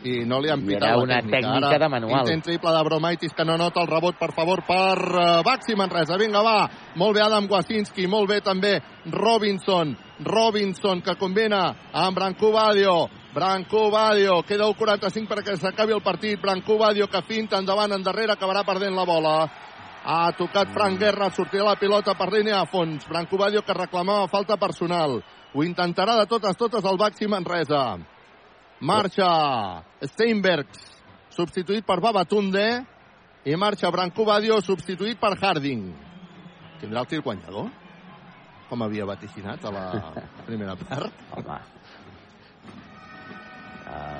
[0.04, 1.36] i no li han pitat era una tècnica.
[1.36, 2.20] tècnica Ara, de manual.
[2.24, 6.18] Intent triple de Bromaitis que no nota el rebot, per favor, per uh, Baxi Manresa.
[6.20, 6.68] Vinga, va.
[6.96, 8.78] Molt bé Adam Wasinski, molt bé també
[9.12, 9.96] Robinson.
[10.24, 13.08] Robinson que combina amb Brancú Badio.
[13.34, 16.40] Brancú Badio, queda 1.45 perquè s'acabi el partit.
[16.40, 19.34] Brancú Badio que finta endavant, endarrere, acabarà perdent la bola.
[20.00, 23.04] Ha tocat Frank Guerra, sortirà la pilota per línia a fons.
[23.08, 25.20] Branco Badio que reclamava falta personal.
[25.52, 27.98] Ho intentarà de totes, totes el Baxi Manresa.
[28.80, 30.80] Marxa Steinbergs,
[31.36, 32.64] substituït per Babatunde,
[33.44, 35.84] i marxa Branco Badio, substituït per Harding.
[36.80, 37.68] Tindrà el tir guanyador?
[38.70, 39.84] Com havia vaticinat a la
[40.48, 41.12] primera part?
[41.36, 41.58] Home.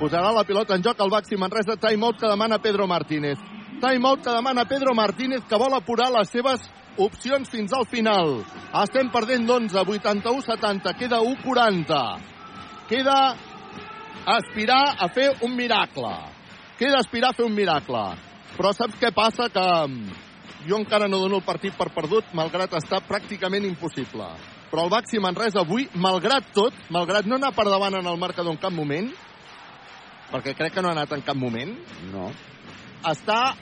[0.01, 3.39] Posarà la pilota en joc el Baxi Manresa, timeout que demana Pedro Martínez.
[3.81, 6.65] Timeout que demana Pedro Martínez, que vol apurar les seves
[7.01, 8.41] opcions fins al final.
[8.81, 12.01] Estem perdent d'11, 81-70, queda 1-40.
[12.89, 13.17] Queda
[14.25, 16.11] aspirar a fer un miracle.
[16.79, 18.03] Queda aspirar a fer un miracle.
[18.57, 19.47] Però saps què passa?
[19.53, 20.13] Que mm,
[20.67, 24.27] jo encara no dono el partit per perdut, malgrat estar pràcticament impossible.
[24.71, 28.53] Però el Baxi Manresa avui, malgrat tot, malgrat no anar per davant en el marcador
[28.53, 29.09] en cap moment,
[30.31, 31.73] perquè crec que no ha anat en cap moment,
[32.13, 32.29] no.
[33.01, 33.55] està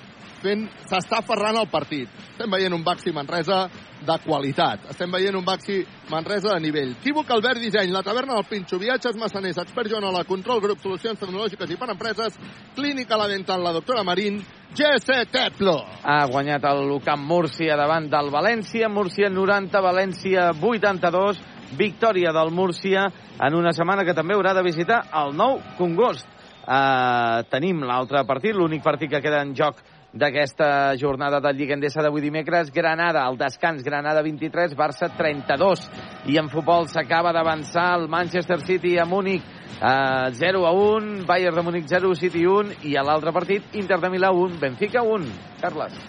[0.43, 2.09] fent, s'està aferrant al partit.
[2.31, 3.65] Estem veient un Baxi Manresa
[4.05, 4.87] de qualitat.
[4.93, 6.95] Estem veient un Baxi Manresa de nivell.
[6.99, 11.73] Equívoc Albert Disseny, la taverna del Pinxo, viatges massaners, expert Joanola, control grup, solucions tecnològiques
[11.73, 12.39] i per empreses,
[12.75, 14.39] clínica la dental, la doctora Marín,
[14.75, 16.01] GCT Plus.
[16.03, 18.89] Ha guanyat el Lucam Múrcia davant del València.
[18.89, 21.39] Múrcia 90, València 82.
[21.77, 23.05] Victòria del Múrcia
[23.39, 26.27] en una setmana que també haurà de visitar el nou Congost.
[26.69, 29.79] Uh, tenim l'altre partit, l'únic partit que queda en joc
[30.13, 32.71] d'aquesta jornada del Lliga Endesa d'avui dimecres.
[32.73, 35.85] Granada, al descans, Granada 23, Barça 32.
[36.29, 39.43] I en futbol s'acaba d'avançar el Manchester City a Múnich
[39.81, 43.99] uh, 0 a 1, Bayern de Múnich 0, City 1 i a l'altre partit Inter
[44.01, 45.29] de Milà 1, Benfica 1.
[45.61, 46.01] Carles.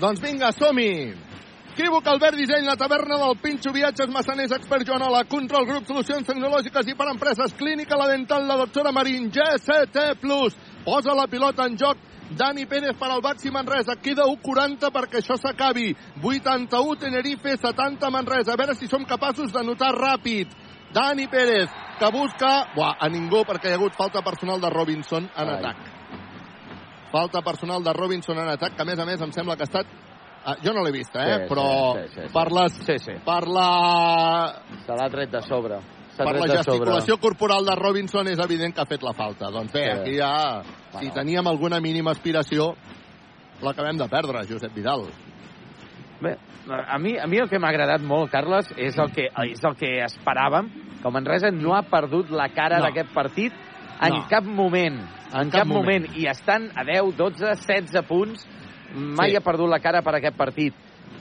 [0.00, 0.90] Doncs vinga, som-hi!
[1.76, 6.88] Equívoc, Albert Disseny, la taverna del Pinxo, viatges massaners, expert Joanola, control grup, solucions tecnològiques
[6.88, 10.16] i per empreses, clínica la dental, la doctora Marín, GCT+.
[10.86, 13.96] Posa la pilota en joc Dani Pérez per al Baxi Manresa.
[14.02, 15.92] Queda 1'40 perquè això s'acabi.
[16.22, 18.54] 81 Tenerife, 70 Manresa.
[18.54, 20.50] A veure si som capaços de notar ràpid.
[20.92, 22.72] Dani Pérez, que busca...
[22.74, 25.58] Buah, a ningú perquè hi ha hagut falta personal de Robinson en Ai.
[25.58, 25.92] atac.
[27.12, 29.70] Falta personal de Robinson en atac, que a més a més em sembla que ha
[29.70, 29.94] estat...
[30.46, 31.40] Uh, jo no l'he vista, eh?
[31.40, 32.32] Sí, però sí, sí, sí, sí.
[32.34, 32.80] per les...
[32.86, 33.14] Sí, sí.
[33.26, 33.70] Per la...
[34.86, 35.80] Se l'ha tret de sobre.
[36.16, 39.50] Per la gesticulació corporal de Robinson és evident que ha fet la falta.
[39.50, 40.00] Doncs bé, Sí.
[40.00, 40.62] aquí ja,
[41.00, 42.74] si teníem alguna mínima aspiració,
[43.62, 45.06] l'acabem de perdre, Josep Vidal.
[46.20, 46.36] Bé,
[46.68, 49.76] a mi, a mi el que m'ha agradat molt, Carles, és el que, és el
[49.76, 50.70] que esperàvem,
[51.02, 52.84] que el Manresa no ha perdut la cara No.
[52.86, 53.52] d'aquest partit
[54.00, 54.26] en No.
[54.28, 54.98] cap moment.
[55.34, 56.06] En, cap, moment.
[56.16, 58.46] I estan a 10, 12, 16 punts.
[58.94, 59.36] Mai Sí.
[59.36, 60.72] ha perdut la cara per aquest partit.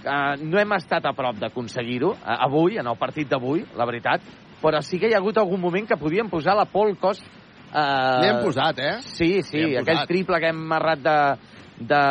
[0.06, 4.22] Uh, no hem estat a prop d'aconseguir-ho uh, avui, en el partit d'avui, la veritat,
[4.62, 7.24] però sí que hi ha hagut algun moment que podíem posar la Pol Cos
[7.76, 8.94] Li hem posat, eh?
[9.04, 10.08] Sí, sí, aquell posat.
[10.08, 11.16] triple que hem marrat de...
[11.92, 12.04] de...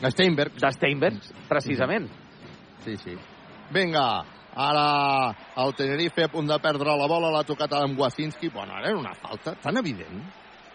[0.00, 0.54] De Steinberg.
[0.60, 1.16] De Steinberg,
[1.48, 2.06] precisament.
[2.84, 3.16] Sí, sí.
[3.74, 4.04] Vinga,
[4.54, 4.84] ara
[5.64, 8.52] el Tenerife a punt de perdre la bola, l'ha tocat amb Wasinski.
[8.54, 10.22] Bueno, ara era una falta tan evident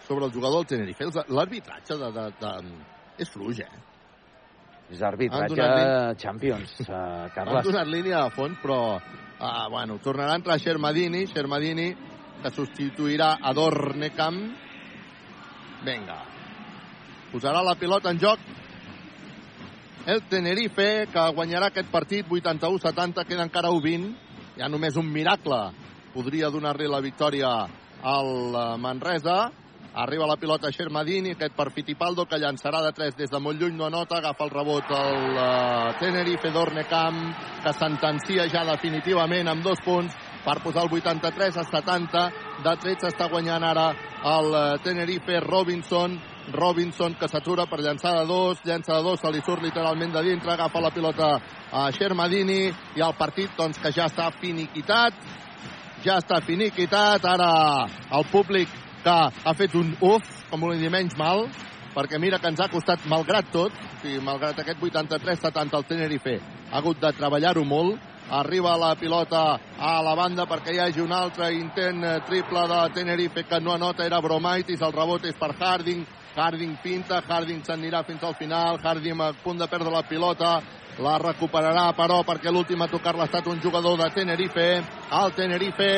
[0.06, 1.08] sobre el jugador del Tenerife.
[1.32, 2.54] L'arbitratge de, de, de...
[3.24, 3.84] és fluix, eh?
[4.92, 7.66] És Han arbitratge donat Champions, uh, Han Carles.
[7.72, 9.00] donat línia de fons, però
[9.40, 11.90] uh, bueno, tornarà a entrar Shermadini, Shermadini
[12.42, 14.38] que substituirà a Dornecam.
[15.86, 16.20] Vinga.
[17.32, 18.40] Posarà la pilota en joc
[20.06, 24.12] el Tenerife, que guanyarà aquest partit 81-70, queda encara 20.
[24.56, 25.58] Hi ha només un miracle.
[26.14, 27.50] Podria donar-li la victòria
[28.06, 29.40] al eh, Manresa.
[29.98, 33.78] Arriba la pilota Shermadini, aquest per Fittipaldo, que llançarà de 3 des de molt lluny,
[33.80, 37.22] no nota, agafa el rebot el uh, Tenerife Dornecamp,
[37.64, 40.12] que sentencia ja definitivament amb dos punts
[40.44, 42.26] per posar el 83 a 70.
[42.68, 43.88] De 13 està guanyant ara
[44.36, 46.20] el uh, Tenerife Robinson,
[46.52, 50.28] Robinson que s'atura per llançar de dos, llança de dos, se li surt literalment de
[50.28, 51.38] dintre, agafa la pilota
[51.72, 52.66] a Shermadini
[53.00, 55.24] i el partit doncs que ja està finiquitat,
[56.04, 57.54] ja està finiquitat, ara
[58.12, 61.45] el públic que ha fet un uf, com volem dir, menys mal,
[61.93, 66.35] perquè mira que ens ha costat, malgrat tot, o sigui, malgrat aquest 83-70 el Tenerife,
[66.72, 68.01] ha hagut de treballar-ho molt,
[68.35, 69.43] arriba la pilota
[69.77, 73.75] a la banda perquè hi hagi un altre intent eh, triple de Tenerife que no
[73.75, 76.01] anota, era Bromaitis, el rebot és per Harding,
[76.35, 80.58] Harding pinta, Harding s'anirà fins al final, Harding a punt de perdre la pilota,
[81.06, 84.69] la recuperarà però perquè l'últim a tocar-la ha estat un jugador de Tenerife,
[85.22, 85.92] el Tenerife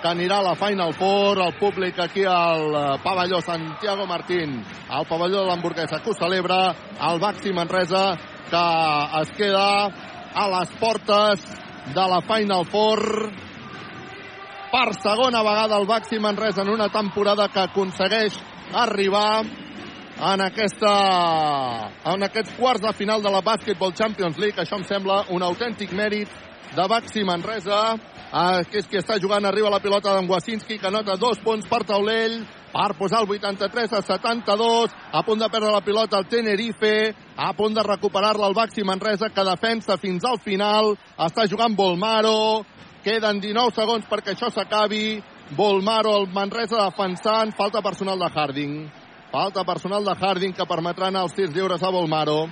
[0.00, 5.06] que anirà a la Final Four, el públic aquí al eh, pavelló Santiago Martín, al
[5.06, 6.74] pavelló de l'hamburguesa que ho celebra,
[7.10, 8.16] el Baxi Manresa
[8.50, 8.64] que
[9.20, 9.86] es queda
[10.34, 11.44] a les portes
[11.94, 13.30] de la Final Four
[14.70, 18.38] per segona vegada el Baxi Manresa en una temporada que aconsegueix
[18.72, 19.42] arribar
[20.20, 24.60] en, aquesta, en aquests quarts de final de la Basketball Champions League.
[24.60, 26.30] Això em sembla un autèntic mèrit
[26.76, 27.96] de Baxi Manresa,
[28.30, 31.82] que és qui està jugant, arriba la pilota d'en Wasinski, que nota dos punts per
[31.84, 37.10] taulell, per posar el 83 a 72, a punt de perdre la pilota el Tenerife,
[37.36, 42.62] a punt de recuperar-la el Baxi Manresa, que defensa fins al final, està jugant Volmaro,
[43.02, 45.18] queden 19 segons perquè això s'acabi,
[45.58, 48.74] Volmaro, el Manresa defensant, falta personal de Harding,
[49.32, 52.44] falta personal de Harding que permetrà anar als tirs lliures a Volmaro.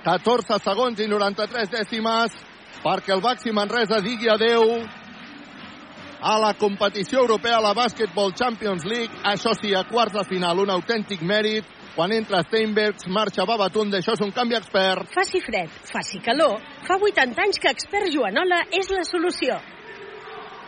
[0.00, 2.32] 14 segons i 93 dècimes
[2.84, 4.80] perquè el Baxi Manresa digui adeu
[6.20, 9.12] a la competició europea, a la Basketball Champions League.
[9.24, 11.64] Això sí, a quarts de final, un autèntic mèrit.
[11.94, 15.08] Quan entra Steinbergs, marxa Babatunde, això és un canvi expert.
[15.12, 16.60] Faci fred, faci calor.
[16.86, 19.58] Fa 80 anys que Expert Joanola és la solució.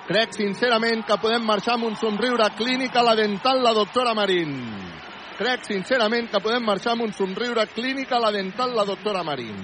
[0.09, 4.57] Crec sincerament que podem marxar amb un somriure clínic a la dental la doctora Marín.
[5.39, 9.63] Crec sincerament que podem marxar amb un somriure clínic a la dental la doctora Marín.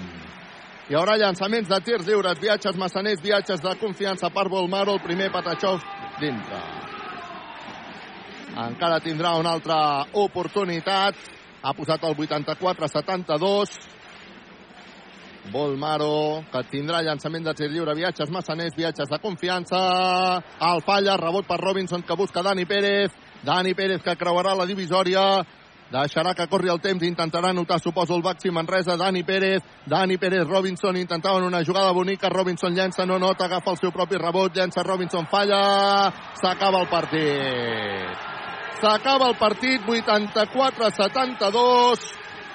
[0.89, 5.27] Hi haurà llançaments de tirs lliures, viatges massaners, viatges de confiança per Volmaro, el primer
[5.29, 5.83] Patachov
[6.17, 6.61] dintre.
[8.57, 9.77] Encara tindrà una altra
[10.17, 11.19] oportunitat.
[11.61, 13.75] Ha posat el 84-72.
[15.53, 19.77] Volmaro, que tindrà llançament de tir lliure, viatges massaners, viatges de confiança.
[20.71, 23.13] El falla, rebot per Robinson, que busca Dani Pérez.
[23.45, 25.45] Dani Pérez, que creuarà la divisòria.
[25.89, 30.45] Deixarà que corri el temps, intentarà anotar, suposo, el Baxi Manresa, Dani Pérez, Dani Pérez,
[30.45, 34.83] Robinson, intentaven una jugada bonica, Robinson llença, no nota, agafa el seu propi rebot, llença
[34.85, 38.17] Robinson, falla, s'acaba el partit.
[38.79, 41.99] S'acaba el partit, 84-72,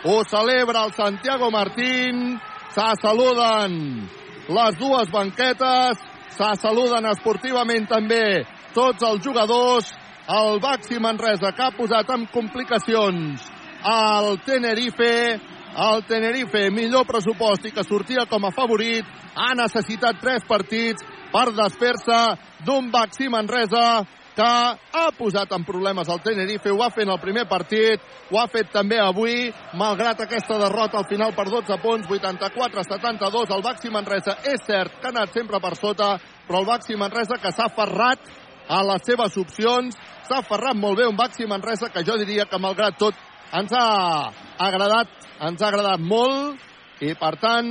[0.04, 2.40] ho celebra el Santiago Martín,
[2.70, 4.08] se saluden
[4.46, 5.98] les dues banquetes,
[6.38, 13.44] se saluden esportivament també tots els jugadors, el Baxi Manresa que ha posat en complicacions
[13.84, 15.40] el Tenerife,
[15.76, 19.04] el Tenerife millor pressupost i que sortia com a favorit,
[19.36, 22.20] ha necessitat tres partits per desfer-se
[22.64, 24.04] d'un Baxi Manresa
[24.34, 28.00] que ha posat en problemes el Tenerife, ho ha fet en el primer partit,
[28.32, 33.62] ho ha fet també avui, malgrat aquesta derrota al final per 12 punts, 84-72, el
[33.62, 36.16] Baxi Manresa és cert que ha anat sempre per sota,
[36.48, 38.26] però el Baxi Manresa que s'ha aferrat
[38.68, 39.96] a les seves opcions,
[40.28, 43.14] s'ha aferrat molt bé un Baxi Manresa que jo diria que malgrat tot
[43.52, 45.08] ens ha agradat,
[45.40, 47.68] ens ha agradat molt i per tant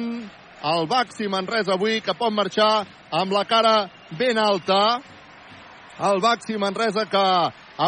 [0.63, 3.89] el Baxi Manresa avui que pot marxar amb la cara
[4.19, 5.01] ben alta
[6.09, 7.25] el Baxi Manresa que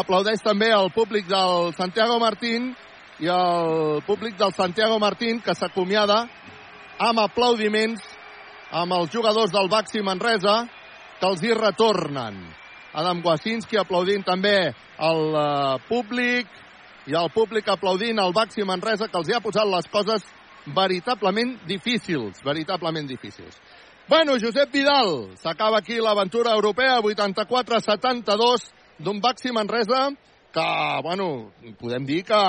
[0.00, 2.74] aplaudeix també el públic del Santiago Martín
[3.22, 6.26] i el públic del Santiago Martín que s'acomiada
[6.98, 8.02] amb aplaudiments
[8.72, 10.64] amb els jugadors del Baxi Manresa
[11.20, 12.65] que els hi retornen.
[12.96, 16.48] Adam Wasinski aplaudint també el uh, públic
[17.06, 20.24] i el públic aplaudint el Baxi Manresa que els hi ha posat les coses
[20.66, 23.60] veritablement difícils, veritablement difícils.
[24.08, 30.08] Bueno, Josep Vidal, s'acaba aquí l'aventura europea, 84-72 d'un Baxi Manresa
[30.54, 30.66] que,
[31.02, 32.40] bueno, podem dir que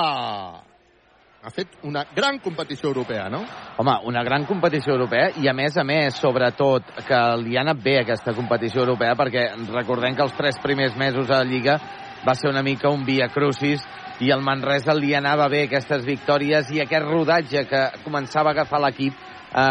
[1.42, 3.44] ha fet una gran competició europea, no?
[3.78, 7.78] Home, una gran competició europea i, a més a més, sobretot, que li ha anat
[7.84, 11.78] bé aquesta competició europea perquè recordem que els tres primers mesos a la Lliga
[12.26, 13.86] va ser una mica un via crucis
[14.18, 18.82] i el Manresa li anava bé aquestes victòries i aquest rodatge que començava a agafar
[18.82, 19.62] l'equip eh,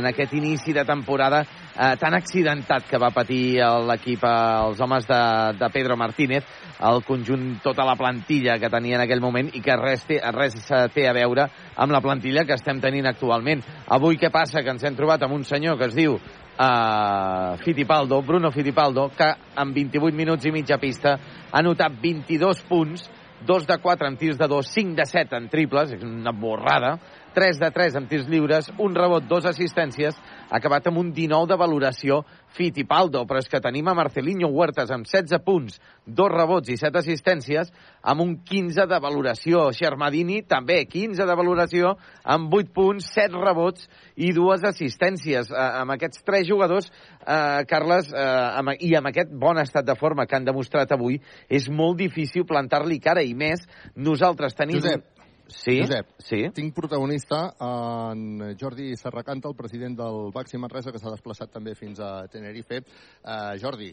[0.00, 1.44] en aquest inici de temporada
[1.76, 4.32] eh, tan accidentat que va patir l'equip, eh,
[4.66, 5.20] els homes de,
[5.60, 6.44] de Pedro Martínez,
[6.80, 10.56] el conjunt, tota la plantilla que tenia en aquell moment i que res té, res
[10.94, 13.62] té a veure amb la plantilla que estem tenint actualment.
[13.92, 14.62] Avui què passa?
[14.62, 19.32] Que ens hem trobat amb un senyor que es diu uh, Fittipaldo, Bruno Fittipaldo, que
[19.56, 21.16] en 28 minuts i mitja pista
[21.50, 23.08] ha notat 22 punts,
[23.46, 26.96] 2 de 4 en tirs de 2, 5 de 7 en triples, és una borrada,
[27.36, 30.16] 3 de 3 en tirs lliures, un rebot, dos assistències,
[30.48, 32.20] ha acabat amb un 19 de valoració
[32.56, 35.76] Fittipaldo, però és que tenim a Marcelinho Huertas amb 16 punts,
[36.06, 39.66] dos rebots i 7 assistències, amb un 15 de valoració.
[39.76, 45.50] Xermadini també 15 de valoració, amb 8 punts, 7 rebots i dues assistències.
[45.50, 46.88] Eh, amb aquests tres jugadors,
[47.26, 48.24] eh, Carles, eh,
[48.60, 52.46] amb, i amb aquest bon estat de forma que han demostrat avui, és molt difícil
[52.46, 53.66] plantar-li cara, i més
[53.96, 54.80] nosaltres tenim...
[54.80, 55.15] Josep,
[55.48, 55.76] Sí?
[55.78, 56.40] Josep, sí?
[56.54, 62.00] tinc protagonista en Jordi Serracanta, el president del Baxi Manresa, que s'ha desplaçat també fins
[62.02, 62.80] a Tenerife.
[63.22, 63.92] Uh, Jordi,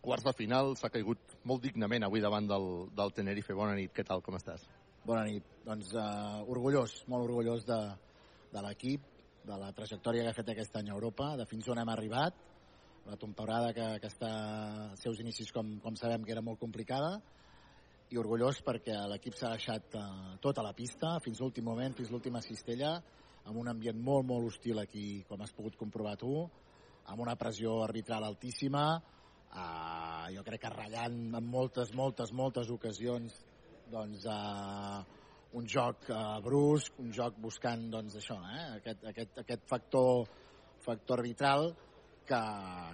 [0.00, 3.56] quarts de final, s'ha caigut molt dignament avui davant del, del Tenerife.
[3.56, 4.64] Bona nit, què tal, com estàs?
[5.04, 5.44] Bona nit.
[5.66, 7.80] Doncs uh, orgullós, molt orgullós de,
[8.54, 9.04] de l'equip,
[9.44, 12.40] de la trajectòria que ha fet aquest any a Europa, de fins on hem arribat,
[13.08, 14.30] la temporada que, que està
[14.90, 17.18] als seus inicis, com, com sabem, que era molt complicada,
[18.10, 22.10] i orgullós perquè l'equip s'ha deixat uh, tot a la pista, fins l'últim moment, fins
[22.10, 22.96] l'última cistella,
[23.46, 26.34] amb un ambient molt, molt hostil aquí, com has pogut comprovar tu,
[27.06, 33.38] amb una pressió arbitral altíssima, uh, jo crec que ratllant en moltes, moltes, moltes ocasions
[33.90, 35.00] doncs, uh,
[35.58, 38.66] un joc uh, brusc, un joc buscant doncs, això, eh?
[38.80, 40.26] aquest, aquest, aquest factor,
[40.82, 41.70] factor arbitral
[42.30, 42.40] que,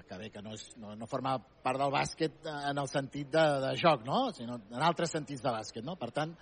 [0.09, 3.45] que bé, que no, és, no, no forma part del bàsquet en el sentit de,
[3.67, 4.31] de joc, no?
[4.37, 5.85] sinó en altres sentits de bàsquet.
[5.85, 5.99] No?
[6.01, 6.33] Per tant,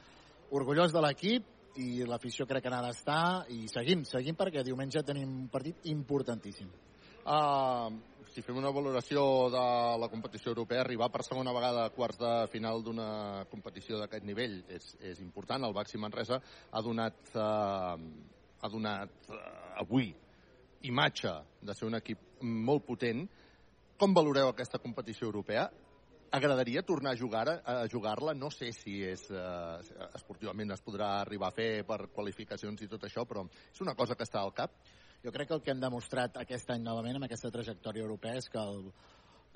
[0.55, 5.31] orgullós de l'equip i l'afició crec que n'ha d'estar i seguim, seguim perquè diumenge tenim
[5.43, 6.71] un partit importantíssim.
[7.25, 7.89] Uh,
[8.31, 9.63] si fem una valoració de
[9.99, 13.09] la competició europea, arribar per segona vegada a quarts de final d'una
[13.51, 15.65] competició d'aquest nivell és, és important.
[15.65, 16.39] El Baxi Manresa
[16.71, 17.97] ha donat, uh,
[18.61, 19.41] ha donat uh,
[19.83, 20.13] avui
[20.85, 21.33] imatge
[21.65, 23.25] de ser un equip molt potent.
[23.99, 25.69] Com valoreu aquesta competició europea?
[26.35, 28.35] Agradaria tornar a jugar a jugar-la?
[28.35, 33.07] No sé si és eh, esportivament es podrà arribar a fer per qualificacions i tot
[33.07, 34.75] això, però és una cosa que està al cap.
[35.25, 38.51] Jo crec que el que hem demostrat aquest any novament amb aquesta trajectòria europea és
[38.53, 38.91] que el,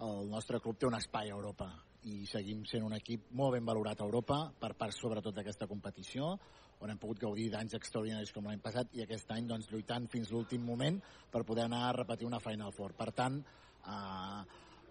[0.07, 1.69] el nostre club té un espai a Europa
[2.09, 6.37] i seguim sent un equip molt ben valorat a Europa per part sobretot d'aquesta competició
[6.81, 10.31] on hem pogut gaudir d'anys extraordinaris com l'any passat i aquest any doncs, lluitant fins
[10.31, 11.01] l'últim moment
[11.33, 12.95] per poder anar a repetir una Final Four.
[12.95, 14.43] Per tant, eh,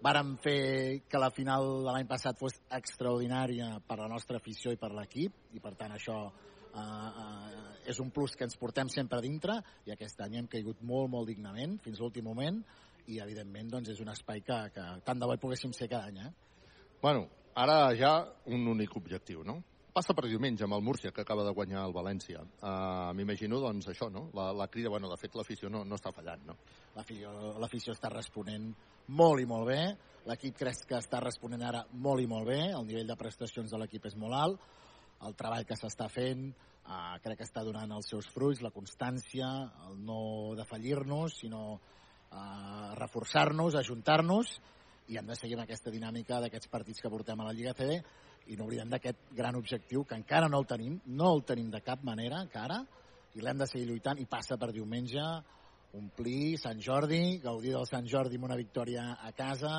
[0.04, 4.76] vàrem fer que la final de l'any passat fos extraordinària per la nostra afició i
[4.76, 9.18] per l'equip i per tant això eh, eh, és un plus que ens portem sempre
[9.18, 9.56] a dintre
[9.86, 12.60] i aquest any hem caigut molt, molt dignament fins l'últim moment
[13.08, 16.12] i evidentment doncs, és un espai que, que tant de bo hi poguéssim ser cada
[16.12, 16.20] any.
[16.26, 16.30] Eh?
[17.02, 18.12] Bueno, ara ja
[18.46, 19.60] un únic objectiu, no?
[19.98, 22.44] Passa per diumenge amb el Múrcia, que acaba de guanyar el València.
[22.60, 24.28] Uh, M'imagino, doncs, això, no?
[24.36, 26.54] La, la crida, bueno, de fet, l'afició no, no està fallant, no?
[26.94, 28.68] L'afició està responent
[29.18, 29.80] molt i molt bé.
[30.28, 32.60] L'equip crec que està responent ara molt i molt bé.
[32.68, 34.70] El nivell de prestacions de l'equip és molt alt.
[35.26, 39.48] El treball que s'està fent uh, crec que està donant els seus fruits, la constància,
[39.88, 40.20] el no
[40.60, 41.80] defallir-nos, sinó
[42.32, 44.54] uh, reforçar-nos, ajuntar-nos
[45.08, 48.00] i hem de seguir amb aquesta dinàmica d'aquests partits que portem a la Lliga CD
[48.48, 51.80] i no oblidem d'aquest gran objectiu que encara no el tenim, no el tenim de
[51.84, 52.82] cap manera encara,
[53.36, 55.24] i l'hem de seguir lluitant i passa per diumenge
[55.98, 59.74] omplir Sant Jordi, gaudir del Sant Jordi amb una victòria a casa,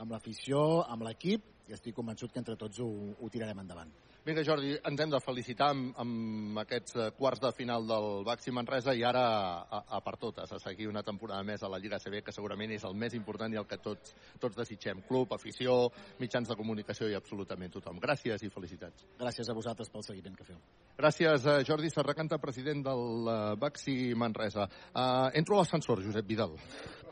[0.00, 2.88] amb l'afició, amb l'equip, i estic convençut que entre tots ho,
[3.20, 3.92] ho tirarem endavant.
[4.24, 8.54] Vinga, Jordi, ens hem de felicitar amb, amb aquests eh, quarts de final del Baxi
[8.56, 9.24] Manresa i ara
[9.68, 12.72] a, a per totes, a seguir una temporada més a la Lliga CB, que segurament
[12.72, 15.02] és el més important i el que tots, tots desitgem.
[15.04, 15.90] Club, afició,
[16.22, 18.00] mitjans de comunicació i absolutament tothom.
[18.00, 19.04] Gràcies i felicitats.
[19.20, 20.56] Gràcies a vosaltres pel seguiment que feu.
[20.96, 24.70] Gràcies, eh, Jordi Serracanta, president del eh, Baxi Manresa.
[24.94, 26.56] Uh, entro a l'ascensor, Josep Vidal.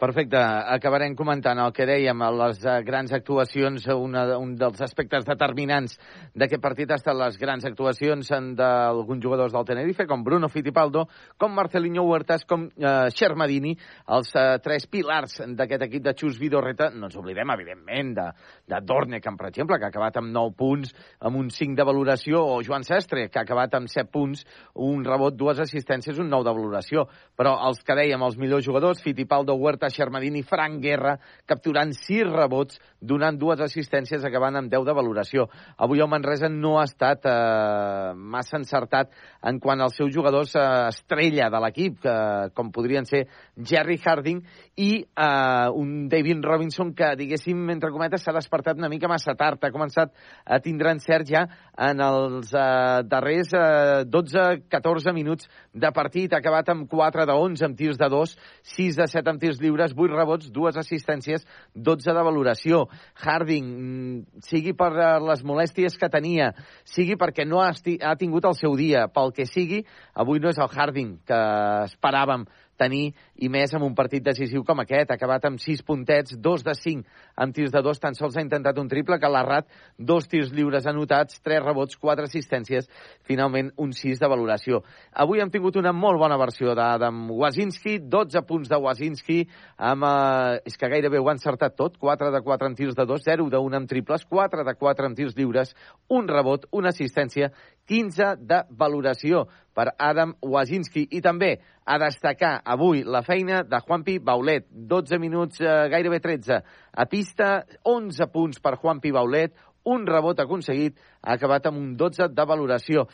[0.01, 0.41] Perfecte.
[0.41, 5.95] Acabarem comentant el que dèiem, les grans actuacions, una, un dels aspectes determinants
[6.35, 11.09] d'aquest partit ha estat les grans actuacions d'alguns jugadors del Tenerife, com Bruno Fittipaldo,
[11.39, 13.75] com Marcelinho Huertas, com eh, Xermadini,
[14.15, 16.91] els eh, tres pilars d'aquest equip de Xus Vidorreta.
[16.95, 18.29] No ens oblidem, evidentment, de,
[18.71, 20.95] de Dornekamp, per exemple, que ha acabat amb 9 punts,
[21.27, 24.47] amb un 5 de valoració, o Joan Sestre, que ha acabat amb 7 punts,
[24.87, 27.07] un rebot, dues assistències, un 9 de valoració.
[27.39, 31.17] Però els que dèiem, els millors jugadors, Fittipaldo, Huertas, Xermadini, Frank Guerra,
[31.51, 35.49] capturant 6 rebots, donant dues assistències, acabant amb 10 de valoració.
[35.83, 39.11] Avui el Manresa no ha estat eh, massa encertat
[39.49, 42.15] en quant als seus jugadors eh, estrella de l'equip, que,
[42.55, 43.25] com podrien ser
[43.59, 44.43] Jerry Harding
[44.79, 49.59] i eh, un David Robinson que, diguéssim, entre cometes, s'ha despertat una mica massa tard.
[49.63, 50.15] Ha començat
[50.47, 51.45] a tindre encert ja
[51.91, 56.33] en els eh, darrers eh, 12-14 minuts de partit.
[56.33, 58.37] Ha acabat amb 4 de 11 amb tirs de 2,
[58.77, 62.87] 6 de 7 amb tirs lliures, 8 rebots, 2 assistències, 12 de valoració.
[63.23, 66.53] Harding, mm, sigui per eh, les molèsties que tenia,
[66.89, 69.83] sigui perquè no ha, ha tingut el seu dia, pel que sigui,
[70.15, 71.41] avui no és el Harding que
[71.89, 72.47] esperàvem
[72.79, 75.11] tenir, i més amb un partit decisiu com aquest.
[75.11, 77.05] Ha acabat amb 6 puntets, 2 de 5
[77.43, 79.69] amb tirs de 2, tan sols ha intentat un triple, que l'ha rat,
[79.99, 82.89] dos tirs lliures anotats, 3 rebots, 4 assistències,
[83.29, 84.83] finalment un 6 de valoració.
[85.13, 89.39] Avui hem tingut una molt bona versió d'Adam Wazinski, 12 punts de Wazinski,
[89.79, 93.07] amb, eh, és que gairebé ho ha encertat tot, 4 de 4 en tirs de
[93.07, 95.75] 2, 0 de 1 en triples, 4 de 4 en tirs lliures,
[96.09, 97.53] un rebot, una assistència,
[97.89, 101.07] 15 de valoració per Adam Wazinski.
[101.11, 104.67] I també a destacar avui la feina de Juanpi Baulet.
[104.71, 106.63] 12 minuts, eh, gairebé 13
[106.93, 109.55] a pista, 11 punts per Juanpi Baulet,
[109.85, 113.07] un rebot aconseguit, ha acabat amb un 12 de valoració.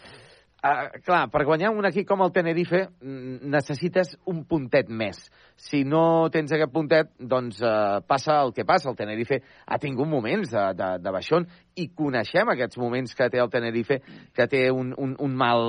[0.59, 5.20] Uh, clar, per guanyar un equip com el Tenerife mm, necessites un puntet més.
[5.55, 8.89] Si no tens aquest puntet, doncs uh, passa el que passa.
[8.91, 11.47] El Tenerife ha tingut moments de, de, de baixón
[11.78, 14.01] i coneixem aquests moments que té el Tenerife,
[14.35, 15.62] que té un, un, un, mal,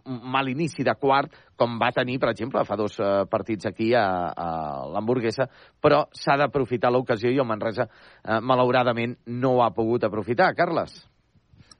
[0.00, 3.90] un mal inici de quart, com va tenir, per exemple, fa dos uh, partits aquí
[3.92, 4.48] a, a
[4.94, 5.50] l'Hamburguesa,
[5.84, 7.90] però s'ha d'aprofitar l'ocasió i el Manresa,
[8.24, 10.54] uh, malauradament, no ho ha pogut aprofitar.
[10.56, 10.96] Carles?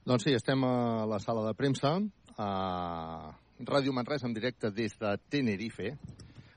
[0.05, 1.97] Doncs sí, estem a la sala de premsa,
[2.39, 5.91] a Ràdio Manresa en directe des de Tenerife.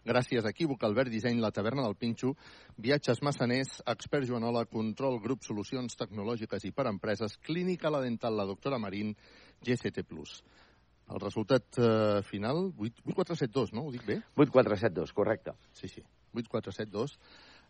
[0.07, 2.33] Gràcies a Equívoc, Albert Disseny, la taverna del Pinxo,
[2.83, 8.47] Viatges Massaners, Expert Joanola, Control Grup Solucions Tecnològiques i per Empreses, Clínica La Dental, la
[8.47, 9.15] doctora Marín,
[9.63, 10.03] GCT+.
[11.13, 13.87] El resultat eh, final, 8-4-7-2, no?
[13.87, 14.21] Ho dic bé?
[14.37, 15.55] 8-4-7-2, correcte.
[15.73, 16.03] Sí, sí,
[16.35, 17.19] 8-4-7-2.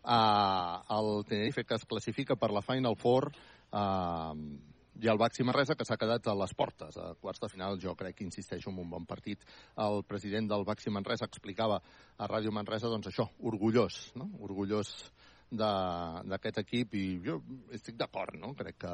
[0.03, 3.29] Uh, el Tenerife que es classifica per la Final Four
[3.71, 4.33] uh,
[5.01, 7.95] i el Baxi Manresa que s'ha quedat a les portes a quarts de final, jo
[7.97, 9.41] crec que insisteixo en un bon partit.
[9.81, 11.79] El president del Baxi Manresa explicava
[12.17, 14.29] a Ràdio Manresa doncs això, orgullós no?
[14.45, 14.93] orgullós
[15.53, 16.93] d'aquest equip.
[16.97, 17.39] I jo
[17.73, 18.53] estic d'acord no?
[18.57, 18.93] crec que,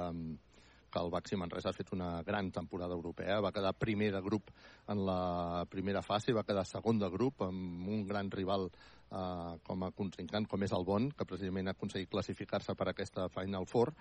[0.90, 3.42] que el Baxi Manresa ha fet una gran temporada europea.
[3.44, 4.54] Va quedar primer de grup
[4.88, 9.84] en la primera fase, va quedar segon de grup amb un gran rival eh, com
[9.84, 13.94] a contrincant com és el Bon, que precisament ha aconseguit classificar-se per aquesta Final Four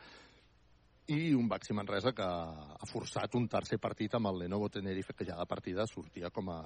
[1.09, 5.25] i un Baxi Manresa que ha forçat un tercer partit amb el Lenovo Tenerife, que
[5.25, 6.59] ja de partida sortia com a,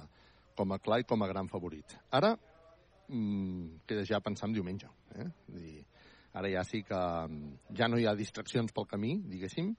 [0.55, 1.95] com a clar i com a gran favorit.
[2.11, 2.33] Ara
[3.07, 4.91] mmm, queda ja pensar en diumenge.
[5.15, 5.29] Eh?
[5.55, 5.85] Dir,
[6.33, 6.99] ara ja sí que
[7.79, 9.71] ja no hi ha distraccions pel camí, diguéssim,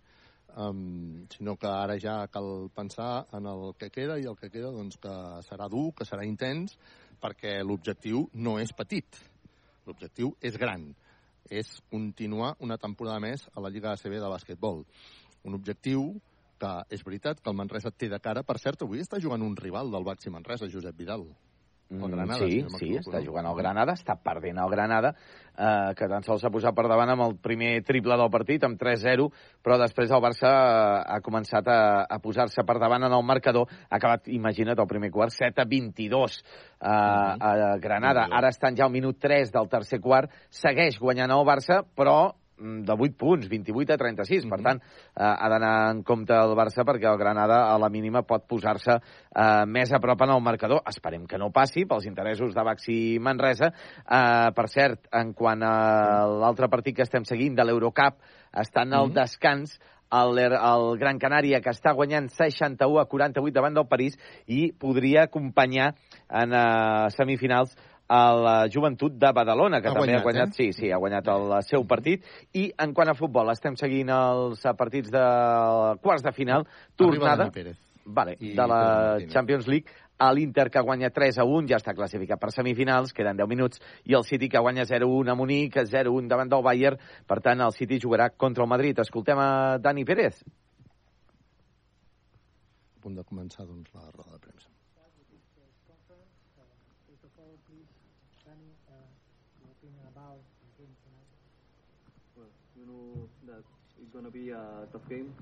[0.56, 4.72] um, sinó que ara ja cal pensar en el que queda i el que queda
[4.72, 6.78] doncs, que serà dur, que serà intens,
[7.20, 9.20] perquè l'objectiu no és petit,
[9.84, 10.94] l'objectiu és gran
[11.50, 14.84] és continuar una temporada més a la Lliga ACB de bàsquetbol.
[15.44, 16.14] Un objectiu
[16.60, 18.44] que és veritat que el Manresa té de cara.
[18.46, 21.26] Per cert, avui està jugant un rival del Baxi Manresa, Josep Vidal.
[21.90, 25.12] El Granada, sí, si no sí, està jugant el Granada, està perdent el Granada,
[25.52, 28.80] eh, que tan sols s'ha posat per davant amb el primer triple del partit, amb
[28.80, 29.28] 3-0,
[29.62, 33.68] però després el Barça eh, ha començat a, a posar-se per davant en el marcador,
[33.88, 38.28] ha acabat, imagina't, el primer quart, 7 a 22 eh, a Granada.
[38.32, 42.43] Ara estan ja al minut 3 del tercer quart, segueix guanyant el Barça, però mm,
[42.58, 44.46] de 8 punts, 28 a 36.
[44.50, 48.22] Per tant, eh, ha d'anar en compte el Barça perquè el Granada a la mínima
[48.22, 50.82] pot posar-se eh, més a prop en el marcador.
[50.88, 53.72] Esperem que no passi pels interessos de Baxi Manresa.
[54.04, 55.74] Eh, per cert, en quant a
[56.30, 58.22] l'altre partit que estem seguint de l'Eurocup,
[58.54, 59.78] està en el descans
[60.14, 64.16] el, el Gran Canària, que està guanyant 61 a 48 davant del París
[64.46, 65.92] i podria acompanyar
[66.30, 67.74] en uh, semifinals
[68.08, 70.58] a la joventut de Badalona, que Ha també guanyat, ha guanyat, eh?
[70.58, 72.24] sí, sí, ha guanyat el seu partit.
[72.52, 75.24] I en quant a futbol, estem seguint els partits de
[76.02, 77.50] quarts de final, tornada
[78.04, 79.18] vale, I de la.
[79.28, 79.86] Champions League,
[80.18, 83.80] a l'Inter que guanya 3 a 1, ja està classificat per semifinals, queden 10 minuts,
[84.04, 87.72] i el City que guanya 0-1 a Munic, 0-1 davant del Bayern, per tant el
[87.72, 89.00] City jugarà contra el Madrid.
[89.00, 90.44] Escoltem a Dani Pérez.
[92.94, 94.73] A punt de començar doncs, la roda de premsa.
[104.14, 105.34] Going to be a tough game.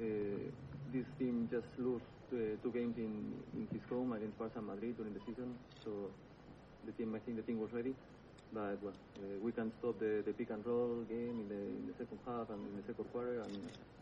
[0.00, 0.48] Uh,
[0.88, 5.12] this team just lost uh, two games in, in his home against Barca Madrid during
[5.12, 5.52] the season,
[5.84, 6.08] so
[6.88, 7.92] the team, I think the team was ready.
[8.56, 11.84] But well, uh, we can stop the, the pick and roll game in the, in
[11.92, 13.54] the second half and in the second quarter, and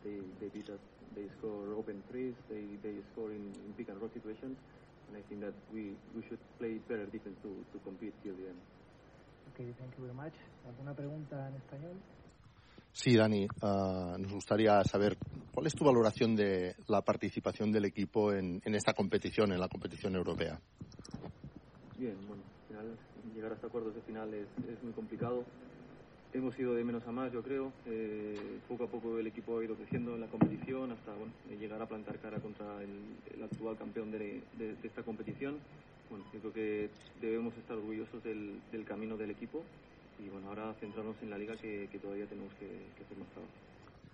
[0.07, 0.81] they, they beat us.
[1.19, 4.55] They score open threes, they, they score in, in pick and roll situations,
[5.11, 8.55] and I think that we, we should play better defense to, to compete till the
[8.55, 8.61] end.
[9.51, 10.39] Ok, thank you very much.
[10.71, 11.99] ¿Alguna pregunta en español?
[13.01, 15.17] Sí, Dani, ah, nos gustaría saber
[15.55, 19.69] cuál es tu valoración de la participación del equipo en, en esta competición, en la
[19.69, 20.61] competición europea.
[21.97, 22.99] Bien, bueno, al final
[23.33, 25.45] llegar hasta cuartos de final es, es muy complicado.
[26.33, 27.73] Hemos ido de menos a más, yo creo.
[27.87, 31.81] Eh, poco a poco el equipo ha ido creciendo en la competición hasta bueno, llegar
[31.81, 35.61] a plantar cara contra el, el actual campeón de, de- de esta competición.
[36.11, 39.63] Bueno, yo creo que debemos estar orgullosos del, del camino del equipo
[40.19, 43.29] y bueno, ahora centrarnos en la liga que, que todavía tenemos que, que hacer más
[43.29, 43.53] trabajo.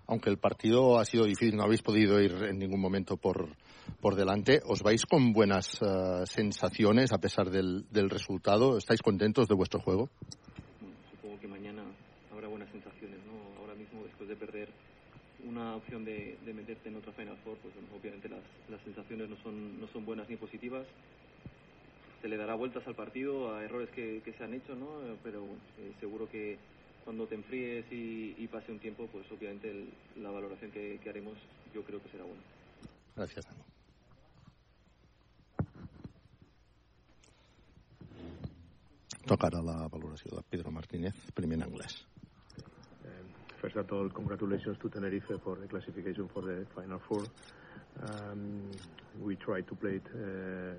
[0.07, 3.49] Aunque el partido ha sido difícil, no habéis podido ir en ningún momento por,
[3.99, 8.77] por delante, ¿os vais con buenas ah, sensaciones a pesar del, del resultado?
[8.77, 10.09] ¿Estáis contentos de vuestro juego?
[10.79, 11.83] Bueno, supongo que mañana
[12.31, 13.59] habrá buenas sensaciones, ¿no?
[13.59, 14.69] Ahora mismo, después de perder
[15.43, 19.27] una opción de, de meterte en otra Final Four, pues bueno, obviamente las, las sensaciones
[19.27, 20.85] no son, no son buenas ni positivas.
[22.25, 24.99] Se le dará vueltas al partido a errores que, que se han hecho, ¿no?
[25.05, 26.57] Eh, Pero bueno, eh, seguro que
[27.03, 31.07] cuando te enfríes y, y pase un tiempo, pues obviamente el- la valoración que, que
[31.11, 31.37] haremos
[31.71, 32.41] yo creo que será buena.
[33.15, 33.61] Gràcies, Dani.
[39.27, 42.07] Toca ara la valoració de Pedro Martínez, primer en anglès.
[43.61, 47.29] First of all, congratulations to Tenerife for the classification for the Final Four.
[48.01, 48.79] Um,
[49.21, 50.73] we try to play it uh,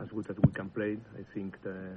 [0.00, 0.96] as, good as we can play.
[1.18, 1.96] I think that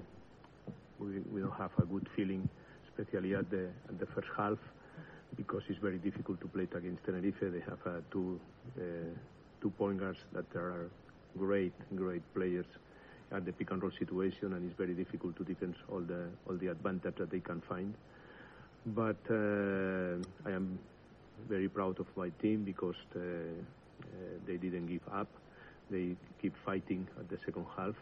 [1.00, 2.48] we, don't have a good feeling,
[2.88, 4.58] especially at the, at the first half,
[5.36, 7.40] because it's very difficult to play against Tenerife.
[7.42, 8.40] They have uh, two,
[8.78, 8.82] uh,
[9.62, 10.90] two point guards that are
[11.38, 12.66] great, great players
[13.32, 16.56] at the pick and roll situation, and it's very difficult to defend all the, all
[16.56, 17.94] the advantage that they can find
[18.86, 20.78] but uh, I am
[21.50, 22.96] very proud of my team because
[24.46, 25.28] they didn't give up.
[25.90, 27.96] They keep fighting at the second half.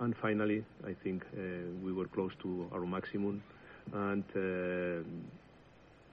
[0.00, 1.38] And finally, I think uh,
[1.84, 3.42] we were close to our maximum,
[3.92, 5.06] and uh,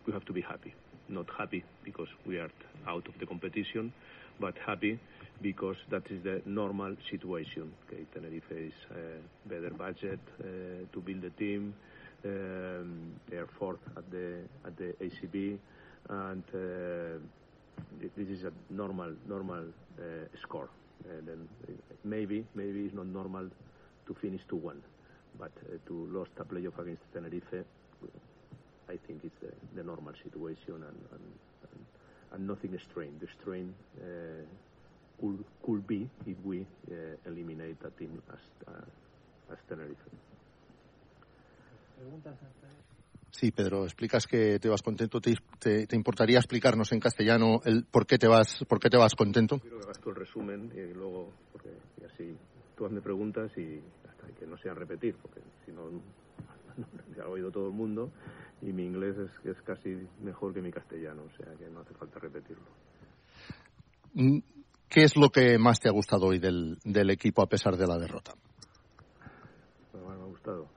[0.05, 0.73] we have to be happy.
[1.07, 2.51] Not happy because we are
[2.87, 3.91] out of the competition,
[4.39, 4.99] but happy
[5.41, 7.73] because that is the normal situation.
[7.87, 8.73] Okay, Tenerife is
[9.47, 10.43] better budget uh,
[10.93, 11.73] to build a team.
[12.23, 15.57] Um, they are fourth at the at the ACB,
[16.09, 16.43] and
[18.15, 19.63] this is a normal normal
[20.43, 20.69] score.
[21.07, 21.71] And then uh,
[22.03, 23.49] maybe maybe it's not normal
[24.07, 24.81] to finish to one,
[25.37, 27.65] but uh, to lost a playoff against Tenerife,
[28.89, 31.25] I think it's the, the normal situation and, and,
[31.71, 31.85] and,
[32.33, 33.19] and nothing strange.
[33.21, 34.43] The strain uh,
[35.21, 36.95] could could be if we uh,
[37.25, 39.97] eliminate a team as uh, as Tenerife.
[43.31, 45.21] Sí, Pedro, explicas que te vas contento.
[45.21, 48.97] ¿Te, te, te importaría explicarnos en castellano el por qué te vas, por qué te
[48.97, 49.59] vas contento?
[49.59, 51.69] Quiero que hagas tú el resumen y luego, porque
[52.01, 52.35] y así
[52.75, 55.89] tú hazme preguntas y hasta que no sea repetir, porque si no,
[57.15, 58.11] ya ha oído todo el mundo
[58.61, 61.93] y mi inglés es, es casi mejor que mi castellano, o sea que no hace
[61.93, 62.65] falta repetirlo.
[64.13, 64.39] Mm,
[64.89, 67.85] ¿Qué es lo que más te ha gustado hoy del, del equipo a pesar de
[67.85, 68.33] la derrota?
[69.93, 70.67] Lo más me ha gustado,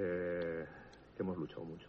[0.00, 0.64] que,
[1.16, 1.88] que hemos luchado mucho.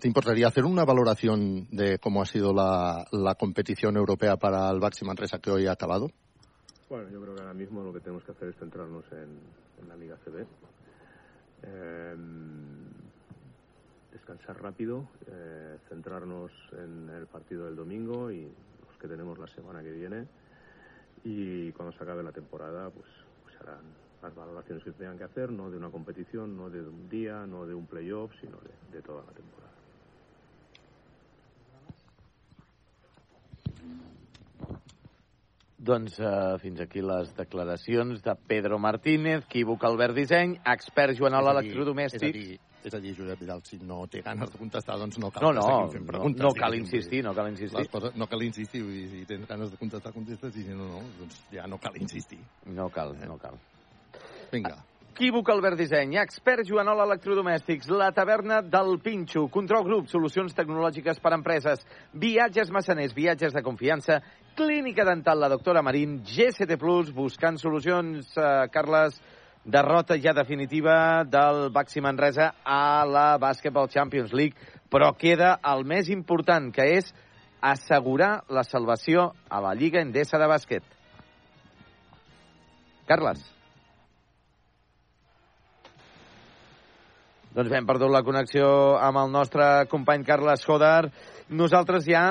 [0.00, 4.80] ¿Te importaría hacer una valoración de cómo ha sido la, la competición europea para el
[4.80, 6.08] Baxi Manresa que hoy ha acabado?
[6.88, 9.38] Bueno, yo creo que ahora mismo lo que tenemos que hacer es centrarnos en,
[9.82, 10.46] en la Liga CB.
[11.62, 12.16] eh,
[14.12, 19.82] descansar rápido, eh, centrarnos en el partido del domingo y los que tenemos la semana
[19.82, 20.26] que viene
[21.24, 23.06] y cuando se acabe la temporada pues,
[23.44, 23.84] pues harán
[24.22, 27.66] las valoraciones que tengan que hacer, no de una competición, no de un día, no
[27.66, 29.70] de un playoff, sino de, de toda la temporada.
[35.80, 42.20] Doncs uh, fins aquí les declaracions de Pedro Martínez, equívoc Albert Disseny, expert Joanola electrodomèstic.
[42.20, 45.16] És a dir, és a dir, Josep Vidal, si no té ganes de contestar, doncs
[45.18, 46.42] no cal No, que no, seguim fent no, preguntes.
[46.44, 47.88] no cal diguéssim, insistir, no cal insistir.
[47.96, 50.84] Coses, no cal insistir, vull dir, si tens ganes de contestar, contestes, i si no,
[50.92, 52.42] no, doncs ja no cal insistir.
[52.68, 53.56] No cal, no cal.
[54.52, 54.78] Vinga.
[55.20, 61.34] Equívoc Albert Disseny, expert Joanola Electrodomèstics, la taverna del Pinxo, Control Grup, solucions tecnològiques per
[61.34, 61.82] a empreses,
[62.16, 64.22] viatges massaners, viatges de confiança,
[64.56, 69.20] clínica dental la doctora Marín, GCT Plus, buscant solucions, eh, Carles,
[69.64, 74.56] derrota ja definitiva del Baxi Manresa a la Basketball Champions League,
[74.88, 77.12] però queda el més important, que és
[77.60, 80.84] assegurar la salvació a la Lliga Endesa de Bàsquet.
[83.04, 83.59] Carles.
[87.50, 88.66] Doncs bé, hem perdut la connexió
[89.02, 91.08] amb el nostre company Carles Joder.
[91.50, 92.28] Nosaltres ja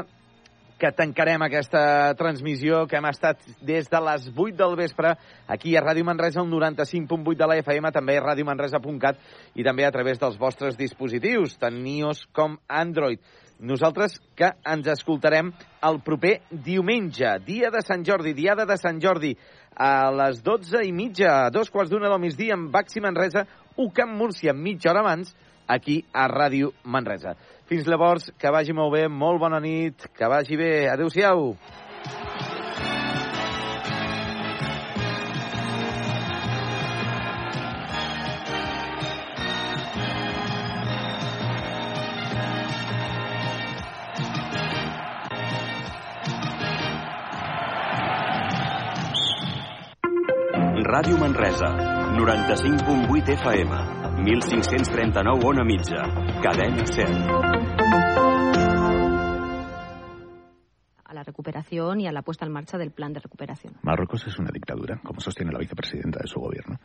[0.80, 5.12] que tancarem aquesta transmissió que hem estat des de les 8 del vespre
[5.52, 9.20] aquí a Ràdio Manresa, el 95.8 de la FM, també a radiomanresa.cat
[9.60, 13.20] i també a través dels vostres dispositius, tant iOS com Android.
[13.60, 15.52] Nosaltres que ens escoltarem
[15.84, 19.34] el proper diumenge, dia de Sant Jordi, diada de Sant Jordi,
[19.76, 23.44] a les 12 i mitja, a dos quarts d'una del migdia, amb Baxi Manresa,
[23.80, 25.36] UCAM Múrcia, mitja hora abans,
[25.66, 27.38] aquí a Ràdio Manresa.
[27.70, 30.90] Fins llavors, que vagi molt bé, molt bona nit, que vagi bé.
[30.92, 31.54] Adéu-siau.
[50.90, 56.04] Ràdio Manresa, 95.8 FM, 1539 on a mitja,
[56.42, 57.80] cadena 100.
[61.06, 63.74] a la recuperación y a la puesta en marcha del plan de recuperación.
[63.82, 66.78] Marruecos es una dictadura, como sostiene la vicepresidenta de su gobierno.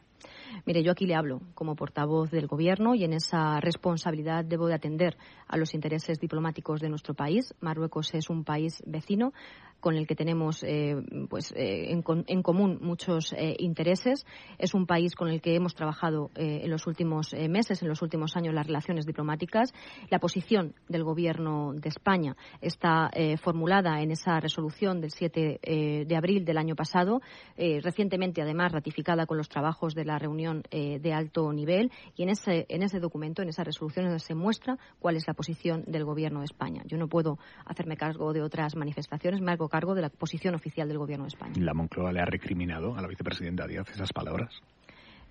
[0.64, 4.74] Mire, yo aquí le hablo como portavoz del Gobierno y en esa responsabilidad debo de
[4.74, 7.54] atender a los intereses diplomáticos de nuestro país.
[7.60, 9.34] Marruecos es un país vecino
[9.84, 10.96] con el que tenemos eh,
[11.28, 14.24] pues, eh, en, común muchos eh, intereses.
[14.56, 18.34] Es un país con el que hemos trabajado en los últimos meses, en los últimos
[18.34, 19.74] años, las relaciones diplomáticas.
[20.08, 23.10] La posición del Gobierno de España está
[23.42, 27.20] formulada en esa resolución del 7 eh, de abril del año pasado,
[27.56, 32.64] recientemente además ratificada con los trabajos de la reunión de alto nivel y en ese,
[32.70, 36.46] en ese documento, en esa resolución, se muestra cuál es la posición del Gobierno de
[36.46, 36.82] España.
[36.86, 40.98] Yo no puedo hacerme cargo de otras manifestaciones, me cargo de la posición oficial del
[40.98, 41.54] Gobierno de España.
[41.56, 44.54] La Moncloa le ha recriminado a la vicepresidenta Díaz esas palabras.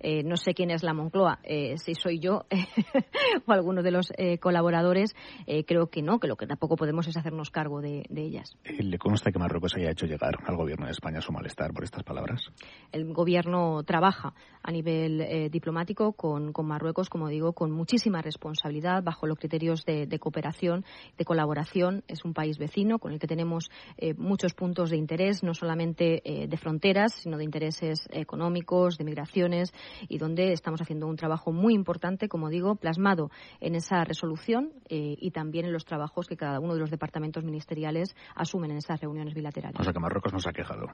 [0.06, 2.44] Eh, no sé quién es la Moncloa, eh, si soy yo
[3.46, 5.16] o alguno de los eh, colaboradores,
[5.46, 8.54] eh, creo que no, que lo que tampoco podemos es hacernos cargo de, de ellas.
[8.64, 11.84] Eh, ¿Le consta que Marruecos haya hecho llegar al gobierno de España su malestar por
[11.84, 12.42] estas palabras?
[12.92, 19.26] El gobierno trabaja a nivel diplomático con, con Marruecos, como digo, con muchísima responsabilidad, bajo
[19.26, 20.84] los criterios de, de cooperación,
[21.16, 22.02] de colaboración.
[22.08, 23.70] Es un país vecino con el que tenemos
[24.16, 29.72] muchos puntos de interés, no solamente de fronteras, sino de intereses económicos, de migraciones,
[30.08, 35.16] y donde estamos haciendo un trabajo muy importante, como digo, plasmado en esa resolución eh,
[35.18, 39.00] y también en los trabajos que cada uno de los departamentos ministeriales asumen en esas
[39.00, 39.80] reuniones bilaterales.
[39.80, 40.88] O sea que Marruecos nos ha quejado.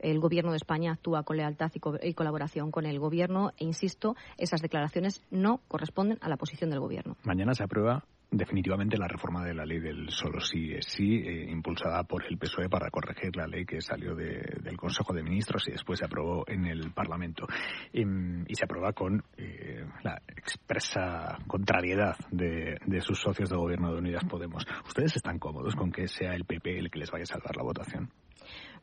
[0.00, 3.64] el gobierno de España actúa con lealtad y, co- y colaboración con el gobierno e
[3.64, 7.16] insisto, esas declaraciones no corresponden a la posición del gobierno.
[7.24, 8.04] Mañana se aprueba
[8.36, 12.38] definitivamente la reforma de la ley del solo sí es sí, eh, impulsada por el
[12.38, 16.04] PSOE para corregir la ley que salió de- del Consejo de Ministros y después se
[16.04, 17.46] aprobó en el Parlamento.
[17.92, 23.98] Em, y se aprueba con eh, la expresa contrariedad de sus socios de gobierno de
[23.98, 24.64] Unidas Podemos.
[24.86, 27.62] ¿Ustedes están cómodos con que sea el PP el que les vaya a salvar la
[27.62, 28.10] votación?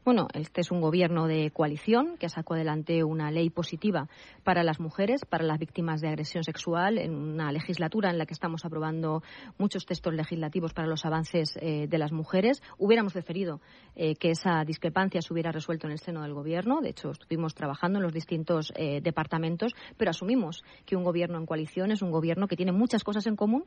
[0.03, 4.09] Bueno, este es un gobierno de coalición que sacó adelante una ley positiva
[4.43, 8.33] para las mujeres, para las víctimas de agresión sexual, en una legislatura en la que
[8.33, 9.21] estamos aprobando
[9.59, 12.63] muchos textos legislativos para los avances eh, de las mujeres.
[12.79, 13.61] Hubiéramos preferido
[13.95, 16.81] eh, que esa discrepancia se hubiera resuelto en el seno del gobierno.
[16.81, 21.45] De hecho, estuvimos trabajando en los distintos eh, departamentos, pero asumimos que un gobierno en
[21.45, 23.65] coalición es un gobierno que tiene muchas cosas en común,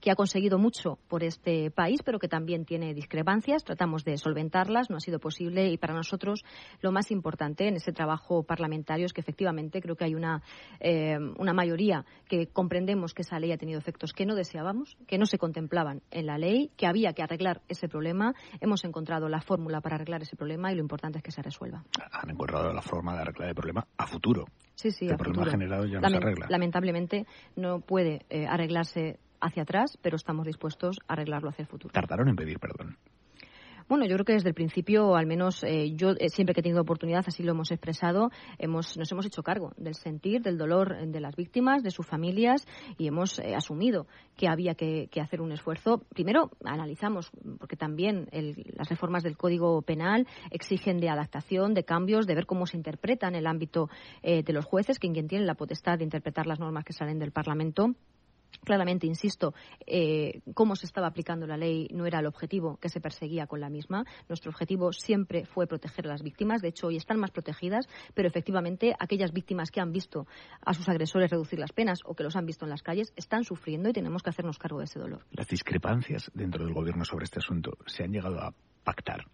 [0.00, 3.62] que ha conseguido mucho por este país, pero que también tiene discrepancias.
[3.62, 6.44] Tratamos de solventarlas, no ha sido posible y para nosotros
[6.80, 10.42] lo más importante en ese trabajo parlamentario es que efectivamente creo que hay una,
[10.80, 15.18] eh, una mayoría que comprendemos que esa ley ha tenido efectos que no deseábamos, que
[15.18, 18.34] no se contemplaban en la ley, que había que arreglar ese problema.
[18.60, 21.84] Hemos encontrado la fórmula para arreglar ese problema y lo importante es que se resuelva.
[22.12, 24.46] Han encontrado la forma de arreglar el problema a futuro.
[24.74, 25.50] Sí, sí, el a problema futuro.
[25.52, 26.46] generado ya no se arregla.
[26.48, 31.92] Lamentablemente no puede eh, arreglarse hacia atrás, pero estamos dispuestos a arreglarlo hacia el futuro.
[31.92, 32.96] Tardaron en pedir perdón.
[33.88, 36.62] Bueno, yo creo que desde el principio, al menos eh, yo eh, siempre que he
[36.64, 40.96] tenido oportunidad, así lo hemos expresado, hemos, nos hemos hecho cargo del sentir, del dolor
[40.98, 42.66] eh, de las víctimas, de sus familias
[42.98, 46.02] y hemos eh, asumido que había que, que hacer un esfuerzo.
[46.12, 52.26] Primero, analizamos, porque también el- las reformas del Código Penal exigen de adaptación, de cambios,
[52.26, 53.88] de ver cómo se interpreta en el ámbito
[54.22, 57.30] de los jueces, que quien tiene la potestad de interpretar las normas que salen del
[57.30, 57.94] Parlamento.
[58.64, 59.54] Claramente, insisto,
[59.86, 63.60] eh, cómo se estaba aplicando la ley no era el objetivo que se perseguía con
[63.60, 64.04] la misma.
[64.28, 66.62] Nuestro objetivo siempre fue proteger a las víctimas.
[66.62, 70.26] De hecho, hoy están más protegidas, pero efectivamente aquellas víctimas que han visto
[70.64, 73.44] a sus agresores reducir las penas o que los han visto en las calles están
[73.44, 75.24] sufriendo y tenemos que hacernos cargo de ese dolor.
[75.30, 78.52] Las discrepancias dentro del gobierno sobre este asunto se han llegado a
[78.82, 79.26] pactar.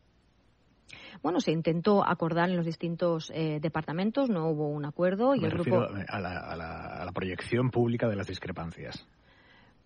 [1.23, 5.49] Bueno, se intentó acordar en los distintos eh, departamentos, no hubo un acuerdo y Me
[5.49, 5.83] el grupo.
[6.09, 9.07] a la, a la- a la proyección pública de las discrepancias.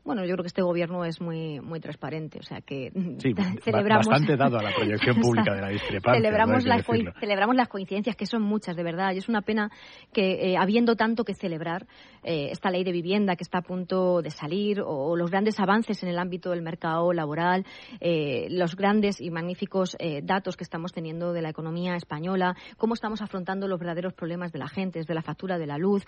[0.06, 4.06] Bueno, yo creo que este gobierno es muy muy transparente, o sea que Sí, celebramos
[4.06, 6.14] bastante dado a la proyección pública de la discrepancia.
[6.22, 6.74] celebramos, ¿no?
[6.76, 6.86] Las
[7.18, 9.12] celebramos las coincidencias, que son muchas, de verdad.
[9.14, 9.70] Y es una pena
[10.12, 11.86] que, eh, habiendo tanto que celebrar,
[12.22, 15.58] eh, esta ley de vivienda que está a punto de salir, o, o los grandes
[15.58, 17.66] avances en el ámbito del mercado laboral,
[18.00, 22.94] eh, los grandes y magníficos eh, datos que estamos teniendo de la economía española, cómo
[22.94, 26.04] estamos afrontando los verdaderos problemas de la gente, desde la factura de la luz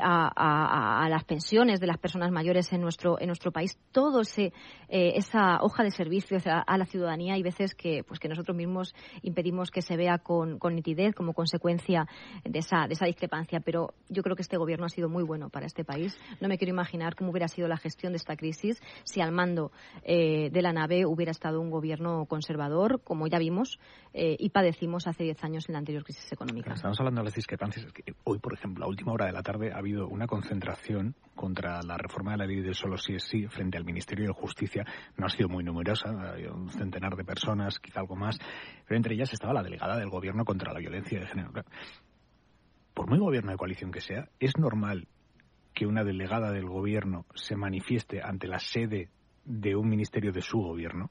[0.00, 3.78] a, a- a las pensiones de las personas mayores en nuestro, en nuestro país.
[3.90, 4.52] Todo ese,
[4.88, 8.94] eh, esa hoja de servicios a, la ciudadanía y veces que, pues, que nosotros mismos
[9.22, 12.06] impedimos que se vea con, nitidez como consecuencia
[12.44, 13.60] de esa, de esa discrepancia.
[13.60, 16.16] Pero yo creo que este gobierno ha sido muy bueno para este país.
[16.40, 19.72] No me quiero imaginar cómo hubiera sido la gestión de esta crisis si al mando
[20.04, 23.78] eh, de la nave hubiera estado un gobierno conservador, como ya vimos
[24.14, 26.74] eh, y padecimos hace 10 años en la anterior crisis económica.
[26.74, 27.86] Estamos hablando de las discrepancias.
[28.24, 31.96] Hoy, por ejemplo, a última hora de la tarde ha habido una concentración contra la
[31.96, 34.84] reforma de la ley del solo sí es sí frente al Ministerio de Justicia.
[35.16, 38.38] No ha sido muy numerosa, ha habido un centenar de personas, quizá algo más,
[38.86, 41.52] pero entre ellas estaba la delegada del Gobierno contra la violencia de género.
[42.94, 45.08] Por muy gobierno de coalición que sea, es normal
[45.74, 49.08] que una delegada del Gobierno se manifieste ante la sede
[49.44, 51.10] de un ministerio de su gobierno.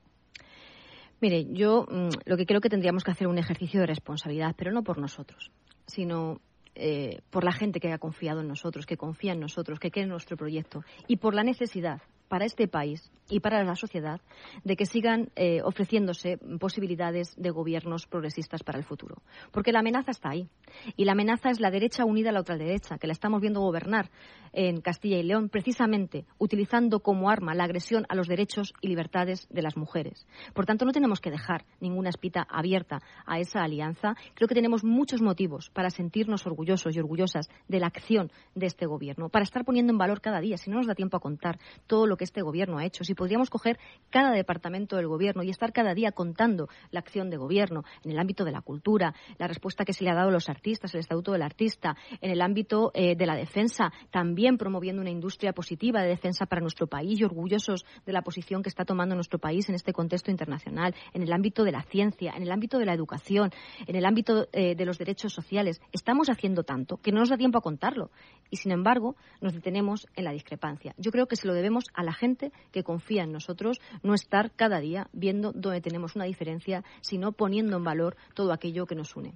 [1.19, 4.71] Mire, yo mm, lo que creo que tendríamos que hacer un ejercicio de responsabilidad, pero
[4.71, 5.51] no por nosotros,
[5.85, 6.41] sino
[6.83, 10.05] eh, por la gente que ha confiado en nosotros, que confía en nosotros, que cree
[10.05, 12.01] en nuestro proyecto y por la necesidad
[12.31, 14.21] para este país y para la sociedad
[14.63, 19.21] de que sigan eh, ofreciéndose posibilidades de gobiernos progresistas para el futuro.
[19.51, 20.47] Porque la amenaza está ahí.
[20.95, 23.59] Y la amenaza es la derecha unida a la otra derecha, que la estamos viendo
[23.59, 24.09] gobernar
[24.53, 29.47] en Castilla y León, precisamente utilizando como arma la agresión a los derechos y libertades
[29.49, 30.25] de las mujeres.
[30.53, 34.15] Por tanto, no tenemos que dejar ninguna espita abierta a esa alianza.
[34.35, 38.85] Creo que tenemos muchos motivos para sentirnos orgullosos y orgullosas de la acción de este
[38.85, 41.59] gobierno, para estar poniendo en valor cada día, si no nos da tiempo a contar
[41.87, 45.49] todo lo que este gobierno ha hecho, si podríamos coger cada departamento del gobierno y
[45.49, 49.47] estar cada día contando la acción de gobierno en el ámbito de la cultura, la
[49.47, 52.41] respuesta que se le ha dado a los artistas, el estatuto del artista, en el
[52.41, 57.19] ámbito eh, de la defensa, también promoviendo una industria positiva de defensa para nuestro país
[57.19, 61.23] y orgullosos de la posición que está tomando nuestro país en este contexto internacional, en
[61.23, 63.51] el ámbito de la ciencia, en el ámbito de la educación,
[63.87, 65.81] en el ámbito eh, de los derechos sociales.
[65.91, 68.11] Estamos haciendo tanto que no nos da tiempo a contarlo
[68.49, 70.93] y, sin embargo, nos detenemos en la discrepancia.
[70.97, 74.51] Yo creo que se lo debemos a la gente que confía en nosotros, no estar
[74.51, 79.15] cada día viendo dónde tenemos una diferencia, sino poniendo en valor todo aquello que nos
[79.15, 79.33] une.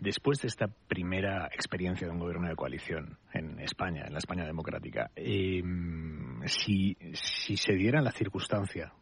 [0.00, 4.44] Después de esta primera experiencia de un gobierno de coalición en España, en la España
[4.44, 5.62] democrática, eh,
[6.46, 8.92] si, si se diera la circunstancia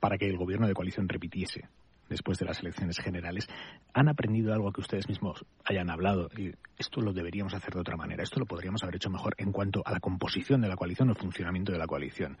[0.00, 1.68] para que el gobierno de coalición repitiese
[2.08, 3.48] después de las elecciones generales,
[3.92, 6.28] ¿han aprendido algo que ustedes mismos hayan hablado?
[6.36, 9.52] Y esto lo deberíamos hacer de otra manera, esto lo podríamos haber hecho mejor en
[9.52, 12.38] cuanto a la composición de la coalición o el funcionamiento de la coalición.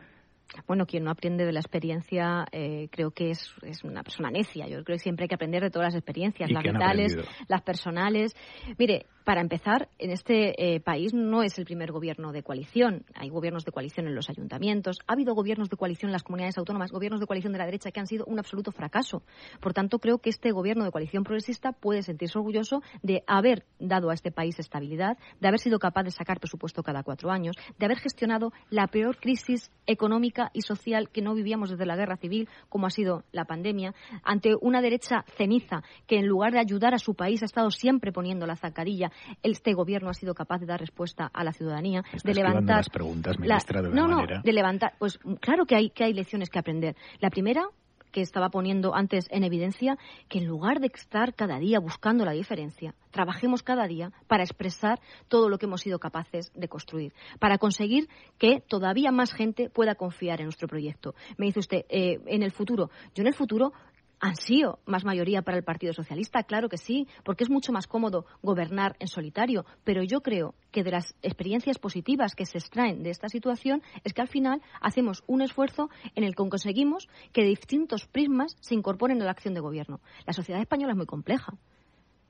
[0.66, 4.68] Bueno, quien no aprende de la experiencia eh, creo que es, es una persona necia.
[4.68, 7.16] Yo creo que siempre hay que aprender de todas las experiencias, ¿Y las vitales,
[7.48, 8.34] las personales.
[8.78, 13.04] Mire, Para empezar, en este eh, país no es el primer gobierno de coalición.
[13.12, 15.00] Hay gobiernos de coalición en los ayuntamientos.
[15.08, 17.90] Ha habido gobiernos de coalición en las comunidades autónomas, gobiernos de coalición de la derecha
[17.90, 19.24] que han sido un absoluto fracaso.
[19.60, 24.10] Por tanto, creo que este gobierno de coalición progresista puede sentirse orgulloso de haber dado
[24.10, 27.84] a este país estabilidad, de haber sido capaz de sacar presupuesto cada cuatro años, de
[27.84, 32.48] haber gestionado la peor crisis económica y social que no vivíamos desde la guerra civil,
[32.68, 36.98] como ha sido la pandemia, ante una derecha ceniza que en lugar de ayudar a
[36.98, 39.10] su país ha estado siempre poniendo la zancadilla.
[39.42, 43.38] Este gobierno ha sido capaz de dar respuesta a la ciudadanía, de levantar las preguntas,
[43.38, 44.36] ministra, de una no, manera.
[44.36, 44.94] no, de levantar.
[44.98, 46.96] Pues claro que hay que hay lecciones que aprender.
[47.20, 47.68] La primera
[48.16, 49.98] que estaba poniendo antes en evidencia,
[50.30, 55.00] que en lugar de estar cada día buscando la diferencia, trabajemos cada día para expresar
[55.28, 59.96] todo lo que hemos sido capaces de construir, para conseguir que todavía más gente pueda
[59.96, 61.14] confiar en nuestro proyecto.
[61.36, 63.74] Me dice usted, eh, en el futuro, yo en el futuro
[64.20, 68.26] ansío más mayoría para el Partido Socialista, claro que sí, porque es mucho más cómodo
[68.42, 73.10] gobernar en solitario, pero yo creo que de las experiencias positivas que se extraen de
[73.10, 78.06] esta situación es que al final hacemos un esfuerzo en el que conseguimos que distintos
[78.06, 80.00] prismas se incorporen a la acción de gobierno.
[80.26, 81.54] La sociedad española es muy compleja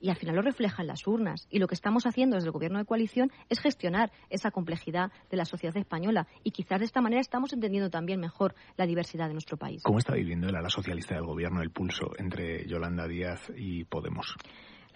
[0.01, 1.47] y al final lo refleja en las urnas.
[1.51, 5.37] Y lo que estamos haciendo desde el Gobierno de coalición es gestionar esa complejidad de
[5.37, 6.27] la sociedad española.
[6.45, 9.83] Y quizás de esta manera estamos entendiendo también mejor la diversidad de nuestro país.
[9.83, 14.37] ¿Cómo está viviendo el ala socialista del Gobierno el pulso entre Yolanda Díaz y Podemos?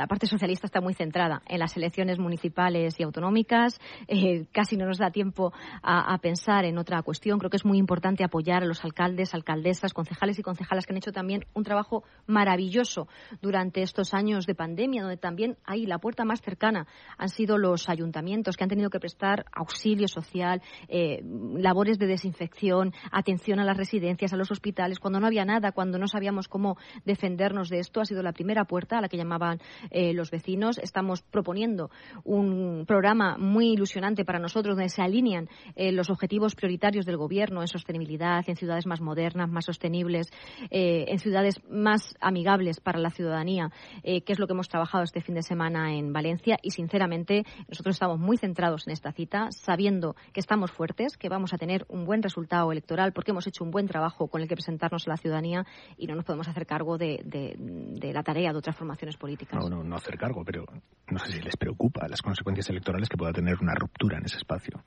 [0.00, 3.78] La parte socialista está muy centrada en las elecciones municipales y autonómicas.
[4.08, 7.38] Eh, casi no nos da tiempo a, pensar en otra cuestión.
[7.38, 10.96] Creo que es muy importante apoyar a los alcaldes, alcaldesas, concejales y concejalas que han
[10.96, 13.08] hecho también un trabajo maravilloso
[13.42, 16.86] durante estos años de pandemia, donde también hay la puerta más cercana
[17.18, 22.94] han sido los ayuntamientos que han tenido que prestar auxilio social, eh, labores de desinfección,
[23.12, 26.78] atención a las residencias, a los hospitales, cuando no había nada, cuando no sabíamos cómo
[27.04, 28.00] defendernos de esto.
[28.00, 30.78] Ha sido la primera puerta a la que llamaban eh, los vecinos.
[30.78, 31.90] Estamos proponiendo
[32.24, 37.60] un programa muy ilusionante para nosotros donde se alinean eh, los objetivos prioritarios del Gobierno
[37.60, 40.30] en sostenibilidad, en ciudades más modernas, más sostenibles,
[40.70, 43.70] eh, en ciudades más amigables para la ciudadanía,
[44.02, 46.58] que es lo que hemos trabajado este fin de semana en Valencia.
[46.62, 51.52] Y, sinceramente, nosotros estamos muy centrados en esta cita, sabiendo que estamos fuertes, que vamos
[51.52, 54.54] a tener un buen resultado electoral porque hemos hecho un buen trabajo con el que
[54.54, 57.22] presentarnos a la ciudadanía y no nos podemos hacer cargo de,
[58.00, 59.60] la tarea de otras formaciones políticas.
[59.82, 60.64] No hacer cargo, pero
[61.10, 64.36] no sé si les preocupa las consecuencias electorales que pueda tener una ruptura en ese
[64.36, 64.82] espacio.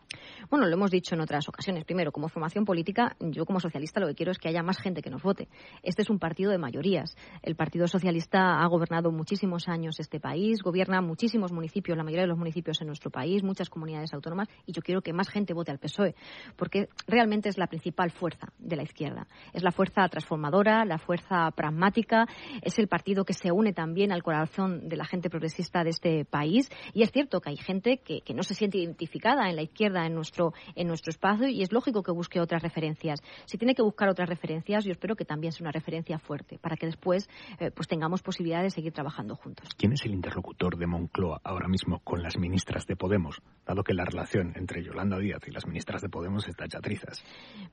[0.49, 1.83] Bueno, lo hemos dicho en otras ocasiones.
[1.83, 5.01] Primero, como formación política, yo como socialista lo que quiero es que haya más gente
[5.01, 5.49] que nos vote.
[5.81, 7.17] Este es un partido de mayorías.
[7.41, 12.30] El Partido Socialista ha gobernado muchísimos años este país, gobierna muchísimos municipios, la mayoría de
[12.30, 15.72] los municipios en nuestro país, muchas comunidades autónomas, y yo quiero que más gente vote
[15.72, 16.15] al PSOE,
[16.55, 19.27] porque realmente es la principal fuerza de la izquierda.
[19.51, 22.27] Es la fuerza transformadora, la fuerza pragmática,
[22.61, 26.25] es el partido que se une también al corazón de la gente progresista de este
[26.25, 26.69] país.
[26.93, 30.05] Y es cierto que hay gente que, que, no se siente identificada en la izquierda
[30.05, 33.21] en nuestro, en nuestro espacio y es lógico que busque otras referencias.
[33.45, 36.75] Si tiene que buscar otras referencias, yo espero que también sea una referencia fuerte para
[36.75, 37.29] que después
[37.59, 39.69] eh, pues tengamos posibilidad de seguir trabajando juntos.
[39.77, 43.93] ¿Quién es el interlocutor de Moncloa ahora mismo con las ministras de Podemos, dado que
[43.93, 47.23] la relación entre Yolanda Díaz y las ministras de Podemos está hecha trizas?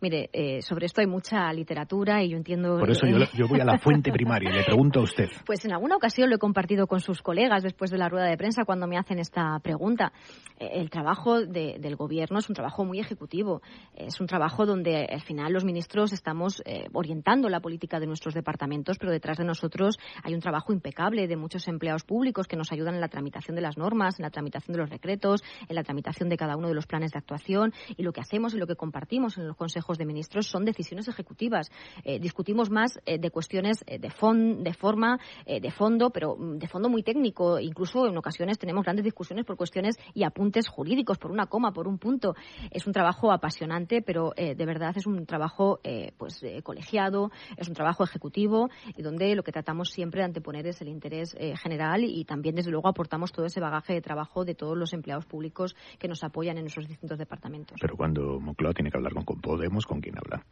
[0.00, 2.78] Mire, eh, sobre esto hay mucha literatura y yo entiendo...
[2.78, 5.28] Por eso yo, yo voy a la fuente primaria y le pregunto a usted.
[5.46, 8.36] Pues en alguna ocasión lo he compartido con sus colegas después de la rueda de
[8.36, 10.12] prensa cuando me hacen esta pregunta.
[10.58, 13.62] El trabajo de, del gobierno es un trabajo muy ejecutivo.
[13.94, 18.34] Es un trabajo donde al final los ministros estamos eh, orientando la política de nuestros
[18.34, 22.72] departamentos, pero detrás de nosotros hay un trabajo impecable de muchos empleados públicos que nos
[22.72, 25.84] ayudan en la tramitación de las normas, en la tramitación de los decretos, en la
[25.84, 27.72] tramitación de cada uno de los planes de actuación.
[27.96, 31.06] Y lo que hacemos y lo que compartimos en los consejos de ministros son decisiones
[31.06, 31.70] ejecutivas.
[32.02, 37.02] Eh, discutimos más eh, de cuestiones de, de forma, de fondo, pero de fondo muy
[37.02, 37.58] técnico.
[37.58, 41.88] Incluso en ocasiones tenemos grandes discusiones por cuestiones y apuntes jurídicos, por una coma, por
[41.88, 42.34] un punto.
[42.70, 47.30] Es un trabajo apasionante, pero eh, de verdad es un trabajo eh, pues eh, colegiado,
[47.56, 51.36] es un trabajo ejecutivo y donde lo que tratamos siempre de anteponer es el interés
[51.62, 55.26] general y también, desde luego, aportamos todo ese bagaje de trabajo de todos los empleados
[55.26, 57.78] públicos que nos apoyan en nuestros distintos departamentos.
[57.80, 60.44] Pero cuando Moncloa tiene que hablar con, con Podemos, ¿con quién habla?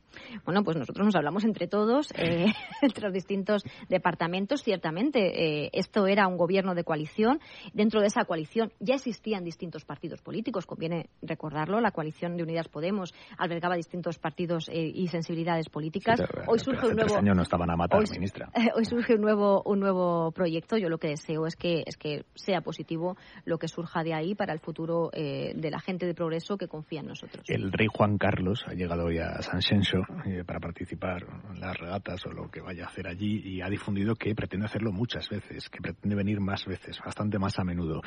[0.45, 2.13] Bueno, pues nosotros nos hablamos entre todos,
[2.83, 4.63] entre los distintos departamentos.
[4.63, 7.41] Ciertamente, esto era un gobierno de coalición.
[7.73, 11.81] Dentro de esa coalición ya existían distintos partidos políticos, conviene recordarlo.
[11.81, 16.19] La coalición de Unidas Podemos albergaba distintos partidos eh, y sensibilidades políticas.
[16.19, 18.51] Sí, hoy surge un nuevo años no estaban a matar, hoy, ministra.
[18.75, 20.77] hoy surge un nuevo un nuevo proyecto.
[20.77, 24.35] Yo lo que deseo es que es que sea positivo lo que surja de ahí
[24.35, 27.45] para el futuro eh, de la gente de progreso que confía en nosotros.
[27.49, 31.77] El rey Juan Carlos ha llegado hoy a San Xenxo eh, para participar en las
[31.77, 35.29] regatas o lo que vaya a hacer allí y ha difundido que pretende hacerlo muchas
[35.29, 38.03] veces, que pretende venir más veces, bastante más a menudo.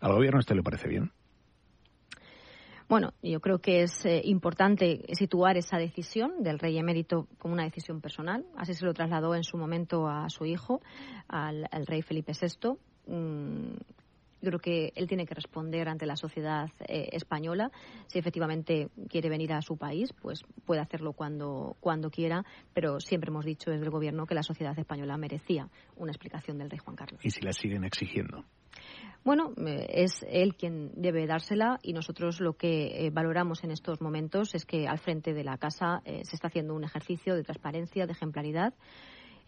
[0.00, 1.12] ¿Al gobierno este le parece bien?
[2.90, 7.62] Bueno, yo creo que es eh, importante situar esa decisión del rey emérito como una
[7.62, 8.44] decisión personal.
[8.56, 10.80] Así se lo trasladó en su momento a su hijo,
[11.28, 12.78] al, rey Felipe VI.
[14.40, 17.70] Yo creo que él tiene que responder ante la sociedad eh, española.
[18.06, 23.30] Si efectivamente quiere venir a su país, pues puede hacerlo cuando, cuando quiera, pero siempre
[23.30, 26.96] hemos dicho desde el Gobierno que la sociedad española merecía una explicación del rey Juan
[26.96, 27.20] Carlos.
[27.24, 28.44] ¿Y si la siguen exigiendo?
[29.22, 34.00] Bueno, eh, es él quien debe dársela y nosotros lo que eh, valoramos en estos
[34.00, 37.42] momentos es que al frente de la Casa eh, se está haciendo un ejercicio de
[37.42, 38.72] transparencia, de ejemplaridad.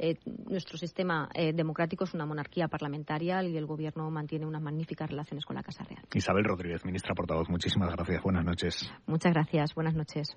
[0.05, 5.09] Eh, nuestro sistema eh, democrático es una monarquía parlamentaria y el Gobierno mantiene unas magníficas
[5.09, 6.03] relaciones con la Casa Real.
[6.13, 8.21] Isabel Rodríguez, ministra portavoz, muchísimas gracias.
[8.21, 8.93] Buenas noches.
[9.07, 9.73] Muchas gracias.
[9.77, 10.37] Buenas noches.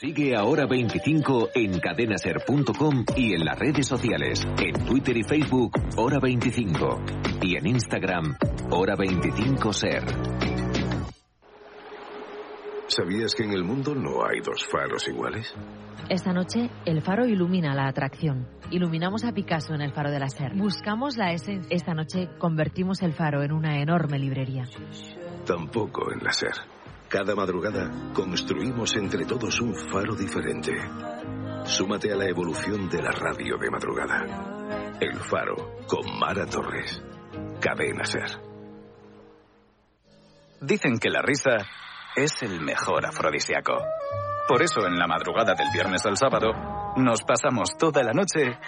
[0.00, 5.72] Sigue a Hora 25 en cadenaser.com y en las redes sociales, en Twitter y Facebook,
[5.96, 7.02] Hora 25
[7.42, 8.36] y en Instagram,
[8.70, 10.04] Hora 25 Ser.
[12.86, 15.52] ¿Sabías que en el mundo no hay dos faros iguales?
[16.08, 18.46] Esta noche, el faro ilumina la atracción.
[18.70, 20.54] Iluminamos a Picasso en el faro de la SER.
[20.54, 21.74] Buscamos la esencia.
[21.74, 24.62] Esta noche, convertimos el faro en una enorme librería.
[25.44, 26.77] Tampoco en la SER.
[27.08, 30.72] Cada madrugada construimos entre todos un faro diferente.
[31.64, 34.98] Súmate a la evolución de la radio de madrugada.
[35.00, 35.56] El faro
[35.86, 37.02] con Mara Torres.
[37.60, 38.42] Cadena Ser.
[40.60, 41.56] Dicen que la risa
[42.14, 43.72] es el mejor afrodisíaco.
[44.46, 46.52] Por eso en la madrugada del viernes al sábado
[46.96, 48.58] nos pasamos toda la noche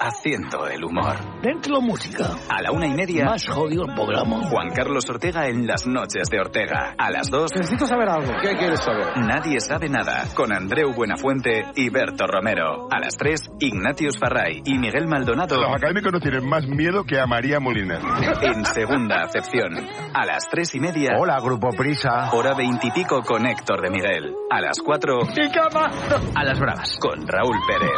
[0.00, 1.16] haciendo el humor.
[1.42, 2.24] Dentro música.
[2.48, 3.26] A la una y media.
[3.26, 4.48] Más jodido el programa.
[4.48, 6.94] Juan Carlos Ortega en las noches de Ortega.
[6.96, 7.52] A las dos.
[7.54, 8.32] Necesito saber algo.
[8.40, 9.18] ¿Qué quieres saber?
[9.18, 10.24] Nadie sabe nada.
[10.34, 12.88] Con Andreu Buenafuente y Berto Romero.
[12.90, 15.56] A las tres, Ignatius Farray y Miguel Maldonado.
[15.56, 18.00] Los académicos no tienen más miedo que a María Moliner.
[18.42, 19.76] En segunda acepción.
[20.14, 21.10] A las tres y media.
[21.18, 22.30] Hola, Grupo Prisa.
[22.32, 24.34] Hora veintipico con Héctor de Miguel.
[24.50, 25.18] A las cuatro.
[25.36, 25.86] ¡Y cama!
[26.34, 26.96] A las bravas.
[26.98, 27.92] Con Raúl Pérez.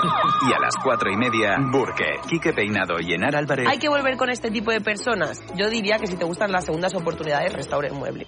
[0.49, 1.57] Y a las cuatro y media.
[1.93, 3.67] Burke, Quique Peinado y Enar Álvarez.
[3.69, 5.41] Hay que volver con este tipo de personas.
[5.57, 8.27] Yo diría que si te gustan las segundas oportunidades, restaure el mueble.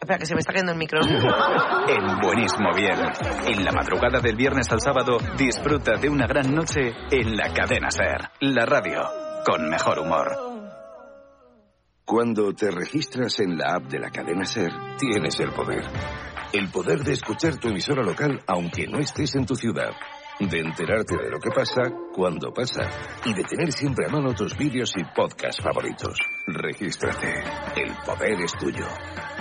[0.00, 1.00] Espera, que se me está cayendo el micro.
[1.88, 2.98] En Buenísimo Bien.
[3.46, 7.90] En la madrugada del viernes al sábado, disfruta de una gran noche en la cadena
[7.90, 8.30] Ser.
[8.40, 9.02] La radio.
[9.44, 10.28] Con mejor humor.
[12.04, 15.84] Cuando te registras en la app de la cadena Ser, tienes el poder.
[16.52, 19.90] El poder de escuchar tu emisora local aunque no estés en tu ciudad.
[20.40, 21.82] De enterarte de lo que pasa,
[22.14, 22.88] cuando pasa.
[23.26, 26.18] Y de tener siempre a mano tus vídeos y podcasts favoritos.
[26.46, 27.42] Regístrate.
[27.76, 28.86] El poder es tuyo.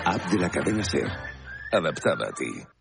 [0.05, 1.07] App de la cadena Ser.
[1.71, 2.78] Adaptada a ti.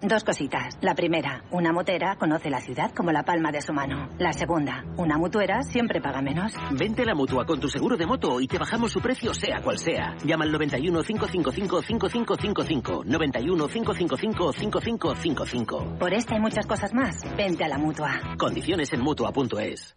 [0.00, 0.76] Dos cositas.
[0.82, 4.10] La primera, una motera conoce la ciudad como la palma de su mano.
[4.18, 6.52] La segunda, una mutuera siempre paga menos.
[6.70, 9.62] Vente a la mutua con tu seguro de moto y te bajamos su precio sea
[9.62, 10.14] cual sea.
[10.22, 13.04] Llama al 91 555 5555.
[13.06, 15.98] 91 555 5555.
[15.98, 18.20] Por esta y muchas cosas más, vente a la mutua.
[18.38, 19.96] Condiciones en mutua.es.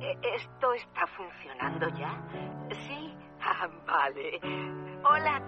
[0.00, 2.68] ¿Esto está funcionando ya?
[2.70, 3.14] Sí.
[3.44, 4.40] Ah, vale.
[5.04, 5.42] Hola,